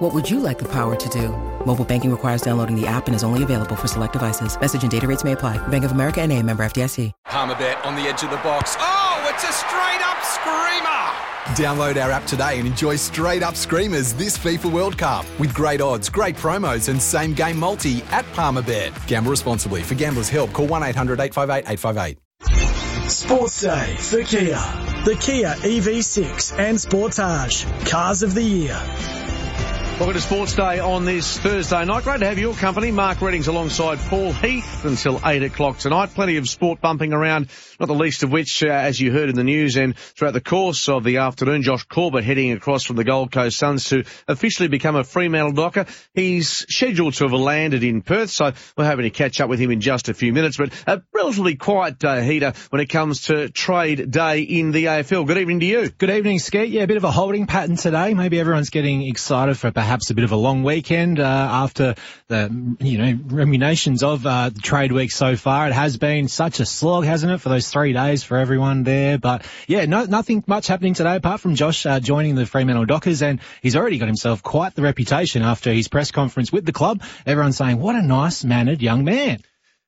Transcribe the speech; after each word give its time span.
What 0.00 0.14
would 0.14 0.30
you 0.30 0.40
like 0.40 0.58
the 0.58 0.68
power 0.68 0.96
to 0.96 1.08
do? 1.10 1.28
Mobile 1.66 1.84
banking 1.84 2.10
requires 2.10 2.40
downloading 2.40 2.74
the 2.74 2.86
app 2.86 3.06
and 3.06 3.14
is 3.14 3.22
only 3.22 3.42
available 3.42 3.76
for 3.76 3.86
select 3.86 4.14
devices. 4.14 4.58
Message 4.58 4.80
and 4.80 4.90
data 4.90 5.06
rates 5.06 5.24
may 5.24 5.32
apply. 5.32 5.58
Bank 5.68 5.84
of 5.84 5.92
America 5.92 6.22
and 6.22 6.32
a 6.32 6.42
member 6.42 6.62
FDIC. 6.62 7.12
Palmerbet 7.26 7.84
on 7.84 7.96
the 7.96 8.08
edge 8.08 8.22
of 8.22 8.30
the 8.30 8.36
box. 8.36 8.76
Oh, 8.78 9.26
it's 9.28 9.44
a 9.44 9.52
straight 9.52 10.00
up 10.00 10.22
screamer! 10.24 10.88
Download 11.54 12.02
our 12.02 12.10
app 12.10 12.24
today 12.24 12.58
and 12.58 12.66
enjoy 12.66 12.96
straight 12.96 13.42
up 13.42 13.56
screamers 13.56 14.14
this 14.14 14.38
FIFA 14.38 14.72
World 14.72 14.96
Cup 14.96 15.26
with 15.38 15.52
great 15.52 15.82
odds, 15.82 16.08
great 16.08 16.34
promos, 16.34 16.88
and 16.88 17.00
same 17.00 17.34
game 17.34 17.58
multi 17.58 18.02
at 18.04 18.24
Palmerbet. 18.32 19.06
Gamble 19.06 19.30
responsibly. 19.30 19.82
For 19.82 19.96
gamblers' 19.96 20.30
help, 20.30 20.54
call 20.54 20.66
1 20.66 20.82
800 20.82 21.20
858 21.20 21.70
858. 21.70 23.10
Sports 23.10 23.60
Day 23.60 23.96
for 23.96 24.22
Kia. 24.22 24.56
The 25.04 25.16
Kia 25.20 25.48
EV6 25.56 26.58
and 26.58 26.78
Sportage. 26.78 27.66
Cars 27.86 28.22
of 28.22 28.32
the 28.32 28.42
Year. 28.42 28.80
Welcome 30.00 30.14
to 30.14 30.22
Sports 30.22 30.54
Day 30.54 30.78
on 30.78 31.04
this 31.04 31.38
Thursday 31.38 31.84
night. 31.84 32.04
Great 32.04 32.20
to 32.20 32.26
have 32.26 32.38
your 32.38 32.54
company. 32.54 32.90
Mark 32.90 33.20
Readings 33.20 33.48
alongside 33.48 33.98
Paul 33.98 34.32
Heath 34.32 34.86
until 34.86 35.20
8 35.22 35.42
o'clock 35.42 35.76
tonight. 35.76 36.14
Plenty 36.14 36.38
of 36.38 36.48
sport 36.48 36.80
bumping 36.80 37.12
around, 37.12 37.50
not 37.78 37.84
the 37.84 37.94
least 37.94 38.22
of 38.22 38.32
which, 38.32 38.62
uh, 38.62 38.68
as 38.68 38.98
you 38.98 39.12
heard 39.12 39.28
in 39.28 39.36
the 39.36 39.44
news 39.44 39.76
and 39.76 39.94
throughout 39.94 40.32
the 40.32 40.40
course 40.40 40.88
of 40.88 41.04
the 41.04 41.18
afternoon, 41.18 41.60
Josh 41.60 41.84
Corbett 41.84 42.24
heading 42.24 42.52
across 42.52 42.82
from 42.82 42.96
the 42.96 43.04
Gold 43.04 43.30
Coast 43.30 43.58
Suns 43.58 43.84
to 43.90 44.04
officially 44.26 44.68
become 44.68 44.96
a 44.96 45.04
Fremantle 45.04 45.52
Docker. 45.52 45.84
He's 46.14 46.48
scheduled 46.48 47.12
to 47.14 47.24
have 47.24 47.34
landed 47.34 47.84
in 47.84 48.00
Perth, 48.00 48.30
so 48.30 48.54
we're 48.78 48.86
hoping 48.86 49.02
to 49.02 49.10
catch 49.10 49.38
up 49.42 49.50
with 49.50 49.58
him 49.58 49.70
in 49.70 49.82
just 49.82 50.08
a 50.08 50.14
few 50.14 50.32
minutes. 50.32 50.56
But 50.56 50.72
a 50.86 51.02
relatively 51.12 51.56
quiet 51.56 52.02
uh, 52.02 52.22
heater 52.22 52.54
when 52.70 52.80
it 52.80 52.88
comes 52.88 53.24
to 53.24 53.50
trade 53.50 54.10
day 54.10 54.40
in 54.40 54.70
the 54.70 54.86
AFL. 54.86 55.26
Good 55.26 55.36
evening 55.36 55.60
to 55.60 55.66
you. 55.66 55.90
Good 55.90 56.08
evening, 56.08 56.38
Skeet. 56.38 56.70
Yeah, 56.70 56.84
a 56.84 56.86
bit 56.86 56.96
of 56.96 57.04
a 57.04 57.10
holding 57.10 57.46
pattern 57.46 57.76
today. 57.76 58.14
Maybe 58.14 58.40
everyone's 58.40 58.70
getting 58.70 59.02
excited 59.02 59.58
for 59.58 59.70
perhaps 59.70 59.89
perhaps 59.90 60.08
a 60.08 60.14
bit 60.14 60.22
of 60.22 60.30
a 60.30 60.36
long 60.36 60.62
weekend 60.62 61.18
uh, 61.18 61.24
after 61.24 61.96
the 62.28 62.76
you 62.78 62.96
know 62.96 63.18
ruminations 63.26 64.04
of 64.04 64.24
uh, 64.24 64.48
trade 64.62 64.92
week 64.92 65.10
so 65.10 65.34
far. 65.34 65.66
It 65.66 65.72
has 65.72 65.96
been 65.96 66.28
such 66.28 66.60
a 66.60 66.64
slog, 66.64 67.04
hasn't 67.04 67.32
it, 67.32 67.38
for 67.38 67.48
those 67.48 67.68
three 67.68 67.92
days 67.92 68.22
for 68.22 68.36
everyone 68.36 68.84
there. 68.84 69.18
But 69.18 69.44
yeah, 69.66 69.86
no, 69.86 70.04
nothing 70.04 70.44
much 70.46 70.68
happening 70.68 70.94
today 70.94 71.16
apart 71.16 71.40
from 71.40 71.56
Josh 71.56 71.86
uh, 71.86 71.98
joining 71.98 72.36
the 72.36 72.46
Fremantle 72.46 72.84
Dockers, 72.84 73.20
and 73.20 73.40
he's 73.62 73.74
already 73.74 73.98
got 73.98 74.06
himself 74.06 74.44
quite 74.44 74.76
the 74.76 74.82
reputation 74.82 75.42
after 75.42 75.72
his 75.72 75.88
press 75.88 76.12
conference 76.12 76.52
with 76.52 76.64
the 76.64 76.72
club. 76.72 77.02
Everyone's 77.26 77.56
saying, 77.56 77.80
"What 77.80 77.96
a 77.96 78.02
nice 78.02 78.44
mannered 78.44 78.82
young 78.82 79.02
man." 79.02 79.42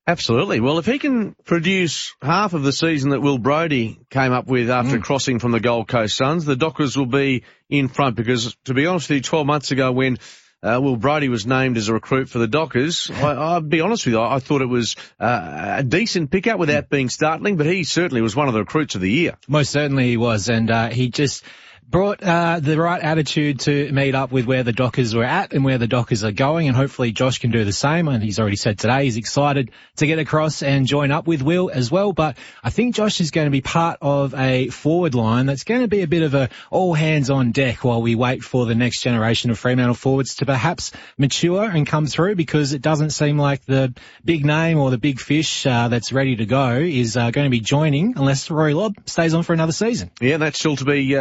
Absolutely. 0.05 0.59
Well, 0.59 0.79
if 0.79 0.85
he 0.85 0.99
can 0.99 1.33
produce 1.45 2.13
half 2.21 2.53
of 2.53 2.63
the 2.63 2.73
season 2.73 3.11
that 3.11 3.21
Will 3.21 3.37
Brodie 3.37 3.99
came 4.09 4.33
up 4.33 4.47
with 4.47 4.69
after 4.69 4.99
mm. 4.99 5.03
crossing 5.03 5.39
from 5.39 5.53
the 5.53 5.61
Gold 5.61 5.87
Coast 5.87 6.17
Suns, 6.17 6.43
the 6.43 6.57
Dockers 6.57 6.97
will 6.97 7.05
be 7.05 7.43
in 7.69 7.87
front 7.87 8.17
because, 8.17 8.55
to 8.65 8.73
be 8.73 8.85
honest 8.85 9.09
with 9.09 9.17
you, 9.17 9.21
12 9.21 9.47
months 9.47 9.71
ago 9.71 9.93
when 9.93 10.19
uh, 10.61 10.79
Will 10.81 10.97
Brodie 10.97 11.29
was 11.29 11.45
named 11.45 11.77
as 11.77 11.87
a 11.87 11.93
recruit 11.93 12.27
for 12.27 12.39
the 12.39 12.47
Dockers. 12.47 13.09
I, 13.11 13.53
will 13.53 13.61
be 13.61 13.79
honest 13.79 14.05
with 14.05 14.15
you, 14.15 14.19
I, 14.19 14.35
I 14.35 14.39
thought 14.39 14.61
it 14.61 14.67
was 14.67 14.97
uh, 15.21 15.75
a 15.77 15.83
decent 15.83 16.31
pickup 16.31 16.59
without 16.59 16.89
being 16.89 17.07
startling, 17.07 17.55
but 17.55 17.65
he 17.65 17.85
certainly 17.85 18.21
was 18.21 18.35
one 18.35 18.49
of 18.49 18.53
the 18.53 18.61
recruits 18.61 18.95
of 18.95 19.01
the 19.01 19.11
year. 19.11 19.37
Most 19.47 19.71
certainly 19.71 20.09
he 20.09 20.17
was, 20.17 20.49
and 20.49 20.69
uh, 20.69 20.89
he 20.89 21.09
just 21.09 21.43
brought 21.89 22.23
uh, 22.23 22.59
the 22.59 22.77
right 22.77 23.01
attitude 23.01 23.61
to 23.61 23.91
meet 23.91 24.15
up 24.15 24.31
with 24.31 24.45
where 24.45 24.63
the 24.63 24.71
Dockers 24.71 25.13
were 25.13 25.23
at 25.23 25.53
and 25.53 25.63
where 25.63 25.77
the 25.77 25.87
Dockers 25.87 26.23
are 26.23 26.31
going, 26.31 26.67
and 26.67 26.75
hopefully 26.75 27.11
Josh 27.11 27.39
can 27.39 27.51
do 27.51 27.63
the 27.65 27.73
same. 27.73 28.07
And 28.07 28.23
he's 28.23 28.39
already 28.39 28.55
said 28.55 28.79
today 28.79 29.05
he's 29.05 29.17
excited 29.17 29.71
to 29.97 30.07
get 30.07 30.19
across 30.19 30.63
and 30.63 30.87
join 30.87 31.11
up 31.11 31.27
with 31.27 31.41
Will 31.41 31.69
as 31.71 31.91
well. 31.91 32.13
But 32.13 32.37
I 32.63 32.69
think 32.69 32.95
Josh 32.95 33.21
is 33.21 33.31
going 33.31 33.45
to 33.45 33.51
be 33.51 33.61
part 33.61 33.99
of 34.01 34.33
a 34.33 34.69
forward 34.69 35.15
line 35.15 35.45
that's 35.45 35.63
going 35.63 35.81
to 35.81 35.87
be 35.87 36.01
a 36.01 36.07
bit 36.07 36.23
of 36.23 36.33
a 36.33 36.49
all 36.71 36.93
hands 36.93 37.29
on 37.29 37.51
deck 37.51 37.83
while 37.83 38.01
we 38.01 38.15
wait 38.15 38.43
for 38.43 38.65
the 38.65 38.75
next 38.75 39.01
generation 39.01 39.51
of 39.51 39.59
Fremantle 39.59 39.95
forwards 39.95 40.35
to 40.35 40.45
perhaps 40.45 40.91
mature 41.17 41.63
and 41.63 41.85
come 41.85 42.05
through 42.05 42.35
because 42.35 42.73
it 42.73 42.81
doesn't 42.81 43.11
seem 43.11 43.37
like 43.37 43.65
the 43.65 43.93
big 44.25 44.45
name 44.45 44.77
or 44.79 44.89
the 44.89 44.97
big 44.97 45.19
fish 45.19 45.65
uh, 45.65 45.87
that's 45.87 46.11
ready 46.11 46.35
to 46.35 46.45
go 46.45 46.77
is 46.77 47.17
uh, 47.17 47.31
going 47.31 47.45
to 47.45 47.51
be 47.51 47.59
joining 47.59 48.17
unless 48.17 48.49
Rory 48.49 48.73
Lobb 48.73 48.95
stays 49.05 49.33
on 49.33 49.43
for 49.43 49.53
another 49.53 49.71
season. 49.71 50.11
Yeah, 50.19 50.37
that's 50.37 50.57
still 50.57 50.75
to 50.77 50.85
be 50.85 51.15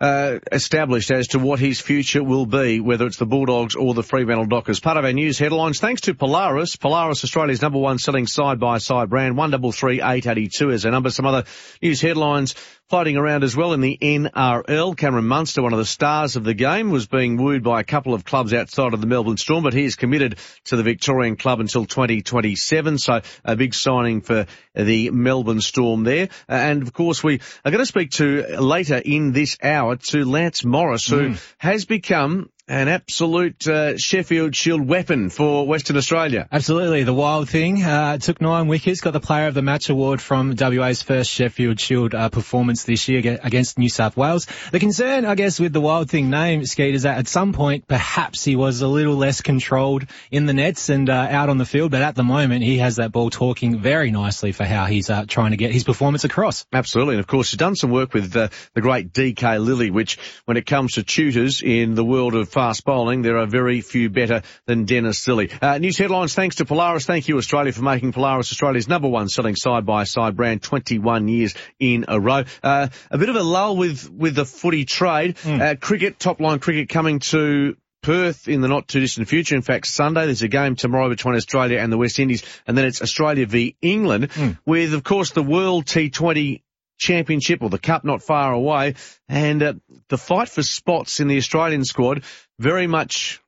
uh, 0.00 0.38
established 0.50 1.10
as 1.10 1.28
to 1.28 1.38
what 1.38 1.58
his 1.58 1.80
future 1.80 2.22
will 2.22 2.46
be, 2.46 2.80
whether 2.80 3.06
it's 3.06 3.18
the 3.18 3.26
Bulldogs 3.26 3.74
or 3.74 3.92
the 3.92 4.02
Fremantle 4.02 4.46
Dockers. 4.46 4.80
Part 4.80 4.96
of 4.96 5.04
our 5.04 5.12
news 5.12 5.38
headlines, 5.38 5.78
thanks 5.78 6.02
to 6.02 6.14
Polaris. 6.14 6.76
Polaris, 6.76 7.22
Australia's 7.22 7.60
number 7.60 7.78
one 7.78 7.98
selling 7.98 8.26
side-by-side 8.26 9.10
brand, 9.10 9.36
133882 9.36 10.70
is 10.70 10.86
our 10.86 10.92
number. 10.92 11.10
Some 11.10 11.26
other 11.26 11.44
news 11.82 12.00
headlines 12.00 12.54
floating 12.90 13.16
around 13.16 13.44
as 13.44 13.56
well 13.56 13.72
in 13.72 13.80
the 13.80 13.96
NRL. 14.02 14.96
Cameron 14.96 15.26
Munster, 15.26 15.62
one 15.62 15.72
of 15.72 15.78
the 15.78 15.84
stars 15.84 16.34
of 16.34 16.42
the 16.42 16.54
game, 16.54 16.90
was 16.90 17.06
being 17.06 17.36
wooed 17.36 17.62
by 17.62 17.80
a 17.80 17.84
couple 17.84 18.14
of 18.14 18.24
clubs 18.24 18.52
outside 18.52 18.92
of 18.92 19.00
the 19.00 19.06
Melbourne 19.06 19.36
Storm, 19.36 19.62
but 19.62 19.72
he 19.72 19.84
is 19.84 19.94
committed 19.94 20.38
to 20.64 20.76
the 20.76 20.82
Victorian 20.82 21.36
club 21.36 21.60
until 21.60 21.86
2027. 21.86 22.98
So 22.98 23.20
a 23.44 23.54
big 23.54 23.74
signing 23.74 24.22
for 24.22 24.46
the 24.74 25.10
Melbourne 25.10 25.60
Storm 25.60 26.02
there. 26.02 26.30
And 26.48 26.82
of 26.82 26.92
course, 26.92 27.22
we 27.22 27.40
are 27.64 27.70
going 27.70 27.78
to 27.78 27.86
speak 27.86 28.10
to 28.12 28.60
later 28.60 28.96
in 28.96 29.30
this 29.30 29.56
hour 29.62 29.94
to 29.94 30.24
Lance 30.24 30.64
Morris, 30.64 31.06
who 31.06 31.30
mm. 31.30 31.54
has 31.58 31.84
become 31.84 32.50
an 32.70 32.86
absolute 32.86 33.66
uh, 33.66 33.98
Sheffield 33.98 34.54
Shield 34.54 34.86
weapon 34.86 35.28
for 35.28 35.66
Western 35.66 35.96
Australia. 35.96 36.46
Absolutely, 36.52 37.02
the 37.02 37.12
wild 37.12 37.48
thing. 37.48 37.82
Uh, 37.82 38.16
took 38.18 38.40
nine 38.40 38.68
wickets, 38.68 39.00
got 39.00 39.12
the 39.12 39.20
Player 39.20 39.48
of 39.48 39.54
the 39.54 39.62
Match 39.62 39.88
award 39.88 40.22
from 40.22 40.54
WA's 40.56 41.02
first 41.02 41.30
Sheffield 41.32 41.80
Shield 41.80 42.14
uh, 42.14 42.28
performance 42.28 42.84
this 42.84 43.08
year 43.08 43.38
against 43.42 43.76
New 43.76 43.88
South 43.88 44.16
Wales. 44.16 44.46
The 44.70 44.78
concern, 44.78 45.24
I 45.24 45.34
guess, 45.34 45.58
with 45.58 45.72
the 45.72 45.80
wild 45.80 46.10
thing 46.10 46.30
name, 46.30 46.64
Skeet, 46.64 46.94
is 46.94 47.02
that 47.02 47.18
at 47.18 47.26
some 47.26 47.52
point 47.52 47.88
perhaps 47.88 48.44
he 48.44 48.54
was 48.54 48.82
a 48.82 48.88
little 48.88 49.16
less 49.16 49.40
controlled 49.40 50.06
in 50.30 50.46
the 50.46 50.54
nets 50.54 50.90
and 50.90 51.10
uh, 51.10 51.26
out 51.28 51.48
on 51.48 51.58
the 51.58 51.66
field, 51.66 51.90
but 51.90 52.02
at 52.02 52.14
the 52.14 52.22
moment 52.22 52.62
he 52.62 52.78
has 52.78 52.96
that 52.96 53.10
ball 53.10 53.30
talking 53.30 53.80
very 53.80 54.12
nicely 54.12 54.52
for 54.52 54.64
how 54.64 54.84
he's 54.84 55.10
uh, 55.10 55.24
trying 55.26 55.50
to 55.50 55.56
get 55.56 55.72
his 55.72 55.82
performance 55.82 56.22
across. 56.22 56.64
Absolutely, 56.72 57.14
and 57.14 57.20
of 57.20 57.26
course 57.26 57.50
he's 57.50 57.58
done 57.58 57.74
some 57.74 57.90
work 57.90 58.14
with 58.14 58.36
uh, 58.36 58.48
the 58.74 58.80
great 58.80 59.12
DK 59.12 59.34
Lillee, 59.58 59.90
which 59.90 60.18
when 60.44 60.56
it 60.56 60.66
comes 60.66 60.92
to 60.92 61.02
tutors 61.02 61.62
in 61.62 61.96
the 61.96 62.04
world 62.04 62.36
of 62.36 62.59
fast 62.60 62.84
bowling, 62.84 63.22
there 63.22 63.38
are 63.38 63.46
very 63.46 63.80
few 63.80 64.10
better 64.10 64.42
than 64.66 64.84
Dennis 64.84 65.26
Lillee. 65.26 65.50
Uh, 65.62 65.78
news 65.78 65.96
headlines 65.96 66.34
thanks 66.34 66.56
to 66.56 66.66
Polaris. 66.66 67.06
Thank 67.06 67.26
you 67.26 67.38
Australia 67.38 67.72
for 67.72 67.80
making 67.80 68.12
Polaris 68.12 68.52
Australia's 68.52 68.86
number 68.86 69.08
one 69.08 69.30
selling 69.30 69.56
side 69.56 69.86
by 69.86 70.04
side 70.04 70.36
brand 70.36 70.62
21 70.62 71.26
years 71.28 71.54
in 71.78 72.04
a 72.06 72.20
row. 72.20 72.44
Uh, 72.62 72.88
a 73.10 73.16
bit 73.16 73.30
of 73.30 73.36
a 73.36 73.42
lull 73.42 73.78
with, 73.78 74.10
with 74.10 74.34
the 74.34 74.44
footy 74.44 74.84
trade. 74.84 75.36
Mm. 75.36 75.60
Uh, 75.62 75.74
cricket, 75.76 76.18
top 76.18 76.38
line 76.38 76.58
cricket 76.58 76.90
coming 76.90 77.20
to 77.20 77.78
Perth 78.02 78.46
in 78.46 78.60
the 78.60 78.68
not 78.68 78.88
too 78.88 79.00
distant 79.00 79.26
future. 79.26 79.56
In 79.56 79.62
fact, 79.62 79.86
Sunday 79.86 80.26
there's 80.26 80.42
a 80.42 80.48
game 80.48 80.76
tomorrow 80.76 81.08
between 81.08 81.36
Australia 81.36 81.78
and 81.78 81.90
the 81.90 81.96
West 81.96 82.18
Indies, 82.18 82.42
and 82.66 82.76
then 82.76 82.84
it's 82.84 83.00
Australia 83.00 83.46
v 83.46 83.74
England, 83.80 84.28
mm. 84.28 84.58
with 84.66 84.92
of 84.92 85.02
course 85.02 85.30
the 85.30 85.42
World 85.42 85.86
T20 85.86 86.60
Championship 87.00 87.62
or 87.62 87.70
the 87.70 87.78
Cup 87.78 88.04
not 88.04 88.22
far 88.22 88.52
away, 88.52 88.94
and 89.28 89.62
uh, 89.62 89.74
the 90.08 90.18
fight 90.18 90.48
for 90.48 90.62
spots 90.62 91.18
in 91.18 91.28
the 91.28 91.38
Australian 91.38 91.84
squad 91.84 92.22
very 92.58 92.86
much 92.86 93.40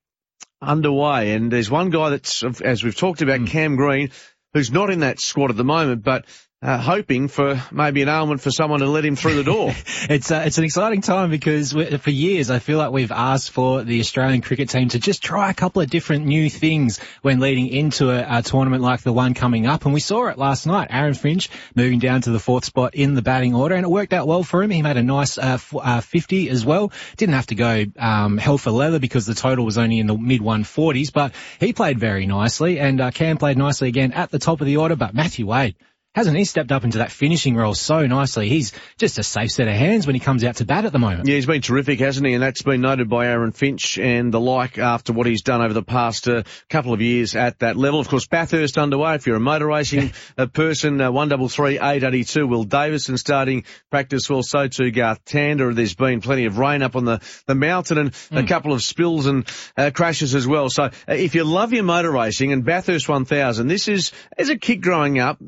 underway. 0.60 1.34
And 1.34 1.52
there's 1.52 1.70
one 1.70 1.91
guy 1.91 2.10
that's, 2.10 2.42
as 2.42 2.82
we've 2.82 2.96
talked 2.96 3.20
about, 3.20 3.41
mm. 3.41 3.48
Cam 3.48 3.76
Green, 3.76 4.10
who's 4.54 4.70
not 4.70 4.91
in 4.91 5.00
that 5.00 5.20
squad 5.20 5.50
at 5.50 5.56
the 5.56 5.64
moment, 5.64 6.02
but 6.02 6.24
uh, 6.62 6.78
hoping 6.78 7.26
for 7.26 7.60
maybe 7.72 8.03
an 8.03 8.09
ailment 8.09 8.41
for 8.41 8.53
someone 8.53 8.80
to 8.80 8.86
let 8.86 9.04
him 9.04 9.16
through 9.16 9.34
the 9.34 9.44
door. 9.44 9.70
it's 10.09 10.30
uh, 10.30 10.44
it's 10.47 10.59
an 10.59 10.64
exciting 10.64 11.00
time 11.00 11.28
because 11.30 11.72
for 11.72 12.10
years 12.10 12.50
I 12.50 12.60
feel 12.60 12.78
like 12.78 12.92
we've 12.92 13.10
asked 13.10 13.50
for 13.50 13.82
the 13.82 13.98
Australian 13.98 14.42
cricket 14.42 14.68
team 14.70 14.88
to 14.91 15.00
just 15.00 15.22
try 15.22 15.50
a 15.50 15.54
couple 15.54 15.82
of 15.82 15.91
different 15.91 16.26
new 16.26 16.48
things 16.48 17.00
when 17.22 17.41
leading 17.41 17.66
into 17.66 18.10
a, 18.10 18.38
a 18.38 18.42
tournament 18.42 18.82
like 18.82 19.03
the 19.03 19.12
one 19.12 19.34
coming 19.34 19.66
up, 19.66 19.84
and 19.84 19.92
we 19.92 20.00
saw 20.00 20.28
it 20.28 20.38
last 20.38 20.66
night. 20.66 20.88
Aaron 20.91 21.14
Finch 21.14 21.50
moving 21.74 21.98
down 21.98 22.20
to 22.22 22.30
the 22.30 22.38
fourth 22.38 22.65
spot 22.65 22.94
in 22.94 23.15
the 23.15 23.22
batting 23.22 23.56
order, 23.56 23.74
and 23.74 23.84
it 23.84 23.91
worked 23.91 24.12
out 24.12 24.28
well 24.28 24.44
for 24.44 24.62
him. 24.62 24.70
He 24.70 24.82
made 24.82 24.97
a 24.97 25.03
nice 25.03 25.38
uh, 25.38 25.54
f- 25.54 25.74
uh, 25.74 26.00
50 26.00 26.48
as 26.48 26.65
well. 26.65 26.92
Didn't 27.16 27.34
have 27.34 27.47
to 27.47 27.56
go 27.56 27.84
um, 27.98 28.38
hell 28.38 28.58
for 28.58 28.70
leather 28.70 29.00
because 29.00 29.26
the 29.26 29.34
total 29.34 29.65
was 29.65 29.78
only 29.78 29.98
in 29.98 30.06
the 30.06 30.16
mid 30.16 30.41
140s, 30.41 31.12
but 31.12 31.34
he 31.58 31.72
played 31.72 31.98
very 31.98 32.26
nicely, 32.26 32.78
and 32.78 33.00
uh, 33.00 33.10
Cam 33.10 33.36
played 33.36 33.58
nicely 33.58 33.88
again 33.88 34.12
at 34.12 34.30
the 34.30 34.38
top 34.38 34.60
of 34.60 34.66
the 34.68 34.76
order. 34.76 34.94
But 34.94 35.12
Matthew 35.12 35.47
Wade 35.47 35.74
hasn't 36.14 36.36
he 36.36 36.44
stepped 36.44 36.70
up 36.72 36.84
into 36.84 36.98
that 36.98 37.10
finishing 37.10 37.56
role 37.56 37.74
so 37.74 38.06
nicely? 38.06 38.48
He's 38.48 38.72
just 38.98 39.18
a 39.18 39.22
safe 39.22 39.50
set 39.50 39.66
of 39.66 39.74
hands 39.74 40.06
when 40.06 40.14
he 40.14 40.20
comes 40.20 40.44
out 40.44 40.56
to 40.56 40.64
bat 40.64 40.84
at 40.84 40.92
the 40.92 40.98
moment. 40.98 41.26
Yeah, 41.26 41.36
he's 41.36 41.47
been 41.47 41.62
terrific, 41.62 42.00
hasn't 42.00 42.26
he? 42.26 42.34
And 42.34 42.42
that's 42.42 42.62
been 42.62 42.82
noted 42.82 43.09
by 43.09 43.26
Aaron 43.26 43.53
Finch 43.53 43.98
and 43.98 44.32
the 44.32 44.41
like 44.41 44.76
after 44.78 45.12
what 45.12 45.26
he's 45.26 45.42
done 45.42 45.62
over 45.62 45.72
the 45.72 45.82
past 45.82 46.28
uh, 46.28 46.42
couple 46.68 46.92
of 46.92 47.00
years 47.00 47.34
at 47.34 47.60
that 47.60 47.76
level. 47.76 47.98
Of 47.98 48.09
course, 48.09 48.26
Bathurst 48.26 48.76
underway. 48.76 49.14
If 49.14 49.26
you're 49.26 49.36
a 49.36 49.41
motor 49.41 49.66
racing 49.66 50.12
uh, 50.38 50.47
person, 50.47 51.00
uh, 51.00 51.10
one 51.10 51.28
double 51.28 51.48
three 51.48 51.78
eight 51.80 52.04
eighty 52.04 52.24
two. 52.24 52.47
Will 52.47 52.65
Davison 52.65 53.16
starting 53.16 53.65
practice 53.91 54.28
well. 54.28 54.42
So 54.42 54.68
too 54.68 54.91
Garth 54.91 55.24
Tander. 55.24 55.74
There's 55.74 55.94
been 55.94 56.20
plenty 56.20 56.44
of 56.44 56.58
rain 56.58 56.82
up 56.82 56.94
on 56.94 57.06
the 57.06 57.20
the 57.47 57.54
mountain 57.54 57.97
and 57.97 58.12
mm. 58.12 58.36
a 58.36 58.41
hmm. 58.42 58.47
couple 58.47 58.72
of 58.72 58.82
spills 58.82 59.26
and 59.26 59.47
uh, 59.76 59.91
crashes 59.94 60.34
as 60.34 60.47
well. 60.47 60.68
So 60.68 60.84
uh, 60.84 60.91
if 61.08 61.34
you 61.34 61.44
love 61.44 61.72
your 61.72 61.84
motor 61.84 62.10
racing 62.10 62.53
and 62.53 62.65
Bathurst 62.65 63.08
1000, 63.08 63.66
this 63.66 63.88
is 63.88 64.12
as 64.36 64.50
a 64.50 64.58
kid 64.58 64.82
growing 64.82 65.18
up 65.18 65.38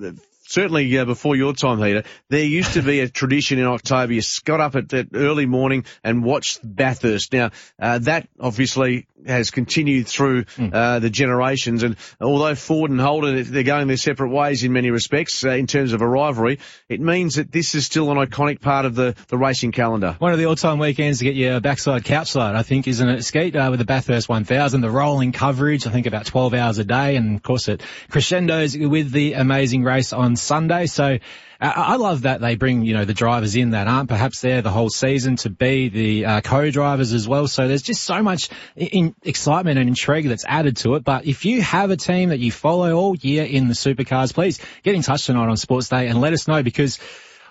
certainly 0.54 0.96
uh, 0.96 1.04
before 1.04 1.34
your 1.34 1.52
time, 1.52 1.80
Peter, 1.80 2.04
there 2.28 2.44
used 2.44 2.74
to 2.74 2.82
be 2.82 3.00
a 3.00 3.08
tradition 3.08 3.58
in 3.58 3.66
October. 3.66 4.12
You 4.12 4.22
got 4.44 4.60
up 4.60 4.76
at 4.76 4.88
that 4.90 5.08
early 5.12 5.46
morning 5.46 5.84
and 6.04 6.24
watched 6.24 6.60
Bathurst. 6.62 7.32
Now, 7.32 7.50
uh, 7.80 7.98
that 7.98 8.28
obviously 8.38 9.08
has 9.26 9.50
continued 9.50 10.06
through 10.06 10.44
hmm. 10.56 10.68
uh, 10.72 10.98
the 10.98 11.10
generations. 11.10 11.82
And 11.82 11.96
although 12.20 12.54
Ford 12.54 12.90
and 12.90 13.00
Holden, 13.00 13.42
they're 13.50 13.62
going 13.62 13.88
their 13.88 13.96
separate 13.96 14.30
ways 14.30 14.64
in 14.64 14.72
many 14.72 14.90
respects 14.90 15.44
uh, 15.44 15.50
in 15.50 15.66
terms 15.66 15.92
of 15.92 16.02
a 16.02 16.06
rivalry, 16.06 16.60
it 16.88 17.00
means 17.00 17.36
that 17.36 17.50
this 17.50 17.74
is 17.74 17.86
still 17.86 18.10
an 18.10 18.18
iconic 18.18 18.60
part 18.60 18.84
of 18.84 18.94
the, 18.94 19.14
the 19.28 19.38
racing 19.38 19.72
calendar. 19.72 20.16
One 20.18 20.32
of 20.32 20.38
the 20.38 20.46
all-time 20.46 20.78
weekends 20.78 21.18
to 21.18 21.24
get 21.24 21.34
your 21.34 21.60
backside 21.60 22.04
couchside, 22.04 22.54
I 22.54 22.62
think, 22.62 22.86
isn't 22.86 23.08
it, 23.08 23.24
Skeet, 23.24 23.56
uh, 23.56 23.68
with 23.70 23.78
the 23.78 23.86
Bathurst 23.86 24.28
1000, 24.28 24.80
the 24.80 24.90
rolling 24.90 25.32
coverage, 25.32 25.86
I 25.86 25.90
think 25.90 26.06
about 26.06 26.26
12 26.26 26.54
hours 26.54 26.78
a 26.78 26.84
day. 26.84 27.16
And 27.16 27.36
of 27.36 27.42
course 27.42 27.68
it 27.68 27.82
crescendos 28.10 28.76
with 28.76 29.10
the 29.10 29.34
amazing 29.34 29.84
race 29.84 30.12
on 30.12 30.36
Sunday. 30.44 30.86
So 30.86 31.18
I 31.60 31.96
love 31.96 32.22
that 32.22 32.40
they 32.40 32.56
bring, 32.56 32.82
you 32.82 32.94
know, 32.94 33.04
the 33.04 33.14
drivers 33.14 33.56
in 33.56 33.70
that 33.70 33.86
aren't 33.86 34.08
perhaps 34.08 34.40
there 34.40 34.60
the 34.60 34.70
whole 34.70 34.90
season 34.90 35.36
to 35.36 35.50
be 35.50 35.88
the 35.88 36.26
uh, 36.26 36.40
co-drivers 36.42 37.12
as 37.12 37.26
well. 37.26 37.48
So 37.48 37.68
there's 37.68 37.82
just 37.82 38.02
so 38.02 38.22
much 38.22 38.50
in 38.76 39.14
excitement 39.22 39.78
and 39.78 39.88
intrigue 39.88 40.28
that's 40.28 40.44
added 40.44 40.76
to 40.78 40.96
it. 40.96 41.04
But 41.04 41.26
if 41.26 41.44
you 41.44 41.62
have 41.62 41.90
a 41.90 41.96
team 41.96 42.30
that 42.30 42.38
you 42.40 42.52
follow 42.52 42.92
all 42.92 43.16
year 43.16 43.44
in 43.44 43.68
the 43.68 43.74
supercars, 43.74 44.34
please 44.34 44.60
get 44.82 44.94
in 44.94 45.02
touch 45.02 45.26
tonight 45.26 45.48
on 45.48 45.56
Sports 45.56 45.88
Day 45.88 46.08
and 46.08 46.20
let 46.20 46.32
us 46.32 46.46
know 46.48 46.62
because 46.62 46.98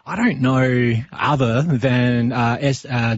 I 0.06 0.16
don't 0.16 0.42
know 0.42 0.94
other 1.12 1.62
than 1.62 2.34
uh, 2.34 2.58
S, 2.60 2.86
uh, 2.86 3.18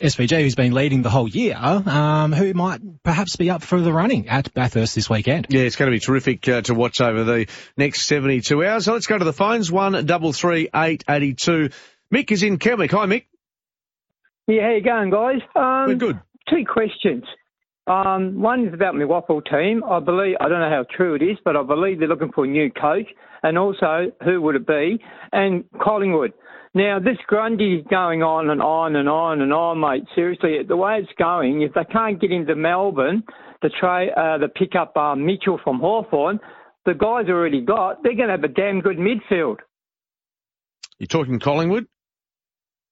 SVG, 0.00 0.42
who's 0.42 0.54
been 0.54 0.72
leading 0.72 1.02
the 1.02 1.10
whole 1.10 1.28
year, 1.28 1.56
um, 1.56 2.32
who 2.32 2.54
might 2.54 2.80
perhaps 3.02 3.36
be 3.36 3.50
up 3.50 3.62
for 3.62 3.80
the 3.80 3.92
running 3.92 4.28
at 4.28 4.52
Bathurst 4.54 4.94
this 4.94 5.08
weekend. 5.10 5.46
Yeah, 5.50 5.62
it's 5.62 5.76
going 5.76 5.90
to 5.90 5.94
be 5.94 6.00
terrific 6.00 6.48
uh, 6.48 6.62
to 6.62 6.74
watch 6.74 7.00
over 7.00 7.24
the 7.24 7.46
next 7.76 8.06
72 8.06 8.64
hours. 8.64 8.86
So 8.86 8.94
let's 8.94 9.06
go 9.06 9.18
to 9.18 9.24
the 9.24 9.32
phones. 9.32 9.70
One 9.70 10.06
double 10.06 10.32
three 10.32 10.68
eight 10.74 11.04
eighty 11.08 11.34
two. 11.34 11.70
Mick 12.12 12.32
is 12.32 12.42
in 12.42 12.58
Kelwick. 12.58 12.90
Hi, 12.90 13.06
Mick. 13.06 13.24
Yeah, 14.46 14.62
how 14.62 14.70
you 14.70 14.82
going, 14.82 15.10
guys? 15.10 15.40
Um, 15.54 15.86
We're 15.86 15.94
good. 15.94 16.20
Two 16.48 16.64
questions. 16.66 17.24
Um, 17.86 18.40
one 18.40 18.66
is 18.66 18.74
about 18.74 18.94
my 18.94 19.04
WAFL 19.04 19.42
team. 19.50 19.84
I 19.84 20.00
believe 20.00 20.36
I 20.40 20.48
don't 20.48 20.60
know 20.60 20.70
how 20.70 20.84
true 20.96 21.14
it 21.14 21.22
is, 21.22 21.38
but 21.44 21.56
I 21.56 21.62
believe 21.62 21.98
they're 21.98 22.08
looking 22.08 22.32
for 22.32 22.44
a 22.44 22.48
new 22.48 22.70
coach, 22.70 23.06
and 23.42 23.58
also 23.58 24.12
who 24.24 24.40
would 24.42 24.56
it 24.56 24.66
be? 24.66 25.02
And 25.32 25.64
Collingwood. 25.80 26.32
Now, 26.72 27.00
this 27.00 27.16
Grundy 27.26 27.74
is 27.76 27.86
going 27.90 28.22
on 28.22 28.48
and 28.48 28.62
on 28.62 28.94
and 28.94 29.08
on 29.08 29.40
and 29.40 29.52
on, 29.52 29.80
mate. 29.80 30.04
Seriously, 30.14 30.58
the 30.66 30.76
way 30.76 30.98
it's 30.98 31.10
going, 31.18 31.62
if 31.62 31.74
they 31.74 31.84
can't 31.84 32.20
get 32.20 32.30
into 32.30 32.54
Melbourne 32.54 33.24
to 33.62 33.68
try 33.68 34.06
uh, 34.06 34.38
to 34.38 34.48
pick 34.48 34.76
up 34.76 34.96
uh, 34.96 35.16
Mitchell 35.16 35.58
from 35.64 35.80
Hawthorn, 35.80 36.38
the 36.86 36.94
guys 36.94 37.26
already 37.28 37.60
got, 37.60 38.02
they're 38.02 38.14
going 38.14 38.28
to 38.28 38.34
have 38.34 38.44
a 38.44 38.48
damn 38.48 38.80
good 38.80 38.98
midfield. 38.98 39.56
You're 40.98 41.08
talking 41.08 41.40
Collingwood? 41.40 41.86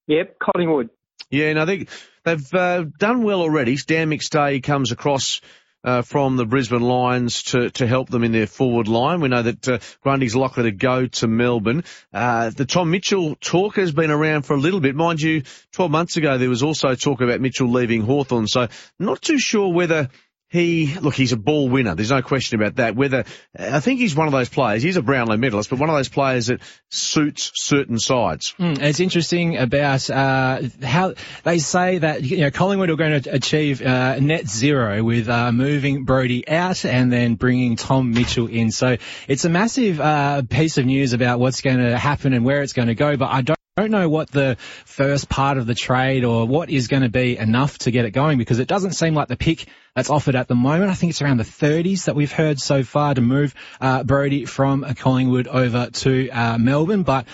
Yep, 0.09 0.39
Collingwood. 0.41 0.91
Yeah, 1.31 1.47
and 1.47 1.61
I 1.61 1.67
think 1.67 1.89
they've 2.25 2.55
uh, 2.55 2.85
done 2.99 3.23
well 3.23 3.43
already. 3.43 3.77
Dan 3.77 4.11
McStay 4.11 4.63
comes 4.63 4.93
across 4.93 5.41
uh, 5.85 6.03
from 6.03 6.37
the 6.37 6.45
Brisbane 6.45 6.83
Lions 6.83 7.43
to, 7.45 7.71
to 7.71 7.87
help 7.87 8.11
them 8.11 8.25
in 8.25 8.33
their 8.33 8.47
forward 8.47 8.89
line. 8.89 9.21
We 9.21 9.29
know 9.29 9.43
that 9.43 9.69
uh, 9.69 9.79
Grundy's 10.03 10.37
likely 10.37 10.65
to 10.65 10.73
go 10.73 11.07
to 11.07 11.29
Melbourne. 11.29 11.85
Uh, 12.13 12.51
the 12.51 12.65
Tom 12.65 12.91
Mitchell 12.91 13.37
talk 13.41 13.77
has 13.77 13.93
been 13.93 14.11
around 14.11 14.43
for 14.43 14.55
a 14.55 14.59
little 14.59 14.81
bit. 14.81 14.95
Mind 14.95 15.21
you, 15.21 15.43
12 15.73 15.91
months 15.91 16.17
ago 16.17 16.39
there 16.39 16.49
was 16.49 16.63
also 16.63 16.95
talk 16.95 17.21
about 17.21 17.41
Mitchell 17.41 17.71
leaving 17.71 18.03
Hawthorn, 18.03 18.47
so 18.47 18.69
not 18.99 19.23
too 19.23 19.39
sure 19.39 19.73
whether 19.73 20.09
he 20.49 20.95
look 21.01 21.15
he's 21.15 21.33
a 21.33 21.37
ball 21.37 21.69
winner. 21.69 21.95
There's 21.95 22.11
no 22.11 22.23
question 22.23 22.61
about 22.61 22.77
that. 22.77 22.97
Whether 22.97 23.25
i 23.59 23.81
think 23.81 24.01
he's 24.01 24.15
one 24.15 24.27
of 24.27 24.33
those 24.33 24.49
players 24.49 24.83
he's 24.83 24.97
a 24.97 25.03
brownlow 25.03 25.37
medalist 25.37 25.71
but 25.71 25.79
one 25.79 25.91
of 25.91 25.97
those 25.97 26.09
players 26.09 26.47
that 26.47 26.61
suits 26.89 27.53
certain 27.55 27.99
sides. 27.99 28.55
Mm, 28.59 28.81
it's 28.81 29.01
interesting 29.01 29.57
about 29.59 30.09
uh, 30.09 30.63
how 30.83 31.15
they 31.45 31.59
say 31.59 31.99
that 31.99 32.23
you 32.23 32.39
know 32.39 32.51
collingwood 32.51 32.91
are 32.91 32.97
going 32.97 33.23
to 33.23 33.35
achieve 33.35 33.83
uh, 33.83 34.19
net 34.19 34.49
zero 34.49 35.03
with 35.03 35.29
uh, 35.29 35.53
moving 35.53 36.05
Brodie 36.05 36.49
out 36.49 36.85
and 36.85 37.13
then 37.13 37.35
bringing 37.35 37.77
tom 37.77 38.13
mitchell 38.13 38.47
in. 38.47 38.71
So 38.71 38.97
it's 39.27 39.45
a 39.45 39.51
massive 39.51 40.01
uh, 40.01 40.43
piece 40.49 40.79
of 40.79 40.87
news 40.87 41.13
about 41.13 41.41
what's 41.41 41.61
going 41.61 41.79
to 41.79 41.99
happen 41.99 42.33
and 42.33 42.45
where 42.45 42.63
it's 42.63 42.73
going 42.73 42.89
to 42.89 42.95
go 42.95 43.17
but 43.17 43.31
i 43.31 43.43
don't 43.43 43.58
don't 43.79 43.91
know 43.93 44.09
what 44.09 44.31
the 44.31 44.57
first 44.85 45.29
part 45.29 45.57
of 45.57 45.67
the 45.67 45.75
trade 45.75 46.25
or 46.25 46.47
what 46.47 46.69
is 46.69 46.89
going 46.89 47.05
to 47.05 47.09
be 47.09 47.37
enough 47.37 47.79
to 47.79 47.91
get 47.91 48.05
it 48.05 48.11
going 48.11 48.37
because 48.37 48.59
it 48.59 48.67
doesn't 48.67 48.93
seem 48.93 49.15
like 49.15 49.29
the 49.29 49.37
pick 49.37 49.69
that's 49.95 50.11
offered 50.11 50.35
at 50.35 50.49
the 50.49 50.57
moment. 50.57 50.91
I 50.91 50.95
think 50.95 51.11
it's 51.11 51.23
around 51.23 51.37
the 51.37 51.45
30s 51.45 52.07
that 52.07 52.17
we've 52.17 52.33
heard 52.33 52.59
so 52.59 52.83
far 52.83 53.15
to 53.15 53.21
move 53.21 53.55
uh, 53.81 54.03
Brodie 54.03 54.47
from 54.47 54.83
Collingwood 54.97 55.47
over 55.47 55.91
to 55.91 56.29
uh, 56.31 56.59
Melbourne. 56.59 57.05
But 57.05 57.27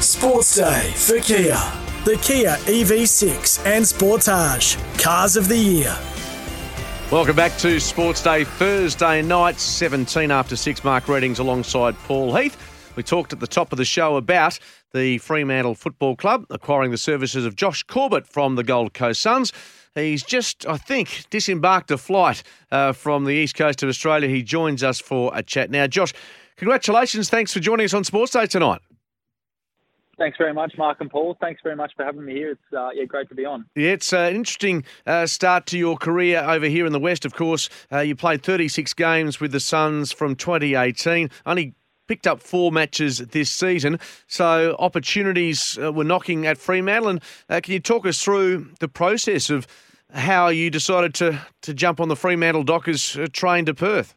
Sports 0.00 0.56
Day 0.56 0.92
for 0.94 1.20
Kia. 1.20 1.56
The 2.04 2.18
Kia 2.20 2.56
EV6 2.66 3.64
and 3.64 3.84
Sportage. 3.84 4.76
Cars 5.02 5.36
of 5.36 5.48
the 5.48 5.56
Year. 5.56 5.96
Welcome 7.10 7.36
back 7.36 7.56
to 7.58 7.78
Sports 7.78 8.22
Day 8.22 8.44
Thursday 8.44 9.22
night, 9.22 9.58
17 9.58 10.30
after 10.30 10.56
6. 10.56 10.84
Mark 10.84 11.08
Readings 11.08 11.38
alongside 11.38 11.96
Paul 12.00 12.34
Heath. 12.34 12.71
We 12.94 13.02
talked 13.02 13.32
at 13.32 13.40
the 13.40 13.46
top 13.46 13.72
of 13.72 13.78
the 13.78 13.86
show 13.86 14.16
about 14.16 14.58
the 14.92 15.16
Fremantle 15.18 15.74
Football 15.74 16.14
Club 16.14 16.44
acquiring 16.50 16.90
the 16.90 16.98
services 16.98 17.46
of 17.46 17.56
Josh 17.56 17.82
Corbett 17.84 18.26
from 18.26 18.56
the 18.56 18.62
Gold 18.62 18.92
Coast 18.92 19.22
Suns. 19.22 19.50
He's 19.94 20.22
just, 20.22 20.66
I 20.66 20.76
think, 20.76 21.24
disembarked 21.30 21.90
a 21.90 21.96
flight 21.96 22.42
uh, 22.70 22.92
from 22.92 23.24
the 23.24 23.32
east 23.32 23.54
coast 23.56 23.82
of 23.82 23.88
Australia. 23.88 24.28
He 24.28 24.42
joins 24.42 24.82
us 24.82 25.00
for 25.00 25.30
a 25.34 25.42
chat 25.42 25.70
now. 25.70 25.86
Josh, 25.86 26.12
congratulations. 26.56 27.30
Thanks 27.30 27.52
for 27.52 27.60
joining 27.60 27.84
us 27.84 27.94
on 27.94 28.04
Sports 28.04 28.32
Day 28.32 28.46
tonight. 28.46 28.80
Thanks 30.18 30.36
very 30.36 30.52
much, 30.52 30.74
Mark 30.76 31.00
and 31.00 31.10
Paul. 31.10 31.36
Thanks 31.40 31.62
very 31.62 31.74
much 31.74 31.92
for 31.96 32.04
having 32.04 32.24
me 32.24 32.34
here. 32.34 32.50
It's 32.52 32.72
uh, 32.76 32.90
yeah, 32.94 33.04
great 33.04 33.28
to 33.30 33.34
be 33.34 33.46
on. 33.46 33.64
Yeah, 33.74 33.92
it's 33.92 34.12
an 34.12 34.36
interesting 34.36 34.84
uh, 35.06 35.26
start 35.26 35.64
to 35.66 35.78
your 35.78 35.96
career 35.96 36.44
over 36.46 36.66
here 36.66 36.84
in 36.84 36.92
the 36.92 37.00
West. 37.00 37.24
Of 37.24 37.34
course, 37.34 37.70
uh, 37.90 38.00
you 38.00 38.14
played 38.14 38.42
36 38.42 38.92
games 38.94 39.40
with 39.40 39.52
the 39.52 39.60
Suns 39.60 40.12
from 40.12 40.36
2018. 40.36 41.30
Only 41.46 41.74
picked 42.06 42.26
up 42.26 42.40
four 42.40 42.72
matches 42.72 43.18
this 43.18 43.50
season, 43.50 43.98
so 44.26 44.76
opportunities 44.78 45.78
uh, 45.82 45.92
were 45.92 46.04
knocking 46.04 46.46
at 46.46 46.58
Fremantle. 46.58 47.10
And 47.10 47.22
uh, 47.48 47.60
can 47.62 47.72
you 47.72 47.80
talk 47.80 48.06
us 48.06 48.22
through 48.22 48.70
the 48.80 48.88
process 48.88 49.50
of 49.50 49.66
how 50.12 50.48
you 50.48 50.70
decided 50.70 51.14
to, 51.14 51.40
to 51.62 51.74
jump 51.74 52.00
on 52.00 52.08
the 52.08 52.16
Fremantle 52.16 52.64
Dockers 52.64 53.16
uh, 53.16 53.26
train 53.32 53.64
to 53.66 53.74
Perth? 53.74 54.14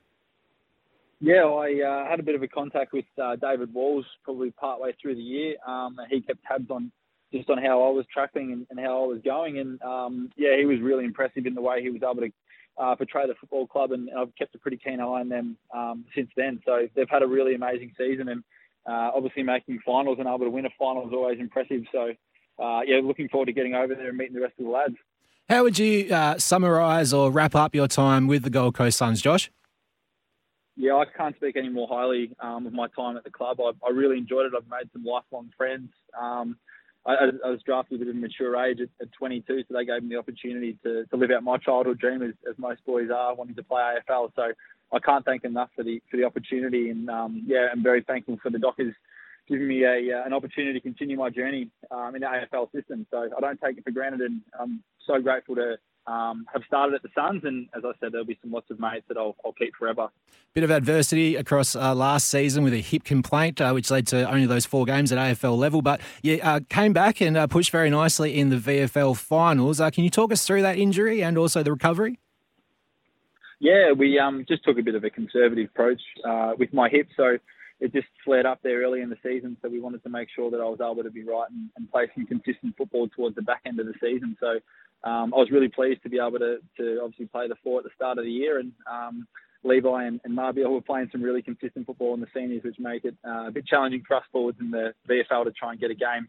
Yeah, 1.22 1.46
I 1.46 1.82
uh, 1.82 2.10
had 2.10 2.20
a 2.20 2.24
bit 2.24 2.36
of 2.36 2.44
a 2.44 2.48
contact 2.48 2.92
with 2.94 3.06
uh, 3.22 3.38
David 3.38 3.74
Walls 3.74 4.06
probably 4.24 4.52
partway 4.52 4.94
through 5.02 5.16
the 5.16 5.22
year. 5.22 5.56
Um, 5.66 5.98
he 6.10 6.22
kept 6.22 6.44
tabs 6.44 6.70
on 6.70 6.92
just 7.34 7.50
on 7.50 7.58
how 7.58 7.84
I 7.84 7.90
was 7.90 8.06
tracking 8.14 8.52
and, 8.52 8.68
and 8.70 8.80
how 8.80 9.04
I 9.04 9.08
was 9.08 9.22
going, 9.24 9.58
and 9.58 9.82
um, 9.82 10.30
yeah, 10.36 10.58
he 10.58 10.66
was 10.66 10.80
really 10.80 11.06
impressive 11.06 11.46
in 11.46 11.56
the 11.56 11.62
way 11.62 11.82
he 11.82 11.90
was 11.90 12.04
able 12.04 12.22
to 12.22 12.32
uh, 12.78 12.96
portray 12.96 13.28
the 13.28 13.36
football 13.36 13.68
club, 13.68 13.92
and 13.92 14.10
I've 14.18 14.36
kept 14.36 14.56
a 14.56 14.60
pretty 14.60 14.78
keen 14.78 15.00
eye 15.00 15.04
on 15.04 15.30
them 15.30 15.58
um, 15.74 16.06
since 16.16 16.30
then. 16.36 16.62
So 16.66 16.88
they've 16.96 17.10
had 17.10 17.24
a 17.24 17.28
really 17.28 17.56
amazing 17.56 17.94
season, 17.98 18.30
and 18.30 18.44
uh, 18.86 19.12
obviously 19.16 19.44
making 19.44 19.80
finals 19.86 20.18
and 20.20 20.28
able 20.28 20.40
to 20.40 20.50
win 20.50 20.66
a 20.66 20.70
final 20.78 21.08
is 21.08 21.14
always 21.14 21.40
impressive. 21.40 21.84
So 21.92 22.12
uh, 22.62 22.82
yeah, 22.86 23.00
looking 23.04 23.30
forward 23.30 23.48
to 23.48 23.54
getting 23.54 23.76
over 23.76 23.96
there 23.96 24.10
and 24.10 24.18
meeting 24.18 24.36
the 24.36 24.42
rest 24.42 24.54
of 24.60 24.66
the 24.66 24.72
lads. 24.72 24.96
How 25.50 25.64
would 25.64 25.78
you 25.78 26.14
uh, 26.14 26.40
summarise 26.40 27.14
or 27.14 27.32
wrap 27.32 27.56
up 27.56 27.76
your 27.76 27.88
time 27.88 28.28
with 28.28 28.44
the 28.44 28.50
Gold 28.50 28.76
Coast 28.76 28.98
Suns, 28.98 29.22
Josh? 29.22 29.52
Yeah, 30.76 30.96
I 30.96 31.06
can't 31.06 31.36
speak 31.36 31.56
any 31.56 31.70
more 31.70 31.88
highly 31.88 32.32
um, 32.40 32.66
of 32.68 32.74
my 32.74 32.88
time 32.96 33.16
at 33.16 33.24
the 33.24 33.30
club. 33.30 33.60
I, 33.62 33.72
I, 33.86 33.92
really 33.92 34.18
enjoyed 34.18 34.48
it. 34.48 34.54
I've 34.58 34.70
made 34.70 34.92
some 34.92 35.06
lifelong 35.06 35.50
friends. 35.56 35.90
Um, 36.20 36.58
I, 37.06 37.14
I, 37.46 37.50
was 37.50 37.62
drafted 37.64 38.02
at 38.02 38.08
a 38.08 38.14
mature 38.14 38.56
age 38.66 38.80
at, 38.82 38.90
at 39.00 39.12
22, 39.14 39.66
so 39.68 39.78
they 39.78 39.86
gave 39.86 40.02
me 40.02 40.10
the 40.10 40.18
opportunity 40.18 40.78
to, 40.84 41.06
to 41.06 41.16
live 41.16 41.30
out 41.32 41.44
my 41.44 41.58
childhood 41.58 42.00
dream, 42.00 42.24
as, 42.24 42.34
as 42.50 42.58
most 42.58 42.84
boys 42.86 43.10
are, 43.16 43.36
wanting 43.36 43.56
to 43.56 43.64
play 43.64 43.82
AFL. 44.10 44.32
So 44.36 44.52
I 44.92 45.00
can't 45.00 45.24
thank 45.24 45.44
enough 45.44 45.70
for 45.76 45.84
the 45.84 46.02
for 46.10 46.18
the 46.18 46.24
opportunity, 46.24 46.90
and 46.90 47.10
um, 47.10 47.44
yeah, 47.46 47.68
I'm 47.72 47.84
very 47.84 48.02
thankful 48.02 48.40
for 48.42 48.50
the 48.50 48.60
Dockers 48.60 48.94
giving 49.48 49.68
me 49.68 49.84
a 49.84 50.18
uh, 50.18 50.26
an 50.26 50.34
opportunity 50.34 50.74
to 50.74 50.80
continue 50.80 51.18
my 51.18 51.30
journey 51.30 51.70
um, 51.92 52.16
in 52.16 52.22
the 52.22 52.28
AFL 52.28 52.72
system. 52.72 53.06
So 53.12 53.30
I 53.36 53.40
don't 53.40 53.60
take 53.62 53.78
it 53.78 53.84
for 53.84 53.92
granted, 53.92 54.22
and 54.22 54.42
I'm 54.60 54.84
so 55.06 55.22
grateful 55.22 55.56
to 55.56 55.78
um, 56.08 56.46
have 56.54 56.62
started 56.68 56.96
at 56.96 57.04
the 57.04 57.10
Suns, 57.16 57.44
and 57.44 57.68
as 57.76 57.84
I 57.84 57.92
said, 58.00 58.12
there'll 58.12 58.26
be 58.26 58.38
some 58.42 58.52
lots 58.52 58.70
of 58.70 58.80
mates 58.80 59.06
that 59.08 59.18
I'll, 59.18 59.36
I'll 59.44 59.54
keep 59.54 59.76
forever. 59.76 60.10
Bit 60.54 60.64
of 60.64 60.72
adversity 60.72 61.36
across 61.36 61.76
uh, 61.76 61.96
last 61.96 62.30
season 62.30 62.64
with 62.64 62.74
a 62.74 62.82
hip 62.82 63.04
complaint, 63.04 63.60
uh, 63.60 63.72
which 63.72 63.90
led 63.90 64.08
to 64.08 64.30
only 64.30 64.46
those 64.46 64.66
four 64.66 64.86
games 64.86 65.12
at 65.12 65.18
AFL 65.18 65.58
level, 65.58 65.82
but 65.82 66.00
you 66.22 66.40
uh, 66.44 66.60
came 66.70 66.94
back 66.94 67.22
and 67.22 67.36
uh, 67.36 67.48
pushed 67.48 67.72
very 67.72 67.90
nicely 67.90 68.38
in 68.38 68.50
the 68.50 68.58
VFL 68.58 69.18
finals. 69.18 69.82
Uh, 69.82 69.90
can 69.90 70.04
you 70.04 70.10
talk 70.10 70.32
us 70.32 70.46
through 70.46 70.62
that 70.62 70.78
injury 70.78 71.24
and 71.24 71.38
also 71.38 71.64
the 71.64 71.72
recovery? 71.72 72.20
Yeah, 73.60 73.94
we 73.98 74.20
um, 74.20 74.46
just 74.48 74.64
took 74.64 74.78
a 74.78 74.84
bit 74.84 74.96
of 74.96 75.04
a 75.04 75.10
conservative 75.10 75.70
approach 75.70 76.02
uh, 76.28 76.54
with 76.58 76.74
my 76.74 76.90
hip, 76.90 77.08
so 77.16 77.38
it 77.80 77.94
just 77.94 78.08
flared 78.24 78.46
up 78.46 78.60
there 78.64 78.82
early 78.82 79.02
in 79.02 79.10
the 79.10 79.18
season. 79.24 79.58
So 79.62 79.70
we 79.70 79.80
wanted 79.80 80.04
to 80.04 80.10
make 80.10 80.30
sure 80.34 80.50
that 80.52 80.60
I 80.60 80.66
was 80.66 80.80
able 80.82 81.04
to 81.04 81.10
be 81.10 81.24
right 81.24 81.50
and, 81.50 81.70
and 81.76 81.92
play 81.92 82.08
some 82.14 82.26
consistent 82.26 82.76
football 82.78 83.08
towards 83.10 83.36
the 83.36 83.42
back 83.42 83.62
end 83.66 83.80
of 83.80 83.86
the 83.86 83.94
season. 84.02 84.38
So 84.40 84.60
um, 85.06 85.34
I 85.34 85.38
was 85.38 85.52
really 85.52 85.70
pleased 85.70 86.02
to 86.04 86.10
be 86.10 86.18
able 86.18 86.40
to, 86.40 86.58
to 86.78 87.00
obviously 87.04 87.28
play 87.28 87.48
the 87.48 87.56
four 87.64 87.78
at 87.80 87.84
the 87.84 87.92
start 87.96 88.18
of 88.18 88.26
the 88.26 88.32
year. 88.32 88.60
And 88.60 88.72
um, 88.92 89.28
Levi 89.64 90.04
and, 90.06 90.20
and 90.24 90.36
Mabior 90.36 90.70
were 90.70 90.82
playing 90.82 91.10
some 91.12 91.22
really 91.22 91.44
consistent 91.44 91.86
football 91.86 92.16
in 92.16 92.22
the 92.22 92.28
seniors, 92.34 92.64
which 92.64 92.80
make 92.80 93.06
it 93.06 93.16
uh, 93.26 93.48
a 93.48 93.52
bit 93.52 93.68
challenging 93.68 94.04
for 94.08 94.18
us 94.18 94.24
forwards 94.32 94.58
in 94.60 94.72
the 94.72 94.94
VFL 95.08 95.46
to 95.46 95.52
try 95.52 95.72
and 95.72 95.80
get 95.80 95.92
a 95.92 95.96
game 95.96 96.28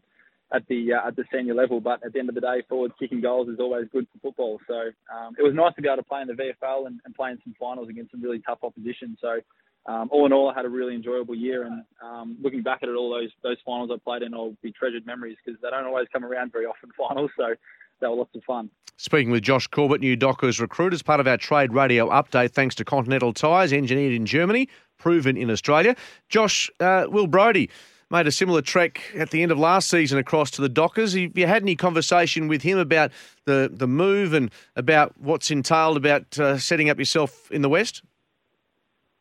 at 0.53 0.65
the 0.67 0.93
uh, 0.93 1.07
at 1.07 1.15
the 1.15 1.25
senior 1.33 1.55
level. 1.55 1.81
But 1.81 2.05
at 2.05 2.13
the 2.13 2.19
end 2.19 2.29
of 2.29 2.35
the 2.35 2.41
day, 2.41 2.63
forwards 2.69 2.93
kicking 2.99 3.19
goals 3.19 3.49
is 3.49 3.59
always 3.59 3.87
good 3.91 4.07
for 4.13 4.29
football. 4.29 4.59
So 4.67 4.91
um, 5.13 5.35
it 5.39 5.43
was 5.43 5.53
nice 5.55 5.73
to 5.75 5.81
be 5.81 5.87
able 5.87 5.97
to 5.97 6.03
play 6.03 6.21
in 6.21 6.27
the 6.27 6.33
VFL 6.33 6.85
and, 6.85 6.99
and 7.03 7.15
play 7.15 7.31
in 7.31 7.39
some 7.43 7.55
finals 7.59 7.89
against 7.89 8.11
some 8.11 8.21
really 8.21 8.39
tough 8.39 8.59
opposition. 8.61 9.17
So 9.19 9.39
um, 9.87 10.09
all 10.11 10.25
in 10.25 10.33
all, 10.33 10.49
I 10.49 10.53
had 10.53 10.65
a 10.65 10.69
really 10.69 10.95
enjoyable 10.95 11.35
year, 11.35 11.63
and 11.63 11.83
um, 12.03 12.37
looking 12.41 12.61
back 12.61 12.79
at 12.83 12.89
it, 12.89 12.95
all 12.95 13.09
those 13.09 13.31
those 13.41 13.57
finals 13.65 13.89
I 13.93 13.97
played 14.03 14.21
in 14.21 14.35
will 14.35 14.55
be 14.61 14.71
treasured 14.71 15.05
memories 15.05 15.37
because 15.43 15.59
they 15.61 15.69
don't 15.69 15.85
always 15.85 16.07
come 16.11 16.25
around 16.25 16.51
very 16.51 16.65
often. 16.65 16.91
Finals, 16.97 17.31
so 17.37 17.55
they 17.99 18.07
were 18.07 18.15
lots 18.15 18.35
of 18.35 18.43
fun. 18.43 18.69
Speaking 18.97 19.31
with 19.31 19.43
Josh 19.43 19.67
Corbett, 19.67 20.01
new 20.01 20.15
Dockers 20.15 20.59
recruit, 20.59 20.93
as 20.93 21.03
part 21.03 21.19
of 21.19 21.27
our 21.27 21.37
trade 21.37 21.71
radio 21.71 22.09
update, 22.09 22.51
thanks 22.51 22.73
to 22.75 22.85
Continental 22.85 23.31
Tyres, 23.31 23.71
engineered 23.71 24.13
in 24.13 24.25
Germany, 24.25 24.67
proven 24.97 25.37
in 25.37 25.51
Australia. 25.51 25.95
Josh, 26.29 26.69
uh, 26.79 27.05
Will 27.07 27.27
Brodie 27.27 27.69
made 28.09 28.25
a 28.25 28.31
similar 28.31 28.61
trek 28.61 29.01
at 29.15 29.31
the 29.31 29.43
end 29.43 29.51
of 29.51 29.59
last 29.59 29.89
season 29.89 30.17
across 30.17 30.49
to 30.51 30.61
the 30.61 30.69
Dockers. 30.69 31.13
Have 31.13 31.37
you 31.37 31.45
had 31.45 31.61
any 31.61 31.75
conversation 31.75 32.47
with 32.47 32.61
him 32.61 32.77
about 32.77 33.11
the, 33.45 33.69
the 33.71 33.87
move 33.87 34.33
and 34.33 34.49
about 34.75 35.13
what's 35.19 35.51
entailed 35.51 35.97
about 35.97 36.39
uh, 36.39 36.57
setting 36.57 36.89
up 36.89 36.97
yourself 36.97 37.51
in 37.51 37.61
the 37.61 37.69
West? 37.69 38.01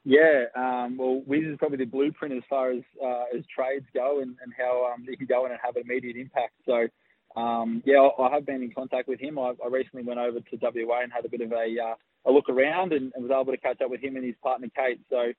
Yeah, 0.04 0.44
um, 0.54 0.96
well, 0.96 1.20
Wiz 1.26 1.44
is 1.44 1.58
probably 1.58 1.78
the 1.78 1.84
blueprint 1.84 2.32
as 2.32 2.44
far 2.48 2.70
as 2.70 2.82
uh, 3.04 3.24
as 3.36 3.44
trades 3.46 3.86
go 3.92 4.20
and, 4.20 4.36
and 4.40 4.52
how 4.56 4.86
um, 4.86 5.04
you 5.04 5.16
can 5.16 5.26
go 5.26 5.44
in 5.46 5.50
and 5.50 5.60
have 5.60 5.74
an 5.74 5.82
immediate 5.82 6.16
impact. 6.16 6.52
So, 6.64 6.86
um, 7.36 7.82
yeah, 7.84 8.08
I 8.18 8.30
have 8.30 8.46
been 8.46 8.62
in 8.62 8.72
contact 8.72 9.08
with 9.08 9.20
him. 9.20 9.38
I, 9.38 9.52
I, 9.62 9.68
recently 9.70 10.02
went 10.02 10.18
over 10.18 10.40
to 10.40 10.56
WA 10.60 11.02
and 11.02 11.12
had 11.12 11.24
a 11.24 11.28
bit 11.28 11.42
of 11.42 11.52
a, 11.52 11.76
uh, 11.78 11.94
a 12.24 12.30
look 12.30 12.48
around 12.48 12.92
and, 12.92 13.12
and, 13.14 13.22
was 13.22 13.30
able 13.30 13.52
to 13.52 13.58
catch 13.58 13.80
up 13.82 13.90
with 13.90 14.02
him 14.02 14.16
and 14.16 14.24
his 14.24 14.34
partner 14.42 14.68
Kate. 14.74 15.00
So 15.10 15.32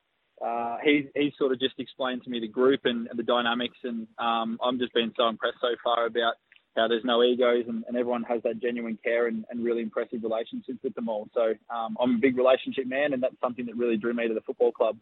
uh, 0.45 0.77
he 0.83 1.07
he 1.15 1.33
sort 1.37 1.51
of 1.51 1.59
just 1.59 1.73
explained 1.79 2.23
to 2.23 2.29
me 2.29 2.39
the 2.39 2.47
group 2.47 2.81
and, 2.85 3.07
and 3.07 3.17
the 3.17 3.23
dynamics, 3.23 3.77
and 3.83 4.05
um, 4.19 4.59
I'm 4.63 4.77
just 4.77 4.93
been 4.93 5.11
so 5.17 5.27
impressed 5.27 5.57
so 5.59 5.75
far 5.83 6.05
about 6.05 6.35
how 6.75 6.87
there's 6.87 7.03
no 7.03 7.23
egos 7.23 7.65
and, 7.67 7.83
and 7.87 7.97
everyone 7.97 8.21
has 8.23 8.43
that 8.43 8.61
genuine 8.61 8.99
care 9.03 9.25
and, 9.25 9.45
and, 9.49 9.63
really 9.63 9.81
impressive 9.81 10.21
relationships 10.21 10.77
with 10.83 10.93
them 10.93 11.09
all. 11.09 11.27
So 11.33 11.55
um, 11.75 11.97
I'm 11.99 12.15
a 12.15 12.19
big 12.19 12.37
relationship 12.37 12.85
man, 12.85 13.13
and 13.13 13.23
that's 13.23 13.39
something 13.41 13.65
that 13.65 13.75
really 13.75 13.97
drew 13.97 14.13
me 14.13 14.27
to 14.27 14.33
the 14.35 14.41
football 14.41 14.71
club. 14.71 14.97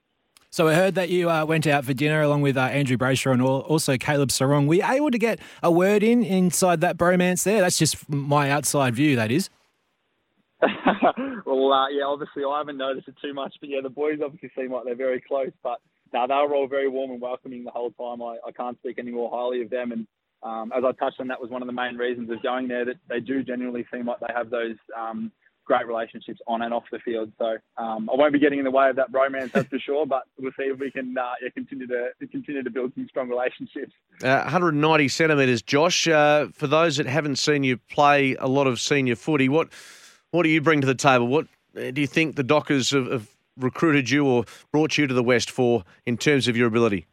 So 0.56 0.70
I 0.70 0.74
heard 0.74 0.96
that 0.96 1.10
you 1.10 1.30
uh, 1.30 1.44
went 1.44 1.68
out 1.68 1.84
for 1.84 1.94
dinner 1.94 2.22
along 2.22 2.42
with 2.42 2.56
uh, 2.56 2.62
Andrew 2.62 2.96
Brayshaw 2.96 3.34
and 3.34 3.42
also 3.42 3.98
Caleb 3.98 4.30
Serong. 4.30 4.68
Were 4.68 4.76
you 4.76 4.86
able 4.86 5.12
to 5.12 5.18
get 5.18 5.42
a 5.62 5.70
word 5.70 6.02
in 6.02 6.24
inside 6.24 6.80
that 6.80 6.96
bromance 6.96 7.44
there? 7.44 7.60
That's 7.60 7.78
just 7.78 8.08
my 8.08 8.50
outside 8.50 8.96
view, 8.96 9.18
that 9.18 9.32
is. 9.32 9.50
well, 10.62 11.74
uh, 11.74 11.90
yeah, 11.90 12.06
obviously 12.06 12.44
I 12.50 12.60
haven't 12.60 12.78
noticed 12.78 13.10
it 13.10 13.16
too 13.22 13.34
much, 13.34 13.54
but 13.60 13.70
yeah, 13.70 13.82
the 13.84 13.90
boys 13.90 14.20
obviously 14.24 14.50
seem 14.58 14.72
like 14.72 14.86
they're 14.86 14.96
very 14.96 15.20
close. 15.20 15.52
But 15.62 15.82
no, 16.14 16.26
they 16.26 16.34
were 16.34 16.56
all 16.56 16.70
very 16.70 16.88
warm 16.88 17.12
and 17.12 17.20
welcoming 17.20 17.66
the 17.66 17.72
whole 17.72 17.92
time. 17.92 18.22
I, 18.22 18.38
I 18.48 18.54
can't 18.54 18.78
speak 18.78 18.98
any 18.98 19.12
more 19.12 19.30
highly 19.30 19.62
of 19.62 19.70
them, 19.70 19.92
and 19.92 20.08
um, 20.42 20.72
as 20.74 20.86
I 20.86 20.94
touched 20.94 21.20
on, 21.20 21.28
that 21.28 21.42
was 21.42 21.52
one 21.52 21.64
of 21.64 21.66
the 21.66 21.74
main 21.74 21.98
reasons 21.98 22.30
of 22.30 22.42
going 22.42 22.70
there. 22.70 22.86
That 22.86 22.96
they 23.10 23.20
do 23.20 23.44
genuinely 23.44 23.86
seem 23.94 24.06
like 24.06 24.22
they 24.22 24.34
have 24.34 24.50
those 24.50 24.78
um, 24.98 25.34
great 25.66 25.88
relationships 25.88 26.40
on 26.48 26.62
and 26.62 26.74
off 26.74 26.84
the 26.92 27.00
field. 27.00 27.32
So 27.38 27.58
um, 27.78 28.10
I 28.12 28.16
won't 28.16 28.34
be 28.34 28.40
getting 28.40 28.60
in 28.60 28.66
the 28.66 28.72
way 28.72 28.90
of 28.90 28.96
that 28.98 29.08
romance, 29.12 29.52
that's 29.54 29.68
for 29.68 29.80
sure. 29.80 30.06
But 30.06 30.24
we'll 30.40 30.52
see 30.52 30.66
if 30.66 30.80
we 30.80 30.92
can 30.92 31.16
uh, 31.18 31.34
yeah, 31.42 31.50
continue 31.50 31.88
to 31.88 32.10
continue 32.32 32.64
to 32.64 32.70
build 32.70 32.94
some 32.96 33.08
strong 33.10 33.30
relationships. 33.30 33.94
Uh, 34.24 34.42
190 34.44 35.08
centimetres, 35.08 35.62
Josh. 35.62 36.08
Uh, 36.08 36.48
for 36.54 36.68
those 36.68 36.98
that 36.98 37.08
haven't 37.08 37.38
seen 37.38 37.64
you 37.64 37.78
play 37.78 38.36
a 38.36 38.48
lot 38.48 38.68
of 38.68 38.80
senior 38.80 39.16
footy, 39.16 39.50
what 39.50 39.70
what 40.32 40.44
do 40.44 40.50
you 40.50 40.62
bring 40.62 40.82
to 40.82 40.88
the 40.88 40.96
table? 40.96 41.28
What 41.28 41.48
uh, 41.76 41.92
do 41.92 42.02
you 42.02 42.08
think 42.08 42.36
the 42.36 42.44
Dockers 42.44 42.92
have, 42.92 43.12
have 43.12 43.30
recruited 43.58 44.10
you 44.10 44.26
or 44.26 44.46
brought 44.72 44.98
you 44.98 45.08
to 45.08 45.14
the 45.14 45.24
West 45.24 45.50
for 45.50 45.84
in 46.06 46.18
terms 46.18 46.48
of 46.48 46.56
your 46.56 46.68
ability? 46.68 47.08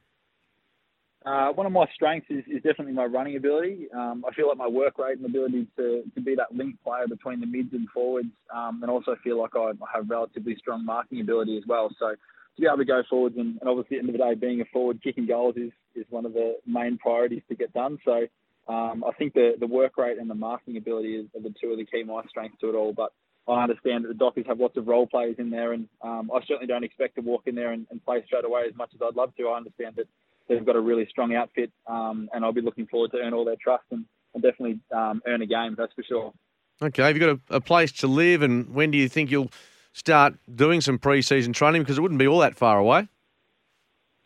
Uh, 1.24 1.52
one 1.52 1.66
of 1.66 1.72
my 1.72 1.86
strengths 1.94 2.26
is, 2.30 2.42
is, 2.48 2.62
definitely 2.62 2.92
my 2.92 3.04
running 3.04 3.36
ability. 3.36 3.86
Um, 3.94 4.24
I 4.28 4.34
feel 4.34 4.48
like 4.48 4.58
my 4.58 4.66
work 4.66 4.98
rate 4.98 5.18
and 5.18 5.24
ability 5.24 5.68
to, 5.76 6.02
to 6.14 6.20
be 6.20 6.34
that 6.34 6.54
link 6.54 6.76
player 6.82 7.06
between 7.08 7.40
the 7.40 7.46
mids 7.46 7.72
and 7.72 7.88
forwards, 7.90 8.28
um, 8.52 8.80
and 8.82 8.90
also 8.90 9.14
feel 9.22 9.38
like 9.38 9.52
I 9.54 9.72
have 9.94 10.10
relatively 10.10 10.56
strong 10.56 10.84
marking 10.84 11.20
ability 11.20 11.56
as 11.56 11.62
well. 11.66 11.90
So 11.98 12.10
to 12.10 12.60
be 12.60 12.66
able 12.66 12.78
to 12.78 12.84
go 12.84 13.02
forwards 13.08 13.36
and, 13.38 13.58
and, 13.60 13.68
obviously 13.68 13.98
at 13.98 14.02
the 14.02 14.08
end 14.08 14.20
of 14.20 14.20
the 14.20 14.24
day, 14.30 14.34
being 14.34 14.60
a 14.60 14.64
forward, 14.72 15.00
kicking 15.02 15.26
goals 15.26 15.56
is, 15.56 15.70
is 15.94 16.06
one 16.10 16.26
of 16.26 16.32
the 16.32 16.56
main 16.66 16.98
priorities 16.98 17.42
to 17.48 17.54
get 17.54 17.72
done. 17.72 17.98
So 18.04 18.26
um, 18.68 19.04
I 19.06 19.12
think 19.16 19.34
the, 19.34 19.52
the 19.58 19.66
work 19.66 19.96
rate 19.98 20.18
and 20.18 20.28
the 20.28 20.34
marking 20.34 20.76
ability 20.76 21.16
is, 21.16 21.26
are 21.36 21.42
the 21.42 21.54
two 21.60 21.70
of 21.70 21.78
the 21.78 21.86
key 21.86 22.02
my 22.02 22.22
strengths 22.28 22.58
to 22.60 22.68
it 22.68 22.74
all. 22.74 22.92
But 22.92 23.12
I 23.48 23.62
understand 23.62 24.04
that 24.04 24.08
the 24.08 24.14
Dockers 24.14 24.46
have 24.46 24.60
lots 24.60 24.76
of 24.76 24.86
role 24.86 25.06
players 25.06 25.36
in 25.38 25.50
there, 25.50 25.72
and 25.72 25.88
um, 26.00 26.30
I 26.32 26.40
certainly 26.46 26.66
don't 26.66 26.84
expect 26.84 27.16
to 27.16 27.22
walk 27.22 27.42
in 27.46 27.54
there 27.54 27.72
and, 27.72 27.86
and 27.90 28.04
play 28.04 28.22
straight 28.26 28.44
away 28.44 28.62
as 28.68 28.76
much 28.76 28.90
as 28.94 29.00
I'd 29.02 29.16
love 29.16 29.34
to. 29.36 29.48
I 29.48 29.56
understand 29.56 29.96
that 29.96 30.06
they've 30.52 30.66
got 30.66 30.76
a 30.76 30.80
really 30.80 31.06
strong 31.08 31.34
outfit, 31.34 31.70
um, 31.86 32.28
and 32.32 32.44
I'll 32.44 32.52
be 32.52 32.60
looking 32.60 32.86
forward 32.86 33.10
to 33.12 33.18
earn 33.18 33.34
all 33.34 33.44
their 33.44 33.56
trust 33.62 33.84
and, 33.90 34.04
and 34.34 34.42
definitely 34.42 34.80
um, 34.94 35.22
earn 35.26 35.42
a 35.42 35.46
game. 35.46 35.74
That's 35.76 35.92
for 35.94 36.02
sure. 36.02 36.32
Okay, 36.82 37.02
have 37.02 37.16
you 37.16 37.20
got 37.20 37.38
a, 37.50 37.56
a, 37.56 37.60
place 37.60 37.92
to 37.92 38.06
live, 38.06 38.42
and 38.42 38.74
when 38.74 38.90
do 38.90 38.98
you 38.98 39.08
think 39.08 39.30
you'll 39.30 39.50
start 39.92 40.34
doing 40.52 40.80
some 40.80 40.98
pre-season 40.98 41.52
training? 41.52 41.82
Because 41.82 41.98
it 41.98 42.00
wouldn't 42.00 42.18
be 42.18 42.26
all 42.26 42.40
that 42.40 42.56
far 42.56 42.78
away. 42.78 43.08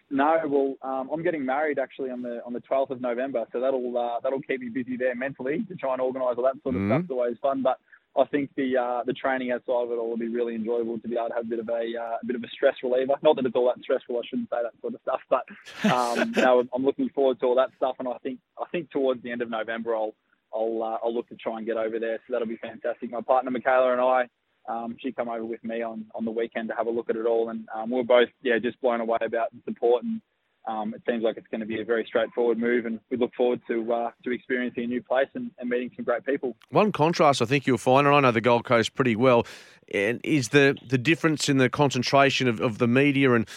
No, 0.08 0.36
well, 0.46 0.74
um, 0.82 1.10
I'm 1.12 1.22
getting 1.22 1.44
married 1.44 1.78
actually 1.78 2.10
on 2.10 2.22
the 2.22 2.40
on 2.46 2.52
the 2.52 2.60
12th 2.60 2.90
of 2.90 3.00
November, 3.00 3.44
so 3.52 3.60
that'll 3.60 3.98
uh, 3.98 4.20
that'll 4.22 4.40
keep 4.40 4.60
me 4.60 4.68
busy 4.68 4.96
there 4.96 5.14
mentally 5.14 5.64
to 5.68 5.74
try 5.74 5.92
and 5.92 6.00
organise 6.00 6.34
all 6.38 6.44
that 6.44 6.62
sort 6.62 6.76
of 6.76 6.82
mm-hmm. 6.82 6.92
stuff. 6.92 7.02
It's 7.02 7.10
always 7.10 7.36
fun, 7.42 7.62
but 7.62 7.78
I 8.18 8.24
think 8.26 8.50
the 8.56 8.76
uh, 8.76 9.02
the 9.04 9.12
training 9.12 9.52
outside 9.52 9.84
of 9.84 9.90
it 9.90 9.94
all 9.94 10.10
will 10.10 10.16
be 10.16 10.28
really 10.28 10.54
enjoyable 10.54 10.98
to 10.98 11.08
be 11.08 11.16
able 11.16 11.28
to 11.28 11.34
have 11.34 11.44
a 11.44 11.48
bit 11.48 11.58
of 11.58 11.68
a, 11.68 11.72
uh, 11.72 12.16
a 12.22 12.26
bit 12.26 12.36
of 12.36 12.44
a 12.44 12.48
stress 12.48 12.74
reliever. 12.82 13.14
Not 13.22 13.36
that 13.36 13.46
it's 13.46 13.54
all 13.54 13.66
that 13.66 13.82
stressful. 13.82 14.16
I 14.16 14.26
shouldn't 14.28 14.50
say 14.50 14.58
that 14.62 14.72
sort 14.80 14.94
of 14.94 15.00
stuff, 15.02 15.20
but 15.28 15.44
um, 15.90 16.32
no, 16.36 16.64
I'm 16.74 16.84
looking 16.84 17.08
forward 17.10 17.40
to 17.40 17.46
all 17.46 17.56
that 17.56 17.70
stuff. 17.76 17.96
And 17.98 18.08
I 18.08 18.18
think 18.22 18.38
I 18.58 18.64
think 18.70 18.90
towards 18.90 19.22
the 19.22 19.32
end 19.32 19.42
of 19.42 19.50
November, 19.50 19.94
I'll 19.94 20.14
I'll 20.52 20.82
uh, 20.82 20.98
I'll 21.04 21.14
look 21.14 21.28
to 21.28 21.36
try 21.36 21.58
and 21.58 21.66
get 21.66 21.76
over 21.76 21.98
there. 21.98 22.18
So 22.26 22.32
that'll 22.32 22.48
be 22.48 22.56
fantastic. 22.56 23.10
My 23.10 23.20
partner 23.20 23.50
Michaela 23.50 23.92
and 23.92 24.00
I, 24.00 24.28
um, 24.68 24.96
she 24.98 25.12
come 25.12 25.28
over 25.28 25.44
with 25.44 25.62
me 25.62 25.82
on 25.82 26.06
on 26.14 26.24
the 26.24 26.30
weekend 26.30 26.68
to 26.68 26.74
have 26.74 26.86
a 26.86 26.90
look 26.90 27.10
at 27.10 27.16
it 27.16 27.26
all, 27.26 27.50
and 27.50 27.68
um, 27.74 27.90
we 27.90 27.96
we're 27.96 28.04
both 28.04 28.28
yeah 28.42 28.58
just 28.58 28.80
blown 28.80 29.00
away 29.00 29.18
about 29.20 29.48
the 29.52 29.60
support 29.64 30.04
and 30.04 30.20
um, 30.66 30.94
it 30.94 31.02
seems 31.08 31.22
like 31.22 31.36
it's 31.36 31.46
going 31.48 31.60
to 31.60 31.66
be 31.66 31.80
a 31.80 31.84
very 31.84 32.04
straightforward 32.06 32.58
move, 32.58 32.86
and 32.86 32.98
we 33.10 33.16
look 33.16 33.32
forward 33.34 33.60
to 33.68 33.92
uh, 33.92 34.10
to 34.24 34.32
experiencing 34.32 34.84
a 34.84 34.86
new 34.86 35.02
place 35.02 35.28
and, 35.34 35.50
and, 35.58 35.70
meeting 35.70 35.90
some 35.94 36.04
great 36.04 36.24
people. 36.26 36.56
One 36.70 36.92
contrast 36.92 37.40
I 37.40 37.44
think 37.44 37.66
you'll 37.66 37.78
find, 37.78 38.06
and 38.06 38.16
I 38.16 38.20
know 38.20 38.32
the 38.32 38.40
Gold 38.40 38.64
Coast 38.64 38.94
pretty 38.94 39.16
well, 39.16 39.46
is 39.88 40.48
the 40.48 40.76
the 40.88 40.98
difference 40.98 41.48
in 41.48 41.58
the 41.58 41.68
concentration 41.68 42.48
of, 42.48 42.60
of 42.60 42.78
the 42.78 42.88
media 42.88 43.32
and 43.32 43.48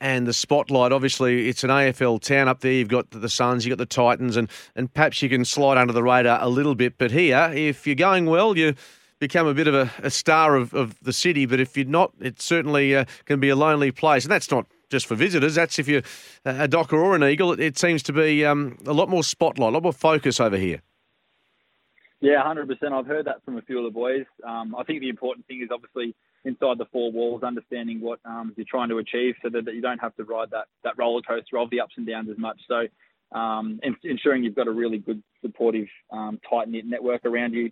and 0.00 0.26
the 0.26 0.32
spotlight. 0.32 0.92
Obviously, 0.92 1.48
it's 1.48 1.64
an 1.64 1.70
AFL 1.70 2.20
town 2.20 2.48
up 2.48 2.60
there. 2.60 2.72
You've 2.72 2.88
got 2.88 3.10
the 3.10 3.28
Suns, 3.28 3.64
you've 3.64 3.76
got 3.76 3.82
the 3.82 3.86
Titans, 3.86 4.36
and 4.36 4.50
and 4.76 4.92
perhaps 4.92 5.22
you 5.22 5.30
can 5.30 5.44
slide 5.44 5.78
under 5.78 5.92
the 5.92 6.02
radar 6.02 6.38
a 6.42 6.48
little 6.48 6.74
bit. 6.74 6.98
But 6.98 7.12
here, 7.12 7.50
if 7.54 7.86
you're 7.86 7.96
going 7.96 8.26
well, 8.26 8.56
you 8.56 8.74
become 9.18 9.46
a 9.46 9.54
bit 9.54 9.66
of 9.66 9.74
a, 9.74 9.90
a 10.02 10.10
star 10.10 10.54
of, 10.54 10.74
of 10.74 10.98
the 11.00 11.12
city. 11.12 11.46
But 11.46 11.60
if 11.60 11.76
you're 11.76 11.86
not, 11.86 12.12
it 12.20 12.40
certainly 12.40 12.94
uh, 12.94 13.06
can 13.24 13.40
be 13.40 13.48
a 13.48 13.56
lonely 13.56 13.90
place, 13.90 14.24
and 14.24 14.30
that's 14.30 14.50
not 14.50 14.66
just 14.90 15.06
for 15.06 15.14
visitors. 15.14 15.54
That's 15.54 15.78
if 15.78 15.88
you're 15.88 16.02
a 16.44 16.68
Docker 16.68 16.96
or 16.96 17.14
an 17.14 17.24
Eagle. 17.24 17.52
It, 17.52 17.78
seems 17.78 18.02
to 18.04 18.12
be 18.12 18.44
um, 18.44 18.78
a 18.86 18.92
lot 18.92 19.08
more 19.08 19.22
spotlight, 19.22 19.70
a 19.70 19.72
lot 19.72 19.82
more 19.82 19.92
focus 19.92 20.40
over 20.40 20.56
here. 20.56 20.82
Yeah, 22.20 22.42
100%. 22.42 22.92
I've 22.92 23.06
heard 23.06 23.26
that 23.26 23.44
from 23.44 23.58
a 23.58 23.62
few 23.62 23.78
of 23.78 23.84
the 23.84 23.90
boys. 23.90 24.26
Um, 24.44 24.74
I 24.76 24.82
think 24.82 25.00
the 25.00 25.08
important 25.08 25.46
thing 25.46 25.62
is 25.62 25.68
obviously 25.72 26.16
inside 26.44 26.78
the 26.78 26.86
four 26.86 27.12
walls, 27.12 27.42
understanding 27.42 28.00
what 28.00 28.18
um, 28.24 28.52
you're 28.56 28.66
trying 28.68 28.88
to 28.88 28.98
achieve 28.98 29.34
so 29.42 29.48
that, 29.50 29.64
that, 29.64 29.74
you 29.74 29.80
don't 29.80 29.98
have 29.98 30.16
to 30.16 30.24
ride 30.24 30.50
that, 30.50 30.66
that 30.82 30.98
roller 30.98 31.22
coaster 31.22 31.58
of 31.58 31.70
the 31.70 31.80
ups 31.80 31.94
and 31.96 32.06
downs 32.06 32.28
as 32.30 32.38
much. 32.38 32.60
So 32.66 32.88
um, 33.36 33.78
ensuring 34.02 34.42
you've 34.42 34.56
got 34.56 34.66
a 34.66 34.72
really 34.72 34.98
good, 34.98 35.22
supportive, 35.42 35.86
um, 36.10 36.40
tight 36.48 36.68
knit 36.68 36.86
network 36.86 37.24
around 37.24 37.52
you 37.52 37.70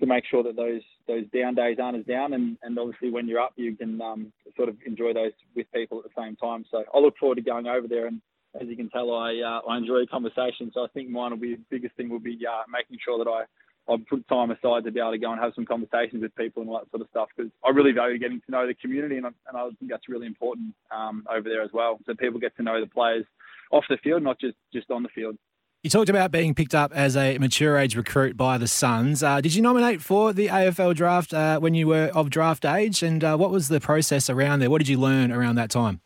to 0.00 0.06
make 0.06 0.24
sure 0.30 0.42
that 0.42 0.56
those 0.56 0.82
those 1.06 1.24
down 1.34 1.54
days 1.54 1.78
aren't 1.80 1.98
as 1.98 2.04
down, 2.04 2.32
and, 2.32 2.56
and 2.62 2.78
obviously 2.78 3.10
when 3.10 3.28
you're 3.28 3.40
up, 3.40 3.52
you 3.56 3.76
can 3.76 4.00
um, 4.00 4.32
sort 4.56 4.68
of 4.68 4.76
enjoy 4.86 5.12
those 5.12 5.32
with 5.54 5.70
people 5.72 5.98
at 5.98 6.04
the 6.04 6.20
same 6.20 6.36
time. 6.36 6.64
So 6.70 6.84
I 6.92 6.98
look 6.98 7.16
forward 7.18 7.36
to 7.36 7.42
going 7.42 7.66
over 7.66 7.86
there, 7.86 8.06
and 8.06 8.20
as 8.60 8.68
you 8.68 8.76
can 8.76 8.90
tell, 8.90 9.14
I 9.14 9.34
uh, 9.36 9.68
I 9.68 9.76
enjoy 9.78 10.06
conversation. 10.06 10.70
So 10.74 10.84
I 10.84 10.88
think 10.88 11.10
mine 11.10 11.30
will 11.30 11.38
be 11.38 11.54
the 11.54 11.62
biggest 11.70 11.96
thing 11.96 12.08
will 12.08 12.18
be 12.18 12.38
uh, 12.46 12.62
making 12.70 12.98
sure 13.04 13.22
that 13.22 13.30
I 13.30 13.44
I've 13.92 14.06
put 14.06 14.26
time 14.28 14.50
aside 14.50 14.84
to 14.84 14.90
be 14.90 15.00
able 15.00 15.12
to 15.12 15.18
go 15.18 15.30
and 15.30 15.40
have 15.40 15.52
some 15.54 15.66
conversations 15.66 16.22
with 16.22 16.34
people 16.36 16.62
and 16.62 16.70
all 16.70 16.78
that 16.78 16.90
sort 16.90 17.02
of 17.02 17.08
stuff 17.10 17.28
because 17.36 17.52
I 17.64 17.70
really 17.70 17.92
value 17.92 18.18
getting 18.18 18.40
to 18.40 18.50
know 18.50 18.66
the 18.66 18.74
community 18.74 19.18
and 19.18 19.26
I, 19.26 19.30
and 19.48 19.58
I 19.58 19.68
think 19.78 19.90
that's 19.90 20.08
really 20.08 20.26
important 20.26 20.74
um, 20.90 21.26
over 21.30 21.48
there 21.48 21.62
as 21.62 21.70
well. 21.72 21.98
So 22.06 22.14
people 22.14 22.40
get 22.40 22.56
to 22.56 22.62
know 22.62 22.80
the 22.80 22.86
players 22.86 23.26
off 23.70 23.84
the 23.88 23.98
field, 24.02 24.22
not 24.22 24.40
just 24.40 24.56
just 24.72 24.90
on 24.90 25.02
the 25.02 25.10
field. 25.10 25.36
You 25.84 25.90
talked 25.90 26.08
about 26.08 26.30
being 26.30 26.54
picked 26.54 26.74
up 26.74 26.92
as 26.94 27.14
a 27.14 27.36
mature 27.36 27.76
age 27.76 27.94
recruit 27.94 28.38
by 28.38 28.56
the 28.56 28.66
Suns. 28.66 29.22
Uh, 29.22 29.42
did 29.42 29.54
you 29.54 29.60
nominate 29.60 30.00
for 30.00 30.32
the 30.32 30.46
AFL 30.46 30.94
draft 30.94 31.34
uh, 31.34 31.60
when 31.60 31.74
you 31.74 31.88
were 31.88 32.06
of 32.14 32.30
draft 32.30 32.64
age? 32.64 33.02
And 33.02 33.22
uh, 33.22 33.36
what 33.36 33.50
was 33.50 33.68
the 33.68 33.80
process 33.80 34.30
around 34.30 34.60
there? 34.60 34.70
What 34.70 34.78
did 34.78 34.88
you 34.88 34.98
learn 34.98 35.30
around 35.30 35.56
that 35.56 35.68
time? 35.68 36.00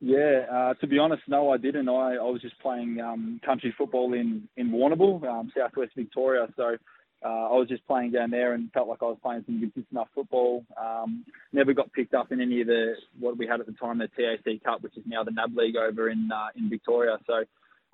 Yeah, 0.00 0.46
uh, 0.48 0.74
to 0.74 0.86
be 0.86 1.00
honest, 1.00 1.24
no, 1.26 1.50
I 1.50 1.56
didn't. 1.56 1.88
I, 1.88 2.14
I 2.14 2.22
was 2.22 2.40
just 2.42 2.56
playing 2.60 3.00
um, 3.00 3.40
country 3.44 3.74
football 3.76 4.12
in 4.12 4.48
in 4.56 4.70
Warrnambool, 4.70 5.24
um, 5.24 5.50
southwest 5.52 5.90
Victoria. 5.96 6.46
So 6.56 6.76
uh, 7.24 7.28
I 7.28 7.56
was 7.56 7.66
just 7.68 7.84
playing 7.88 8.12
down 8.12 8.30
there 8.30 8.54
and 8.54 8.70
felt 8.70 8.86
like 8.86 9.02
I 9.02 9.06
was 9.06 9.18
playing 9.20 9.42
some 9.46 9.58
good 9.58 9.84
enough 9.90 10.10
football. 10.14 10.64
Um, 10.80 11.24
never 11.52 11.74
got 11.74 11.92
picked 11.92 12.14
up 12.14 12.30
in 12.30 12.40
any 12.40 12.60
of 12.60 12.68
the 12.68 12.94
what 13.18 13.36
we 13.36 13.48
had 13.48 13.58
at 13.58 13.66
the 13.66 13.72
time, 13.72 13.98
the 13.98 14.06
TAC 14.16 14.62
Cup, 14.62 14.82
which 14.82 14.96
is 14.96 15.02
now 15.06 15.24
the 15.24 15.32
NAB 15.32 15.56
League 15.56 15.74
over 15.74 16.08
in 16.08 16.30
uh, 16.32 16.50
in 16.56 16.70
Victoria. 16.70 17.18
So 17.26 17.42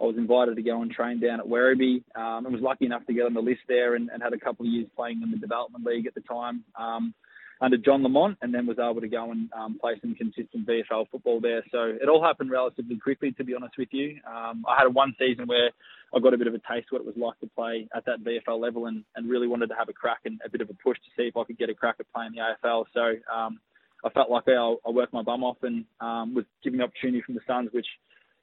I 0.01 0.05
was 0.05 0.17
invited 0.17 0.57
to 0.57 0.63
go 0.63 0.83
and 0.83 0.91
train 0.91 1.21
down 1.21 1.41
at 1.41 1.47
Werribee. 1.47 2.03
Um, 2.15 2.47
I 2.47 2.51
was 2.51 2.61
lucky 2.61 2.85
enough 2.85 3.07
to 3.07 3.15
get 3.15 3.27
on 3.27 3.35
the 3.35 3.41
list 3.41 3.61
there 3.69 3.95
and, 3.95 4.11
and 4.11 4.23
had 4.23 4.35
a 4.35 4.39
couple 4.39 4.67
of 4.67 4.73
years 4.73 4.87
playing 4.95 5.23
in 5.23 5.31
the 5.31 5.39
development 5.39 5.85
league 5.85 6.07
at 6.07 6.15
the 6.15 6.21
time. 6.21 6.65
Um, 6.79 7.15
under 7.61 7.79
John 7.79 8.03
Lamont, 8.03 8.37
and 8.43 8.53
then 8.53 8.67
was 8.67 8.79
able 8.79 9.01
to 9.01 9.09
go 9.09 9.31
and 9.31 9.51
um, 9.53 9.79
play 9.81 9.95
some 10.01 10.15
consistent 10.15 10.67
VFL 10.67 11.09
football 11.11 11.41
there. 11.41 11.63
So 11.73 11.85
it 11.85 12.09
all 12.09 12.23
happened 12.23 12.51
relatively 12.51 12.99
quickly, 12.99 13.33
to 13.33 13.45
be 13.45 13.55
honest 13.55 13.79
with 13.79 13.89
you. 13.93 14.21
Um, 14.27 14.65
I 14.69 14.77
had 14.79 14.93
one 14.93 15.15
season 15.19 15.47
where 15.47 15.71
I 16.15 16.21
got 16.21 16.35
a 16.35 16.39
bit 16.39 16.49
of 16.49 16.55
a 16.55 16.59
taste 16.59 16.89
of 16.93 16.93
what 16.93 17.01
it 17.01 17.07
was 17.07 17.17
like 17.17 17.41
to 17.41 17.47
play 17.55 17.89
at 17.97 18.05
that 18.05 18.23
VFL 18.23 18.61
level, 18.61 18.87
and, 18.87 19.05
and 19.15 19.31
really 19.31 19.49
wanted 19.49 19.69
to 19.69 19.75
have 19.75 19.89
a 19.89 19.95
crack 19.95 20.21
and 20.27 20.41
a 20.45 20.51
bit 20.51 20.61
of 20.61 20.69
a 20.69 20.75
push 20.75 20.99
to 20.99 21.11
see 21.17 21.29
if 21.29 21.37
I 21.37 21.45
could 21.45 21.59
get 21.59 21.71
a 21.71 21.75
crack 21.75 21.97
at 21.99 22.13
playing 22.15 22.33
the 22.33 22.41
AFL. 22.41 22.85
So 22.93 23.15
um, 23.35 23.59
I 24.05 24.11
felt 24.11 24.31
like 24.31 24.45
I, 24.49 24.75
I 24.87 24.91
worked 24.91 25.15
my 25.15 25.23
bum 25.23 25.43
off 25.43 25.57
and 25.63 25.85
um, 26.01 26.35
was 26.35 26.45
given 26.63 26.79
the 26.79 26.85
opportunity 26.85 27.23
from 27.23 27.37
the 27.37 27.41
Suns, 27.47 27.71
which 27.73 27.87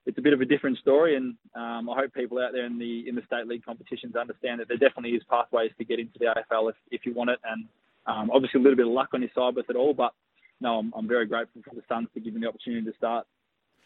it's 0.05 0.17
a 0.17 0.21
bit 0.21 0.33
of 0.33 0.41
a 0.41 0.45
different 0.45 0.77
story, 0.79 1.15
and 1.15 1.35
um, 1.55 1.89
I 1.89 1.95
hope 1.95 2.13
people 2.13 2.39
out 2.39 2.51
there 2.51 2.65
in 2.65 2.77
the 2.77 3.07
in 3.07 3.15
the 3.15 3.21
state 3.25 3.47
league 3.47 3.65
competitions 3.65 4.15
understand 4.15 4.59
that 4.59 4.67
there 4.67 4.77
definitely 4.77 5.11
is 5.11 5.23
pathways 5.29 5.71
to 5.77 5.85
get 5.85 5.99
into 5.99 6.19
the 6.19 6.25
AFL 6.25 6.69
if, 6.69 6.75
if 6.91 7.05
you 7.05 7.13
want 7.13 7.29
it, 7.29 7.39
and 7.43 7.65
um, 8.05 8.31
obviously, 8.33 8.59
a 8.59 8.63
little 8.63 8.75
bit 8.75 8.87
of 8.87 8.93
luck 8.93 9.09
on 9.13 9.21
your 9.21 9.31
side 9.35 9.55
with 9.55 9.69
it 9.69 9.75
all, 9.75 9.93
but 9.93 10.13
no, 10.59 10.79
I'm, 10.79 10.93
I'm 10.95 11.07
very 11.07 11.25
grateful 11.25 11.61
for 11.67 11.75
the 11.75 11.83
Suns 11.87 12.07
for 12.13 12.19
giving 12.19 12.39
me 12.39 12.45
the 12.45 12.49
opportunity 12.49 12.89
to 12.89 12.97
start. 12.97 13.25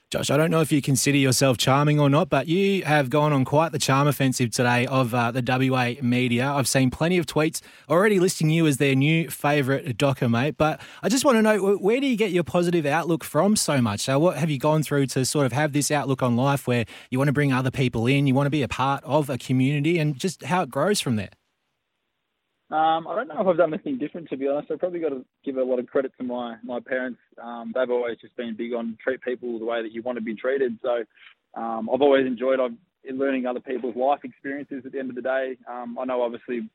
Josh, 0.09 0.29
I 0.29 0.37
don't 0.37 0.51
know 0.51 0.61
if 0.61 0.71
you 0.71 0.81
consider 0.81 1.17
yourself 1.17 1.57
charming 1.57 1.99
or 1.99 2.09
not, 2.09 2.29
but 2.29 2.47
you 2.47 2.81
have 2.85 3.09
gone 3.09 3.33
on 3.33 3.43
quite 3.43 3.73
the 3.73 3.77
charm 3.77 4.07
offensive 4.07 4.51
today 4.51 4.85
of 4.85 5.13
uh, 5.13 5.31
the 5.31 5.43
WA 5.45 5.95
media. 6.01 6.49
I've 6.49 6.69
seen 6.69 6.89
plenty 6.89 7.17
of 7.17 7.25
tweets 7.25 7.59
already 7.89 8.17
listing 8.17 8.49
you 8.49 8.65
as 8.67 8.77
their 8.77 8.95
new 8.95 9.29
favourite 9.29 9.97
docker, 9.97 10.29
mate. 10.29 10.55
But 10.57 10.79
I 11.03 11.09
just 11.09 11.25
want 11.25 11.39
to 11.39 11.41
know 11.41 11.75
where 11.75 11.99
do 11.99 12.07
you 12.07 12.15
get 12.15 12.31
your 12.31 12.45
positive 12.45 12.85
outlook 12.85 13.25
from 13.25 13.57
so 13.57 13.81
much? 13.81 14.07
Uh, 14.07 14.17
what 14.17 14.37
have 14.37 14.49
you 14.49 14.57
gone 14.57 14.81
through 14.81 15.07
to 15.07 15.25
sort 15.25 15.45
of 15.45 15.51
have 15.51 15.73
this 15.73 15.91
outlook 15.91 16.23
on 16.23 16.37
life 16.37 16.67
where 16.67 16.85
you 17.09 17.17
want 17.17 17.27
to 17.27 17.33
bring 17.33 17.51
other 17.51 17.69
people 17.69 18.07
in, 18.07 18.27
you 18.27 18.33
want 18.33 18.45
to 18.45 18.51
be 18.51 18.63
a 18.63 18.69
part 18.69 19.03
of 19.03 19.29
a 19.29 19.37
community, 19.37 19.99
and 19.99 20.17
just 20.17 20.41
how 20.43 20.61
it 20.61 20.69
grows 20.69 21.01
from 21.01 21.17
there? 21.17 21.31
Um, 22.69 23.07
I 23.07 23.15
don't 23.15 23.29
know 23.29 23.39
if 23.39 23.47
I've 23.47 23.57
done 23.57 23.73
anything 23.73 23.97
different, 23.97 24.27
to 24.29 24.37
be 24.37 24.47
honest. 24.47 24.69
I've 24.69 24.79
probably 24.79 24.99
got 24.99 25.09
to 25.09 25.23
give 25.45 25.55
a 25.55 25.63
lot 25.63 25.79
of 25.79 25.87
credit 25.87 26.11
to 26.17 26.23
my, 26.23 26.57
my 26.63 26.79
parents. 26.81 27.19
Um, 27.41 27.71
they've 27.73 27.89
always 27.89 28.17
just 28.19 28.35
been 28.35 28.57
big 28.57 28.73
on 28.73 28.97
treat 29.01 29.21
people 29.21 29.57
the 29.57 29.65
way 29.65 29.81
that 29.81 29.93
you 29.93 30.01
want 30.01 30.17
to 30.17 30.23
be 30.23 30.35
treated. 30.35 30.77
So 30.81 31.03
um, 31.59 31.89
I've 31.93 32.01
always 32.01 32.27
enjoyed 32.27 32.59
I've, 32.59 32.73
learning 33.09 33.45
other 33.45 33.61
people's 33.61 33.95
life 33.95 34.19
experiences 34.25 34.83
at 34.85 34.91
the 34.91 34.99
end 34.99 35.09
of 35.09 35.15
the 35.15 35.21
day. 35.21 35.55
Um, 35.65 35.97
I 35.97 36.03
know, 36.03 36.21
obviously, 36.21 36.69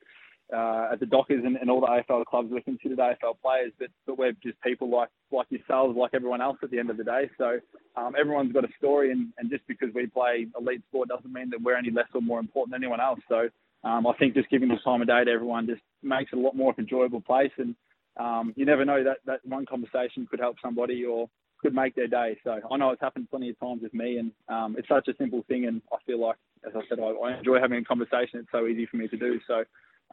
uh, 0.51 0.89
at 0.93 1.01
the 1.01 1.07
Dockers 1.07 1.45
and, 1.45 1.57
and, 1.57 1.71
all 1.71 1.81
the 1.81 1.87
AFL 1.87 2.25
clubs, 2.25 2.49
we're 2.51 2.61
considered 2.61 2.99
AFL 2.99 3.37
players, 3.43 3.73
but, 3.79 3.89
but 4.07 4.19
we're 4.19 4.33
just 4.43 4.61
people 4.63 4.91
like, 4.91 5.09
like 5.31 5.47
yourselves, 5.51 5.97
like 5.97 6.13
everyone 6.15 6.41
else 6.41 6.57
at 6.63 6.71
the 6.71 6.79
end 6.79 6.89
of 6.89 6.97
the 6.97 7.05
day. 7.05 7.31
So 7.37 7.59
um, 7.97 8.15
everyone's 8.19 8.53
got 8.53 8.65
a 8.65 8.69
story, 8.79 9.13
and, 9.13 9.33
and 9.39 9.51
just 9.51 9.67
because 9.67 9.89
we 9.95 10.07
play 10.07 10.47
elite 10.59 10.83
sport 10.89 11.09
doesn't 11.09 11.33
mean 11.33 11.51
that 11.51 11.63
we're 11.63 11.77
any 11.77 11.91
less 11.91 12.09
or 12.15 12.23
more 12.23 12.41
important 12.41 12.73
than 12.73 12.83
anyone 12.83 13.01
else. 13.01 13.21
So 13.29 13.49
um, 13.85 14.07
I 14.07 14.13
think 14.15 14.35
just 14.35 14.51
giving 14.51 14.69
the 14.69 14.79
time 14.85 15.03
of 15.03 15.09
day 15.09 15.25
to 15.25 15.31
everyone 15.31 15.67
just 15.67 15.83
makes 16.03 16.33
it 16.33 16.39
a 16.39 16.41
lot 16.41 16.57
more 16.57 16.71
of 16.71 16.79
an 16.79 16.85
enjoyable 16.85 17.21
place. 17.21 17.51
And 17.59 17.75
um, 18.19 18.53
you 18.57 18.65
never 18.65 18.85
know 18.85 19.03
that 19.03 19.19
that 19.27 19.41
one 19.45 19.67
conversation 19.67 20.27
could 20.31 20.41
help 20.41 20.57
somebody 20.63 21.05
or 21.05 21.29
could 21.61 21.75
make 21.75 21.95
their 21.95 22.09
day. 22.09 22.37
So 22.45 22.61
I 22.71 22.77
know 22.77 22.91
it's 22.91 23.01
happened 23.01 23.29
plenty 23.31 23.51
of 23.51 23.59
times 23.59 23.83
with 23.83 23.95
me, 23.95 24.19
and 24.19 24.33
um, 24.49 24.77
it's 24.79 24.89
such 24.89 25.09
a 25.09 25.17
simple 25.17 25.45
thing. 25.49 25.67
And 25.67 25.81
I 25.93 25.97
feel 26.07 26.21
like, 26.21 26.37
as 26.67 26.73
I 26.77 26.81
said, 26.89 26.99
I, 27.01 27.07
I 27.07 27.39
enjoy 27.39 27.61
having 27.61 27.79
a 27.79 27.85
conversation. 27.85 28.41
It's 28.41 28.49
so 28.53 28.67
easy 28.67 28.87
for 28.87 28.97
me 28.97 29.09
to 29.09 29.17
do. 29.17 29.41
So 29.47 29.65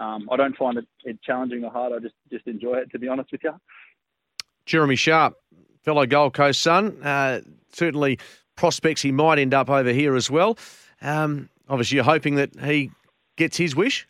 um, 0.03 0.29
I 0.31 0.37
don't 0.37 0.55
find 0.55 0.77
it, 0.77 0.85
it 1.03 1.21
challenging 1.21 1.63
or 1.63 1.71
hard. 1.71 1.93
I 1.93 1.99
just 1.99 2.15
just 2.31 2.47
enjoy 2.47 2.75
it, 2.75 2.91
to 2.91 2.99
be 2.99 3.07
honest 3.07 3.31
with 3.31 3.41
you. 3.43 3.53
Jeremy 4.65 4.95
Sharp, 4.95 5.35
fellow 5.81 6.05
Gold 6.05 6.33
Coast 6.33 6.61
Sun, 6.61 7.03
uh, 7.03 7.41
certainly 7.71 8.19
prospects 8.55 9.01
he 9.01 9.11
might 9.11 9.39
end 9.39 9.53
up 9.53 9.69
over 9.69 9.91
here 9.91 10.15
as 10.15 10.29
well. 10.29 10.57
Um, 11.01 11.49
obviously, 11.67 11.95
you're 11.95 12.03
hoping 12.03 12.35
that 12.35 12.55
he 12.59 12.91
gets 13.39 13.57
his 13.57 13.75
wish? 13.75 14.07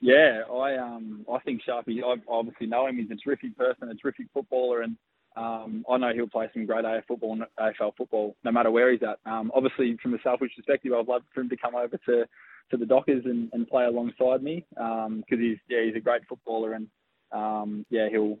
Yeah, 0.00 0.42
I 0.52 0.76
um 0.76 1.24
I 1.32 1.38
think 1.40 1.60
Sharpie. 1.62 2.02
I 2.02 2.16
obviously 2.28 2.66
know 2.66 2.86
him. 2.86 2.96
He's 2.96 3.10
a 3.10 3.16
terrific 3.16 3.56
person, 3.56 3.90
a 3.90 3.94
terrific 3.94 4.26
footballer, 4.32 4.80
and 4.80 4.96
um, 5.36 5.84
I 5.88 5.98
know 5.98 6.12
he'll 6.12 6.28
play 6.28 6.48
some 6.52 6.66
great 6.66 6.84
AFL 6.84 7.06
football, 7.06 7.38
AFL 7.58 7.96
football, 7.96 8.34
no 8.42 8.50
matter 8.50 8.70
where 8.70 8.90
he's 8.90 9.02
at. 9.02 9.18
Um, 9.30 9.52
obviously, 9.54 9.96
from 10.02 10.14
a 10.14 10.18
selfish 10.22 10.52
perspective, 10.56 10.92
I'd 10.92 11.06
love 11.06 11.22
for 11.32 11.42
him 11.42 11.48
to 11.50 11.56
come 11.56 11.76
over 11.76 11.96
to, 12.06 12.24
to 12.70 12.76
the 12.76 12.86
Dockers 12.86 13.24
and, 13.26 13.48
and 13.52 13.68
play 13.68 13.84
alongside 13.84 14.42
me 14.42 14.64
because 14.70 15.06
um, 15.06 15.24
he's 15.28 15.58
yeah 15.68 15.84
he's 15.84 15.94
a 15.94 16.00
great 16.00 16.22
footballer 16.28 16.72
and 16.72 16.88
um, 17.32 17.86
yeah 17.90 18.08
he'll 18.10 18.38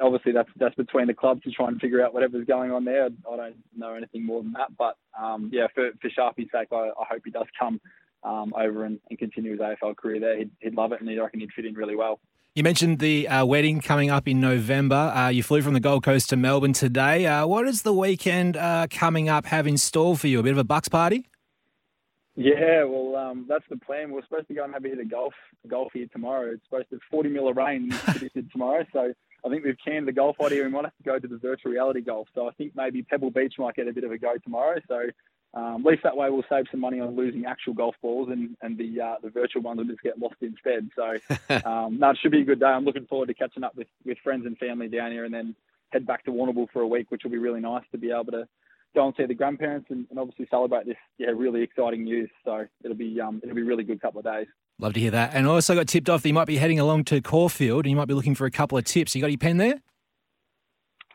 obviously 0.00 0.32
that's 0.32 0.50
that's 0.58 0.74
between 0.74 1.06
the 1.06 1.14
clubs 1.14 1.42
to 1.44 1.50
try 1.52 1.68
and 1.68 1.80
figure 1.80 2.04
out 2.04 2.12
whatever's 2.12 2.46
going 2.46 2.72
on 2.72 2.84
there. 2.84 3.06
I 3.06 3.36
don't 3.36 3.56
know 3.76 3.94
anything 3.94 4.26
more 4.26 4.42
than 4.42 4.52
that, 4.52 4.76
but 4.76 4.96
um, 5.18 5.50
yeah 5.52 5.68
for 5.74 5.90
for 6.02 6.10
Sharpie's 6.10 6.48
sake, 6.52 6.68
I, 6.72 6.88
I 7.00 7.04
hope 7.08 7.22
he 7.24 7.30
does 7.30 7.46
come 7.58 7.80
um, 8.22 8.52
over 8.56 8.84
and, 8.84 8.98
and, 9.08 9.18
continue 9.18 9.52
his 9.52 9.60
AFL 9.60 9.96
career 9.96 10.20
there. 10.20 10.38
He'd, 10.38 10.50
he'd, 10.60 10.74
love 10.74 10.92
it, 10.92 11.00
and 11.00 11.08
I 11.08 11.16
reckon 11.16 11.40
he'd 11.40 11.52
fit 11.52 11.64
in 11.64 11.74
really 11.74 11.96
well. 11.96 12.20
You 12.54 12.62
mentioned 12.62 12.98
the 12.98 13.28
uh, 13.28 13.44
wedding 13.44 13.80
coming 13.80 14.10
up 14.10 14.26
in 14.26 14.40
November. 14.40 14.94
Uh, 14.94 15.28
you 15.28 15.42
flew 15.42 15.60
from 15.62 15.74
the 15.74 15.80
Gold 15.80 16.02
Coast 16.02 16.30
to 16.30 16.36
Melbourne 16.36 16.72
today. 16.72 17.26
Uh, 17.26 17.46
what 17.46 17.68
is 17.68 17.82
the 17.82 17.92
weekend 17.92 18.56
uh, 18.56 18.86
coming 18.90 19.28
up 19.28 19.46
have 19.46 19.66
in 19.66 19.76
store 19.76 20.16
for 20.16 20.26
you? 20.26 20.40
A 20.40 20.42
bit 20.42 20.52
of 20.52 20.58
a 20.58 20.64
bucks 20.64 20.88
party? 20.88 21.28
Yeah, 22.34 22.84
well, 22.84 23.16
um, 23.16 23.46
that's 23.48 23.64
the 23.70 23.78
plan. 23.78 24.10
We're 24.10 24.22
supposed 24.22 24.48
to 24.48 24.54
go 24.54 24.64
and 24.64 24.72
have 24.74 24.84
a 24.84 24.88
hit 24.88 24.98
of 24.98 25.10
golf, 25.10 25.34
golf 25.66 25.92
here 25.94 26.06
tomorrow. 26.12 26.52
It's 26.52 26.64
supposed 26.64 26.90
to 26.90 26.96
be 26.96 27.02
40 27.10 27.30
mil 27.30 27.48
of 27.48 27.56
rain 27.56 27.90
predicted 28.06 28.50
tomorrow, 28.52 28.84
so 28.92 29.12
I 29.44 29.48
think 29.48 29.64
we've 29.64 29.76
canned 29.82 30.08
the 30.08 30.12
golf 30.12 30.36
idea. 30.40 30.64
We 30.64 30.70
might 30.70 30.84
have 30.84 30.96
to 30.96 31.02
go 31.02 31.18
to 31.18 31.26
the 31.28 31.38
virtual 31.38 31.72
reality 31.72 32.00
golf. 32.00 32.28
So 32.34 32.48
I 32.48 32.52
think 32.52 32.72
maybe 32.74 33.02
Pebble 33.02 33.30
Beach 33.30 33.54
might 33.58 33.74
get 33.74 33.88
a 33.88 33.92
bit 33.92 34.04
of 34.04 34.12
a 34.12 34.18
go 34.18 34.34
tomorrow. 34.42 34.80
So 34.88 35.02
um, 35.56 35.86
at 35.86 35.90
least 35.90 36.02
that 36.02 36.16
way 36.16 36.28
we'll 36.28 36.44
save 36.50 36.66
some 36.70 36.80
money 36.80 37.00
on 37.00 37.16
losing 37.16 37.46
actual 37.46 37.72
golf 37.72 37.94
balls, 38.02 38.28
and 38.30 38.56
and 38.60 38.76
the 38.76 39.00
uh, 39.00 39.14
the 39.22 39.30
virtual 39.30 39.62
ones 39.62 39.78
will 39.78 39.86
just 39.86 40.02
get 40.02 40.18
lost 40.18 40.36
instead. 40.42 40.90
So 40.94 41.64
um, 41.68 41.98
no, 41.98 42.10
it 42.10 42.18
should 42.20 42.30
be 42.30 42.42
a 42.42 42.44
good 42.44 42.60
day. 42.60 42.66
I'm 42.66 42.84
looking 42.84 43.06
forward 43.06 43.28
to 43.28 43.34
catching 43.34 43.64
up 43.64 43.74
with 43.74 43.88
with 44.04 44.18
friends 44.22 44.44
and 44.44 44.58
family 44.58 44.88
down 44.88 45.12
here, 45.12 45.24
and 45.24 45.32
then 45.32 45.56
head 45.90 46.06
back 46.06 46.24
to 46.24 46.30
Warrnambool 46.30 46.68
for 46.72 46.82
a 46.82 46.86
week, 46.86 47.10
which 47.10 47.22
will 47.24 47.30
be 47.30 47.38
really 47.38 47.60
nice 47.60 47.84
to 47.92 47.98
be 47.98 48.10
able 48.10 48.32
to 48.32 48.46
go 48.94 49.06
and 49.06 49.14
see 49.16 49.24
the 49.24 49.34
grandparents 49.34 49.86
and, 49.90 50.06
and 50.10 50.18
obviously 50.18 50.46
celebrate 50.50 50.86
this 50.86 50.96
yeah 51.16 51.28
really 51.28 51.62
exciting 51.62 52.04
news. 52.04 52.28
So 52.44 52.66
it'll 52.84 52.96
be 52.96 53.18
um, 53.18 53.40
it'll 53.42 53.56
be 53.56 53.62
a 53.62 53.64
really 53.64 53.84
good 53.84 54.02
couple 54.02 54.18
of 54.18 54.26
days. 54.26 54.46
Love 54.78 54.92
to 54.92 55.00
hear 55.00 55.12
that. 55.12 55.32
And 55.32 55.46
also 55.46 55.74
got 55.74 55.88
tipped 55.88 56.10
off 56.10 56.22
that 56.22 56.28
you 56.28 56.34
might 56.34 56.46
be 56.46 56.58
heading 56.58 56.78
along 56.78 57.04
to 57.04 57.22
Caulfield 57.22 57.86
and 57.86 57.90
you 57.90 57.96
might 57.96 58.08
be 58.08 58.14
looking 58.14 58.34
for 58.34 58.44
a 58.44 58.50
couple 58.50 58.76
of 58.76 58.84
tips. 58.84 59.14
You 59.14 59.22
got 59.22 59.30
your 59.30 59.38
pen 59.38 59.56
there? 59.56 59.80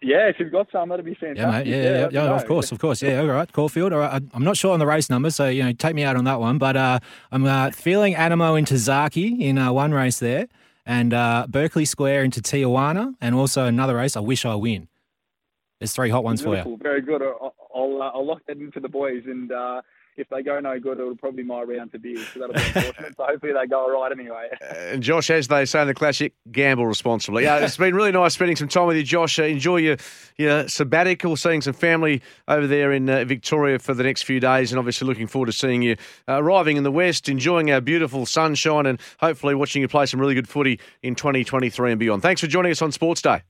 Yeah, 0.01 0.29
if 0.29 0.37
you've 0.39 0.51
got 0.51 0.67
some, 0.71 0.89
that'd 0.89 1.05
be 1.05 1.13
fantastic. 1.13 1.37
Yeah, 1.37 1.51
mate. 1.51 1.67
Yeah, 1.67 1.75
yeah, 1.75 1.99
yeah, 1.99 2.07
yeah 2.11 2.35
of 2.35 2.47
course, 2.47 2.71
of 2.71 2.79
course. 2.79 3.03
Yeah, 3.03 3.19
all 3.19 3.27
right. 3.27 3.51
Caulfield. 3.51 3.93
All 3.93 3.99
right. 3.99 4.21
I'm 4.33 4.43
not 4.43 4.57
sure 4.57 4.73
on 4.73 4.79
the 4.79 4.87
race 4.87 5.09
number, 5.11 5.29
so 5.29 5.47
you 5.47 5.63
know, 5.63 5.73
take 5.73 5.93
me 5.93 6.03
out 6.03 6.15
on 6.15 6.23
that 6.23 6.39
one. 6.39 6.57
But 6.57 6.75
uh, 6.75 6.99
I'm 7.31 7.45
uh, 7.45 7.69
feeling 7.69 8.15
Animo 8.15 8.55
into 8.55 8.77
Zaki 8.77 9.43
in 9.43 9.59
uh, 9.59 9.71
one 9.71 9.93
race 9.93 10.17
there, 10.17 10.47
and 10.87 11.13
uh, 11.13 11.45
Berkeley 11.47 11.85
Square 11.85 12.23
into 12.23 12.41
Tijuana, 12.41 13.13
and 13.21 13.35
also 13.35 13.65
another 13.65 13.95
race. 13.95 14.17
I 14.17 14.21
wish 14.21 14.43
I 14.43 14.55
win. 14.55 14.87
There's 15.79 15.93
three 15.93 16.09
hot 16.09 16.23
ones 16.23 16.41
Beautiful. 16.41 16.63
for 16.63 16.69
you. 16.77 16.77
Very 16.77 17.01
good. 17.01 17.21
I'll 17.21 17.53
I'll, 17.73 18.01
uh, 18.01 18.11
I'll 18.13 18.25
lock 18.25 18.41
that 18.47 18.57
in 18.57 18.71
for 18.71 18.79
the 18.79 18.89
boys, 18.89 19.23
and 19.25 19.51
uh, 19.51 19.81
if 20.17 20.27
they 20.29 20.43
go 20.43 20.59
no 20.59 20.79
good, 20.79 20.99
it'll 20.99 21.15
probably 21.15 21.43
be 21.43 21.47
my 21.47 21.61
round 21.61 21.91
to 21.93 21.99
beers. 21.99 22.27
So 22.33 22.41
that'll 22.41 22.53
be 22.53 22.61
unfortunate. 22.75 23.15
so 23.17 23.23
hopefully 23.23 23.53
they 23.53 23.67
go 23.67 23.79
all 23.81 23.91
right 23.91 24.11
anyway. 24.11 24.49
and 24.61 25.01
Josh, 25.01 25.29
as 25.29 25.47
they 25.47 25.65
say 25.65 25.81
in 25.81 25.87
the 25.87 25.93
classic, 25.93 26.33
gamble 26.51 26.85
responsibly. 26.85 27.43
Yeah, 27.43 27.57
it's 27.59 27.77
been 27.77 27.95
really 27.95 28.11
nice 28.11 28.33
spending 28.33 28.55
some 28.55 28.67
time 28.67 28.87
with 28.87 28.97
you, 28.97 29.03
Josh. 29.03 29.39
Uh, 29.39 29.43
enjoy 29.43 29.77
your 29.77 29.97
your 30.37 30.67
sabbatical, 30.67 31.35
seeing 31.35 31.61
some 31.61 31.73
family 31.73 32.21
over 32.47 32.67
there 32.67 32.91
in 32.91 33.09
uh, 33.09 33.23
Victoria 33.25 33.79
for 33.79 33.93
the 33.93 34.03
next 34.03 34.23
few 34.23 34.39
days, 34.39 34.71
and 34.71 34.79
obviously 34.79 35.07
looking 35.07 35.27
forward 35.27 35.47
to 35.47 35.53
seeing 35.53 35.81
you 35.81 35.95
uh, 36.27 36.41
arriving 36.41 36.77
in 36.77 36.83
the 36.83 36.91
West, 36.91 37.29
enjoying 37.29 37.71
our 37.71 37.81
beautiful 37.81 38.25
sunshine, 38.25 38.85
and 38.85 38.99
hopefully 39.19 39.55
watching 39.55 39.81
you 39.81 39.87
play 39.87 40.05
some 40.05 40.19
really 40.19 40.35
good 40.35 40.47
footy 40.47 40.79
in 41.03 41.15
2023 41.15 41.91
and 41.91 41.99
beyond. 41.99 42.21
Thanks 42.21 42.41
for 42.41 42.47
joining 42.47 42.71
us 42.71 42.81
on 42.81 42.91
Sports 42.91 43.21
Day. 43.21 43.41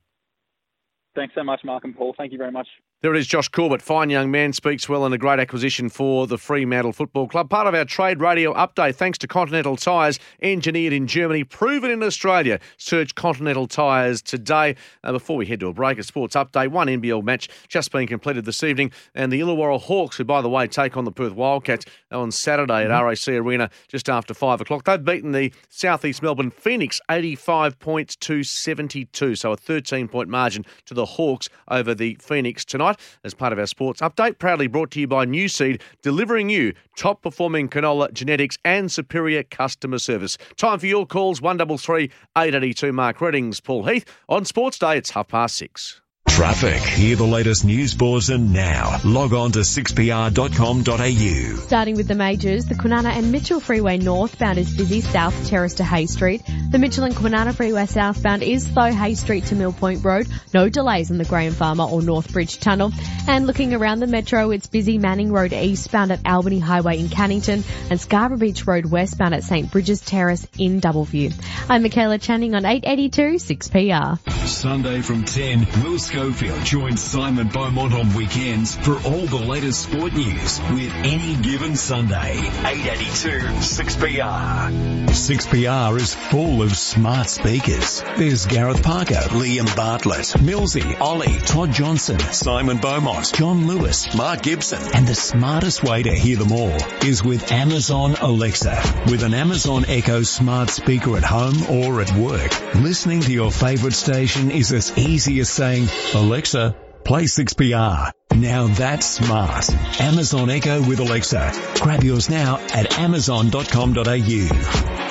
Thanks 1.15 1.35
so 1.35 1.43
much, 1.43 1.61
Mark 1.63 1.83
and 1.83 1.95
Paul. 1.95 2.13
Thank 2.17 2.31
you 2.31 2.37
very 2.37 2.51
much. 2.51 2.67
There 3.01 3.15
it 3.15 3.17
is, 3.17 3.25
Josh 3.25 3.47
Corbett. 3.47 3.81
Fine 3.81 4.11
young 4.11 4.29
man, 4.29 4.53
speaks 4.53 4.87
well 4.87 5.05
and 5.05 5.13
a 5.15 5.17
great 5.17 5.39
acquisition 5.39 5.89
for 5.89 6.27
the 6.27 6.37
Fremantle 6.37 6.93
Football 6.93 7.27
Club. 7.27 7.49
Part 7.49 7.65
of 7.65 7.73
our 7.73 7.83
trade 7.83 8.19
radio 8.19 8.53
update, 8.53 8.93
thanks 8.93 9.17
to 9.17 9.27
Continental 9.27 9.75
Tyres, 9.75 10.19
engineered 10.43 10.93
in 10.93 11.07
Germany, 11.07 11.43
proven 11.43 11.89
in 11.89 12.03
Australia. 12.03 12.59
Search 12.77 13.15
Continental 13.15 13.65
Tyres 13.65 14.21
today. 14.21 14.75
Uh, 15.03 15.13
before 15.13 15.35
we 15.35 15.47
head 15.47 15.61
to 15.61 15.67
a 15.69 15.73
break, 15.73 15.97
a 15.97 16.03
sports 16.03 16.35
update. 16.35 16.67
One 16.67 16.85
NBL 16.85 17.23
match 17.23 17.49
just 17.67 17.91
being 17.91 18.05
completed 18.05 18.45
this 18.45 18.61
evening, 18.61 18.91
and 19.15 19.31
the 19.31 19.39
Illawarra 19.39 19.81
Hawks, 19.81 20.17
who, 20.17 20.23
by 20.23 20.43
the 20.43 20.49
way, 20.49 20.67
take 20.67 20.95
on 20.95 21.03
the 21.03 21.11
Perth 21.11 21.33
Wildcats 21.33 21.85
on 22.11 22.29
Saturday 22.29 22.85
at 22.85 22.91
RAC 22.91 23.27
Arena 23.29 23.71
just 23.87 24.09
after 24.09 24.35
5 24.35 24.61
o'clock. 24.61 24.83
They've 24.83 25.03
beaten 25.03 25.31
the 25.31 25.51
Southeast 25.69 26.21
Melbourne 26.21 26.51
Phoenix 26.51 27.01
85 27.09 27.79
points 27.79 28.15
to 28.17 28.43
72, 28.43 29.35
so 29.37 29.53
a 29.53 29.57
13 29.57 30.07
point 30.07 30.29
margin 30.29 30.67
to 30.85 30.93
the 30.93 31.05
Hawks 31.05 31.49
over 31.67 31.95
the 31.95 32.15
Phoenix 32.21 32.63
tonight 32.63 32.90
as 33.23 33.33
part 33.33 33.53
of 33.53 33.59
our 33.59 33.65
sports 33.65 34.01
update. 34.01 34.39
Proudly 34.39 34.67
brought 34.67 34.91
to 34.91 34.99
you 34.99 35.07
by 35.07 35.25
Nuseed, 35.25 35.81
delivering 36.01 36.49
you 36.49 36.73
top 36.97 37.21
performing 37.21 37.69
canola 37.69 38.11
genetics 38.13 38.57
and 38.65 38.91
superior 38.91 39.43
customer 39.43 39.99
service. 39.99 40.37
Time 40.57 40.79
for 40.79 40.87
your 40.87 41.05
calls 41.05 41.41
133 41.41 42.05
882 42.37 42.91
Mark 42.93 43.21
Readings, 43.21 43.59
Paul 43.59 43.85
Heath. 43.85 44.05
On 44.29 44.45
Sports 44.45 44.79
Day, 44.79 44.97
it's 44.97 45.11
half 45.11 45.27
past 45.27 45.55
six. 45.55 46.01
Traffic. 46.31 46.81
Hear 46.81 47.17
the 47.17 47.25
latest 47.25 47.65
news 47.65 47.93
bulletin 47.93 48.53
now. 48.53 49.01
Log 49.03 49.33
on 49.33 49.51
to 49.51 49.59
6pr.com.au. 49.59 51.55
Starting 51.67 51.95
with 51.97 52.07
the 52.07 52.15
majors, 52.15 52.65
the 52.65 52.73
Kwinana 52.73 53.09
and 53.09 53.33
Mitchell 53.33 53.59
Freeway 53.59 53.97
northbound 53.97 54.57
is 54.57 54.73
busy 54.75 55.01
south 55.01 55.49
Terrace 55.49 55.73
to 55.75 55.83
Hay 55.83 56.05
Street. 56.05 56.41
The 56.71 56.79
Mitchell 56.79 57.03
and 57.03 57.13
Kwinana 57.13 57.53
Freeway 57.53 57.85
southbound 57.85 58.43
is 58.43 58.65
slow 58.65 58.91
Hay 58.91 59.15
Street 59.15 59.45
to 59.47 59.55
Mill 59.55 59.73
Point 59.73 60.05
Road. 60.05 60.25
No 60.53 60.69
delays 60.69 61.11
in 61.11 61.17
the 61.17 61.25
Graham 61.25 61.51
Farmer 61.51 61.83
or 61.83 61.99
Northbridge 61.99 62.61
Tunnel. 62.61 62.93
And 63.27 63.45
looking 63.45 63.73
around 63.73 63.99
the 63.99 64.07
metro, 64.07 64.51
it's 64.51 64.67
busy 64.67 64.97
Manning 64.97 65.33
Road 65.33 65.51
eastbound 65.51 66.13
at 66.13 66.25
Albany 66.25 66.59
Highway 66.59 66.99
in 66.99 67.09
Cannington 67.09 67.63
and 67.91 67.99
Scarborough 67.99 68.37
Beach 68.37 68.65
Road 68.65 68.85
westbound 68.85 69.35
at 69.35 69.43
St. 69.43 69.69
Brigids 69.69 70.03
Terrace 70.05 70.47
in 70.57 70.79
Doubleview. 70.79 71.33
I'm 71.69 71.83
Michaela 71.83 72.19
Channing 72.19 72.55
on 72.55 72.65
882 72.65 73.35
6PR. 73.35 74.47
Sunday 74.47 75.01
from 75.01 75.25
10, 75.25 75.67
Will 75.83 75.99
Schofield 76.21 76.63
joins 76.63 77.01
Simon 77.01 77.47
Beaumont 77.47 77.95
on 77.95 78.13
weekends 78.13 78.75
for 78.75 78.93
all 78.93 79.25
the 79.25 79.43
latest 79.43 79.81
sport 79.81 80.13
news 80.13 80.59
with 80.71 80.93
any 80.97 81.35
given 81.37 81.75
Sunday. 81.75 82.37
882 82.63 83.47
6PR. 83.57 85.07
6PR 85.07 85.97
is 85.99 86.13
full 86.13 86.61
of 86.61 86.77
smart 86.77 87.27
speakers. 87.27 88.03
There's 88.17 88.45
Gareth 88.45 88.83
Parker, 88.83 89.15
Liam 89.15 89.75
Bartlett, 89.75 90.27
Millsy, 90.43 91.01
Ollie, 91.01 91.39
Todd 91.39 91.71
Johnson, 91.71 92.19
Simon 92.19 92.77
Beaumont, 92.77 93.33
John 93.33 93.65
Lewis, 93.65 94.15
Mark 94.15 94.43
Gibson. 94.43 94.81
And 94.93 95.07
the 95.07 95.15
smartest 95.15 95.83
way 95.83 96.03
to 96.03 96.13
hear 96.13 96.37
them 96.37 96.51
all 96.51 96.77
is 97.03 97.23
with 97.23 97.51
Amazon 97.51 98.15
Alexa. 98.21 98.79
With 99.07 99.23
an 99.23 99.33
Amazon 99.33 99.85
Echo 99.87 100.21
smart 100.21 100.69
speaker 100.69 101.17
at 101.17 101.23
home 101.23 101.63
or 101.67 101.99
at 101.99 102.13
work, 102.13 102.75
listening 102.75 103.21
to 103.21 103.33
your 103.33 103.51
favorite 103.51 103.95
station 103.95 104.51
is 104.51 104.71
as 104.71 104.95
easy 104.99 105.39
as 105.39 105.49
saying, 105.49 105.87
Alexa, 106.13 106.75
play 107.03 107.23
6PR. 107.23 108.11
Now 108.35 108.67
that's 108.67 109.05
smart. 109.05 109.69
Amazon 110.01 110.49
Echo 110.49 110.81
with 110.81 110.99
Alexa. 110.99 111.53
Grab 111.75 112.03
yours 112.03 112.29
now 112.29 112.57
at 112.73 112.99
amazon.com.au. 112.99 115.10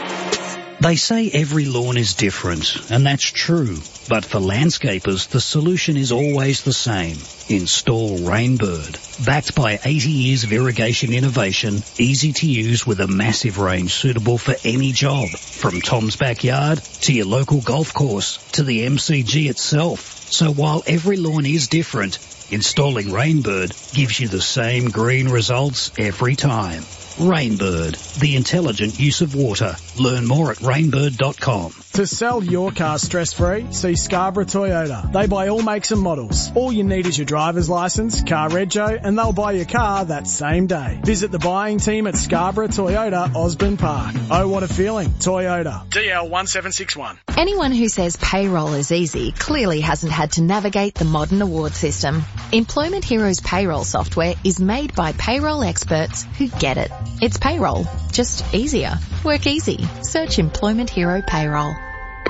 They 0.81 0.97
say 0.97 1.31
every 1.31 1.67
lawn 1.67 1.99
is 1.99 2.15
different, 2.15 2.75
and 2.91 3.05
that's 3.05 3.31
true. 3.31 3.83
But 4.09 4.25
for 4.25 4.39
landscapers, 4.39 5.29
the 5.29 5.41
solution 5.41 5.99
is 5.99 6.11
always 6.11 6.63
the 6.63 6.73
same. 6.73 7.19
Install 7.51 8.21
Rainbird. 8.21 8.97
Backed 9.27 9.55
by 9.55 9.79
80 9.85 10.11
years 10.11 10.45
of 10.45 10.55
irrigation 10.55 11.13
innovation, 11.13 11.85
easy 11.99 12.33
to 12.33 12.47
use 12.47 12.87
with 12.87 13.01
a 13.01 13.07
massive 13.07 13.59
range 13.59 13.93
suitable 13.93 14.39
for 14.39 14.57
any 14.65 14.93
job. 14.93 15.29
From 15.53 15.83
Tom's 15.83 16.17
backyard 16.17 16.81
to 17.03 17.13
your 17.13 17.27
local 17.27 17.61
golf 17.61 17.93
course 17.93 18.39
to 18.53 18.63
the 18.63 18.87
MCG 18.87 19.51
itself. 19.51 20.17
So 20.31 20.51
while 20.51 20.83
every 20.87 21.19
lawn 21.19 21.45
is 21.45 21.69
different, 21.69 22.19
installing 22.51 23.09
Rainbird 23.09 23.75
gives 23.93 24.19
you 24.19 24.29
the 24.29 24.41
same 24.41 24.87
green 24.87 25.29
results 25.29 25.93
every 25.99 26.37
time. 26.37 26.85
Rainbird, 27.21 28.19
the 28.19 28.35
intelligent 28.35 28.99
use 28.99 29.21
of 29.21 29.35
water. 29.35 29.77
Learn 29.99 30.27
more 30.27 30.53
at 30.53 30.57
rainbird.com. 30.57 31.75
To 31.93 32.07
sell 32.07 32.43
your 32.43 32.73
car 32.73 32.99
stress 32.99 33.35
free, 33.35 33.71
see 33.73 33.95
Scarborough 33.95 34.47
Toyota. 34.47 35.13
They 35.13 35.27
buy 35.27 35.49
all 35.49 35.61
makes 35.61 35.91
and 35.91 36.01
models. 36.01 36.51
All 36.55 36.73
you 36.73 36.83
need 36.83 37.05
is 37.05 37.19
your 37.19 37.27
driver's 37.27 37.69
license, 37.69 38.23
car 38.23 38.49
rego, 38.49 38.99
and 39.03 39.19
they'll 39.19 39.35
buy 39.35 39.53
your 39.53 39.67
car 39.67 40.07
that 40.07 40.27
same 40.27 40.67
day. 40.67 40.99
Visit 41.05 41.31
the 41.31 41.39
buying 41.39 41.79
team 41.79 42.07
at 42.07 42.17
Scarborough 42.17 42.69
Toyota, 42.69 43.35
Osborne 43.35 43.77
Park. 43.77 44.15
Oh, 44.31 44.49
what 44.49 44.63
a 44.63 44.69
feeling. 44.69 45.11
Toyota. 45.11 45.87
DL1761. 45.91 47.19
Anyone 47.37 47.73
who 47.73 47.89
says 47.89 48.17
payroll 48.17 48.73
is 48.73 48.93
easy 48.93 49.33
clearly 49.33 49.81
hasn't 49.81 50.13
had 50.13 50.33
to 50.33 50.43
navigate 50.43 50.95
the 50.95 51.05
modern 51.05 51.43
award 51.43 51.75
system. 51.75 52.23
Employment 52.53 53.05
Heroes 53.05 53.41
payroll 53.41 53.85
software 53.85 54.35
is 54.43 54.59
made 54.59 54.95
by 54.95 55.13
payroll 55.13 55.63
experts 55.63 56.23
who 56.39 56.49
get 56.49 56.79
it. 56.79 56.91
It's 57.21 57.37
payroll, 57.37 57.87
just 58.13 58.55
easier. 58.55 58.99
Work 59.25 59.47
easy. 59.47 59.87
Search 60.03 60.39
Employment 60.39 60.89
Hero 60.89 61.21
Payroll. 61.21 61.75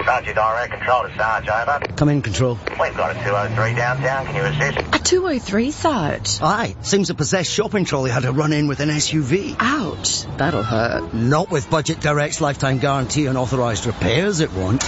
Sergeant 0.05 0.37
Direct 0.37 0.73
Control 0.73 1.03
to 1.09 1.17
Sarge, 1.17 1.49
eh, 1.49 1.63
over. 1.63 1.95
Come 1.97 2.09
in, 2.09 2.23
Control. 2.23 2.59
We've 2.71 2.97
got 2.97 3.17
a 3.17 3.25
203 3.25 3.75
downtown, 3.75 4.27
can 4.27 4.35
you 4.35 4.43
assist? 4.43 4.79
A 4.95 4.99
203, 4.99 5.71
Sarge? 5.71 6.41
Aye, 6.43 6.77
seems 6.83 7.11
a 7.11 7.15
possessed 7.15 7.51
shopping 7.51 7.85
trolley 7.85 8.11
had 8.11 8.25
a 8.25 8.33
run-in 8.33 8.69
with 8.69 8.81
an 8.81 8.89
SUV. 8.89 9.57
Ouch, 9.59 10.25
that'll 10.37 10.63
hurt. 10.63 11.13
Not 11.15 11.51
with 11.51 11.71
Budget 11.71 12.01
Direct's 12.01 12.41
lifetime 12.41 12.79
guarantee 12.79 13.29
on 13.29 13.37
authorised 13.37 13.87
repairs, 13.87 14.41
it 14.41 14.53
won't. 14.53 14.81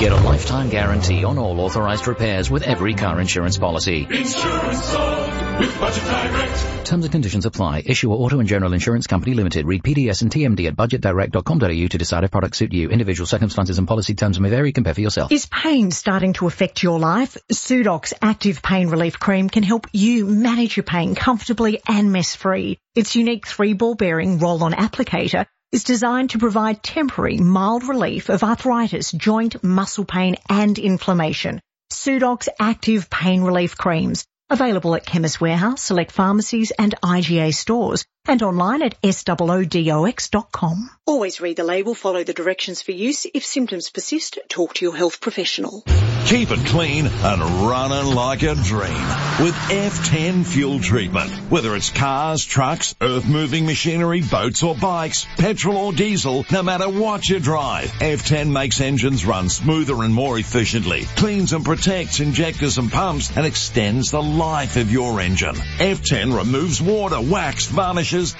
Get 0.00 0.12
a 0.12 0.16
lifetime 0.16 0.68
guarantee 0.68 1.24
on 1.24 1.38
all 1.38 1.58
authorised 1.60 2.06
repairs 2.06 2.48
with 2.48 2.62
every 2.62 2.94
car 2.94 3.20
insurance 3.20 3.58
policy. 3.58 4.06
Insurance 4.08 4.84
sold 4.84 5.58
with 5.58 5.80
Budget 5.80 6.04
Direct. 6.04 6.86
Terms 6.86 7.04
and 7.04 7.12
conditions 7.12 7.46
apply. 7.46 7.82
Issuer 7.84 8.14
Auto 8.14 8.38
and 8.38 8.48
General 8.48 8.72
Insurance 8.72 9.08
Company 9.08 9.34
Limited. 9.34 9.66
Read 9.66 9.82
PDS 9.82 10.22
and 10.22 10.30
TMD 10.30 10.68
at 10.68 10.76
budgetdirect.com.au 10.76 11.86
to 11.88 11.98
decide 11.98 12.24
if 12.24 12.30
products 12.30 12.58
suit 12.58 12.72
you. 12.72 12.90
Individual 12.90 13.26
circumstances 13.26 13.78
and 13.78 13.88
policy 13.88 14.14
terms 14.14 14.38
may 14.38 14.47
vary. 14.50 14.72
Compare 14.72 14.94
for 14.94 15.00
yourself. 15.00 15.32
Is 15.32 15.46
pain 15.46 15.90
starting 15.90 16.32
to 16.34 16.46
affect 16.46 16.82
your 16.82 16.98
life? 16.98 17.36
Sudox 17.52 18.12
Active 18.20 18.62
Pain 18.62 18.88
Relief 18.88 19.18
Cream 19.18 19.48
can 19.48 19.62
help 19.62 19.86
you 19.92 20.26
manage 20.26 20.76
your 20.76 20.84
pain 20.84 21.14
comfortably 21.14 21.80
and 21.86 22.12
mess-free. 22.12 22.78
Its 22.94 23.16
unique 23.16 23.46
three-ball 23.46 23.94
bearing 23.94 24.38
roll-on 24.38 24.72
applicator 24.72 25.46
is 25.72 25.84
designed 25.84 26.30
to 26.30 26.38
provide 26.38 26.82
temporary 26.82 27.36
mild 27.36 27.84
relief 27.84 28.30
of 28.30 28.42
arthritis, 28.42 29.12
joint, 29.12 29.62
muscle 29.62 30.04
pain 30.04 30.36
and 30.48 30.78
inflammation. 30.78 31.60
Sudox 31.92 32.48
Active 32.58 33.10
Pain 33.10 33.42
Relief 33.42 33.76
Creams. 33.76 34.24
Available 34.50 34.94
at 34.94 35.04
Chemist 35.04 35.42
Warehouse, 35.42 35.82
select 35.82 36.10
pharmacies 36.10 36.70
and 36.70 36.94
IGA 37.02 37.54
stores 37.54 38.06
and 38.28 38.42
online 38.42 38.82
at 38.82 39.00
swoodox.com. 39.02 40.90
Always 41.06 41.40
read 41.40 41.56
the 41.56 41.64
label, 41.64 41.94
follow 41.94 42.22
the 42.22 42.34
directions 42.34 42.82
for 42.82 42.92
use. 42.92 43.26
If 43.32 43.44
symptoms 43.44 43.88
persist, 43.90 44.38
talk 44.48 44.74
to 44.74 44.84
your 44.84 44.94
health 44.96 45.20
professional. 45.20 45.84
Keep 46.26 46.50
it 46.50 46.66
clean 46.66 47.06
and 47.06 47.40
running 47.66 48.14
like 48.14 48.42
a 48.42 48.54
dream 48.54 49.08
with 49.40 49.54
F10 49.54 50.44
fuel 50.44 50.78
treatment. 50.78 51.30
Whether 51.50 51.74
it's 51.74 51.88
cars, 51.88 52.44
trucks, 52.44 52.94
earth 53.00 53.26
moving 53.26 53.64
machinery, 53.64 54.20
boats 54.20 54.62
or 54.62 54.74
bikes, 54.74 55.26
petrol 55.38 55.78
or 55.78 55.92
diesel, 55.94 56.44
no 56.50 56.62
matter 56.62 56.86
what 56.86 57.26
you 57.26 57.40
drive, 57.40 57.88
F10 57.92 58.52
makes 58.52 58.82
engines 58.82 59.24
run 59.24 59.48
smoother 59.48 60.02
and 60.02 60.12
more 60.12 60.38
efficiently, 60.38 61.06
cleans 61.16 61.54
and 61.54 61.64
protects 61.64 62.20
injectors 62.20 62.76
and 62.76 62.92
pumps 62.92 63.34
and 63.34 63.46
extends 63.46 64.10
the 64.10 64.22
life 64.22 64.76
of 64.76 64.92
your 64.92 65.20
engine. 65.22 65.54
F10 65.54 66.36
removes 66.36 66.82
water, 66.82 67.22
wax, 67.22 67.72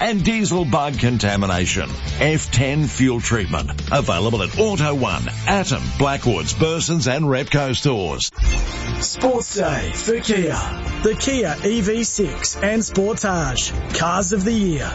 and 0.00 0.24
diesel 0.24 0.64
bug 0.64 0.98
contamination. 0.98 1.88
F10 1.88 2.88
fuel 2.88 3.20
treatment. 3.20 3.70
Available 3.92 4.42
at 4.42 4.58
Auto 4.58 4.94
One, 4.94 5.22
Atom, 5.46 5.82
Blackwoods, 5.98 6.52
Bursons 6.52 7.06
and 7.06 7.24
Repco 7.24 7.74
stores. 7.76 8.30
Sports 9.00 9.54
Day 9.54 9.92
for 9.94 10.18
Kia. 10.20 10.56
The 11.02 11.16
Kia 11.18 11.54
EV6 11.54 12.62
and 12.62 12.82
Sportage. 12.82 13.96
Cars 13.96 14.32
of 14.32 14.44
the 14.44 14.52
Year. 14.52 14.90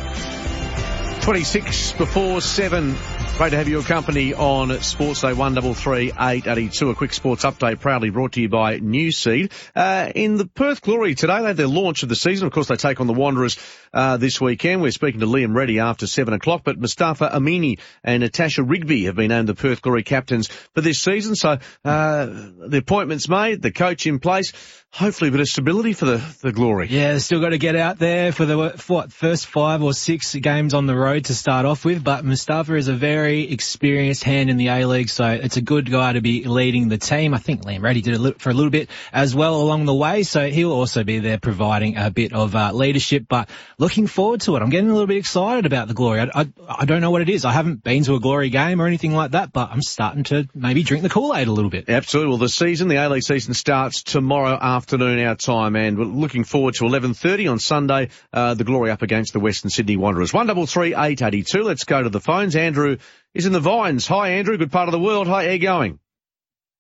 26 1.23 1.93
before 1.93 2.41
7 2.41 2.97
Great 3.38 3.49
to 3.49 3.57
have 3.57 3.67
your 3.67 3.81
company 3.81 4.31
on 4.36 4.79
Sports 4.81 5.21
Day 5.21 5.33
133 5.33 6.12
882. 6.12 6.91
A 6.91 6.95
quick 6.95 7.13
sports 7.13 7.43
update 7.43 7.79
proudly 7.79 8.12
brought 8.12 8.33
to 8.33 8.41
you 8.41 8.47
by 8.47 8.79
Nuseed. 8.79 9.51
Uh, 9.75 10.12
in 10.13 10.38
the 10.38 10.45
Perth 10.45 10.83
Glory 10.83 11.15
today, 11.15 11.39
they 11.39 11.47
had 11.47 11.57
their 11.57 11.65
launch 11.65 12.03
of 12.03 12.09
the 12.09 12.15
season. 12.15 12.45
Of 12.45 12.53
course, 12.53 12.67
they 12.67 12.75
take 12.75 13.01
on 13.01 13.07
the 13.07 13.13
Wanderers 13.13 13.57
uh, 13.91 14.17
this 14.17 14.39
weekend. 14.39 14.83
We're 14.83 14.91
speaking 14.91 15.19
to 15.21 15.25
Liam 15.25 15.55
Reddy 15.55 15.79
after 15.79 16.05
7 16.05 16.31
o'clock, 16.31 16.62
but 16.63 16.77
Mustafa 16.79 17.31
Amini 17.33 17.79
and 18.03 18.21
Natasha 18.21 18.62
Rigby 18.62 19.05
have 19.05 19.15
been 19.15 19.29
named 19.29 19.49
the 19.49 19.55
Perth 19.55 19.81
Glory 19.81 20.03
captains 20.03 20.47
for 20.75 20.81
this 20.81 21.01
season. 21.01 21.33
So 21.33 21.57
uh, 21.83 22.25
the 22.25 22.77
appointment's 22.77 23.27
made, 23.27 23.63
the 23.63 23.71
coach 23.71 24.05
in 24.05 24.19
place. 24.19 24.53
Hopefully 24.95 25.29
a 25.29 25.32
bit 25.32 25.39
of 25.39 25.47
stability 25.47 25.93
for 25.93 26.06
the, 26.06 26.36
the 26.41 26.51
Glory. 26.51 26.88
Yeah, 26.88 27.17
still 27.17 27.41
got 27.41 27.49
to 27.49 27.58
get 27.58 27.75
out 27.75 27.97
there 27.97 28.32
for 28.32 28.45
the 28.45 28.79
what, 28.86 29.12
first 29.12 29.47
five 29.47 29.82
or 29.82 29.91
six 29.91 30.36
games 30.36 30.75
on 30.75 30.86
the 30.86 30.95
road 30.95 31.25
to 31.25 31.34
start 31.34 31.65
off 31.65 31.84
with, 31.84 32.03
but 32.03 32.23
Mustafa 32.23 32.75
is 32.75 32.89
a 32.89 32.93
very 32.93 33.51
experienced 33.51 34.23
hand 34.23 34.51
in 34.51 34.58
the 34.58 34.67
A-League, 34.67 35.10
so 35.10 35.27
it's 35.27 35.58
a 35.58 35.63
good 35.63 35.89
guy 35.89 36.13
to 36.13 36.21
be 36.21 36.43
leading 36.43 36.89
the 36.89 36.99
team. 36.99 37.34
I 37.34 37.39
think 37.39 37.63
Liam 37.63 37.82
Reddy 37.82 38.03
did 38.03 38.23
it 38.23 38.39
for 38.39 38.51
a 38.51 38.53
little 38.53 38.69
bit 38.69 38.91
as 39.12 39.34
well 39.34 39.60
along 39.60 39.86
the 39.86 39.95
way, 39.95 40.21
so 40.21 40.47
he'll 40.47 40.71
also 40.71 41.03
be 41.03 41.17
there 41.17 41.39
providing 41.39 41.97
a 41.97 42.12
bit 42.12 42.32
of 42.32 42.56
uh, 42.56 42.71
leadership, 42.71 43.25
but 43.27 43.49
looking 43.79 44.06
forward 44.06 44.41
to 44.41 44.56
it. 44.58 44.62
I'm 44.62 44.69
getting 44.69 44.91
a 44.91 44.93
little 44.93 45.08
bit 45.08 45.17
excited 45.17 45.65
about 45.65 45.88
the 45.88 45.95
Glory. 45.95 46.19
I, 46.19 46.29
I, 46.36 46.49
I 46.69 46.86
don't 46.86 47.01
know 47.01 47.10
what 47.10 47.23
it 47.23 47.29
is. 47.29 47.45
I 47.45 47.51
haven't 47.51 47.84
been 47.84 48.03
to 48.03 48.13
a 48.13 48.19
Glory 48.19 48.51
game 48.51 48.79
or 48.79 48.86
anything 48.86 49.15
like 49.15 49.32
that, 49.32 49.51
but 49.51 49.71
I'm 49.71 49.82
starting 49.82 50.25
to 50.25 50.47
maybe 50.53 50.84
drink 50.84 51.01
the 51.01 51.10
Kool-Aid 51.10 51.47
a 51.47 51.51
little 51.51 51.71
bit. 51.71 51.89
Absolutely. 51.89 52.29
Well, 52.29 52.38
the 52.38 52.47
season, 52.47 52.89
the 52.89 52.97
A-League 52.97 53.23
season 53.23 53.56
starts 53.56 54.03
tomorrow 54.03 54.53
afternoon 54.53 54.83
our 54.91 55.36
time, 55.36 55.76
and 55.76 55.98
we're 55.98 56.06
looking 56.06 56.43
forward 56.43 56.74
to 56.76 56.86
11.30 56.86 57.52
on 57.52 57.60
Sunday, 57.60 58.10
uh, 58.32 58.54
the 58.54 58.63
Glory 58.63 58.91
up 58.91 59.02
against 59.02 59.34
the 59.34 59.39
Western 59.39 59.69
Sydney 59.69 59.98
Wanderers. 59.98 60.34
133 60.34 60.89
882. 60.89 61.63
Let's 61.63 61.84
go 61.84 62.04
to 62.04 62.10
the 62.10 62.19
phones. 62.19 62.56
Andrew 62.56 62.98
is 63.34 63.46
in 63.46 63.54
the 63.54 63.60
Vines. 63.60 64.08
Hi, 64.08 64.30
Andrew. 64.30 64.58
Good 64.58 64.72
part 64.72 64.88
of 64.88 64.91
the 64.91 65.00
world. 65.00 65.28
Hi, 65.28 65.46
how 65.46 65.52
you 65.52 65.60
going? 65.60 66.00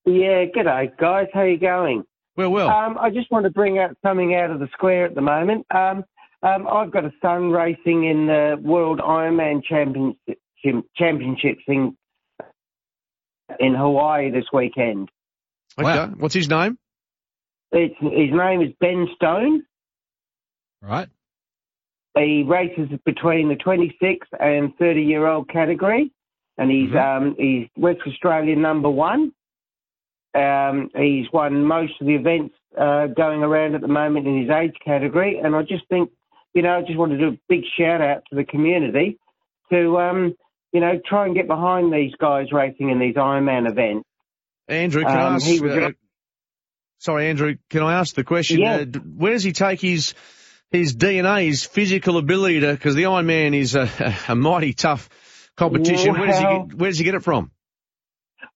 Yeah, 0.05 0.45
g'day, 0.55 0.97
guys. 0.97 1.27
How 1.33 1.43
you 1.43 1.57
going? 1.57 2.03
Well, 2.35 2.51
well. 2.51 2.69
Um, 2.69 2.97
I 2.99 3.09
just 3.09 3.31
want 3.31 3.45
to 3.45 3.51
bring 3.51 3.77
out 3.79 3.95
something 4.03 4.35
out 4.35 4.51
of 4.51 4.59
the 4.59 4.67
square 4.73 5.05
at 5.05 5.15
the 5.15 5.21
moment. 5.21 5.65
Um, 5.73 6.03
um, 6.41 6.67
I've 6.67 6.91
got 6.91 7.05
a 7.05 7.11
son 7.21 7.51
racing 7.51 8.03
in 8.03 8.27
the 8.27 8.57
World 8.61 8.99
Ironman 8.99 9.63
Championship, 9.63 10.39
Championships 10.97 11.63
in 11.67 11.95
in 13.59 13.75
Hawaii 13.75 14.31
this 14.31 14.45
weekend. 14.51 15.09
Okay. 15.77 15.85
Wow. 15.85 16.07
What's 16.17 16.33
his 16.33 16.49
name? 16.49 16.77
It's, 17.73 17.95
his 17.99 18.31
name 18.31 18.61
is 18.61 18.71
Ben 18.79 19.07
Stone. 19.15 19.63
Right. 20.81 21.09
He 22.15 22.43
races 22.43 22.89
between 23.05 23.49
the 23.49 23.55
26 23.55 24.27
and 24.39 24.75
30 24.77 25.01
year 25.01 25.25
old 25.25 25.49
category, 25.49 26.11
and 26.57 26.69
he's 26.69 26.91
mm-hmm. 26.91 27.27
um, 27.27 27.35
he's 27.37 27.67
West 27.75 28.01
Australian 28.05 28.61
number 28.61 28.89
one. 28.89 29.31
Um, 30.35 30.89
he's 30.95 31.25
won 31.33 31.65
most 31.65 31.93
of 31.99 32.05
the 32.05 32.13
events 32.13 32.53
uh, 32.79 33.07
going 33.07 33.41
around 33.41 33.73
at 33.73 33.81
the 33.81 33.87
moment 33.87 34.27
in 34.27 34.41
his 34.41 34.49
age 34.51 34.75
category, 34.85 35.39
and 35.43 35.55
I 35.55 35.63
just 35.63 35.87
think, 35.89 36.11
you 36.53 36.61
know, 36.61 36.77
I 36.77 36.81
just 36.81 36.97
want 36.97 37.13
to 37.13 37.17
do 37.17 37.29
a 37.29 37.39
big 37.49 37.63
shout 37.77 38.01
out 38.01 38.23
to 38.29 38.35
the 38.35 38.43
community 38.43 39.17
to, 39.71 39.97
um, 39.97 40.35
you 40.71 40.81
know, 40.81 40.99
try 41.07 41.25
and 41.25 41.35
get 41.35 41.47
behind 41.47 41.91
these 41.91 42.13
guys 42.19 42.51
racing 42.51 42.91
in 42.91 42.99
these 42.99 43.15
Ironman 43.15 43.69
events. 43.69 44.07
Andrew, 44.67 45.03
can 45.03 45.11
um, 45.11 45.33
I 45.33 45.35
ask? 45.35 45.63
Uh, 45.63 45.91
sorry, 47.03 47.29
Andrew, 47.29 47.55
can 47.69 47.83
I 47.83 47.99
ask 47.99 48.15
the 48.15 48.23
question? 48.23 48.59
Yeah. 48.59 48.77
Uh, 48.77 48.99
where 48.99 49.33
does 49.33 49.43
he 49.43 49.51
take 49.51 49.81
his 49.81 50.13
his 50.71 50.95
DNA, 50.95 51.45
his 51.45 51.63
physical 51.63 52.17
ability 52.17 52.61
to, 52.61 52.73
because 52.73 52.95
the 52.95 53.03
Ironman 53.03 53.55
is 53.55 53.75
a, 53.75 53.87
a 54.27 54.35
mighty 54.35 54.73
tough 54.73 55.09
competition. 55.55 56.13
Well, 56.13 56.21
where 56.21 56.29
does 56.29 56.39
he 56.39 56.43
get, 56.43 56.73
where 56.73 56.89
does 56.89 56.97
he 56.97 57.03
get 57.05 57.15
it 57.15 57.23
from? 57.23 57.51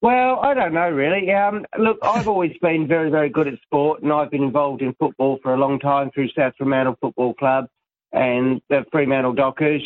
Well, 0.01 0.39
I 0.41 0.53
don't 0.53 0.73
know 0.73 0.89
really. 0.89 1.31
Um, 1.31 1.65
look, 1.77 1.97
I've 2.03 2.27
always 2.27 2.53
been 2.61 2.87
very, 2.87 3.09
very 3.09 3.29
good 3.29 3.47
at 3.47 3.59
sport, 3.61 4.03
and 4.03 4.11
I've 4.11 4.31
been 4.31 4.43
involved 4.43 4.81
in 4.81 4.93
football 4.93 5.39
for 5.41 5.53
a 5.53 5.57
long 5.57 5.79
time 5.79 6.11
through 6.11 6.29
South 6.37 6.53
Fremantle 6.57 6.97
Football 7.01 7.33
Club 7.33 7.65
and 8.11 8.61
the 8.69 8.85
Fremantle 8.91 9.33
Dockers. 9.33 9.81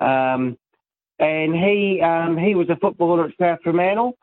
Um, 0.00 0.56
and 1.18 1.54
he 1.54 2.00
um, 2.02 2.38
he 2.38 2.54
was 2.54 2.70
a 2.70 2.76
footballer 2.76 3.26
at 3.26 3.32
South 3.38 3.58
Fremantle 3.62 4.16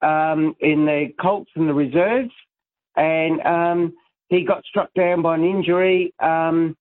um, 0.00 0.54
in 0.60 0.84
the 0.84 1.08
Colts 1.20 1.50
and 1.56 1.68
the 1.68 1.74
reserves, 1.74 2.30
and 2.96 3.40
um, 3.42 3.94
he 4.28 4.44
got 4.44 4.64
struck 4.64 4.92
down 4.94 5.22
by 5.22 5.36
an 5.36 5.44
injury 5.44 6.12
um, 6.20 6.76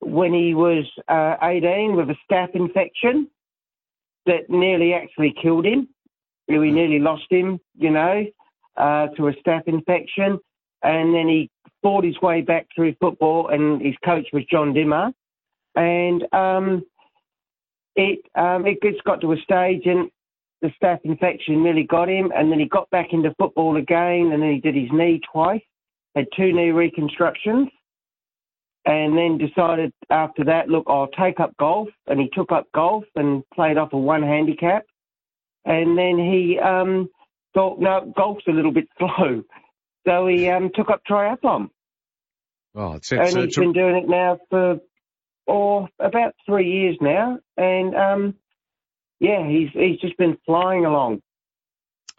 when 0.00 0.32
he 0.32 0.54
was 0.54 0.84
uh, 1.08 1.36
18 1.42 1.96
with 1.96 2.10
a 2.10 2.16
staph 2.30 2.54
infection 2.54 3.28
that 4.26 4.48
nearly 4.48 4.94
actually 4.94 5.34
killed 5.40 5.66
him. 5.66 5.88
We 6.48 6.70
nearly 6.70 6.98
lost 6.98 7.26
him, 7.30 7.58
you 7.76 7.90
know, 7.90 8.24
uh, 8.76 9.08
to 9.16 9.28
a 9.28 9.32
staph 9.34 9.66
infection. 9.66 10.38
And 10.82 11.14
then 11.14 11.28
he 11.28 11.50
fought 11.82 12.04
his 12.04 12.20
way 12.20 12.40
back 12.42 12.66
through 12.74 12.94
football, 13.00 13.48
and 13.48 13.80
his 13.80 13.94
coach 14.04 14.26
was 14.32 14.44
John 14.50 14.72
Dimmer. 14.72 15.12
And 15.76 16.24
um, 16.34 16.84
it 17.96 18.20
um, 18.34 18.66
it 18.66 18.78
just 18.82 19.02
got 19.04 19.20
to 19.20 19.32
a 19.32 19.36
stage, 19.38 19.82
and 19.86 20.10
the 20.62 20.70
staph 20.82 21.00
infection 21.04 21.62
nearly 21.62 21.84
got 21.84 22.08
him. 22.08 22.32
And 22.34 22.50
then 22.50 22.58
he 22.58 22.66
got 22.66 22.88
back 22.90 23.08
into 23.12 23.34
football 23.38 23.76
again, 23.76 24.30
and 24.32 24.42
then 24.42 24.52
he 24.52 24.60
did 24.60 24.74
his 24.74 24.90
knee 24.92 25.20
twice, 25.32 25.60
had 26.14 26.26
two 26.36 26.52
knee 26.52 26.70
reconstructions 26.70 27.68
and 28.84 29.16
then 29.16 29.38
decided 29.38 29.92
after 30.10 30.44
that, 30.44 30.68
look, 30.68 30.84
I'll 30.88 31.08
take 31.08 31.38
up 31.38 31.56
golf. 31.56 31.88
And 32.06 32.18
he 32.18 32.28
took 32.32 32.50
up 32.50 32.66
golf 32.74 33.04
and 33.14 33.44
played 33.54 33.78
off 33.78 33.92
a 33.92 33.98
one 33.98 34.22
handicap. 34.22 34.84
And 35.64 35.96
then 35.96 36.18
he 36.18 36.58
um, 36.58 37.08
thought, 37.54 37.78
no, 37.78 38.12
golf's 38.16 38.44
a 38.48 38.52
little 38.52 38.72
bit 38.72 38.88
slow. 38.98 39.42
So 40.06 40.26
he 40.26 40.48
um, 40.48 40.70
took 40.74 40.90
up 40.90 41.02
triathlon. 41.08 41.70
Oh, 42.74 42.94
it's, 42.94 43.12
it's, 43.12 43.34
and 43.34 43.44
he's 43.44 43.56
been 43.56 43.72
doing 43.72 43.96
it 43.96 44.08
now 44.08 44.38
for 44.50 44.78
oh, 45.46 45.86
about 46.00 46.34
three 46.44 46.68
years 46.68 46.96
now. 47.00 47.38
And 47.56 47.94
um, 47.94 48.34
yeah, 49.22 49.46
he's 49.48 49.70
he's 49.72 50.00
just 50.00 50.16
been 50.16 50.36
flying 50.44 50.84
along. 50.84 51.22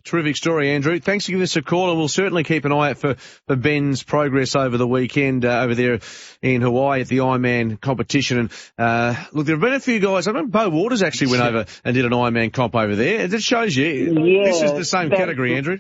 Terrific 0.06 0.38
story, 0.38 0.72
Andrew. 0.72 1.00
Thanks 1.00 1.26
for 1.26 1.32
giving 1.32 1.44
us 1.44 1.56
a 1.58 1.62
call, 1.62 1.90
and 1.90 1.98
we'll 1.98 2.08
certainly 2.08 2.44
keep 2.44 2.66
an 2.66 2.72
eye 2.72 2.92
out 2.92 2.98
for, 2.98 3.16
for 3.48 3.56
Ben's 3.56 4.04
progress 4.04 4.56
over 4.56 4.78
the 4.78 4.88
weekend 4.88 5.46
uh, 5.46 5.62
over 5.62 5.76
there 5.76 6.00
in 6.42 6.62
Hawaii 6.62 7.02
at 7.02 7.08
the 7.08 7.20
Ironman 7.20 7.80
competition. 7.80 8.40
And 8.40 8.52
uh, 8.78 9.16
look, 9.32 9.46
there 9.46 9.56
have 9.56 9.62
been 9.62 9.74
a 9.74 9.80
few 9.82 10.00
guys. 10.00 10.28
I 10.28 10.32
remember 10.32 10.52
Beau 10.52 10.70
Waters 10.70 11.04
actually 11.04 11.32
went 11.32 11.44
over 11.44 11.66
and 11.84 11.94
did 11.94 12.06
an 12.06 12.12
Ironman 12.12 12.52
comp 12.52 12.76
over 12.76 12.96
there. 12.96 13.22
It 13.22 13.42
shows 13.42 13.76
you 13.76 13.86
yeah, 13.86 14.44
this 14.46 14.62
is 14.62 14.72
the 14.72 14.86
same 14.86 15.10
category, 15.10 15.56
Andrew. 15.56 15.80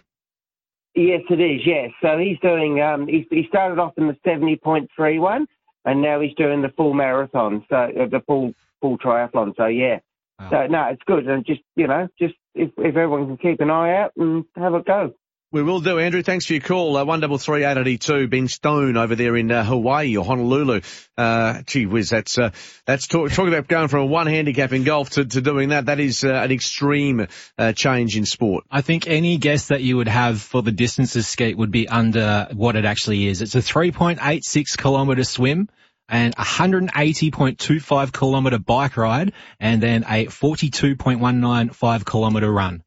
Yes, 0.93 1.21
it 1.29 1.39
is. 1.39 1.61
Yes, 1.65 1.91
so 2.01 2.17
he's 2.17 2.39
doing. 2.39 2.81
Um, 2.81 3.07
he, 3.07 3.25
he 3.29 3.45
started 3.47 3.79
off 3.79 3.93
in 3.97 4.07
the 4.07 4.17
seventy 4.25 4.57
point 4.57 4.89
three 4.95 5.19
one, 5.19 5.47
and 5.85 6.01
now 6.01 6.19
he's 6.19 6.35
doing 6.35 6.61
the 6.61 6.69
full 6.69 6.93
marathon. 6.93 7.65
So 7.69 7.75
uh, 7.75 8.07
the 8.09 8.21
full 8.27 8.53
full 8.81 8.97
triathlon. 8.97 9.55
So 9.55 9.67
yeah. 9.67 9.99
Wow. 10.43 10.49
So 10.49 10.67
no, 10.67 10.87
it's 10.91 11.03
good, 11.05 11.27
and 11.27 11.45
just 11.45 11.61
you 11.75 11.87
know, 11.87 12.07
just 12.19 12.35
if, 12.55 12.71
if 12.77 12.95
everyone 12.95 13.27
can 13.27 13.37
keep 13.37 13.61
an 13.61 13.69
eye 13.69 13.97
out 13.97 14.11
and 14.17 14.45
have 14.55 14.73
a 14.73 14.81
go. 14.81 15.13
We 15.53 15.61
will 15.61 15.81
do, 15.81 15.99
Andrew. 15.99 16.23
Thanks 16.23 16.47
for 16.47 16.53
your 16.53 16.63
call. 16.63 16.97
Uh, 16.97 17.05
one 17.05 17.19
double 17.19 17.37
three 17.37 17.63
eight 17.63 17.77
eighty 17.77 17.99
two. 17.99 18.27
Ben 18.27 18.47
Stone 18.47 18.97
over 18.97 19.13
there 19.13 19.35
in 19.35 19.51
uh, 19.51 19.63
Hawaii 19.63 20.17
or 20.17 20.25
Honolulu. 20.25 20.81
Uh, 21.15 21.61
gee 21.67 21.85
whiz, 21.85 22.09
that's 22.09 22.39
uh, 22.39 22.49
that's 22.87 23.05
talk, 23.05 23.29
talking 23.29 23.53
about 23.53 23.67
going 23.67 23.87
from 23.87 23.99
a 23.99 24.05
one 24.07 24.25
handicap 24.25 24.73
in 24.73 24.83
golf 24.83 25.11
to, 25.11 25.25
to 25.25 25.41
doing 25.41 25.69
that. 25.69 25.85
That 25.85 25.99
is 25.99 26.23
uh, 26.23 26.29
an 26.29 26.51
extreme 26.51 27.27
uh, 27.59 27.71
change 27.73 28.17
in 28.17 28.25
sport. 28.25 28.63
I 28.71 28.81
think 28.81 29.05
any 29.05 29.37
guess 29.37 29.67
that 29.67 29.81
you 29.81 29.97
would 29.97 30.07
have 30.07 30.41
for 30.41 30.63
the 30.63 30.71
distances 30.71 31.27
skate 31.27 31.55
would 31.55 31.69
be 31.69 31.87
under 31.87 32.47
what 32.53 32.75
it 32.75 32.85
actually 32.85 33.27
is. 33.27 33.43
It's 33.43 33.53
a 33.53 33.61
three 33.61 33.91
point 33.91 34.17
eight 34.23 34.43
six 34.43 34.75
kilometre 34.75 35.23
swim 35.23 35.69
and 36.13 36.35
180.25 36.35 38.13
kilometre 38.13 38.59
bike 38.59 38.97
ride 38.97 39.33
and 39.59 39.81
then 39.81 40.03
a 40.07 40.27
42.195 40.27 42.05
kilometre 42.05 42.51
run. 42.51 42.83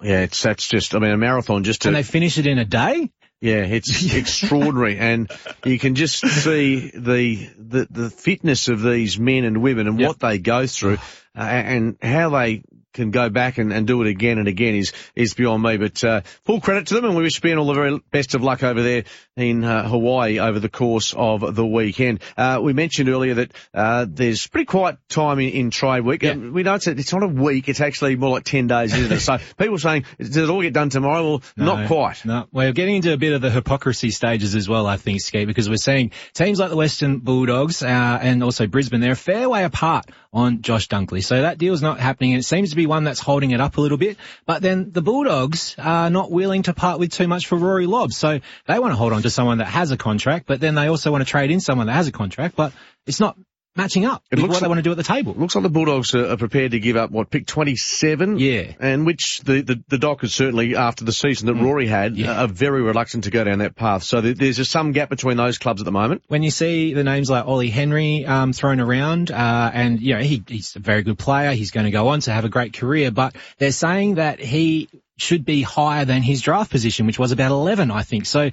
Yeah, 0.00 0.20
it's, 0.20 0.42
that's 0.42 0.68
just, 0.68 0.94
I 0.94 1.00
mean, 1.00 1.10
a 1.10 1.16
marathon 1.16 1.64
just 1.64 1.82
to. 1.82 1.88
And 1.88 1.96
they 1.96 2.04
finish 2.04 2.38
it 2.38 2.46
in 2.46 2.58
a 2.58 2.64
day? 2.64 3.10
Yeah, 3.40 3.64
it's 3.64 4.14
extraordinary, 4.14 4.96
and 4.98 5.30
you 5.64 5.78
can 5.78 5.94
just 5.94 6.20
see 6.20 6.90
the, 6.94 7.50
the 7.58 7.86
the 7.90 8.10
fitness 8.10 8.68
of 8.68 8.80
these 8.80 9.18
men 9.18 9.44
and 9.44 9.60
women 9.60 9.88
and 9.88 10.00
yep. 10.00 10.08
what 10.08 10.20
they 10.20 10.38
go 10.38 10.66
through, 10.66 10.96
uh, 11.36 11.40
and 11.40 11.98
how 12.00 12.30
they 12.30 12.62
can 12.96 13.10
go 13.10 13.28
back 13.28 13.58
and, 13.58 13.72
and 13.72 13.86
do 13.86 14.02
it 14.02 14.08
again 14.08 14.38
and 14.38 14.48
again 14.48 14.74
is 14.74 14.92
is 15.14 15.34
beyond 15.34 15.62
me. 15.62 15.76
But 15.76 16.02
uh, 16.02 16.22
full 16.44 16.60
credit 16.60 16.88
to 16.88 16.94
them, 16.94 17.04
and 17.04 17.16
we 17.16 17.22
wish 17.22 17.40
Ben 17.40 17.58
all 17.58 17.66
the 17.66 17.74
very 17.74 18.00
best 18.10 18.34
of 18.34 18.42
luck 18.42 18.62
over 18.62 18.82
there 18.82 19.04
in 19.36 19.62
uh, 19.62 19.88
Hawaii 19.88 20.38
over 20.38 20.58
the 20.58 20.68
course 20.68 21.14
of 21.16 21.54
the 21.54 21.66
weekend. 21.66 22.20
Uh, 22.36 22.60
we 22.62 22.72
mentioned 22.72 23.08
earlier 23.08 23.34
that 23.34 23.52
uh, 23.74 24.06
there's 24.08 24.46
pretty 24.46 24.64
quiet 24.64 24.96
time 25.08 25.38
in, 25.38 25.50
in 25.50 25.70
trade 25.70 26.04
week. 26.04 26.22
Yeah. 26.22 26.34
we 26.34 26.62
know 26.62 26.74
it's, 26.74 26.86
it's 26.86 27.12
not 27.12 27.22
a 27.22 27.28
week; 27.28 27.68
it's 27.68 27.80
actually 27.80 28.16
more 28.16 28.30
like 28.30 28.44
ten 28.44 28.66
days, 28.66 28.94
isn't 28.94 29.12
it? 29.12 29.20
so 29.20 29.38
people 29.58 29.78
saying, 29.78 30.04
"Does 30.18 30.36
it 30.36 30.48
all 30.48 30.62
get 30.62 30.72
done 30.72 30.90
tomorrow?" 30.90 31.24
Well, 31.24 31.42
no, 31.56 31.64
not 31.76 31.86
quite. 31.86 32.24
No, 32.24 32.48
we're 32.52 32.72
getting 32.72 32.96
into 32.96 33.12
a 33.12 33.16
bit 33.16 33.32
of 33.32 33.40
the 33.40 33.50
hypocrisy 33.50 34.10
stages 34.10 34.54
as 34.54 34.68
well. 34.68 34.86
I 34.86 34.96
think, 34.96 35.20
Skate, 35.20 35.46
because 35.46 35.68
we're 35.68 35.76
seeing 35.76 36.12
teams 36.34 36.58
like 36.58 36.70
the 36.70 36.76
Western 36.76 37.18
Bulldogs 37.18 37.82
uh, 37.82 37.86
and 37.86 38.42
also 38.42 38.66
Brisbane. 38.66 39.00
They're 39.00 39.12
a 39.12 39.16
fair 39.16 39.48
way 39.48 39.64
apart 39.64 40.06
on 40.36 40.60
Josh 40.60 40.86
Dunkley. 40.88 41.24
So 41.24 41.40
that 41.40 41.56
deal's 41.56 41.80
not 41.80 41.98
happening 41.98 42.32
and 42.32 42.40
it 42.40 42.44
seems 42.44 42.70
to 42.70 42.76
be 42.76 42.86
one 42.86 43.04
that's 43.04 43.20
holding 43.20 43.52
it 43.52 43.60
up 43.60 43.78
a 43.78 43.80
little 43.80 43.96
bit. 43.96 44.18
But 44.44 44.60
then 44.60 44.92
the 44.92 45.00
Bulldogs 45.00 45.74
are 45.78 46.10
not 46.10 46.30
willing 46.30 46.64
to 46.64 46.74
part 46.74 46.98
with 46.98 47.10
too 47.10 47.26
much 47.26 47.46
for 47.46 47.56
Rory 47.56 47.86
Lobb. 47.86 48.12
So 48.12 48.40
they 48.66 48.78
want 48.78 48.92
to 48.92 48.96
hold 48.96 49.14
on 49.14 49.22
to 49.22 49.30
someone 49.30 49.58
that 49.58 49.68
has 49.68 49.92
a 49.92 49.96
contract, 49.96 50.46
but 50.46 50.60
then 50.60 50.74
they 50.74 50.88
also 50.88 51.10
want 51.10 51.22
to 51.22 51.30
trade 51.30 51.50
in 51.50 51.60
someone 51.60 51.86
that 51.86 51.94
has 51.94 52.06
a 52.06 52.12
contract, 52.12 52.54
but 52.54 52.74
it's 53.06 53.18
not 53.18 53.36
matching 53.76 54.04
up 54.04 54.22
It 54.30 54.36
with 54.36 54.42
looks 54.42 54.54
what 54.54 54.62
they 54.62 54.68
want 54.68 54.78
to 54.78 54.82
do 54.82 54.90
at 54.90 54.96
the 54.96 55.02
table. 55.02 55.34
Looks 55.36 55.54
like 55.54 55.62
the 55.62 55.70
Bulldogs 55.70 56.14
are, 56.14 56.32
are 56.32 56.36
prepared 56.36 56.72
to 56.72 56.80
give 56.80 56.96
up 56.96 57.10
what 57.10 57.30
pick 57.30 57.46
27. 57.46 58.38
Yeah, 58.38 58.72
and 58.80 59.06
which 59.06 59.40
the 59.40 59.60
the, 59.62 59.82
the 59.88 59.98
Dockers 59.98 60.34
certainly 60.34 60.76
after 60.76 61.04
the 61.04 61.12
season 61.12 61.46
that 61.46 61.56
Mm. 61.56 61.62
Rory 61.62 61.86
had 61.86 62.20
are 62.20 62.46
very 62.48 62.82
reluctant 62.82 63.24
to 63.24 63.30
go 63.30 63.44
down 63.44 63.58
that 63.60 63.74
path. 63.76 64.02
So 64.02 64.20
there, 64.20 64.34
there's 64.34 64.56
just 64.56 64.70
some 64.70 64.92
gap 64.92 65.08
between 65.08 65.36
those 65.36 65.58
clubs 65.58 65.80
at 65.80 65.84
the 65.84 65.92
moment. 65.92 66.22
when 66.28 66.42
you 66.42 66.50
see 66.50 66.92
the 66.94 67.04
names 67.04 67.30
like 67.30 67.46
Ollie 67.46 67.70
Henry 67.70 68.26
um, 68.26 68.52
thrown 68.52 68.80
around, 68.80 69.30
uh, 69.30 69.70
and 69.72 70.00
you 70.00 70.14
know 70.14 70.20
he, 70.20 70.42
he's 70.46 70.76
a 70.76 70.80
very 70.80 71.02
good 71.02 71.18
player, 71.18 71.52
he's 71.52 71.70
going 71.70 71.86
to 71.86 71.90
go 71.90 72.08
on 72.08 72.20
to 72.20 72.32
have 72.32 72.44
a 72.44 72.48
great 72.48 72.72
career, 72.74 73.10
but 73.10 73.34
they're 73.58 73.72
saying 73.72 74.16
that 74.16 74.40
he 74.40 74.88
should 75.18 75.44
be 75.44 75.62
higher 75.62 76.04
than 76.04 76.22
his 76.22 76.42
draft 76.42 76.70
position, 76.70 77.06
which 77.06 77.18
was 77.18 77.32
about 77.32 77.50
11, 77.50 77.90
I 77.90 78.02
think. 78.02 78.26
So 78.26 78.50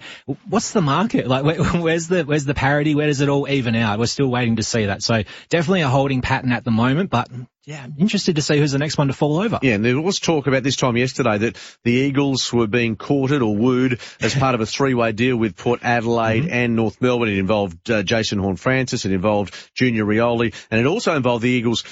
what's 0.47 0.71
the 0.71 0.81
market? 0.81 1.27
Like, 1.27 1.43
where, 1.43 1.63
where's 1.81 2.07
the, 2.07 2.23
where's 2.23 2.45
the 2.45 2.53
parity? 2.53 2.95
Where 2.95 3.07
does 3.07 3.21
it 3.21 3.29
all 3.29 3.49
even 3.49 3.75
out? 3.75 3.99
We're 3.99 4.05
still 4.05 4.29
waiting 4.29 4.55
to 4.57 4.63
see 4.63 4.85
that. 4.85 5.03
So 5.03 5.23
definitely 5.49 5.81
a 5.81 5.89
holding 5.89 6.21
pattern 6.21 6.51
at 6.51 6.63
the 6.63 6.71
moment, 6.71 7.09
but 7.09 7.29
yeah, 7.65 7.81
I'm 7.83 7.95
interested 7.97 8.35
to 8.35 8.41
see 8.41 8.57
who's 8.57 8.73
the 8.73 8.77
next 8.77 8.97
one 8.97 9.07
to 9.07 9.13
fall 9.13 9.37
over. 9.37 9.59
Yeah, 9.61 9.75
and 9.75 9.85
there 9.85 9.99
was 9.99 10.19
talk 10.19 10.47
about 10.47 10.63
this 10.63 10.75
time 10.75 10.97
yesterday 10.97 11.37
that 11.37 11.77
the 11.83 11.91
Eagles 11.91 12.51
were 12.51 12.67
being 12.67 12.97
courted 12.97 13.41
or 13.41 13.55
wooed 13.55 14.01
as 14.19 14.35
part 14.39 14.55
of 14.55 14.59
a 14.61 14.65
three-way 14.65 15.13
deal 15.13 15.37
with 15.37 15.55
Port 15.55 15.79
Adelaide 15.81 16.47
and 16.49 16.75
North 16.75 17.01
Melbourne. 17.01 17.29
It 17.29 17.37
involved 17.37 17.89
uh, 17.89 18.03
Jason 18.03 18.39
Horne-Francis, 18.39 19.05
it 19.05 19.13
involved 19.13 19.55
Junior 19.75 20.03
Rioli, 20.03 20.53
and 20.71 20.79
it 20.81 20.85
also 20.85 21.15
involved 21.15 21.43
the 21.43 21.49
Eagles 21.49 21.85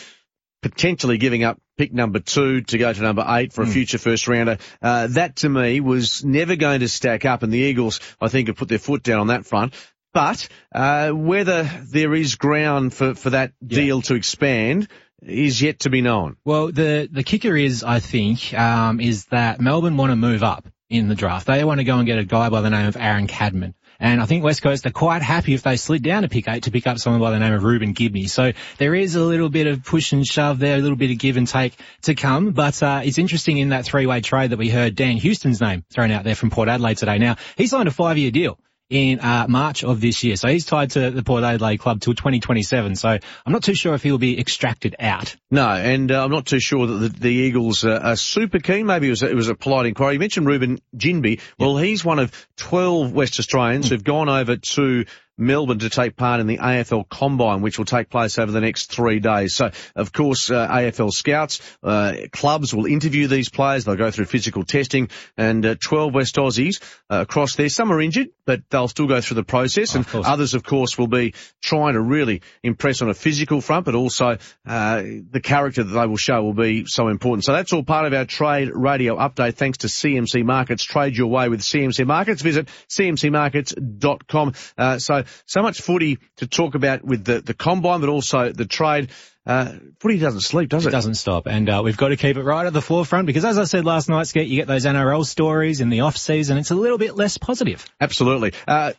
potentially 0.62 1.18
giving 1.18 1.44
up 1.44 1.60
pick 1.78 1.94
number 1.94 2.20
two 2.20 2.62
to 2.62 2.78
go 2.78 2.94
to 2.94 3.02
number 3.02 3.26
eight 3.28 3.54
for 3.54 3.64
a 3.64 3.68
future 3.68 3.98
first 3.98 4.28
rounder. 4.28 4.58
Uh, 4.82 5.08
that 5.08 5.38
to 5.38 5.50
me 5.50 5.80
was 5.80 6.24
never 6.24 6.56
going 6.56 6.82
to 6.82 6.88
stack 6.88 7.26
up 7.26 7.44
and 7.44 7.52
the 7.52 7.58
Eagles, 7.58 8.00
I 8.20 8.28
think, 8.28 8.48
have 8.48 8.58
put 8.58 8.70
their 8.70 8.80
foot 8.80 9.04
down 9.04 9.20
on 9.20 9.28
that 9.28 9.46
front. 9.46 9.74
But, 10.14 10.48
uh, 10.76 11.12
whether 11.12 11.64
there 11.64 12.14
is 12.14 12.36
ground 12.36 12.94
for, 12.94 13.16
for 13.16 13.32
that 13.32 13.54
deal 13.66 14.02
to 14.04 14.16
expand 14.16 14.90
is 15.24 15.62
yet 15.62 15.80
to 15.80 15.90
be 15.90 16.02
known. 16.02 16.36
Well, 16.44 16.72
the, 16.72 17.08
the 17.12 17.24
kicker 17.24 17.56
is, 17.56 17.84
I 17.84 18.00
think, 18.00 18.54
um, 18.54 19.00
is 19.00 19.26
that 19.26 19.62
Melbourne 19.62 19.98
want 19.98 20.12
to 20.12 20.16
move 20.16 20.44
up 20.44 20.68
in 20.90 21.08
the 21.08 21.16
draft. 21.16 21.48
They 21.48 21.64
want 21.64 21.80
to 21.80 21.86
go 21.86 21.98
and 21.98 22.06
get 22.06 22.20
a 22.20 22.26
guy 22.26 22.50
by 22.50 22.62
the 22.62 22.70
name 22.70 22.88
of 22.88 22.98
Aaron 22.98 23.28
Cadman. 23.28 23.74
And 24.02 24.20
I 24.20 24.26
think 24.26 24.44
West 24.44 24.64
Coast 24.64 24.86
are 24.88 24.92
quite 24.92 25.22
happy 25.22 25.54
if 25.54 25.62
they 25.62 25.78
slid 25.78 26.02
down 26.02 26.24
to 26.24 26.28
pick 26.28 26.48
eight 26.48 26.64
to 26.64 26.72
pick 26.72 26.88
up 26.88 26.98
someone 26.98 27.22
by 27.22 27.30
the 27.30 27.40
name 27.40 27.54
of 27.54 27.64
Reuben 27.64 27.94
Ginbey. 27.94 28.28
So 28.28 28.52
there 28.80 28.96
is 28.96 29.14
a 29.16 29.22
little 29.22 29.48
bit 29.48 29.68
of 29.68 29.86
push 29.86 30.12
and 30.12 30.26
shove 30.26 30.58
there, 30.58 30.76
a 30.76 30.82
little 30.82 30.98
bit 30.98 31.12
of 31.12 31.20
give 31.20 31.38
and 31.38 31.48
take 31.48 31.78
to 32.02 32.16
come. 32.16 32.52
But 32.52 32.82
uh, 32.82 33.02
it's 33.06 33.20
interesting 33.20 33.60
in 33.60 33.70
that 33.70 33.86
three-way 33.86 34.22
trade 34.22 34.50
that 34.50 34.58
we 34.58 34.70
heard 34.70 34.96
Dan 34.96 35.18
Houston's 35.18 35.62
name 35.62 35.86
thrown 35.92 36.10
out 36.10 36.24
there 36.24 36.36
from 36.36 36.50
Port 36.50 36.68
Adelaide 36.68 36.98
today. 36.98 37.20
Now, 37.20 37.36
he 37.56 37.68
signed 37.68 37.88
a 37.88 37.92
five-year 37.92 38.32
deal 38.32 38.58
in 38.92 39.22
uh, 39.22 39.48
March 39.48 39.86
of 39.86 40.02
this 40.02 40.22
year. 40.24 40.36
So 40.36 40.50
he's 40.50 40.66
tied 40.66 40.92
to 40.92 41.12
the 41.12 41.24
Port 41.24 41.44
Adelaide 41.44 41.78
club 41.78 42.02
till 42.02 42.14
2027. 42.14 42.98
So 42.98 43.08
I'm 43.10 43.54
not 43.54 43.64
too 43.64 43.74
sure 43.74 43.94
if 43.96 44.04
he'll 44.04 44.18
be 44.18 44.38
extracted 44.38 44.98
out. 45.00 45.36
No, 45.50 45.68
and 45.70 46.12
uh, 46.12 46.24
I'm 46.24 46.30
not 46.30 46.46
too 46.46 46.60
sure 46.60 46.86
that 46.86 46.94
the, 46.94 47.08
the 47.08 47.30
Eagles 47.30 47.86
uh, 47.86 48.02
are 48.04 48.16
super 48.18 48.60
keen. 48.60 48.86
Maybe 48.86 49.08
it 49.08 49.12
was, 49.12 49.24
a, 49.24 49.30
it 49.30 49.36
was 49.36 49.48
a 49.48 49.56
polite 49.56 49.86
inquiry. 49.86 50.14
You 50.14 50.20
mentioned 50.20 50.46
Reuben 50.46 50.80
Ginbey. 50.96 51.40
Well, 51.58 51.78
he's 51.78 52.04
one 52.04 52.20
of 52.20 52.48
12 52.58 53.14
West 53.14 53.40
Australians 53.40 53.90
who've 53.90 54.04
gone 54.04 54.28
over 54.28 54.58
to 54.58 55.06
Melbourne 55.38 55.80
to 55.80 55.90
take 55.90 56.16
part 56.16 56.40
in 56.40 56.48
the 56.48 56.58
AFL 56.58 57.08
Combine, 57.10 57.62
which 57.62 57.78
will 57.78 57.86
take 57.86 58.10
place 58.10 58.38
over 58.38 58.52
the 58.52 58.62
next 58.62 58.92
three 58.92 59.20
days. 59.20 59.56
So, 59.56 59.72
of 59.96 60.12
course, 60.12 60.50
uh, 60.50 60.68
AFL 60.68 61.12
scouts, 61.12 61.62
uh, 61.84 62.14
clubs 62.32 62.74
will 62.74 62.86
interview 62.86 63.28
these 63.28 63.50
players. 63.50 63.86
They'll 63.86 63.96
go 63.96 64.12
through 64.12 64.26
physical 64.26 64.64
testing 64.64 65.10
and 65.38 65.66
uh, 65.66 65.76
12 65.80 66.14
West 66.14 66.36
Aussies 66.36 66.82
uh, 67.10 67.22
across 67.22 67.56
there. 67.56 67.70
Some 67.70 67.92
are 67.92 68.02
injured, 68.02 68.30
but 68.46 68.62
they'll 68.70 68.88
still 68.88 69.08
go 69.08 69.22
through 69.22 69.36
the 69.36 69.44
process. 69.44 69.96
And 69.96 70.06
others, 70.14 70.54
of 70.54 70.64
course, 70.64 70.98
will 70.98 71.08
be 71.08 71.34
trying 71.62 71.94
to 71.94 72.02
really 72.02 72.42
impress 72.64 73.02
on 73.02 73.10
a 73.10 73.14
physical 73.14 73.62
front, 73.62 73.86
but 73.86 73.96
also 73.96 74.38
uh, 74.66 75.04
the 75.32 75.42
character 75.42 75.84
that 75.84 75.94
they 75.94 76.08
will 76.08 76.18
show 76.18 76.44
will 76.44 76.54
be 76.54 76.86
so 76.86 77.08
important. 77.08 77.46
So 77.46 77.54
that's 77.54 77.74
all 77.74 77.84
part 77.84 78.06
of 78.06 78.14
our 78.14 78.26
trade 78.26 78.70
radio 78.74 79.18
update. 79.18 79.56
Thanks 79.56 79.80
to 79.80 79.88
CMC 79.88 80.44
Markets. 80.44 80.84
Trade 80.84 81.18
your 81.18 81.28
way 81.28 81.50
with 81.50 81.62
CMC 81.62 82.06
Markets. 82.06 82.42
Visit 82.42 82.68
cmcmarkets.com. 82.90 84.54
Uh, 84.78 85.00
so, 85.00 85.24
so 85.46 85.62
much 85.62 85.82
footy 85.82 86.20
to 86.38 86.48
talk 86.48 86.76
about 86.76 87.04
with 87.04 87.24
the, 87.26 87.42
the 87.42 87.54
combine, 87.54 88.02
but 88.02 88.10
also 88.10 88.52
the 88.52 88.66
trade. 88.66 89.10
Uh, 89.46 89.74
footy 90.00 90.20
doesn't 90.20 90.42
sleep, 90.42 90.70
does 90.70 90.86
it? 90.86 90.90
It 90.90 90.92
doesn't 90.92 91.16
stop. 91.16 91.48
And 91.48 91.68
uh, 91.70 91.82
we've 91.84 91.98
got 91.98 92.10
to 92.10 92.18
keep 92.18 92.38
it 92.38 92.44
right 92.44 92.66
at 92.66 92.74
the 92.74 92.82
forefront 92.82 93.26
because 93.26 93.44
as 93.44 93.58
I 93.58 93.64
said 93.64 93.86
last 93.86 94.08
night, 94.08 94.28
Skate, 94.28 94.48
you 94.48 94.58
get 94.58 94.68
those 94.68 94.86
NRL 94.86 95.26
stories 95.26 95.82
in 95.82 95.90
the 95.90 96.02
off 96.02 96.18
season. 96.18 96.58
It's 96.58 96.72
a 96.72 96.76
little 96.76 97.00
bit 97.00 97.16
less 97.16 97.38
positive. 97.38 97.86
Absolutely. 98.00 98.54
Uh, 98.68 98.94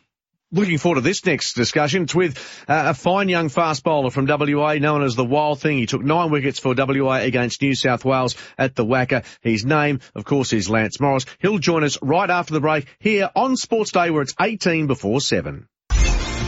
Looking 0.53 0.77
forward 0.77 0.97
to 0.97 1.01
this 1.01 1.25
next 1.25 1.53
discussion. 1.53 2.03
It's 2.03 2.13
with 2.13 2.37
uh, 2.67 2.83
a 2.89 2.93
fine 2.93 3.27
young 3.27 3.49
fast 3.49 3.83
bowler 3.83 4.11
from 4.11 4.27
WA 4.27 4.75
known 4.75 5.01
as 5.01 5.15
the 5.15 5.25
Wild 5.25 5.59
Thing. 5.59 5.79
He 5.79 5.87
took 5.87 6.03
nine 6.03 6.29
wickets 6.29 6.59
for 6.59 6.75
WA 6.77 7.15
against 7.15 7.63
New 7.63 7.73
South 7.73 8.05
Wales 8.05 8.35
at 8.55 8.75
the 8.75 8.85
WACA. 8.85 9.25
His 9.41 9.65
name, 9.65 9.99
of 10.13 10.25
course, 10.25 10.53
is 10.53 10.69
Lance 10.69 10.99
Morris. 10.99 11.25
He'll 11.39 11.57
join 11.57 11.83
us 11.83 11.97
right 12.03 12.29
after 12.29 12.53
the 12.53 12.59
break 12.59 12.85
here 12.99 13.31
on 13.35 13.57
Sports 13.57 13.91
Day 13.93 14.11
where 14.11 14.21
it's 14.21 14.35
18 14.39 14.85
before 14.85 15.21
7. 15.21 15.67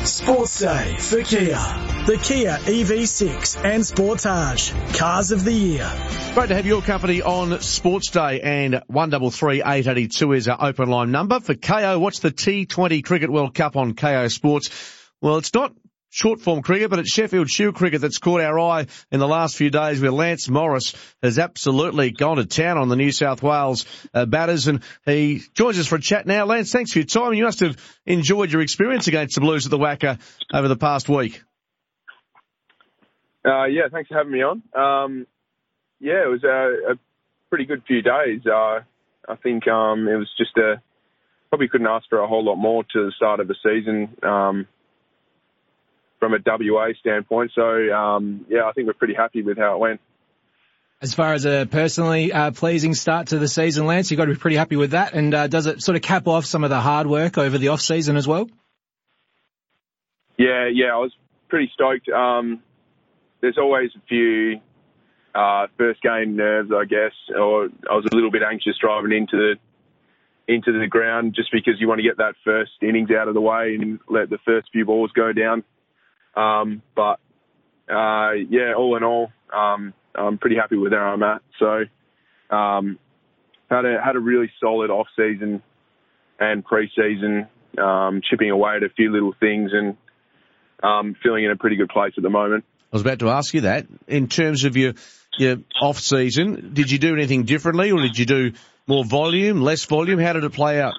Sports 0.06 0.60
Day 0.60 0.98
for 1.00 1.24
Kia. 1.24 1.58
The 2.06 2.20
Kia 2.22 2.58
EV6 2.58 3.66
and 3.66 3.82
Sportage. 3.82 4.96
Cars 4.96 5.32
of 5.32 5.44
the 5.44 5.52
Year. 5.52 5.92
Great 6.36 6.50
to 6.50 6.56
have 6.56 6.68
your 6.68 6.84
company 6.84 7.24
on 7.24 7.60
Sports 7.62 8.12
Day 8.12 8.40
and 8.42 8.84
133 8.86 9.64
882 9.64 10.34
is 10.34 10.48
our 10.48 10.64
open 10.64 10.90
line 10.90 11.10
number. 11.10 11.40
For 11.40 11.56
Kayo, 11.56 12.00
what's 12.00 12.20
the 12.20 12.30
T20 12.30 13.04
Cricket 13.04 13.32
World 13.32 13.56
Cup 13.56 13.76
on 13.76 13.94
Kayo 13.94 14.32
Sports? 14.32 14.70
Well, 15.22 15.38
it's 15.38 15.54
not 15.56 15.74
short 16.16 16.40
form 16.40 16.62
cricket, 16.62 16.90
but 16.90 17.00
it's 17.00 17.12
Sheffield 17.12 17.50
Shield 17.50 17.76
cricket 17.76 18.00
that's 18.00 18.20
caught 18.20 18.40
our 18.40 18.58
eye 18.58 18.88
in 19.12 19.20
the 19.20 19.28
last 19.28 19.58
few 19.58 19.70
days 19.70 20.00
where 20.00 20.12
Lance 20.12 20.48
Morris 20.48 20.96
has 21.22 21.38
absolutely 21.38 22.12
gone 22.12 22.38
to 22.38 22.46
town 22.46 22.78
on 22.78 22.88
the 22.88 22.96
New 22.96 23.12
South 23.12 23.44
Wales 23.44 23.86
uh, 24.14 24.26
batters 24.26 24.68
and 24.68 24.82
he 25.06 25.42
joins 25.56 25.78
us 25.78 25.88
for 25.88 25.98
a 25.98 26.02
chat 26.02 26.26
now. 26.26 26.46
Lance, 26.46 26.72
thanks 26.72 26.94
for 26.94 27.00
your 27.00 27.06
time. 27.06 27.34
You 27.34 27.44
must 27.44 27.60
have 27.60 27.76
enjoyed 28.06 28.50
your 28.50 28.62
experience 28.62 29.08
against 29.08 29.36
the 29.36 29.42
Blues 29.42 29.66
at 29.66 29.72
the 29.72 29.78
WACA 29.78 30.18
over 30.54 30.70
the 30.70 30.78
past 30.78 31.10
week. 31.10 31.44
Uh, 33.46 33.66
yeah, 33.66 33.90
thanks 33.92 34.08
for 34.08 34.18
having 34.18 34.32
me 34.32 34.42
on. 34.42 34.64
Um, 34.74 35.28
yeah, 36.00 36.24
it 36.24 36.30
was 36.30 36.46
a, 36.46 36.94
a 36.94 36.96
pretty 37.50 37.66
good 37.66 37.84
few 37.86 38.02
days. 38.02 38.40
Uh, 38.46 38.80
I 39.28 39.36
think 39.44 39.68
um, 39.68 40.08
it 40.08 40.16
was 40.16 40.30
just 40.38 40.56
a 40.58 40.82
probably 41.50 41.68
couldn't 41.68 41.88
ask 41.88 42.08
for 42.10 42.20
a 42.20 42.28
whole 42.28 42.44
lot 42.44 42.56
more 42.56 42.84
to 42.84 43.06
the 43.06 43.12
start 43.16 43.42
of 43.42 43.48
the 43.48 43.56
season 43.64 44.16
um, 44.24 44.68
from 46.26 46.34
a 46.34 46.74
WA 46.74 46.88
standpoint. 47.00 47.52
So 47.54 47.94
um, 47.94 48.46
yeah, 48.50 48.66
I 48.66 48.72
think 48.72 48.88
we're 48.88 48.94
pretty 48.94 49.14
happy 49.14 49.44
with 49.44 49.58
how 49.58 49.76
it 49.76 49.80
went. 49.80 50.02
As 51.02 51.14
far 51.14 51.34
as 51.34 51.46
a 51.46 51.68
personally 51.70 52.32
uh, 52.32 52.52
pleasing 52.52 52.96
start 52.96 53.28
to 53.28 53.38
the 53.38 53.48
season, 53.48 53.86
Lance, 53.86 54.10
you've 54.10 54.18
got 54.18 54.26
to 54.26 54.34
be 54.34 54.40
pretty 54.40 54.56
happy 54.56 54.76
with 54.76 54.92
that. 54.92 55.14
And 55.14 55.34
uh, 55.34 55.48
does 55.48 55.68
it 55.68 55.84
sort 55.84 55.98
of 55.98 56.02
cap 56.02 56.28
off 56.28 56.46
some 56.46 56.64
of 56.64 56.70
the 56.70 56.80
hard 56.80 57.06
work 57.06 57.38
over 57.38 57.58
the 57.58 57.68
off 57.68 57.82
season 57.82 58.16
as 58.16 58.28
well? 58.28 58.50
Yeah, 60.38 60.68
yeah, 60.74 60.94
I 60.94 60.98
was 60.98 61.14
pretty 61.48 61.70
stoked. 61.74 62.10
Um, 62.10 62.64
there's 63.42 63.58
always 63.58 63.92
a 63.96 64.02
few 64.08 64.62
uh, 65.36 65.68
first 65.78 66.02
game 66.02 66.36
nerves, 66.36 66.72
I 66.76 66.86
guess, 66.86 67.14
or 67.38 67.66
I 67.90 67.94
was 67.94 68.06
a 68.12 68.16
little 68.16 68.32
bit 68.32 68.42
anxious 68.42 68.78
driving 68.82 69.12
into 69.12 69.38
the 69.38 69.56
into 70.48 70.78
the 70.78 70.88
ground 70.88 71.34
just 71.36 71.52
because 71.52 71.74
you 71.80 71.88
want 71.88 72.00
to 72.00 72.04
get 72.04 72.18
that 72.18 72.36
first 72.44 72.72
innings 72.82 73.10
out 73.10 73.28
of 73.28 73.34
the 73.34 73.42
way 73.42 73.76
and 73.80 74.00
let 74.08 74.30
the 74.30 74.38
first 74.46 74.70
few 74.72 74.86
balls 74.86 75.12
go 75.14 75.34
down. 75.34 75.64
Um, 76.36 76.82
but 76.96 77.20
uh, 77.90 78.32
yeah, 78.50 78.74
all 78.78 78.98
in 78.98 79.04
all, 79.04 79.32
um, 79.54 79.94
I'm 80.16 80.38
pretty 80.38 80.56
happy 80.56 80.78
with 80.78 80.92
where 80.92 81.08
I'm 81.08 81.24
at. 81.24 81.42
So 81.60 82.56
um, 82.56 83.00
had 83.70 83.86
a 83.86 84.02
had 84.04 84.16
a 84.16 84.20
really 84.20 84.52
solid 84.60 84.90
off 84.90 85.08
season 85.16 85.62
and 86.40 86.66
pre-season, 86.66 87.48
um, 87.78 88.22
chipping 88.30 88.50
away 88.50 88.76
at 88.78 88.84
a 88.84 88.90
few 88.90 89.12
little 89.12 89.34
things 89.40 89.72
and 89.74 89.96
um, 90.84 91.16
feeling 91.24 91.46
in 91.46 91.52
a 91.52 91.56
pretty 91.56 91.78
good 91.78 91.90
place 91.90 92.14
at 92.18 92.24
the 92.24 92.30
moment. 92.30 92.66
I 92.92 92.96
was 92.96 93.02
about 93.02 93.20
to 93.20 93.30
ask 93.30 93.54
you 93.54 93.62
that. 93.62 93.88
In 94.08 94.28
terms 94.28 94.64
of 94.64 94.78
your 94.78 94.94
your 95.38 95.58
off 95.82 96.00
season, 96.00 96.72
did 96.74 96.92
you 96.92 96.98
do 96.98 97.14
anything 97.14 97.44
differently, 97.44 97.92
or 97.92 98.02
did 98.02 98.18
you 98.18 98.26
do 98.26 98.54
more 98.88 99.04
volume, 99.04 99.62
less 99.62 99.86
volume? 99.86 100.20
How 100.20 100.34
did 100.34 100.44
it 100.44 100.54
play 100.54 100.80
out? 100.82 100.94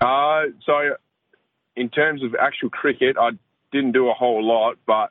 Uh, 0.00 0.50
so, 0.66 0.96
in 1.76 1.88
terms 1.88 2.22
of 2.22 2.34
actual 2.34 2.70
cricket, 2.70 3.16
I 3.18 3.30
didn't 3.74 3.92
do 3.92 4.08
a 4.08 4.14
whole 4.14 4.42
lot, 4.42 4.76
but 4.86 5.10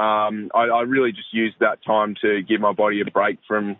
um, 0.00 0.50
I, 0.54 0.64
I 0.64 0.82
really 0.82 1.12
just 1.12 1.32
used 1.32 1.56
that 1.60 1.78
time 1.84 2.14
to 2.20 2.42
give 2.42 2.60
my 2.60 2.72
body 2.72 3.00
a 3.00 3.10
break 3.10 3.38
from 3.48 3.76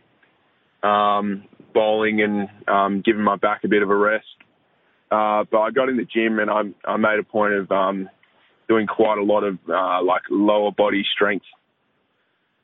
um, 0.82 1.44
bowling 1.74 2.22
and 2.22 2.48
um, 2.66 3.02
giving 3.04 3.22
my 3.22 3.36
back 3.36 3.60
a 3.64 3.68
bit 3.68 3.82
of 3.82 3.90
a 3.90 3.96
rest. 3.96 4.26
Uh, 5.10 5.44
but 5.50 5.60
I 5.60 5.70
got 5.70 5.90
in 5.90 5.98
the 5.98 6.06
gym 6.06 6.38
and 6.38 6.50
I, 6.50 6.62
I 6.90 6.96
made 6.96 7.18
a 7.18 7.22
point 7.22 7.52
of 7.52 7.70
um, 7.70 8.08
doing 8.66 8.86
quite 8.86 9.18
a 9.18 9.22
lot 9.22 9.44
of 9.44 9.58
uh, 9.68 10.02
like 10.02 10.22
lower 10.30 10.72
body 10.72 11.04
strength 11.14 11.44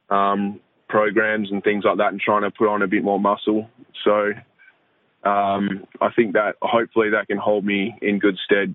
um, 0.08 0.60
programs 0.88 1.52
and 1.52 1.62
things 1.62 1.84
like 1.84 1.98
that, 1.98 2.08
and 2.12 2.20
trying 2.20 2.42
to 2.42 2.50
put 2.50 2.68
on 2.68 2.80
a 2.80 2.86
bit 2.86 3.04
more 3.04 3.20
muscle. 3.20 3.68
So 4.02 4.32
um, 5.28 5.86
I 6.00 6.08
think 6.16 6.32
that 6.32 6.54
hopefully 6.62 7.10
that 7.10 7.26
can 7.26 7.36
hold 7.36 7.66
me 7.66 7.94
in 8.00 8.18
good 8.18 8.38
stead 8.46 8.74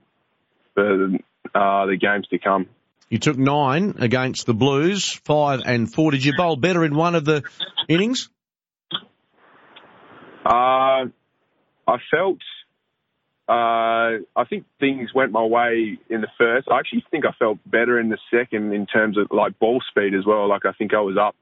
for 0.75 1.17
uh, 1.53 1.85
the 1.85 1.97
games 1.97 2.27
to 2.29 2.39
come. 2.39 2.67
You 3.09 3.19
took 3.19 3.37
nine 3.37 3.95
against 3.99 4.45
the 4.45 4.53
Blues, 4.53 5.11
five 5.23 5.61
and 5.65 5.91
four. 5.91 6.11
Did 6.11 6.25
you 6.25 6.35
bowl 6.35 6.55
better 6.55 6.83
in 6.83 6.95
one 6.95 7.15
of 7.15 7.25
the 7.25 7.43
innings? 7.87 8.29
Uh, 10.43 11.05
I 11.87 11.97
felt, 12.09 12.39
uh, 13.47 14.23
I 14.35 14.45
think 14.49 14.65
things 14.79 15.13
went 15.13 15.31
my 15.31 15.43
way 15.43 15.99
in 16.09 16.21
the 16.21 16.27
first. 16.37 16.67
I 16.71 16.79
actually 16.79 17.05
think 17.11 17.25
I 17.25 17.33
felt 17.37 17.59
better 17.65 17.99
in 17.99 18.09
the 18.09 18.17
second 18.31 18.73
in 18.73 18.87
terms 18.87 19.17
of 19.17 19.27
like 19.31 19.59
ball 19.59 19.81
speed 19.89 20.15
as 20.15 20.25
well. 20.25 20.49
Like 20.49 20.65
I 20.65 20.71
think 20.73 20.93
I 20.93 21.01
was 21.01 21.17
up 21.17 21.35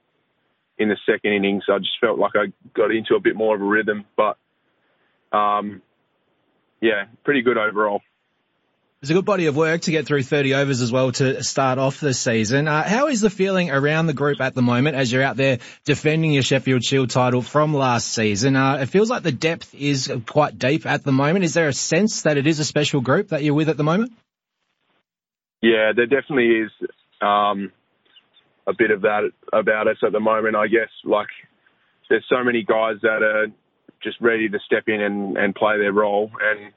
in 0.77 0.89
the 0.89 0.97
second 1.05 1.33
innings. 1.33 1.63
So 1.67 1.73
I 1.73 1.79
just 1.79 1.99
felt 2.01 2.19
like 2.19 2.33
I 2.35 2.51
got 2.73 2.91
into 2.91 3.15
a 3.15 3.19
bit 3.19 3.35
more 3.35 3.55
of 3.55 3.61
a 3.61 3.65
rhythm, 3.65 4.05
but, 4.17 4.37
um, 5.31 5.81
yeah, 6.81 7.05
pretty 7.23 7.43
good 7.43 7.57
overall. 7.57 8.01
It's 9.01 9.09
a 9.09 9.15
good 9.15 9.25
body 9.25 9.47
of 9.47 9.55
work 9.55 9.81
to 9.81 9.91
get 9.91 10.05
through 10.05 10.21
30 10.21 10.53
overs 10.53 10.79
as 10.79 10.91
well 10.91 11.11
to 11.13 11.43
start 11.43 11.79
off 11.79 11.99
the 11.99 12.13
season. 12.13 12.67
Uh, 12.67 12.87
how 12.87 13.07
is 13.07 13.19
the 13.19 13.31
feeling 13.31 13.71
around 13.71 14.05
the 14.05 14.13
group 14.13 14.39
at 14.39 14.53
the 14.53 14.61
moment 14.61 14.95
as 14.95 15.11
you're 15.11 15.23
out 15.23 15.37
there 15.37 15.57
defending 15.85 16.31
your 16.31 16.43
Sheffield 16.43 16.83
Shield 16.83 17.09
title 17.09 17.41
from 17.41 17.73
last 17.73 18.09
season? 18.09 18.55
Uh, 18.55 18.75
it 18.75 18.85
feels 18.89 19.09
like 19.09 19.23
the 19.23 19.31
depth 19.31 19.73
is 19.73 20.13
quite 20.27 20.59
deep 20.59 20.85
at 20.85 21.03
the 21.03 21.11
moment. 21.11 21.43
Is 21.45 21.55
there 21.55 21.67
a 21.67 21.73
sense 21.73 22.21
that 22.21 22.37
it 22.37 22.45
is 22.45 22.59
a 22.59 22.63
special 22.63 23.01
group 23.01 23.29
that 23.29 23.41
you're 23.41 23.55
with 23.55 23.69
at 23.69 23.77
the 23.77 23.83
moment? 23.83 24.13
Yeah, 25.63 25.93
there 25.95 26.05
definitely 26.05 26.59
is 26.59 26.71
um, 27.23 27.71
a 28.67 28.73
bit 28.77 28.91
of 28.91 29.01
that 29.01 29.31
about 29.51 29.87
us 29.87 29.97
at 30.05 30.11
the 30.11 30.19
moment. 30.19 30.55
I 30.55 30.67
guess 30.67 30.91
like 31.05 31.29
there's 32.07 32.25
so 32.29 32.43
many 32.43 32.61
guys 32.61 32.97
that 33.01 33.23
are 33.23 33.47
just 34.03 34.21
ready 34.21 34.47
to 34.47 34.59
step 34.63 34.83
in 34.85 35.01
and, 35.01 35.37
and 35.37 35.55
play 35.55 35.79
their 35.79 35.91
role 35.91 36.29
and 36.39 36.71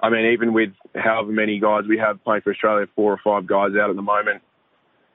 I 0.00 0.10
mean, 0.10 0.32
even 0.32 0.52
with 0.52 0.70
however 0.94 1.32
many 1.32 1.60
guys 1.60 1.84
we 1.88 1.98
have 1.98 2.22
playing 2.24 2.42
for 2.42 2.52
Australia, 2.52 2.86
four 2.94 3.12
or 3.12 3.20
five 3.22 3.46
guys 3.46 3.70
out 3.80 3.90
at 3.90 3.96
the 3.96 4.02
moment, 4.02 4.42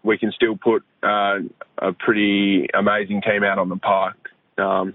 we 0.03 0.17
can 0.17 0.31
still 0.31 0.57
put 0.57 0.83
uh, 1.03 1.39
a 1.77 1.93
pretty 1.93 2.67
amazing 2.73 3.21
team 3.21 3.43
out 3.43 3.59
on 3.59 3.69
the 3.69 3.77
park. 3.77 4.17
Um, 4.57 4.93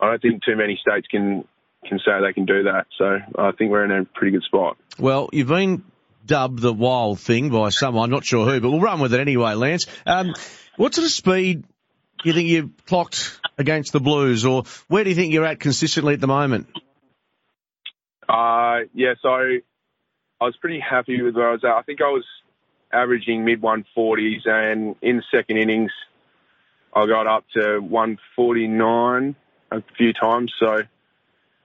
I 0.00 0.10
don't 0.10 0.22
think 0.22 0.44
too 0.44 0.56
many 0.56 0.78
states 0.80 1.06
can 1.10 1.44
can 1.86 1.98
say 1.98 2.10
they 2.20 2.32
can 2.32 2.44
do 2.44 2.64
that. 2.64 2.86
So 2.98 3.18
I 3.38 3.52
think 3.52 3.70
we're 3.70 3.84
in 3.84 3.92
a 3.92 4.04
pretty 4.04 4.32
good 4.32 4.42
spot. 4.42 4.76
Well, 4.98 5.30
you've 5.32 5.48
been 5.48 5.84
dubbed 6.26 6.60
the 6.60 6.72
wild 6.72 7.18
thing 7.20 7.50
by 7.50 7.70
someone, 7.70 8.04
I'm 8.04 8.10
not 8.10 8.24
sure 8.24 8.44
who, 8.44 8.60
but 8.60 8.70
we'll 8.70 8.80
run 8.80 9.00
with 9.00 9.14
it 9.14 9.20
anyway, 9.20 9.54
Lance. 9.54 9.86
Um, 10.06 10.34
what 10.76 10.94
sort 10.94 11.06
of 11.06 11.10
speed 11.10 11.62
do 11.62 12.28
you 12.28 12.32
think 12.32 12.48
you've 12.48 12.86
clocked 12.86 13.40
against 13.56 13.92
the 13.92 14.00
Blues, 14.00 14.44
or 14.44 14.64
where 14.88 15.04
do 15.04 15.10
you 15.10 15.16
think 15.16 15.32
you're 15.32 15.46
at 15.46 15.58
consistently 15.58 16.14
at 16.14 16.20
the 16.20 16.26
moment? 16.26 16.68
Uh, 18.28 18.80
yeah, 18.94 19.14
so 19.22 19.28
I 19.28 20.44
was 20.44 20.56
pretty 20.60 20.80
happy 20.80 21.22
with 21.22 21.34
where 21.34 21.48
I 21.48 21.52
was 21.52 21.64
at. 21.64 21.70
I 21.70 21.82
think 21.82 22.00
I 22.00 22.10
was 22.10 22.24
averaging 22.92 23.44
mid 23.44 23.60
140s, 23.60 24.46
and 24.46 24.96
in 25.02 25.16
the 25.16 25.22
second 25.30 25.56
innings, 25.58 25.90
I 26.94 27.06
got 27.06 27.26
up 27.26 27.44
to 27.54 27.80
149 27.80 29.36
a 29.70 29.82
few 29.96 30.12
times. 30.12 30.52
So 30.58 30.78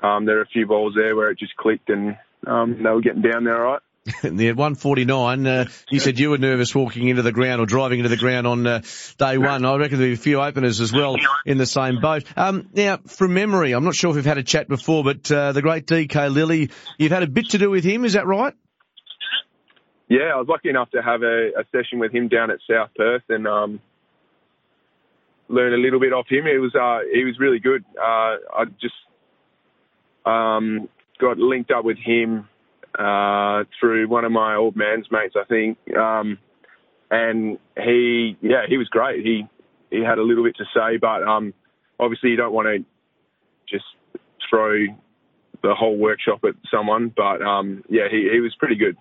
um, 0.01 0.25
there 0.25 0.39
are 0.39 0.43
a 0.43 0.47
few 0.47 0.65
balls 0.65 0.93
there 0.95 1.15
where 1.15 1.31
it 1.31 1.39
just 1.39 1.55
clicked, 1.55 1.89
and 1.89 2.17
um, 2.47 2.81
they 2.81 2.89
were 2.89 3.01
getting 3.01 3.21
down 3.21 3.43
there, 3.43 3.65
all 3.65 3.73
right. 3.73 3.81
the 4.21 4.51
149, 4.51 5.47
uh, 5.47 5.65
you 5.89 5.99
said 6.01 6.19
you 6.19 6.31
were 6.31 6.37
nervous 6.37 6.75
walking 6.75 7.07
into 7.07 7.21
the 7.21 7.31
ground 7.31 7.61
or 7.61 7.65
driving 7.65 7.99
into 7.99 8.09
the 8.09 8.17
ground 8.17 8.45
on 8.45 8.67
uh, 8.67 8.81
day 9.17 9.37
one. 9.37 9.63
I 9.63 9.75
reckon 9.77 9.97
there'll 9.97 10.09
be 10.11 10.19
a 10.19 10.21
few 10.21 10.41
openers 10.41 10.81
as 10.81 10.91
well 10.91 11.15
in 11.45 11.57
the 11.57 11.65
same 11.65 12.01
boat. 12.01 12.25
Um, 12.35 12.67
now, 12.73 12.97
from 12.97 13.33
memory, 13.33 13.71
I'm 13.71 13.85
not 13.85 13.95
sure 13.95 14.09
if 14.09 14.17
we've 14.17 14.25
had 14.25 14.37
a 14.37 14.43
chat 14.43 14.67
before, 14.67 15.05
but 15.05 15.31
uh, 15.31 15.53
the 15.53 15.61
great 15.61 15.87
DK 15.87 16.09
Lillee, 16.09 16.69
you've 16.97 17.13
had 17.13 17.23
a 17.23 17.27
bit 17.27 17.51
to 17.51 17.57
do 17.57 17.69
with 17.69 17.85
him, 17.85 18.03
is 18.03 18.13
that 18.13 18.27
right? 18.27 18.53
Yeah, 20.09 20.33
I 20.33 20.35
was 20.35 20.47
lucky 20.49 20.67
enough 20.67 20.91
to 20.91 21.01
have 21.01 21.23
a, 21.23 21.51
a 21.59 21.63
session 21.71 21.99
with 21.99 22.13
him 22.13 22.27
down 22.27 22.51
at 22.51 22.59
South 22.69 22.89
Perth 22.97 23.23
and 23.29 23.47
um, 23.47 23.79
learn 25.47 25.73
a 25.73 25.77
little 25.77 26.01
bit 26.01 26.11
off 26.11 26.27
him. 26.29 26.45
It 26.45 26.59
was 26.59 26.75
uh, 26.75 27.07
he 27.09 27.23
was 27.23 27.39
really 27.39 27.59
good. 27.59 27.85
Uh, 27.97 28.35
I 28.53 28.65
just 28.81 28.95
um, 30.25 30.89
got 31.19 31.37
linked 31.37 31.71
up 31.71 31.85
with 31.85 31.97
him 31.97 32.49
uh, 32.97 33.63
through 33.79 34.07
one 34.07 34.25
of 34.25 34.31
my 34.31 34.55
old 34.55 34.75
man's 34.75 35.07
mates, 35.11 35.35
I 35.39 35.45
think. 35.45 35.77
Um, 35.95 36.37
and 37.09 37.57
he, 37.77 38.37
yeah, 38.41 38.63
he 38.67 38.77
was 38.77 38.87
great. 38.89 39.23
He 39.23 39.47
he 39.89 40.03
had 40.03 40.17
a 40.17 40.23
little 40.23 40.43
bit 40.43 40.55
to 40.57 40.65
say, 40.73 40.97
but 40.97 41.21
um, 41.21 41.53
obviously 41.99 42.31
you 42.31 42.35
don't 42.35 42.53
want 42.53 42.67
to 42.67 42.83
just 43.69 43.85
throw 44.49 44.87
the 45.61 45.75
whole 45.75 45.97
workshop 45.97 46.39
at 46.43 46.55
someone. 46.71 47.13
But 47.15 47.41
um, 47.41 47.83
yeah, 47.89 48.07
he, 48.09 48.29
he 48.31 48.39
was 48.39 48.55
pretty 48.57 48.75
good. 48.75 48.97